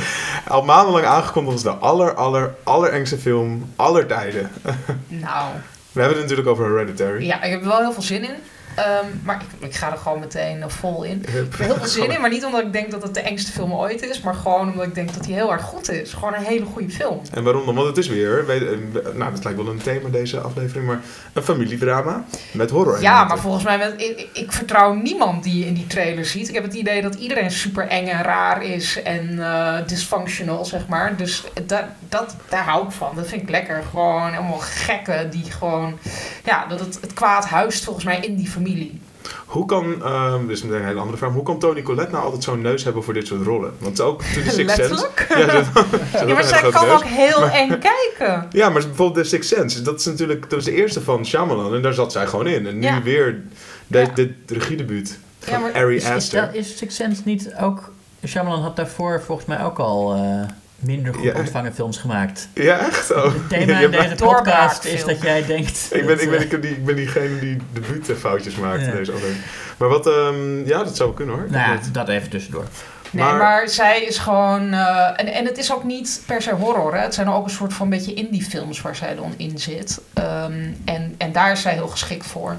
Al 0.47 0.63
maandenlang 0.63 1.05
aangekondigd 1.05 1.53
als 1.53 1.63
de 1.63 1.69
aller, 1.85 2.13
aller, 2.13 2.55
allerengste 2.63 3.17
film 3.17 3.73
aller 3.75 4.05
tijden. 4.07 4.51
Nou, 5.07 5.51
We 5.91 5.99
hebben 5.99 6.17
het 6.17 6.29
natuurlijk 6.29 6.47
over 6.47 6.65
Hereditary. 6.65 7.25
ja, 7.25 7.43
ik 7.43 7.51
heb 7.51 7.61
er 7.61 7.67
wel 7.67 7.79
heel 7.79 7.93
veel 7.93 8.01
zin 8.01 8.23
in. 8.23 8.35
Ehm, 8.75 9.05
maar 9.23 9.41
ik, 9.59 9.67
ik 9.69 9.75
ga 9.75 9.91
er 9.91 9.97
gewoon 9.97 10.19
meteen 10.19 10.61
eh, 10.61 10.69
vol 10.69 11.03
in. 11.03 11.21
Ik 11.27 11.29
heb 11.33 11.53
er 11.59 11.65
heel 11.65 11.75
veel 11.75 11.87
zin 11.87 12.11
in, 12.11 12.21
maar 12.21 12.29
niet 12.29 12.45
omdat 12.45 12.61
ik 12.61 12.73
denk 12.73 12.91
dat 12.91 13.03
het 13.03 13.13
de 13.13 13.19
engste 13.21 13.51
film 13.51 13.73
ooit 13.73 14.01
is. 14.01 14.21
Maar 14.21 14.33
gewoon 14.33 14.71
omdat 14.71 14.85
ik 14.87 14.95
denk 14.95 15.13
dat 15.13 15.25
hij 15.25 15.33
heel 15.33 15.51
erg 15.51 15.61
goed 15.61 15.91
is. 15.91 16.13
Gewoon 16.13 16.33
een 16.33 16.43
hele 16.43 16.65
goede 16.65 16.89
film. 16.89 17.21
En 17.31 17.43
waarom 17.43 17.65
dan? 17.65 17.75
Want 17.75 17.87
het 17.87 17.97
is 17.97 18.07
weer, 18.07 18.45
weet- 18.45 18.61
eh, 18.61 18.69
nou 19.15 19.31
dat 19.33 19.43
lijkt 19.43 19.59
wel 19.63 19.67
een 19.71 19.81
thema 19.81 20.09
deze 20.09 20.39
aflevering, 20.39 20.87
maar 20.87 20.99
een 21.33 21.43
familiedrama 21.43 22.23
met 22.51 22.69
horror. 22.69 23.01
Ja, 23.01 23.23
maar 23.23 23.39
volgens 23.39 23.63
mij, 23.63 23.77
met, 23.77 23.93
ik, 23.97 24.27
ik 24.33 24.51
vertrouw 24.51 24.93
niemand 24.93 25.43
die 25.43 25.59
je 25.59 25.65
in 25.65 25.73
die 25.73 25.87
trailer 25.87 26.25
ziet. 26.25 26.47
Ik 26.47 26.53
heb 26.53 26.63
het 26.63 26.73
idee 26.73 27.01
dat 27.01 27.15
iedereen 27.15 27.51
super 27.51 27.87
eng 27.87 28.07
en 28.07 28.23
raar 28.23 28.63
is 28.63 29.01
en 29.01 29.39
eh, 29.43 29.75
dysfunctional, 29.87 30.65
zeg 30.65 30.87
maar. 30.87 31.15
Dus 31.17 31.43
dat, 31.65 31.83
dat, 32.09 32.35
daar 32.49 32.63
hou 32.63 32.85
ik 32.85 32.91
van. 32.91 33.15
Dat 33.15 33.27
vind 33.27 33.41
ik 33.41 33.49
lekker. 33.49 33.83
Gewoon 33.89 34.35
allemaal 34.35 34.57
gekken 34.61 35.29
die 35.29 35.51
gewoon... 35.51 35.97
Ja, 36.45 36.65
dat 36.65 36.79
het, 36.79 36.97
het 37.01 37.13
kwaad 37.13 37.45
huist 37.45 37.83
volgens 37.83 38.05
mij 38.05 38.19
in 38.19 38.35
die 38.35 38.47
familie. 38.47 38.61
Hoe 39.45 39.65
kan, 39.65 40.03
ehm 40.03 40.41
dit 40.47 40.57
is 40.57 40.63
meteen 40.63 40.79
een 40.79 40.85
hele 40.87 40.99
andere 40.99 41.17
vraag, 41.17 41.31
hoe 41.33 41.43
kan 41.43 41.59
Toni 41.59 41.81
Collette 41.81 42.11
nou 42.11 42.23
altijd 42.23 42.43
zo'n 42.43 42.61
neus 42.61 42.83
hebben 42.83 43.03
voor 43.03 43.13
dit 43.13 43.27
soort 43.27 43.45
rollen? 43.45 43.73
Want 43.77 44.01
ook 44.01 44.21
toen 44.33 44.43
de 44.43 44.49
Sixth 44.49 44.75
Sense... 44.75 45.07
Ja, 45.29 45.37
Ja, 46.27 46.33
maar 46.33 46.43
zij 46.43 46.69
kan 46.69 46.89
ook 46.89 47.03
heel 47.03 47.49
eng 47.49 47.79
kijken. 47.79 48.47
Ja, 48.59 48.69
maar 48.69 48.81
bijvoorbeeld 48.81 49.15
de 49.15 49.23
Sixth 49.23 49.53
Sense, 49.57 49.81
dat 49.81 49.99
is 49.99 50.05
natuurlijk 50.05 50.41
dat 50.41 50.51
was 50.51 50.63
de 50.63 50.73
eerste 50.75 51.01
van 51.01 51.25
Shyamalan 51.25 51.75
en 51.75 51.81
daar 51.81 51.93
zat 51.93 52.11
zij 52.11 52.27
gewoon 52.27 52.47
in. 52.47 52.67
En 52.67 52.79
nu 52.79 52.85
Ja. 52.87 53.01
weer 53.01 53.41
de, 53.87 54.07
dit 54.13 54.31
regiedebuut 54.47 55.17
van 55.39 55.53
Ja, 55.53 55.59
maar 55.59 55.73
Ari 55.73 55.95
Is, 55.95 56.03
is, 56.03 56.09
Aster. 56.09 56.41
dat, 56.41 56.53
is 56.55 56.77
Sixth 56.77 56.95
Sense 56.97 57.21
niet 57.25 57.53
ook... 57.61 57.91
Shyamalan 58.27 58.61
had 58.61 58.75
daarvoor 58.75 59.21
volgens 59.25 59.47
mij 59.47 59.63
ook 59.63 59.79
al 59.79 60.13
eh, 60.13 60.21
minder 60.85 61.13
goed 61.13 61.23
Ja. 61.23 61.33
ontvangen 61.35 61.73
films 61.73 61.97
gemaakt. 61.97 62.47
Ja, 62.53 62.79
echt? 62.79 63.11
Oh. 63.13 63.23
Het 63.23 63.49
thema 63.49 63.79
in 63.85 63.91
deze 63.91 64.15
podcast 64.15 64.83
is 64.85 65.03
dat 65.05 65.21
jij 65.21 65.45
denkt... 65.45 65.87
ik, 65.91 66.05
ben, 66.05 66.07
dat, 66.07 66.21
ik, 66.21 66.29
ben, 66.29 66.37
eh, 66.39 66.43
ik, 66.43 66.49
ben 66.49 66.61
die, 66.61 66.71
ik 66.71 66.85
ben 66.85 66.95
diegene 66.95 67.39
die 67.39 67.57
debuutfoutjes 67.73 68.55
maakt 68.55 68.81
Ja. 68.81 68.87
in 68.87 68.95
deze 68.95 69.11
aflevering. 69.11 69.43
Maar 69.77 69.89
wat, 69.89 70.07
ehm, 70.07 70.65
ja, 70.65 70.83
dat 70.83 70.95
zou 70.97 71.13
kunnen 71.13 71.35
hoor. 71.35 71.45
Nou 71.49 71.71
ja, 71.71 71.75
Dat- 71.79 71.93
dat 71.93 72.09
even 72.09 72.29
tussendoor. 72.29 72.65
Nee, 73.11 73.23
Maar- 73.23 73.37
maar, 73.37 73.69
zij 73.69 74.01
is 74.03 74.17
gewoon... 74.17 74.73
eh, 74.73 75.07
en, 75.15 75.33
en 75.33 75.45
het 75.45 75.57
is 75.57 75.73
ook 75.73 75.83
niet 75.83 76.21
per 76.25 76.41
se 76.41 76.51
horror. 76.53 76.95
Hè? 76.95 77.01
Het 77.01 77.13
zijn 77.13 77.29
ook 77.29 77.43
een 77.45 77.49
soort 77.51 77.73
van 77.73 77.89
beetje 77.89 78.13
indie 78.13 78.43
films 78.43 78.81
waar 78.81 78.95
zij 78.95 79.15
dan 79.15 79.33
in 79.37 79.57
zit. 79.57 80.01
Ehm, 80.13 80.53
en, 80.85 81.15
en 81.17 81.31
daar 81.31 81.51
is 81.51 81.61
zij 81.61 81.73
heel 81.73 81.87
geschikt 81.87 82.25
voor. 82.25 82.55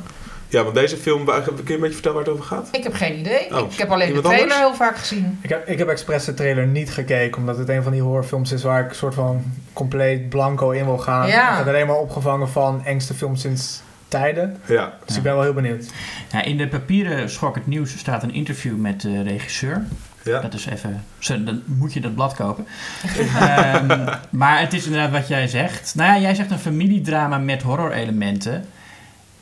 Ja, 0.54 0.62
want 0.62 0.74
deze 0.74 0.96
film, 0.96 1.24
kun 1.24 1.34
je 1.64 1.74
een 1.74 1.80
beetje 1.80 1.92
vertellen 1.92 2.16
waar 2.16 2.26
het 2.26 2.34
over 2.34 2.44
gaat? 2.44 2.68
Ik 2.72 2.82
heb 2.82 2.94
geen 2.94 3.18
idee. 3.18 3.56
Oh, 3.56 3.72
ik 3.72 3.78
heb 3.78 3.90
alleen 3.90 4.14
de 4.14 4.20
trailer 4.20 4.40
anders? 4.40 4.58
heel 4.58 4.74
vaak 4.74 4.96
gezien. 4.96 5.38
Ik 5.42 5.48
heb, 5.48 5.68
ik 5.68 5.78
heb 5.78 5.88
expres 5.88 6.24
de 6.24 6.34
trailer 6.34 6.66
niet 6.66 6.90
gekeken, 6.90 7.40
omdat 7.40 7.58
het 7.58 7.68
een 7.68 7.82
van 7.82 7.92
die 7.92 8.00
horrorfilms 8.02 8.52
is 8.52 8.62
waar 8.62 8.84
ik 8.84 8.88
een 8.88 8.94
soort 8.94 9.14
van 9.14 9.42
compleet 9.72 10.28
blanco 10.28 10.70
in 10.70 10.84
wil 10.84 10.98
gaan. 10.98 11.28
Ja. 11.28 11.50
Ik 11.50 11.56
heb 11.56 11.66
alleen 11.66 11.86
maar 11.86 11.96
opgevangen 11.96 12.48
van 12.48 12.84
engste 12.84 13.14
film 13.14 13.36
sinds 13.36 13.82
tijden. 14.08 14.56
Ja. 14.66 14.92
Dus 15.04 15.14
Ja. 15.14 15.16
ik 15.16 15.22
ben 15.22 15.34
wel 15.34 15.42
heel 15.42 15.52
benieuwd. 15.52 15.86
Ja, 16.32 16.42
in 16.42 16.56
de 16.56 16.68
papieren 16.68 17.30
Schok 17.30 17.54
het 17.54 17.66
Nieuws 17.66 17.98
staat 17.98 18.22
een 18.22 18.34
interview 18.34 18.76
met 18.76 19.00
de 19.00 19.22
regisseur. 19.22 19.86
Ja. 20.22 20.40
Dat 20.40 20.54
is 20.54 20.66
even... 20.66 21.04
Dan 21.44 21.62
moet 21.64 21.92
je 21.92 22.00
dat 22.00 22.14
blad 22.14 22.34
kopen. 22.34 22.66
Ehm, 23.40 24.14
maar 24.30 24.60
het 24.60 24.72
is 24.72 24.84
inderdaad 24.84 25.10
wat 25.10 25.28
jij 25.28 25.48
zegt. 25.48 25.94
Nou 25.94 26.12
ja, 26.14 26.18
jij 26.20 26.34
zegt 26.34 26.50
een 26.50 26.58
familiedrama 26.58 27.38
met 27.38 27.62
horror-elementen. 27.62 28.64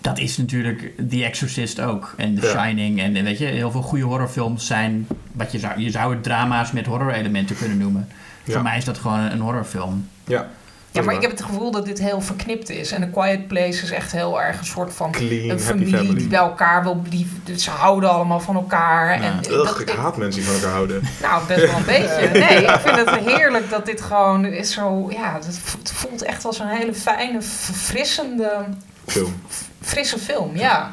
Dat 0.03 0.19
is 0.19 0.37
natuurlijk 0.37 0.93
The 1.09 1.25
Exorcist 1.25 1.81
ook. 1.81 2.15
En 2.17 2.35
The 2.35 2.47
Ja. 2.47 2.63
Shining. 2.65 3.01
En 3.01 3.25
weet 3.25 3.39
je, 3.39 3.45
heel 3.45 3.71
veel 3.71 3.83
goede 3.83 4.05
horrorfilms 4.05 4.67
zijn... 4.67 5.07
Wat 5.33 5.53
je, 5.53 5.59
zou, 5.59 5.81
je 5.81 5.91
zou 5.91 6.15
het 6.15 6.23
drama's 6.23 6.73
met 6.73 6.87
horror-elementen 6.87 7.57
kunnen 7.57 7.79
noemen. 7.79 8.09
Ja. 8.45 8.53
Voor 8.53 8.63
mij 8.63 8.77
is 8.77 8.85
dat 8.85 8.99
gewoon 8.99 9.19
een 9.19 9.41
horrorfilm. 9.41 10.09
Ja. 10.25 10.49
Ja, 10.91 11.03
maar 11.03 11.15
ik 11.15 11.21
heb 11.21 11.31
het 11.31 11.43
gevoel 11.43 11.71
dat 11.71 11.85
dit 11.85 11.99
heel 11.99 12.21
verknipt 12.21 12.71
is. 12.71 12.93
En 12.93 13.01
The 13.01 13.09
Quiet 13.21 13.47
Place 13.49 13.83
is 13.83 13.91
echt 13.91 14.13
heel 14.13 14.43
erg 14.43 14.59
een 14.59 14.65
soort 14.65 14.95
van... 14.95 15.11
Clean, 15.11 15.51
Een 15.51 15.61
familie 15.61 16.15
die 16.15 16.27
bij 16.27 16.39
elkaar 16.39 16.83
wil... 16.83 17.03
Die, 17.09 17.27
ze 17.57 17.71
houden 17.71 18.11
allemaal 18.11 18.41
van 18.41 18.55
elkaar. 18.55 19.23
Ja. 19.23 19.23
En 19.23 19.39
Ugh, 19.39 19.65
dat, 19.65 19.81
ik 19.81 19.89
haat 19.91 20.17
mensen 20.17 20.41
die 20.41 20.51
van 20.51 20.61
elkaar 20.61 20.73
houden. 20.73 21.03
Nou, 21.23 21.47
best 21.47 21.67
wel 21.67 21.77
een 21.77 21.85
beetje. 21.85 22.31
Nee, 22.49 22.63
ik 22.63 22.81
vind 22.81 22.97
het 22.97 23.17
heerlijk 23.17 23.71
dat 23.71 23.87
dit 23.87 24.01
gewoon 24.01 24.45
is 24.45 24.73
zo... 24.73 25.11
Ja, 25.11 25.39
het 25.45 25.59
voelt 25.93 26.23
echt 26.23 26.45
als 26.45 26.59
een 26.59 26.69
hele 26.69 26.95
fijne, 26.95 27.43
verfrissende, 27.43 28.65
Film. 29.07 29.35
Frisse 29.83 30.19
film. 30.19 30.57
Ja. 30.57 30.93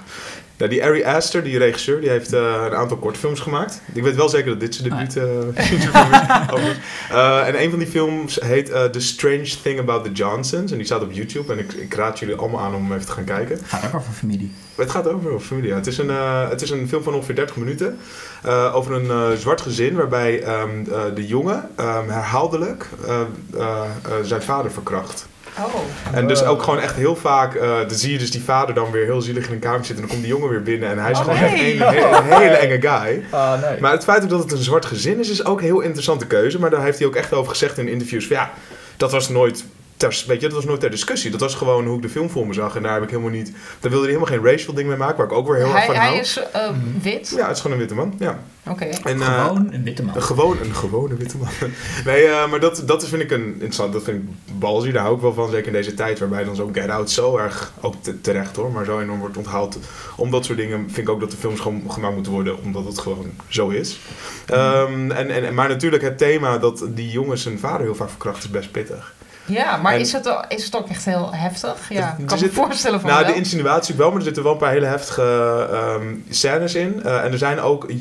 Nou, 0.57 0.71
die 0.71 0.83
Ari 0.83 1.03
Aster, 1.03 1.43
die 1.43 1.57
regisseur, 1.57 2.01
die 2.01 2.09
heeft 2.09 2.33
eh, 2.33 2.63
een 2.65 2.75
aantal 2.75 2.97
kortfilms 2.97 3.39
gemaakt. 3.39 3.81
Ik 3.93 4.03
weet 4.03 4.15
wel 4.15 4.29
zeker 4.29 4.49
dat 4.49 4.59
dit 4.59 4.75
zijn 4.75 4.89
debuut 4.89 5.17
eh, 5.17 5.23
featurefilm 5.65 6.61
is. 6.61 6.77
Eh, 7.09 7.47
en 7.47 7.61
een 7.61 7.69
van 7.69 7.79
die 7.79 7.87
films 7.87 8.35
heet 8.43 8.69
eh, 8.69 8.83
The 8.85 8.99
Strange 8.99 9.49
Thing 9.63 9.79
About 9.79 10.03
the 10.03 10.11
Johnsons. 10.11 10.71
En 10.71 10.77
die 10.77 10.85
staat 10.85 11.01
op 11.01 11.11
YouTube. 11.11 11.53
En 11.53 11.59
ik, 11.59 11.73
ik 11.73 11.93
raad 11.93 12.19
jullie 12.19 12.35
allemaal 12.35 12.59
aan 12.61 12.75
om 12.75 12.93
even 12.93 13.05
te 13.05 13.11
gaan 13.11 13.23
kijken. 13.23 13.55
Het 13.55 13.65
gaat 13.69 13.85
ook 13.85 13.95
over 13.95 14.13
familie. 14.13 14.51
Het 14.75 14.91
gaat 14.91 15.07
over 15.07 15.33
een 15.33 15.39
familie. 15.39 15.69
ja. 15.69 15.75
Het 15.75 15.87
is 15.87 15.97
een, 15.97 16.09
eh, 16.09 16.49
het 16.49 16.61
is 16.61 16.69
een 16.69 16.87
film 16.87 17.03
van 17.03 17.13
ongeveer 17.13 17.35
30 17.35 17.55
minuten. 17.55 17.97
eh, 18.43 18.75
over 18.75 18.93
een 18.93 19.09
eh, 19.09 19.37
zwart 19.39 19.61
gezin 19.61 19.95
waarbij 19.95 20.41
ehm, 20.43 20.69
eh, 20.91 21.01
de 21.15 21.27
jongen 21.27 21.69
ehm, 21.75 22.09
herhaaldelijk 22.09 22.89
eh, 23.07 23.19
eh, 23.57 23.81
eh, 24.03 24.11
zijn 24.23 24.41
vader 24.41 24.71
verkracht. 24.71 25.27
Oh. 25.57 25.75
En 26.15 26.27
dus 26.27 26.39
Wow. 26.39 26.49
ook 26.49 26.63
gewoon 26.63 26.79
echt 26.79 26.95
heel 26.95 27.15
vaak, 27.15 27.55
eh 27.55 27.69
dan 27.87 27.89
zie 27.97 28.11
je 28.11 28.17
dus 28.17 28.31
die 28.31 28.43
vader 28.43 28.75
dan 28.75 28.91
weer 28.91 29.05
heel 29.05 29.21
zielig 29.21 29.47
in 29.47 29.53
een 29.53 29.59
kamer 29.59 29.85
zitten. 29.85 29.95
En 29.95 30.01
dan 30.01 30.09
komt 30.09 30.21
die 30.21 30.31
jongen 30.31 30.49
weer 30.49 30.61
binnen 30.63 30.89
en 30.89 30.97
hij 30.99 31.11
is 31.11 31.17
Oh, 31.17 31.23
gewoon 31.23 31.39
nee. 31.39 31.49
echt 31.51 31.81
een, 31.81 31.87
he- 32.01 32.17
een 32.17 32.39
hele 32.41 32.55
enge 32.55 32.81
guy. 32.81 33.23
Ah, 33.29 33.61
nee. 33.61 33.79
Maar 33.79 33.91
het 33.91 34.03
feit 34.03 34.23
ook 34.23 34.29
dat 34.29 34.39
het 34.39 34.51
een 34.51 34.57
zwart 34.57 34.85
gezin 34.85 35.19
is, 35.19 35.29
is 35.29 35.45
ook 35.45 35.59
een 35.59 35.65
heel 35.65 35.79
interessante 35.79 36.25
keuze. 36.27 36.59
Maar 36.59 36.69
daar 36.69 36.83
heeft 36.83 36.97
hij 36.99 37.07
ook 37.07 37.15
echt 37.15 37.33
over 37.33 37.49
gezegd 37.51 37.77
in 37.77 37.87
interviews. 37.87 38.27
Van, 38.27 38.35
ja, 38.35 38.51
dat 38.97 39.11
was 39.11 39.29
nooit 39.29 39.63
ter, 39.99 40.23
weet 40.27 40.41
je, 40.41 40.47
dat 40.47 40.55
was 40.55 40.65
nooit 40.65 40.79
ter 40.79 40.89
discussie. 40.89 41.31
Dat 41.31 41.39
was 41.39 41.55
gewoon 41.55 41.85
hoe 41.85 41.95
ik 41.95 42.01
de 42.01 42.09
film 42.09 42.29
voor 42.29 42.47
me 42.47 42.53
zag. 42.53 42.75
En 42.75 42.83
daar 42.83 42.93
heb 42.93 43.03
ik 43.03 43.09
helemaal 43.09 43.31
niet, 43.31 43.51
daar 43.79 43.91
wilde 43.91 44.05
hij 44.07 44.15
helemaal 44.15 44.37
geen 44.41 44.51
racial 44.51 44.73
ding 44.73 44.87
mee 44.87 44.97
maken. 44.97 45.17
Waar 45.17 45.25
ik 45.25 45.31
ook 45.31 45.47
weer 45.47 45.55
heel 45.55 45.65
erg 45.65 45.75
Hij, 45.75 45.85
van 45.85 45.95
hij 45.95 46.07
hou. 46.07 46.19
is 46.19 46.39
eh, 46.53 46.69
wit? 47.01 47.33
Ja, 47.35 47.47
het 47.47 47.55
is 47.55 47.61
gewoon 47.61 47.71
een 47.73 47.79
witte 47.79 47.95
man. 47.95 48.13
Ja. 48.19 48.39
Oké. 48.67 48.83
En, 48.85 49.21
eh, 49.21 49.45
Gewoon 49.45 49.67
een 49.73 49.83
witte 49.83 50.03
man. 50.03 50.15
een, 50.15 50.21
gewoon, 50.21 50.57
een 50.63 50.75
gewone 50.75 51.15
witte 51.15 51.37
man. 51.37 51.47
Nee, 52.05 52.25
eh, 52.25 52.49
maar 52.49 52.59
dat, 52.59 52.83
dat 52.85 53.01
is, 53.01 53.09
vind 53.09 53.21
ik 53.21 53.31
een 53.31 53.45
interessant. 53.53 53.93
Dat 53.93 54.03
vind 54.03 54.23
ik 54.23 54.29
balzie. 54.59 54.91
Daar 54.91 55.03
hou 55.03 55.15
ik 55.15 55.21
wel 55.21 55.33
van. 55.33 55.49
Zeker 55.49 55.67
in 55.67 55.73
deze 55.73 55.93
tijd 55.93 56.19
waarbij 56.19 56.43
dan 56.43 56.55
zo'n 56.55 56.73
Get 56.73 56.89
Out 56.89 57.09
zo 57.11 57.37
erg, 57.37 57.71
ook 57.81 57.95
te- 58.01 58.21
terecht 58.21 58.55
hoor, 58.55 58.71
maar 58.71 58.85
zo 58.85 58.99
enorm 58.99 59.19
wordt 59.19 59.37
onthaald. 59.37 59.77
Om 60.15 60.31
dat 60.31 60.45
soort 60.45 60.57
dingen 60.57 60.79
vind 60.85 61.07
ik 61.07 61.09
ook 61.09 61.19
dat 61.19 61.31
de 61.31 61.37
films 61.37 61.59
gewoon 61.59 61.83
gemaakt 61.91 62.13
moeten 62.15 62.31
worden. 62.31 62.63
Omdat 62.63 62.85
het 62.85 62.99
gewoon 62.99 63.31
zo 63.47 63.69
is. 63.69 63.99
Ehm, 64.45 65.11
en, 65.11 65.29
en, 65.45 65.53
maar 65.53 65.69
natuurlijk 65.69 66.03
het 66.03 66.17
thema 66.17 66.57
dat 66.57 66.85
die 66.89 67.09
jongens 67.11 67.41
zijn 67.41 67.59
vader 67.59 67.81
heel 67.81 67.95
vaak 67.95 68.09
verkracht 68.09 68.43
is 68.43 68.49
best 68.49 68.71
pittig. 68.71 69.13
Ja, 69.49 69.77
maar 69.77 69.93
En- 69.93 69.99
is, 69.99 70.11
het, 70.13 70.29
ook- 70.29 70.45
is 70.47 70.63
het 70.65 70.75
ook 70.77 70.87
echt 70.89 71.05
heel 71.05 71.33
heftig? 71.33 71.89
Ja, 71.89 72.15
ik 72.19 72.25
kan 72.25 72.37
me 72.39 72.45
zit- 72.45 72.53
voorstellen 72.53 72.99
van 72.99 73.09
Nou, 73.09 73.23
wel. 73.23 73.31
de 73.33 73.37
insinuatie 73.37 73.95
wel, 73.95 74.07
maar 74.09 74.17
er 74.17 74.23
zitten 74.23 74.43
wel 74.43 74.51
een 74.51 74.57
paar 74.57 74.71
hele 74.71 74.85
heftige 74.85 75.67
ehm, 75.71 76.15
scènes 76.29 76.75
in. 76.75 77.03
Eh, 77.03 77.23
en 77.23 77.31
er 77.31 77.37
zijn 77.37 77.59
ook 77.59 77.89
eh, 77.89 77.97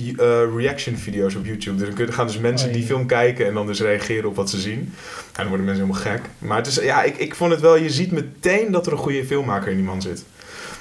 reaction 0.56 0.96
video's 0.96 1.34
op 1.34 1.44
YouTube. 1.44 1.84
Dus 1.84 1.94
dan 1.94 2.12
gaan 2.12 2.26
dus 2.26 2.38
mensen 2.38 2.68
Oh, 2.68 2.74
die 2.74 2.84
film 2.84 3.06
kijken 3.06 3.46
en 3.46 3.54
dan 3.54 3.66
dus 3.66 3.80
reageren 3.80 4.28
op 4.28 4.36
wat 4.36 4.50
ze 4.50 4.58
zien. 4.60 4.78
En 4.78 4.88
dan 5.34 5.46
worden 5.48 5.66
mensen 5.66 5.84
helemaal 5.86 6.12
gek. 6.12 6.20
Maar 6.38 6.56
het 6.56 6.66
is, 6.66 6.74
ja, 6.76 7.02
ik, 7.02 7.16
ik 7.16 7.34
vond 7.34 7.50
het 7.50 7.60
wel, 7.60 7.76
je 7.76 7.90
ziet 7.90 8.12
meteen 8.12 8.72
dat 8.72 8.86
er 8.86 8.92
een 8.92 8.98
goede 8.98 9.24
filmmaker 9.26 9.70
in 9.70 9.76
die 9.76 9.86
man 9.86 10.02
zit. 10.02 10.24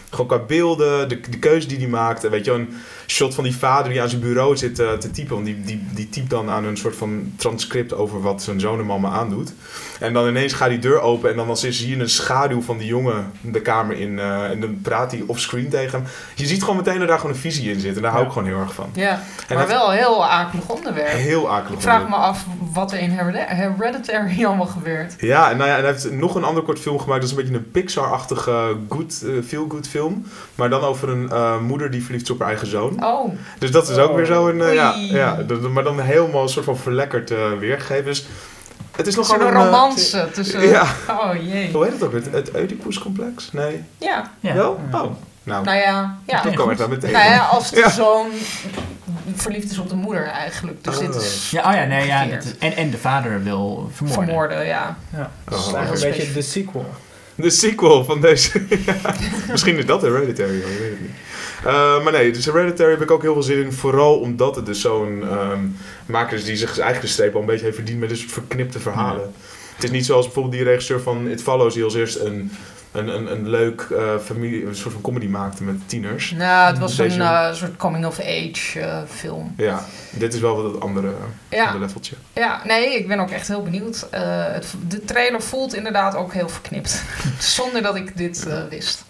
Gewoon 0.09 0.27
qua 0.27 0.39
beelden, 0.39 1.09
de, 1.09 1.19
de 1.29 1.39
keuze 1.39 1.67
die 1.67 1.77
hij 1.77 1.87
maakt. 1.87 2.23
En 2.23 2.31
Weet 2.31 2.45
je, 2.45 2.51
een 2.51 2.73
shot 3.07 3.35
van 3.35 3.43
die 3.43 3.55
vader 3.57 3.91
die 3.91 4.01
aan 4.01 4.09
zijn 4.09 4.21
bureau 4.21 4.57
zit 4.57 4.79
eh, 4.79 4.91
te 4.93 5.11
typen. 5.11 5.33
Want 5.33 5.45
die, 5.45 5.61
die, 5.61 5.83
die 5.93 6.09
typt 6.09 6.29
dan 6.29 6.49
aan 6.49 6.63
een 6.65 6.77
soort 6.77 6.95
van 6.95 7.33
transcript 7.35 7.93
over 7.93 8.21
wat 8.21 8.41
zijn 8.43 8.59
zoon 8.59 8.79
en 8.79 8.85
mama 8.85 9.09
aandoet. 9.09 9.53
En 9.99 10.13
dan 10.13 10.27
ineens 10.27 10.53
gaat 10.53 10.69
die 10.69 10.79
deur 10.79 10.99
open 11.01 11.29
en 11.29 11.35
dan 11.35 11.47
als 11.49 11.61
zie 11.61 11.89
je 11.89 11.97
een 12.01 12.09
schaduw 12.09 12.61
van 12.61 12.77
die 12.77 12.87
jongen 12.87 13.31
de 13.41 13.61
kamer 13.61 13.99
in. 13.99 14.19
eh, 14.19 14.43
en 14.49 14.59
dan 14.61 14.79
praat 14.81 15.11
hij 15.11 15.23
offscreen 15.27 15.69
tegen 15.69 15.99
hem. 15.99 16.07
Je 16.35 16.45
ziet 16.45 16.61
gewoon 16.61 16.75
meteen 16.75 16.99
dat 16.99 17.07
daar 17.07 17.19
gewoon 17.19 17.33
een 17.35 17.41
visie 17.41 17.71
in 17.71 17.79
zit. 17.79 17.95
En 17.95 18.01
daar 18.01 18.11
hou 18.11 18.25
ik 18.25 18.31
gewoon 18.31 18.47
heel 18.47 18.59
erg 18.59 18.73
van. 18.73 18.89
Ja, 18.93 19.21
En 19.47 19.55
maar 19.55 19.67
wel 19.67 19.91
een 19.91 19.97
heel 19.97 20.25
akelig 20.25 20.67
onderwerp. 20.69 21.07
Heel 21.07 21.51
akelig. 21.51 21.73
Ik 21.77 21.81
vraag 21.81 22.09
me 22.09 22.15
af 22.15 22.45
wat 22.73 22.91
er 22.91 22.99
in 22.99 23.09
Heredi- 23.11 23.45
Hereditary 23.55 24.43
allemaal 24.45 24.65
gebeurt. 24.65 25.15
Ja, 25.19 25.51
en, 25.51 25.57
nou 25.57 25.69
ja, 25.69 25.75
en 25.77 25.83
hij 25.83 25.91
heeft 25.91 26.11
nog 26.11 26.35
een 26.35 26.43
ander 26.43 26.63
kort 26.63 26.79
film 26.79 26.99
gemaakt. 26.99 27.21
Dat 27.21 27.29
is 27.31 27.35
een 27.37 27.43
beetje 27.43 27.57
een 27.59 27.71
Pixar-achtige 27.71 28.75
good, 28.89 29.21
eh, 29.25 29.31
feel-good 29.47 29.87
film. 29.87 30.25
Maar 30.55 30.69
dan 30.69 30.81
over 30.81 31.09
een 31.09 31.63
moeder 31.65 31.91
die 31.91 32.03
verliefd 32.03 32.23
is 32.23 32.29
op 32.31 32.39
haar 32.39 32.47
eigen 32.47 32.67
zoon. 32.67 32.96
Oh, 32.99 33.33
Dus 33.59 33.71
dat 33.71 33.89
is 33.89 33.97
ook 33.97 34.15
weer 34.15 34.25
zo 34.25 34.47
een... 34.47 34.61
eh, 34.61 34.73
ja, 34.73 34.93
ja, 34.95 35.37
maar 35.71 35.83
dan 35.83 35.99
helemaal 35.99 36.41
een 36.43 36.49
soort 36.49 36.65
van 36.65 36.77
verlekkerd 36.77 37.31
eh, 37.31 37.37
weergegeven. 37.59 38.05
Dus 38.05 38.27
het 38.95 39.07
is 39.07 39.15
nog 39.15 39.25
zo'n 39.25 39.37
wel 39.37 39.47
een... 39.47 39.53
eh, 39.55 39.63
romance 39.63 40.27
tussen... 40.33 40.67
ja. 40.67 40.85
Oh 41.09 41.29
jee. 41.47 41.71
Hoe 41.71 41.83
heet 41.83 41.93
het 41.93 42.03
ook? 42.03 42.13
Het, 42.13 42.31
het 42.31 42.55
Oedipus-complex? 42.55 43.51
Nee. 43.51 43.83
Ja, 43.97 44.31
Ja. 44.39 44.53
Wel? 44.53 44.79
Oh. 44.91 45.11
Nou, 45.43 45.63
nou 45.63 45.77
ja. 45.77 46.17
ja. 46.27 46.41
dat 46.41 46.53
kan 46.53 46.71
ik 46.71 46.77
daar 46.77 46.89
meteen. 46.89 47.11
Nou 47.11 47.25
ja, 47.25 47.45
als 47.45 47.69
de 47.71 47.77
Ja. 47.77 47.89
zoon 47.89 48.27
verliefd 49.35 49.71
is 49.71 49.77
op 49.77 49.89
de 49.89 49.95
moeder 49.95 50.23
eigenlijk. 50.25 50.83
Dus 50.83 50.97
dit 50.99 51.15
Oh. 51.15 51.21
is 51.21 51.49
Ja, 51.51 51.69
oh 51.69 51.73
ja, 51.75 51.83
nee, 51.85 52.05
ja. 52.05 52.27
En, 52.59 52.75
en 52.75 52.89
de 52.89 52.97
vader 52.97 53.43
wil 53.43 53.89
vermoorden. 53.93 54.25
vermoorden, 54.25 54.65
ja. 54.65 54.97
Ja. 55.15 55.31
Oh, 55.49 55.51
Dat 55.51 55.59
is 55.67 55.73
eigenlijk 55.73 56.03
een 56.03 56.11
beetje 56.11 56.33
de 56.33 56.41
sequel. 56.41 56.85
De 57.35 57.49
sequel 57.49 58.03
van 58.05 58.21
deze. 58.21 58.61
Ja. 58.85 58.95
Misschien 59.51 59.77
is 59.77 59.85
dat 59.85 60.01
Hereditary, 60.01 60.51
je 60.53 60.77
weet 60.79 60.89
het 60.89 61.01
niet. 61.01 61.11
Eh, 61.65 62.03
maar 62.03 62.11
nee, 62.11 62.31
dus 62.31 62.45
Hereditary 62.45 62.91
heb 62.91 63.01
ik 63.01 63.11
ook 63.11 63.21
heel 63.21 63.33
veel 63.33 63.43
zin 63.43 63.63
in. 63.63 63.71
Vooral 63.73 64.19
omdat 64.19 64.55
het 64.55 64.65
dus 64.65 64.81
zo'n 64.81 65.23
ehm 65.29 65.59
maker 66.05 66.37
is 66.37 66.43
die 66.45 66.55
zich 66.55 66.69
eigenlijk 66.69 67.01
de 67.01 67.07
streep 67.07 67.33
al 67.33 67.39
een 67.39 67.45
beetje 67.45 67.63
heeft 67.65 67.75
verdiend 67.75 67.99
met 67.99 68.09
dus 68.09 68.25
verknipte 68.27 68.79
verhalen. 68.79 69.33
Het 69.75 69.83
is 69.83 69.91
niet 69.91 70.05
zoals 70.05 70.25
bijvoorbeeld 70.25 70.53
die 70.55 70.63
regisseur 70.63 71.01
van 71.01 71.27
It 71.29 71.41
Follows 71.43 71.73
die 71.73 71.83
als 71.83 71.95
eerst 71.95 72.19
een, 72.19 72.51
een, 72.91 73.07
een, 73.07 73.31
een 73.31 73.49
leuk 73.49 73.81
eh, 73.81 74.17
familie, 74.23 74.65
een 74.65 74.75
soort 74.75 74.93
van 74.93 75.01
comedy 75.01 75.27
maakte 75.27 75.63
met 75.63 75.75
tieners. 75.85 76.31
Nou, 76.31 76.67
het 76.69 76.79
was 76.79 76.95
Deze- 76.95 77.15
een 77.15 77.21
eh, 77.21 77.53
soort 77.53 77.75
coming-of-age 77.77 79.05
film. 79.09 79.53
Ja, 79.57 79.85
dit 80.11 80.33
is 80.33 80.39
wel 80.39 80.55
wat 80.61 80.73
het 80.73 80.81
andere, 80.81 81.11
Ja. 81.49 81.65
andere 81.65 81.79
leveltje. 81.85 82.15
Ja, 82.33 82.61
nee, 82.65 82.97
ik 82.97 83.07
ben 83.07 83.19
ook 83.19 83.29
echt 83.29 83.47
heel 83.47 83.63
benieuwd. 83.63 84.07
Het, 84.11 84.73
de 84.87 85.05
trailer 85.05 85.41
voelt 85.41 85.75
inderdaad 85.75 86.15
ook 86.15 86.33
heel 86.33 86.49
verknipt. 86.49 87.03
Zonder 87.39 87.81
dat 87.81 87.95
ik 87.95 88.17
dit 88.17 88.47
wist. 88.69 89.05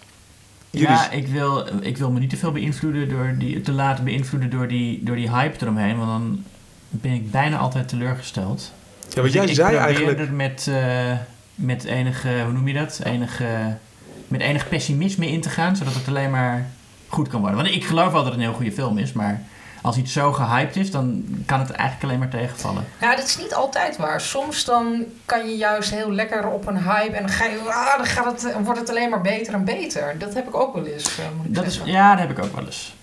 Jullie- 0.78 0.94
Ja, 0.94 1.10
ik 1.10 1.26
wil, 1.26 1.66
ik 1.80 1.96
wil 1.96 2.10
me 2.10 2.18
niet 2.20 2.30
te 2.30 2.36
veel 2.36 2.52
beïnvloeden 2.52 3.08
door 3.08 3.34
die, 3.38 3.60
te 3.60 3.72
laten 3.72 4.04
beïnvloeden 4.04 4.50
door 4.50 4.68
die, 4.68 5.00
door 5.04 5.16
die 5.16 5.30
hype 5.30 5.56
eromheen, 5.62 5.96
want 5.96 6.08
dan 6.10 6.44
ben 6.90 7.12
ik 7.12 7.30
bijna 7.30 7.56
altijd 7.56 7.88
teleurgesteld. 7.88 8.72
Ja, 9.08 9.14
wat 9.14 9.24
Dus 9.24 9.32
jij 9.32 9.42
ik, 9.42 9.48
ik 9.48 9.54
zei 9.54 9.68
probeer 9.68 9.86
eigenlijk. 9.86 10.18
er 10.28 10.32
met, 10.34 10.66
eh, 10.70 11.12
met 11.54 11.84
enige, 11.84 12.40
hoe 12.44 12.52
noem 12.52 12.68
je 12.68 12.74
dat? 12.74 13.00
Enige, 13.04 13.76
met 14.28 14.40
enig 14.40 14.68
pessimisme 14.68 15.28
in 15.30 15.40
te 15.40 15.50
gaan, 15.50 15.76
zodat 15.76 15.94
het 15.94 16.08
alleen 16.08 16.30
maar 16.30 16.66
goed 17.08 17.28
kan 17.28 17.40
worden. 17.40 17.58
Want 17.62 17.74
ik 17.74 17.84
geloof 17.84 18.12
wel 18.12 18.22
dat 18.22 18.24
het 18.24 18.34
een 18.34 18.40
heel 18.40 18.52
goede 18.52 18.72
film 18.72 18.98
is, 18.98 19.12
maar 19.12 19.42
als 19.88 19.96
iets 19.96 20.12
zo 20.12 20.32
gehyped 20.32 20.76
is, 20.76 20.90
dan 20.90 21.24
kan 21.46 21.60
het 21.60 21.70
eigenlijk 21.70 22.02
alleen 22.02 22.18
maar 22.18 22.28
tegenvallen. 22.40 22.84
Nou, 23.00 23.16
dat 23.16 23.24
is 23.26 23.36
niet 23.38 23.54
altijd 23.54 23.96
waar. 23.96 24.20
Soms 24.20 24.64
dan 24.64 25.04
kan 25.24 25.48
je 25.50 25.56
juist 25.56 25.90
heel 25.90 26.12
lekker 26.12 26.48
op 26.48 26.66
een 26.66 26.82
hype 26.82 27.16
en 27.16 27.22
dan, 27.22 27.30
ga 27.30 27.44
je, 27.44 27.58
ah, 27.66 27.96
dan 27.96 28.06
gaat 28.06 28.42
het, 28.42 28.54
wordt 28.64 28.80
het 28.80 28.90
alleen 28.90 29.10
maar 29.10 29.20
beter 29.20 29.54
en 29.54 29.64
beter. 29.64 30.14
Dat 30.18 30.34
heb 30.34 30.48
ik 30.48 30.56
ook 30.56 30.74
wel 30.74 30.86
eens, 30.86 31.18
eh, 31.18 31.24
moet 31.36 31.46
ik 31.46 31.54
Dat 31.54 31.66
is, 31.66 31.80
ja, 31.84 32.10
dat 32.16 32.28
heb 32.28 32.38
ik 32.38 32.44
ook 32.44 32.54
wel 32.54 32.64
eens. 32.64 32.96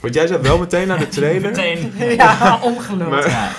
Want 0.00 0.14
jij 0.14 0.26
zei 0.26 0.40
wel 0.42 0.58
meteen 0.58 0.86
naar 0.86 0.98
de 0.98 1.08
trailer. 1.08 1.50
Meteen. 1.50 1.92
Ja. 1.96 2.58
Maar- 3.08 3.28
Ja. 3.28 3.48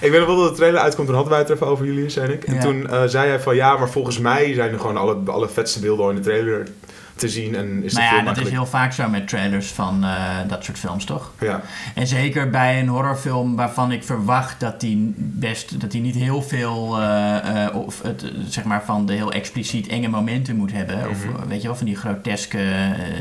Ik 0.00 0.10
weet 0.10 0.18
nog 0.18 0.26
wel 0.28 0.36
dat 0.38 0.50
de 0.50 0.56
trailer 0.56 0.80
uitkomt, 0.80 1.06
toen 1.06 1.16
hadden 1.16 1.32
wij 1.34 1.42
het 1.42 1.50
even 1.52 1.66
over 1.66 1.84
jullie, 1.86 2.20
en 2.20 2.32
ik. 2.32 2.44
En 2.44 2.54
Ja. 2.54 2.60
toen 2.60 2.90
eh, 2.90 3.02
zei 3.06 3.28
hij 3.28 3.40
van 3.40 3.54
ja, 3.54 3.76
maar 3.76 3.90
volgens 3.90 4.18
mij 4.18 4.54
zijn 4.54 4.72
er 4.72 4.78
gewoon 4.80 4.96
alle, 4.96 5.16
alle 5.26 5.48
vetste 5.48 5.80
beelden 5.80 6.04
al 6.04 6.10
in 6.10 6.16
de 6.16 6.22
trailer 6.22 6.66
te 7.14 7.28
zien. 7.28 7.54
En 7.56 7.82
is 7.84 7.92
nou 7.94 8.16
ja, 8.16 8.22
dat 8.22 8.36
is 8.36 8.48
heel 8.50 8.66
vaak 8.66 8.92
zo 8.92 9.08
met 9.08 9.28
trailers 9.28 9.66
van 9.66 10.04
eh, 10.04 10.36
dat 10.48 10.64
soort 10.64 10.78
films, 10.78 11.04
toch? 11.04 11.32
Ja. 11.40 11.60
En 11.94 12.06
zeker 12.06 12.50
bij 12.50 12.80
een 12.80 12.88
horrorfilm 12.88 13.56
waarvan 13.56 13.92
ik 13.92 14.04
verwacht 14.04 14.60
dat 14.60 14.80
die 14.80 15.14
best 15.16 15.80
dat 15.80 15.90
die 15.90 16.00
niet 16.00 16.14
heel 16.14 16.42
veel 16.42 17.00
eh, 17.02 17.66
of 17.76 18.02
het, 18.02 18.24
zeg 18.48 18.64
maar 18.64 18.82
van 18.84 19.06
de 19.06 19.12
heel 19.12 19.32
expliciet 19.32 19.86
enge 19.86 20.08
momenten 20.08 20.56
moet 20.56 20.72
hebben. 20.72 21.08
Of 21.10 21.24
Mhm. 21.24 21.48
weet 21.48 21.60
je 21.60 21.66
wel, 21.66 21.76
van 21.76 21.86
die 21.86 21.96
groteske 21.96 22.58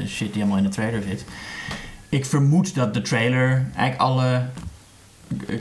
shit 0.08 0.34
die 0.34 0.42
allemaal 0.42 0.58
in 0.58 0.64
de 0.64 0.70
trailer 0.70 1.02
zit. 1.08 1.26
Ik 2.10 2.26
vermoed 2.26 2.76
dat 2.76 2.94
de 2.94 3.02
trailer 3.02 3.66
eigenlijk 3.76 3.98
alle 4.02 4.42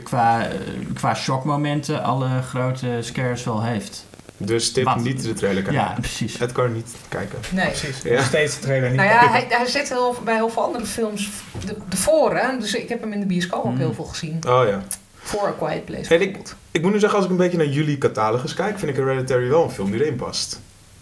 qua, 0.03 0.47
qua 0.93 1.13
shockmomenten 1.15 2.03
alle 2.03 2.41
grote 2.49 2.97
scares 3.01 3.43
wel 3.43 3.63
heeft. 3.63 4.05
Dus 4.39 4.71
tip 4.71 4.83
Wat? 4.85 4.99
niet 4.99 5.23
de 5.23 5.33
trailer 5.33 5.63
kijken. 5.63 5.81
Ja, 5.81 5.95
precies. 5.99 6.37
Het 6.37 6.51
kan 6.51 6.73
niet 6.73 6.95
kijken. 7.09 7.37
Nee. 7.51 7.65
Precies. 7.67 8.01
Ja. 8.01 8.15
Nog 8.15 8.25
steeds 8.25 8.55
de 8.55 8.61
trailer 8.61 8.89
niet. 8.89 8.97
Nou 8.97 9.09
ja, 9.09 9.29
hij, 9.31 9.45
hij 9.49 9.65
zit 9.65 9.89
heel, 9.89 10.15
bij 10.23 10.35
heel 10.35 10.49
veel 10.49 10.63
andere 10.63 10.85
films 10.85 11.29
de, 11.65 11.77
de 11.89 11.97
voor, 11.97 12.35
hè? 12.35 12.57
Dus 12.59 12.73
ik 12.75 12.89
heb 12.89 13.01
hem 13.01 13.11
in 13.13 13.19
de 13.19 13.25
bioscoop 13.25 13.65
ook 13.65 13.71
Mm. 13.71 13.77
heel 13.77 13.93
veel 13.93 14.03
gezien. 14.03 14.39
Oh 14.47 14.67
ja. 14.67 14.83
Voor 15.15 15.47
A 15.47 15.51
Quiet 15.51 15.85
Place 15.85 16.13
Hey, 16.13 16.17
ik-. 16.27 16.37
Ik 16.71 16.81
moet 16.81 16.91
nu 16.93 16.99
zeggen, 16.99 17.17
als 17.17 17.25
ik 17.25 17.31
een 17.31 17.37
beetje 17.37 17.57
naar 17.57 17.67
jullie 17.67 17.97
catalogus 17.97 18.53
kijk, 18.53 18.79
vind 18.79 18.91
ik 18.91 18.97
Hereditary 18.97 19.49
wel 19.49 19.63
een 19.63 19.69
film 19.71 19.91
die 19.91 20.01
erin 20.03 20.15
past. 20.15 20.59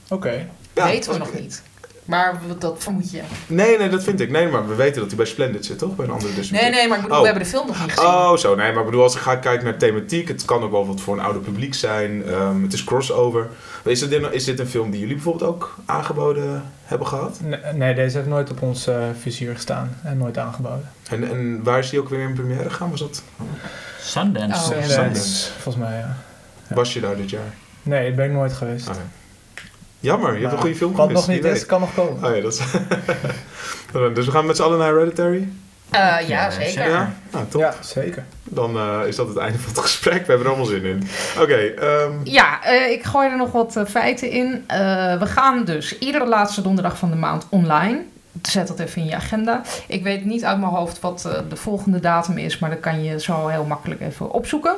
Oké. 0.10 0.48
Ja, 0.74 0.86
Weten 0.86 1.12
we 1.12 1.18
nog 1.18 1.28
ik- 1.28 1.40
niet. 1.40 1.62
Maar 2.06 2.40
dat 2.60 2.76
vermoed 2.84 3.12
je. 3.12 3.22
Nee, 3.48 3.78
nee, 3.78 3.90
dat 3.90 4.04
vind 4.04 4.20
ik. 4.20 4.30
Nee, 4.30 4.48
maar 4.48 4.68
we 4.68 4.76
weten 4.76 5.00
dat 5.00 5.08
hij 5.08 5.18
bij 5.18 5.26
Splendid 5.26 5.66
zit, 5.66 5.78
toch? 5.78 5.96
Bij 5.96 6.06
een 6.06 6.12
andere 6.12 6.30
Nee, 6.32 6.40
distributeur. 6.40 6.74
nee, 6.76 6.88
maar 6.88 6.98
ik 6.98 7.04
bedoel, 7.04 7.18
Oh. 7.18 7.24
we 7.24 7.30
hebben 7.30 7.44
de 7.46 7.56
film 7.56 7.68
nog 7.68 7.82
niet 7.82 7.92
gezien. 7.92 8.10
Oh, 8.10 8.36
zo. 8.38 8.56
Nee, 8.56 8.72
maar 8.72 8.80
ik 8.80 8.86
bedoel, 8.86 9.04
als 9.04 9.16
ik 9.16 9.22
ga 9.22 9.36
kijken 9.36 9.66
naar 9.66 9.78
thematiek, 9.78 10.28
het 10.28 10.46
kan 10.46 10.64
ook 10.64 10.72
wel 10.72 10.88
wat 10.88 11.02
voor 11.02 11.14
een 11.18 11.24
ouder 11.24 11.42
publiek 11.42 11.74
zijn. 11.74 12.26
Ehm, 12.26 12.62
het 12.64 12.74
is 12.74 12.84
crossover. 12.84 13.48
Is 13.84 14.10
dit, 14.10 14.28
is 14.32 14.44
dit 14.44 14.60
een 14.60 14.68
film 14.68 14.92
die 14.92 15.00
jullie 15.00 15.16
bijvoorbeeld 15.16 15.50
ook 15.52 15.76
aangeboden 15.86 16.64
hebben 16.84 17.08
gehad? 17.08 17.40
Nee, 17.44 17.60
nee, 17.74 17.96
deze 17.96 18.18
heeft 18.18 18.30
nooit 18.30 18.52
op 18.52 18.62
ons 18.62 18.88
eh, 18.88 19.04
vizier 19.20 19.54
gestaan 19.54 19.98
en 20.04 20.18
nooit 20.18 20.38
aangeboden. 20.38 20.90
En, 21.10 21.30
en 21.30 21.64
waar 21.64 21.80
is 21.80 21.90
die 21.90 22.00
ook 22.00 22.10
weer 22.10 22.20
in 22.20 22.34
première 22.34 22.70
gegaan? 22.70 22.90
Was, 22.90 23.00
dat, 23.00 23.24
Sundance. 24.02 24.56
Oh. 24.56 24.64
Sundance. 24.64 24.92
Sundance, 24.94 25.52
volgens 25.52 25.86
mij, 25.86 25.98
ja. 25.98 26.16
Ja. 26.68 26.76
was 26.76 26.94
je 26.94 27.00
daar 27.00 27.16
dit 27.16 27.30
jaar? 27.30 27.54
Nee, 27.84 28.08
dat 28.08 28.16
ben 28.16 28.26
ik 28.26 28.32
nooit 28.32 28.54
geweest. 28.54 28.88
Ja. 28.88 28.94
Jammer, 30.00 30.34
je 30.34 30.40
hebt 30.40 30.54
een 30.54 30.60
goede 30.60 30.76
film 30.76 30.94
Kan 30.94 31.12
nog 31.12 31.28
niet 31.28 31.44
eens, 31.44 31.66
kan 31.66 31.80
nog 31.80 31.94
komen. 31.94 32.24
Oh 32.24 32.36
ja, 32.36 32.42
dat 32.42 32.54
is... 32.54 32.60
dus 34.16 34.26
we 34.26 34.32
gaan 34.32 34.46
met 34.46 34.56
z'n 34.56 34.64
allen 34.64 34.78
naar 34.78 34.94
Hereditary? 34.94 35.48
Eh, 35.90 36.00
ja, 36.00 36.20
Ja, 36.28 36.50
zeker. 36.50 36.90
Ja? 36.90 37.14
Nou, 37.32 37.46
top. 37.50 37.62
Ja, 37.62 37.74
zeker. 37.82 38.26
Dan 38.44 38.78
eh, 38.78 39.08
is 39.08 39.16
dat 39.16 39.28
het 39.28 39.38
einde 39.38 39.60
van 39.60 39.70
het 39.70 39.80
gesprek. 39.80 40.26
We 40.26 40.32
hebben 40.32 40.40
er 40.40 40.48
allemaal 40.48 40.66
zin 40.66 40.84
in. 40.86 41.08
Oké, 41.42 41.56
ehm, 41.56 42.12
Ja, 42.24 42.64
eh, 42.64 42.92
ik 42.92 43.04
gooi 43.04 43.30
er 43.30 43.38
nog 43.38 43.52
wat 43.52 43.84
feiten 43.88 44.30
in. 44.30 44.64
Eh, 44.68 44.78
we 45.20 45.26
gaan 45.26 45.66
dus 45.66 45.98
iedere 45.98 46.28
laatste 46.28 46.62
donderdag 46.62 46.98
van 46.98 47.10
de 47.10 47.16
maand 47.16 47.46
online. 47.50 48.02
Zet 48.42 48.68
dat 48.68 48.80
even 48.80 49.02
in 49.02 49.08
je 49.08 49.16
agenda. 49.16 49.62
Ik 49.88 50.04
weet 50.04 50.26
niet 50.26 50.46
uit 50.46 50.60
mijn 50.60 50.72
hoofd 50.72 51.00
wat 51.00 51.30
de 51.50 51.56
volgende 51.56 52.00
datum 52.00 52.38
is, 52.38 52.60
maar 52.60 52.70
dat 52.70 52.80
kan 52.80 53.04
je 53.04 53.20
zo 53.20 53.48
heel 53.48 53.66
makkelijk 53.66 54.02
even 54.02 54.32
opzoeken. 54.32 54.76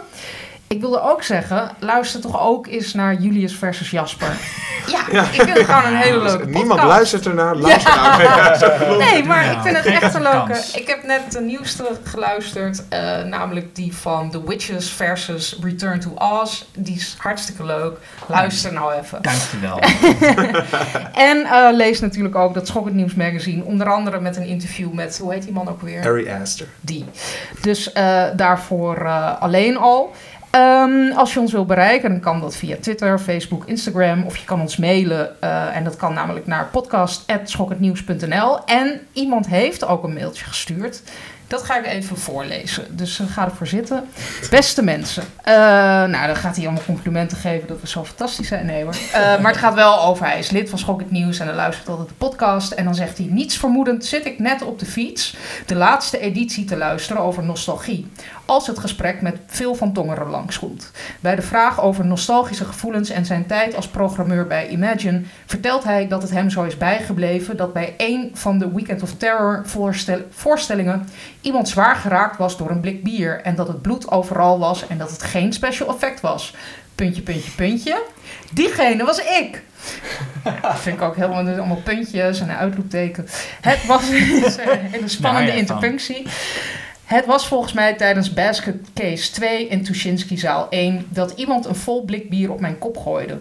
Ik 0.68 0.82
wilde 0.82 1.02
ook 1.02 1.24
zeggen, 1.24 1.72
luister 1.80 2.22
toch 2.22 2.42
ook 2.42 2.68
eens 2.68 2.94
naar 2.94 3.14
Julius 3.14 3.56
versus 3.56 3.90
Jasper. 3.92 4.32
Ja, 4.88 5.00
Ja. 5.12 5.24
ik 5.24 5.42
vind 5.42 5.58
het 5.58 5.66
gewoon 5.66 5.86
een 5.86 5.96
hele 5.96 6.18
leuke 6.18 6.38
podcast. 6.38 6.58
niemand 6.58 6.84
luistert 6.84 7.26
ernaar. 7.26 7.56
Luister 7.56 7.96
naar 7.96 8.22
ja, 8.22 8.50
klopt. 8.78 8.98
Nee, 9.12 9.24
maar 9.24 9.52
ik 9.52 9.58
vind 9.62 9.78
het 9.78 9.86
echt 9.86 10.14
een 10.14 10.22
leuke. 10.22 10.64
Ik 10.74 10.88
heb 10.88 11.04
net 11.04 11.32
de 11.32 11.42
nieuwste 11.42 11.84
geluisterd, 12.04 12.84
eh, 12.90 13.24
namelijk 13.24 13.76
die 13.76 13.96
van 13.96 14.30
The 14.32 14.48
Witches 14.48 14.90
versus 14.90 15.58
Return 15.62 16.00
to 16.00 16.12
Oz. 16.16 16.64
Die 16.76 16.96
is 16.96 17.16
hartstikke 17.18 17.66
leuk. 17.66 17.98
Luister 18.28 18.74
nou 18.74 18.94
even. 18.94 19.22
Dankjewel. 19.22 19.80
En 21.14 21.46
eh, 21.46 21.68
lees 21.72 22.00
natuurlijk 22.00 22.36
ook 22.36 22.54
dat 22.54 22.68
Schokkend 22.68 22.96
Nieuws 22.96 23.14
magazine, 23.16 23.64
onder 23.64 23.92
andere 23.92 24.20
met 24.20 24.36
een 24.38 24.46
interview 24.46 24.92
met, 24.94 25.18
hoe 25.18 25.34
heet 25.34 25.44
die 25.44 25.54
man 25.54 25.70
ook 25.70 25.82
weer? 25.82 26.02
Harry 26.04 26.30
Astor. 26.42 26.68
Die. 26.82 27.06
Dus 27.62 27.92
eh, 27.94 28.24
daarvoor 28.36 28.98
eh, 28.98 29.42
alleen 29.42 29.78
al. 29.78 30.14
Ehm, 30.52 31.12
als 31.16 31.34
je 31.34 31.40
ons 31.40 31.52
wil 31.52 31.66
bereiken, 31.66 32.10
dan 32.10 32.20
kan 32.20 32.40
dat 32.40 32.56
via 32.56 32.76
Twitter, 32.82 33.20
Facebook, 33.20 33.66
Instagram. 33.66 34.24
Of 34.24 34.38
je 34.38 34.46
kan 34.46 34.62
ons 34.62 34.78
mailen. 34.78 35.42
eh, 35.42 35.76
en 35.76 35.84
dat 35.84 35.96
kan 35.96 36.14
namelijk 36.14 36.48
naar 36.48 36.66
podcast.schokkendnieuws.nl. 36.66 38.66
En 38.66 39.00
iemand 39.14 39.48
heeft 39.48 39.86
ook 39.86 40.04
een 40.04 40.14
mailtje 40.14 40.46
gestuurd. 40.46 41.02
Dat 41.48 41.64
ga 41.64 41.78
ik 41.78 41.86
even 41.86 42.18
voorlezen. 42.18 42.98
Dus 42.98 43.20
eh, 43.20 43.28
ga 43.30 43.46
ervoor 43.46 43.68
zitten. 43.68 44.04
Beste 44.50 44.84
mensen. 44.84 45.24
eh, 45.44 45.54
nou, 46.04 46.28
dan 46.28 46.36
gaat 46.36 46.56
hij 46.56 46.66
allemaal 46.66 46.84
complimenten 46.86 47.38
geven 47.38 47.68
dat 47.68 47.82
we 47.82 47.88
zo 47.88 48.04
fantastisch 48.06 48.48
zijn. 48.48 48.66
Nee 48.66 48.84
hoor. 48.84 48.96
Eh, 49.14 49.22
maar 49.40 49.52
het 49.52 49.62
gaat 49.62 49.74
wel 49.74 50.02
over, 50.04 50.26
hij 50.26 50.40
is 50.40 50.50
lid 50.50 50.70
van 50.70 50.80
Schokkend 50.80 51.12
Nieuws 51.12 51.40
en 51.40 51.48
hij 51.48 51.56
luistert 51.56 51.90
altijd 51.90 52.08
de 52.10 52.14
podcast. 52.14 52.72
En 52.72 52.84
dan 52.84 52.96
zegt 52.96 53.18
hij, 53.18 53.28
niets 53.30 53.58
vermoedend 53.58 54.06
zit 54.06 54.26
ik 54.26 54.40
net 54.40 54.62
op 54.62 54.80
de 54.80 54.86
fiets 54.86 55.36
de 55.66 55.76
laatste 55.76 56.20
editie 56.20 56.66
te 56.66 56.78
luisteren 56.78 57.22
over 57.22 57.44
nostalgie. 57.44 58.08
Als 58.46 58.68
het 58.68 58.80
gesprek 58.80 59.22
met 59.22 59.38
Phil 59.48 59.76
van 59.76 59.94
Tongeren 59.94 60.28
langskomt. 60.30 60.92
Bij 61.20 61.36
de 61.36 61.42
vraag 61.42 61.82
over 61.82 62.06
nostalgische 62.06 62.66
gevoelens 62.66 63.10
en 63.10 63.26
zijn 63.26 63.46
tijd 63.46 63.76
als 63.76 63.88
programmeur 63.88 64.48
bij 64.48 64.68
Imagine 64.68 65.22
vertelt 65.46 65.84
hij 65.84 66.08
dat 66.08 66.22
het 66.22 66.32
hem 66.32 66.50
zo 66.50 66.64
is 66.64 66.78
bijgebleven 66.78 67.58
dat 67.58 67.74
bij 67.74 67.94
een 67.98 68.32
van 68.34 68.58
de 68.60 68.72
Weekend 68.74 69.02
of 69.02 69.14
Terror 69.18 69.62
voorstel- 69.66 70.26
voorstellingen 70.30 71.10
iemand 71.42 71.70
zwaar 71.70 71.96
geraakt 71.96 72.38
was 72.38 72.58
door 72.58 72.70
een 72.70 72.80
blik 72.80 73.04
bier 73.04 73.42
en 73.42 73.56
dat 73.56 73.68
het 73.68 73.82
bloed 73.82 74.12
overal 74.12 74.60
was 74.60 74.88
en 74.88 74.98
dat 74.98 75.12
het 75.12 75.24
geen 75.24 75.54
special 75.54 75.88
effect 75.88 76.22
was. 76.22 76.54
Puntje, 76.96 77.22
puntje, 77.22 77.52
puntje. 77.52 78.04
Diegene 78.54 79.04
was 79.04 79.18
ik. 79.18 79.64
Dat 80.62 80.80
vind 80.80 80.96
ik 80.96 81.02
ook 81.02 81.16
helemaal 81.16 81.44
dus 81.44 81.58
allemaal 81.58 81.82
puntjes 81.84 82.40
en 82.40 82.50
een 82.50 82.56
uitroepteken. 82.56 83.28
Het 83.62 83.86
was 83.86 84.10
een 84.10 84.16
hele 84.80 85.08
spannende 85.08 85.48
Nou 85.48 85.60
interpunctie. 85.60 86.26
Het 87.04 87.26
was 87.26 87.48
volgens 87.48 87.74
mij 87.74 87.94
tijdens 87.94 88.34
Basket 88.34 88.76
Case 88.94 89.32
2 89.32 89.68
in 89.68 89.84
Tuschinski 89.84 90.38
zaal 90.38 90.68
1 90.70 91.08
dat 91.10 91.32
iemand 91.36 91.66
een 91.66 91.76
vol 91.76 92.06
blik 92.06 92.30
bier 92.30 92.52
op 92.52 92.60
mijn 92.60 92.78
kop 92.78 92.98
gooide. 92.98 93.40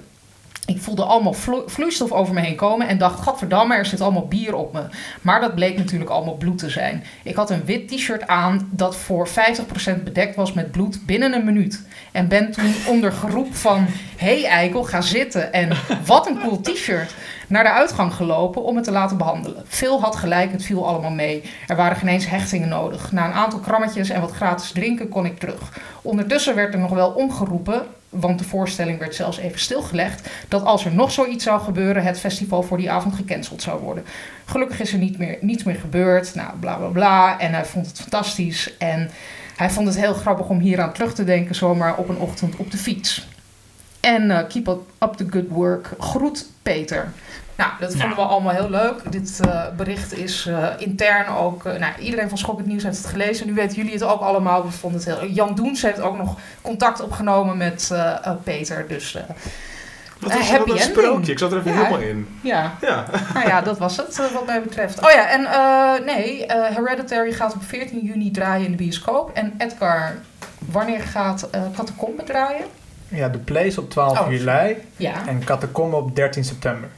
Ik 0.66 0.82
voelde 0.82 1.04
allemaal 1.04 1.32
vlo- 1.32 1.62
vloeistof 1.66 2.12
over 2.12 2.34
me 2.34 2.40
heen 2.40 2.56
komen 2.56 2.88
en 2.88 2.98
dacht, 2.98 3.20
gadverdamme, 3.20 3.74
er 3.74 3.86
zit 3.86 4.00
allemaal 4.00 4.26
bier 4.26 4.54
op 4.54 4.72
me. 4.72 4.82
Maar 5.22 5.40
dat 5.40 5.54
bleek 5.54 5.76
natuurlijk 5.76 6.10
allemaal 6.10 6.36
bloed 6.36 6.58
te 6.58 6.70
zijn. 6.70 7.04
Ik 7.22 7.36
had 7.36 7.50
een 7.50 7.64
wit 7.64 7.88
t-shirt 7.88 8.26
aan 8.26 8.68
dat 8.72 8.96
voor 8.96 9.28
50% 9.28 10.02
bedekt 10.04 10.36
was 10.36 10.52
met 10.52 10.70
bloed 10.70 11.06
binnen 11.06 11.32
een 11.32 11.44
minuut. 11.44 11.82
En 12.12 12.28
ben 12.28 12.52
toen 12.52 12.74
onder 12.86 13.12
geroep 13.12 13.54
van, 13.54 13.86
hey 14.16 14.44
Eikel, 14.44 14.84
ga 14.84 15.00
zitten 15.00 15.52
en 15.52 15.76
wat 16.06 16.26
een 16.26 16.40
cool 16.40 16.60
t-shirt, 16.60 17.14
naar 17.48 17.64
de 17.64 17.72
uitgang 17.72 18.14
gelopen 18.14 18.62
om 18.62 18.76
het 18.76 18.84
te 18.84 18.90
laten 18.90 19.16
behandelen. 19.16 19.64
Veel 19.66 20.00
had 20.00 20.16
gelijk, 20.16 20.52
het 20.52 20.64
viel 20.64 20.86
allemaal 20.86 21.10
mee. 21.10 21.42
Er 21.66 21.76
waren 21.76 21.96
geen 21.96 22.08
eens 22.08 22.28
hechtingen 22.28 22.68
nodig. 22.68 23.12
Na 23.12 23.24
een 23.26 23.32
aantal 23.32 23.58
krammetjes 23.58 24.10
en 24.10 24.20
wat 24.20 24.32
gratis 24.32 24.70
drinken 24.70 25.08
kon 25.08 25.26
ik 25.26 25.38
terug. 25.38 25.60
Ondertussen 26.02 26.54
werd 26.54 26.74
er 26.74 26.80
nog 26.80 26.92
wel 26.92 27.10
omgeroepen, 27.10 27.82
want 28.20 28.38
de 28.38 28.44
voorstelling 28.44 28.98
werd 28.98 29.14
zelfs 29.14 29.38
even 29.38 29.60
stilgelegd, 29.60 30.28
dat 30.48 30.64
als 30.64 30.84
er 30.84 30.92
nog 30.92 31.12
zoiets 31.12 31.44
zou 31.44 31.60
gebeuren, 31.60 32.02
het 32.02 32.18
festival 32.18 32.62
voor 32.62 32.76
die 32.76 32.90
avond 32.90 33.14
gecanceld 33.14 33.62
zou 33.62 33.80
worden. 33.80 34.04
Gelukkig 34.44 34.80
is 34.80 34.92
er 34.92 34.98
niet 34.98 35.18
meer, 35.18 35.38
niets 35.40 35.64
meer 35.64 35.74
gebeurd, 35.74 36.34
nou 36.34 36.58
bla 36.60 36.76
bla 36.76 36.88
bla. 36.88 37.40
En 37.40 37.52
hij 37.52 37.64
vond 37.64 37.86
het 37.86 38.00
fantastisch 38.00 38.76
en 38.78 39.10
hij 39.56 39.70
vond 39.70 39.86
het 39.86 39.96
heel 39.96 40.14
grappig 40.14 40.48
om 40.48 40.58
hier 40.58 40.80
aan 40.80 40.92
terug 40.92 41.14
te 41.14 41.24
denken, 41.24 41.54
zomaar 41.54 41.96
op 41.96 42.08
een 42.08 42.18
ochtend 42.18 42.56
op 42.56 42.70
de 42.70 42.78
fiets. 42.78 43.28
En 44.00 44.30
eh, 44.30 44.48
keep 44.48 44.68
up 45.02 45.12
the 45.12 45.26
good 45.30 45.48
work. 45.48 45.90
Groet 45.98 46.46
Peter. 46.62 47.12
Nou, 47.56 47.70
dat 47.80 47.90
vonden 47.90 48.08
Nou. 48.08 48.20
we 48.20 48.26
allemaal 48.26 48.52
heel 48.54 48.70
leuk. 48.70 49.12
Dit 49.12 49.40
eh, 49.40 49.62
bericht 49.76 50.12
is 50.18 50.46
eh, 50.46 50.68
intern 50.78 51.28
ook... 51.36 51.64
eh, 51.64 51.78
nou, 51.78 51.92
iedereen 51.98 52.28
van 52.28 52.38
Schokkend 52.38 52.66
Nieuws 52.68 52.82
heeft 52.82 52.96
het 52.96 53.06
gelezen. 53.06 53.46
Nu 53.46 53.54
weten 53.54 53.76
jullie 53.76 53.92
het 53.92 54.02
ook 54.02 54.20
allemaal. 54.20 54.64
We 54.64 54.70
vonden 54.70 55.00
het 55.00 55.18
heel... 55.18 55.28
Jan 55.28 55.54
Doens 55.54 55.82
heeft 55.82 56.00
ook 56.00 56.16
nog 56.16 56.36
contact 56.62 57.00
opgenomen 57.00 57.56
met 57.56 57.88
eh, 57.92 58.12
eh, 58.26 58.32
Peter. 58.44 58.84
Dus 58.88 59.14
eh, 59.14 59.22
Wat 60.20 60.32
was 60.34 60.50
happy 60.50 60.68
dat 60.68 60.76
een 60.76 60.82
sprookje? 60.82 61.32
Ik 61.32 61.38
zat 61.38 61.52
er 61.52 61.58
even 61.58 61.70
Ja. 61.72 61.76
helemaal 61.76 61.98
in. 62.00 62.28
ja, 62.42 62.74
Ja. 62.80 63.04
nou 63.34 63.48
ja, 63.48 63.60
dat 63.60 63.78
was 63.78 63.96
het 63.96 64.32
wat 64.32 64.46
mij 64.46 64.62
betreft. 64.62 65.04
Oh 65.04 65.10
ja, 65.10 65.28
en 65.28 65.44
eh, 65.44 66.06
nee, 66.14 66.46
eh, 66.46 66.76
Hereditary 66.76 67.32
gaat 67.32 67.54
op 67.54 67.62
14 67.64 68.00
juni 68.02 68.30
draaien 68.30 68.64
in 68.64 68.70
de 68.70 68.76
bioscoop. 68.76 69.30
En 69.34 69.54
Edgar, 69.58 70.14
wanneer 70.58 71.00
gaat 71.00 71.48
eh 71.50 71.60
Catacombe 71.76 72.24
draaien? 72.24 72.64
Ja, 73.08 73.28
de 73.28 73.38
Place 73.38 73.80
op 73.80 73.90
12 73.90 74.20
Oh, 74.20 74.30
juli 74.30 74.76
Ja. 74.96 75.12
en 75.26 75.44
Catacombe 75.44 75.96
op 75.96 76.16
13 76.16 76.44
september. 76.44 76.88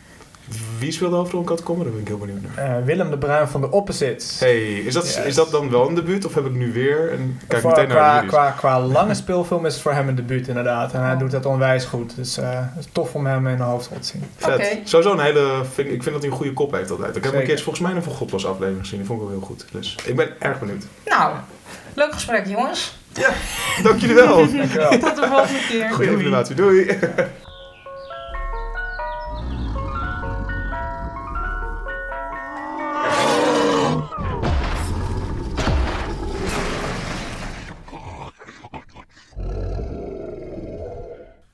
Wie 0.78 0.92
speelde 0.92 1.12
de 1.12 1.18
hoofdrol 1.20 1.40
in 1.40 1.46
Kat 1.46 1.62
Kommer? 1.62 1.84
Daar 1.84 1.92
ben 1.92 2.02
ik 2.02 2.08
heel 2.08 2.18
benieuwd 2.18 2.40
naar. 2.56 2.78
Eh, 2.78 2.84
Willem 2.84 3.10
de 3.10 3.18
Bruin 3.18 3.48
van 3.48 3.60
de 3.60 3.70
Opposites. 3.70 4.40
Hey, 4.40 4.62
is 4.78 4.94
dat, 4.94 5.04
Yes. 5.14 5.24
is 5.24 5.34
dat 5.34 5.50
dan 5.50 5.70
wel 5.70 5.88
een 5.88 5.94
debuut 5.94 6.24
of 6.26 6.34
heb 6.34 6.46
ik 6.46 6.52
nu 6.52 6.72
weer? 6.72 7.12
En 7.12 7.40
kijk 7.48 7.60
Voor- 7.62 7.70
meteen 7.70 7.88
naar 7.88 7.96
qua, 7.96 8.14
jullie. 8.14 8.28
qua, 8.30 8.50
qua 8.50 8.80
lange 8.80 9.14
speelfilm 9.14 9.66
is 9.66 9.72
het 9.72 9.82
voor 9.82 9.92
hem 9.92 10.08
een 10.08 10.14
debuut 10.14 10.48
inderdaad. 10.48 10.92
En 10.92 11.02
hij 11.02 11.12
Oh. 11.12 11.18
doet 11.18 11.30
dat 11.30 11.46
onwijs 11.46 11.84
goed. 11.84 12.16
Dus 12.16 12.36
eh, 12.38 12.48
het 12.52 12.84
is 12.84 12.88
tof 12.92 13.14
om 13.14 13.26
hem 13.26 13.46
in 13.46 13.56
de 13.56 13.62
hoofdrol 13.62 13.98
te 13.98 14.06
zien. 14.06 14.22
Vet. 14.36 14.54
Oké. 14.54 14.66
Sowieso 14.84 15.12
een 15.12 15.20
hele... 15.24 15.60
Vind, 15.72 15.88
ik 15.88 16.02
vind 16.02 16.12
dat 16.14 16.22
hij 16.22 16.30
een 16.30 16.36
goede 16.36 16.52
kop 16.52 16.72
heeft 16.72 16.90
altijd. 16.90 17.16
Ik 17.16 17.22
heb 17.22 17.32
hem 17.32 17.32
een 17.32 17.38
Zeker. 17.40 17.54
keer 17.54 17.64
volgens 17.64 17.86
mij 17.86 17.96
een 17.96 18.02
Van 18.02 18.12
Godlos 18.12 18.46
aflevering 18.46 18.80
gezien. 18.80 18.98
Die 18.98 19.06
vond 19.06 19.20
ik 19.20 19.26
wel 19.28 19.36
heel 19.36 19.46
goed. 19.46 19.64
Dus 19.72 19.96
ik 20.04 20.16
ben 20.16 20.28
erg 20.38 20.58
benieuwd. 20.60 20.84
Nou, 21.06 21.34
leuk 21.94 22.12
gesprek 22.12 22.46
jongens. 22.46 22.96
Dank 23.82 23.98
jullie 24.00 24.14
wel. 24.14 24.36
Dankjewel. 24.36 24.90
Tot 25.08 25.16
de 25.16 25.26
volgende 25.28 25.60
keer. 25.68 25.90
Goeie 25.90 26.10
informatie. 26.10 26.54
Doei. 26.54 26.98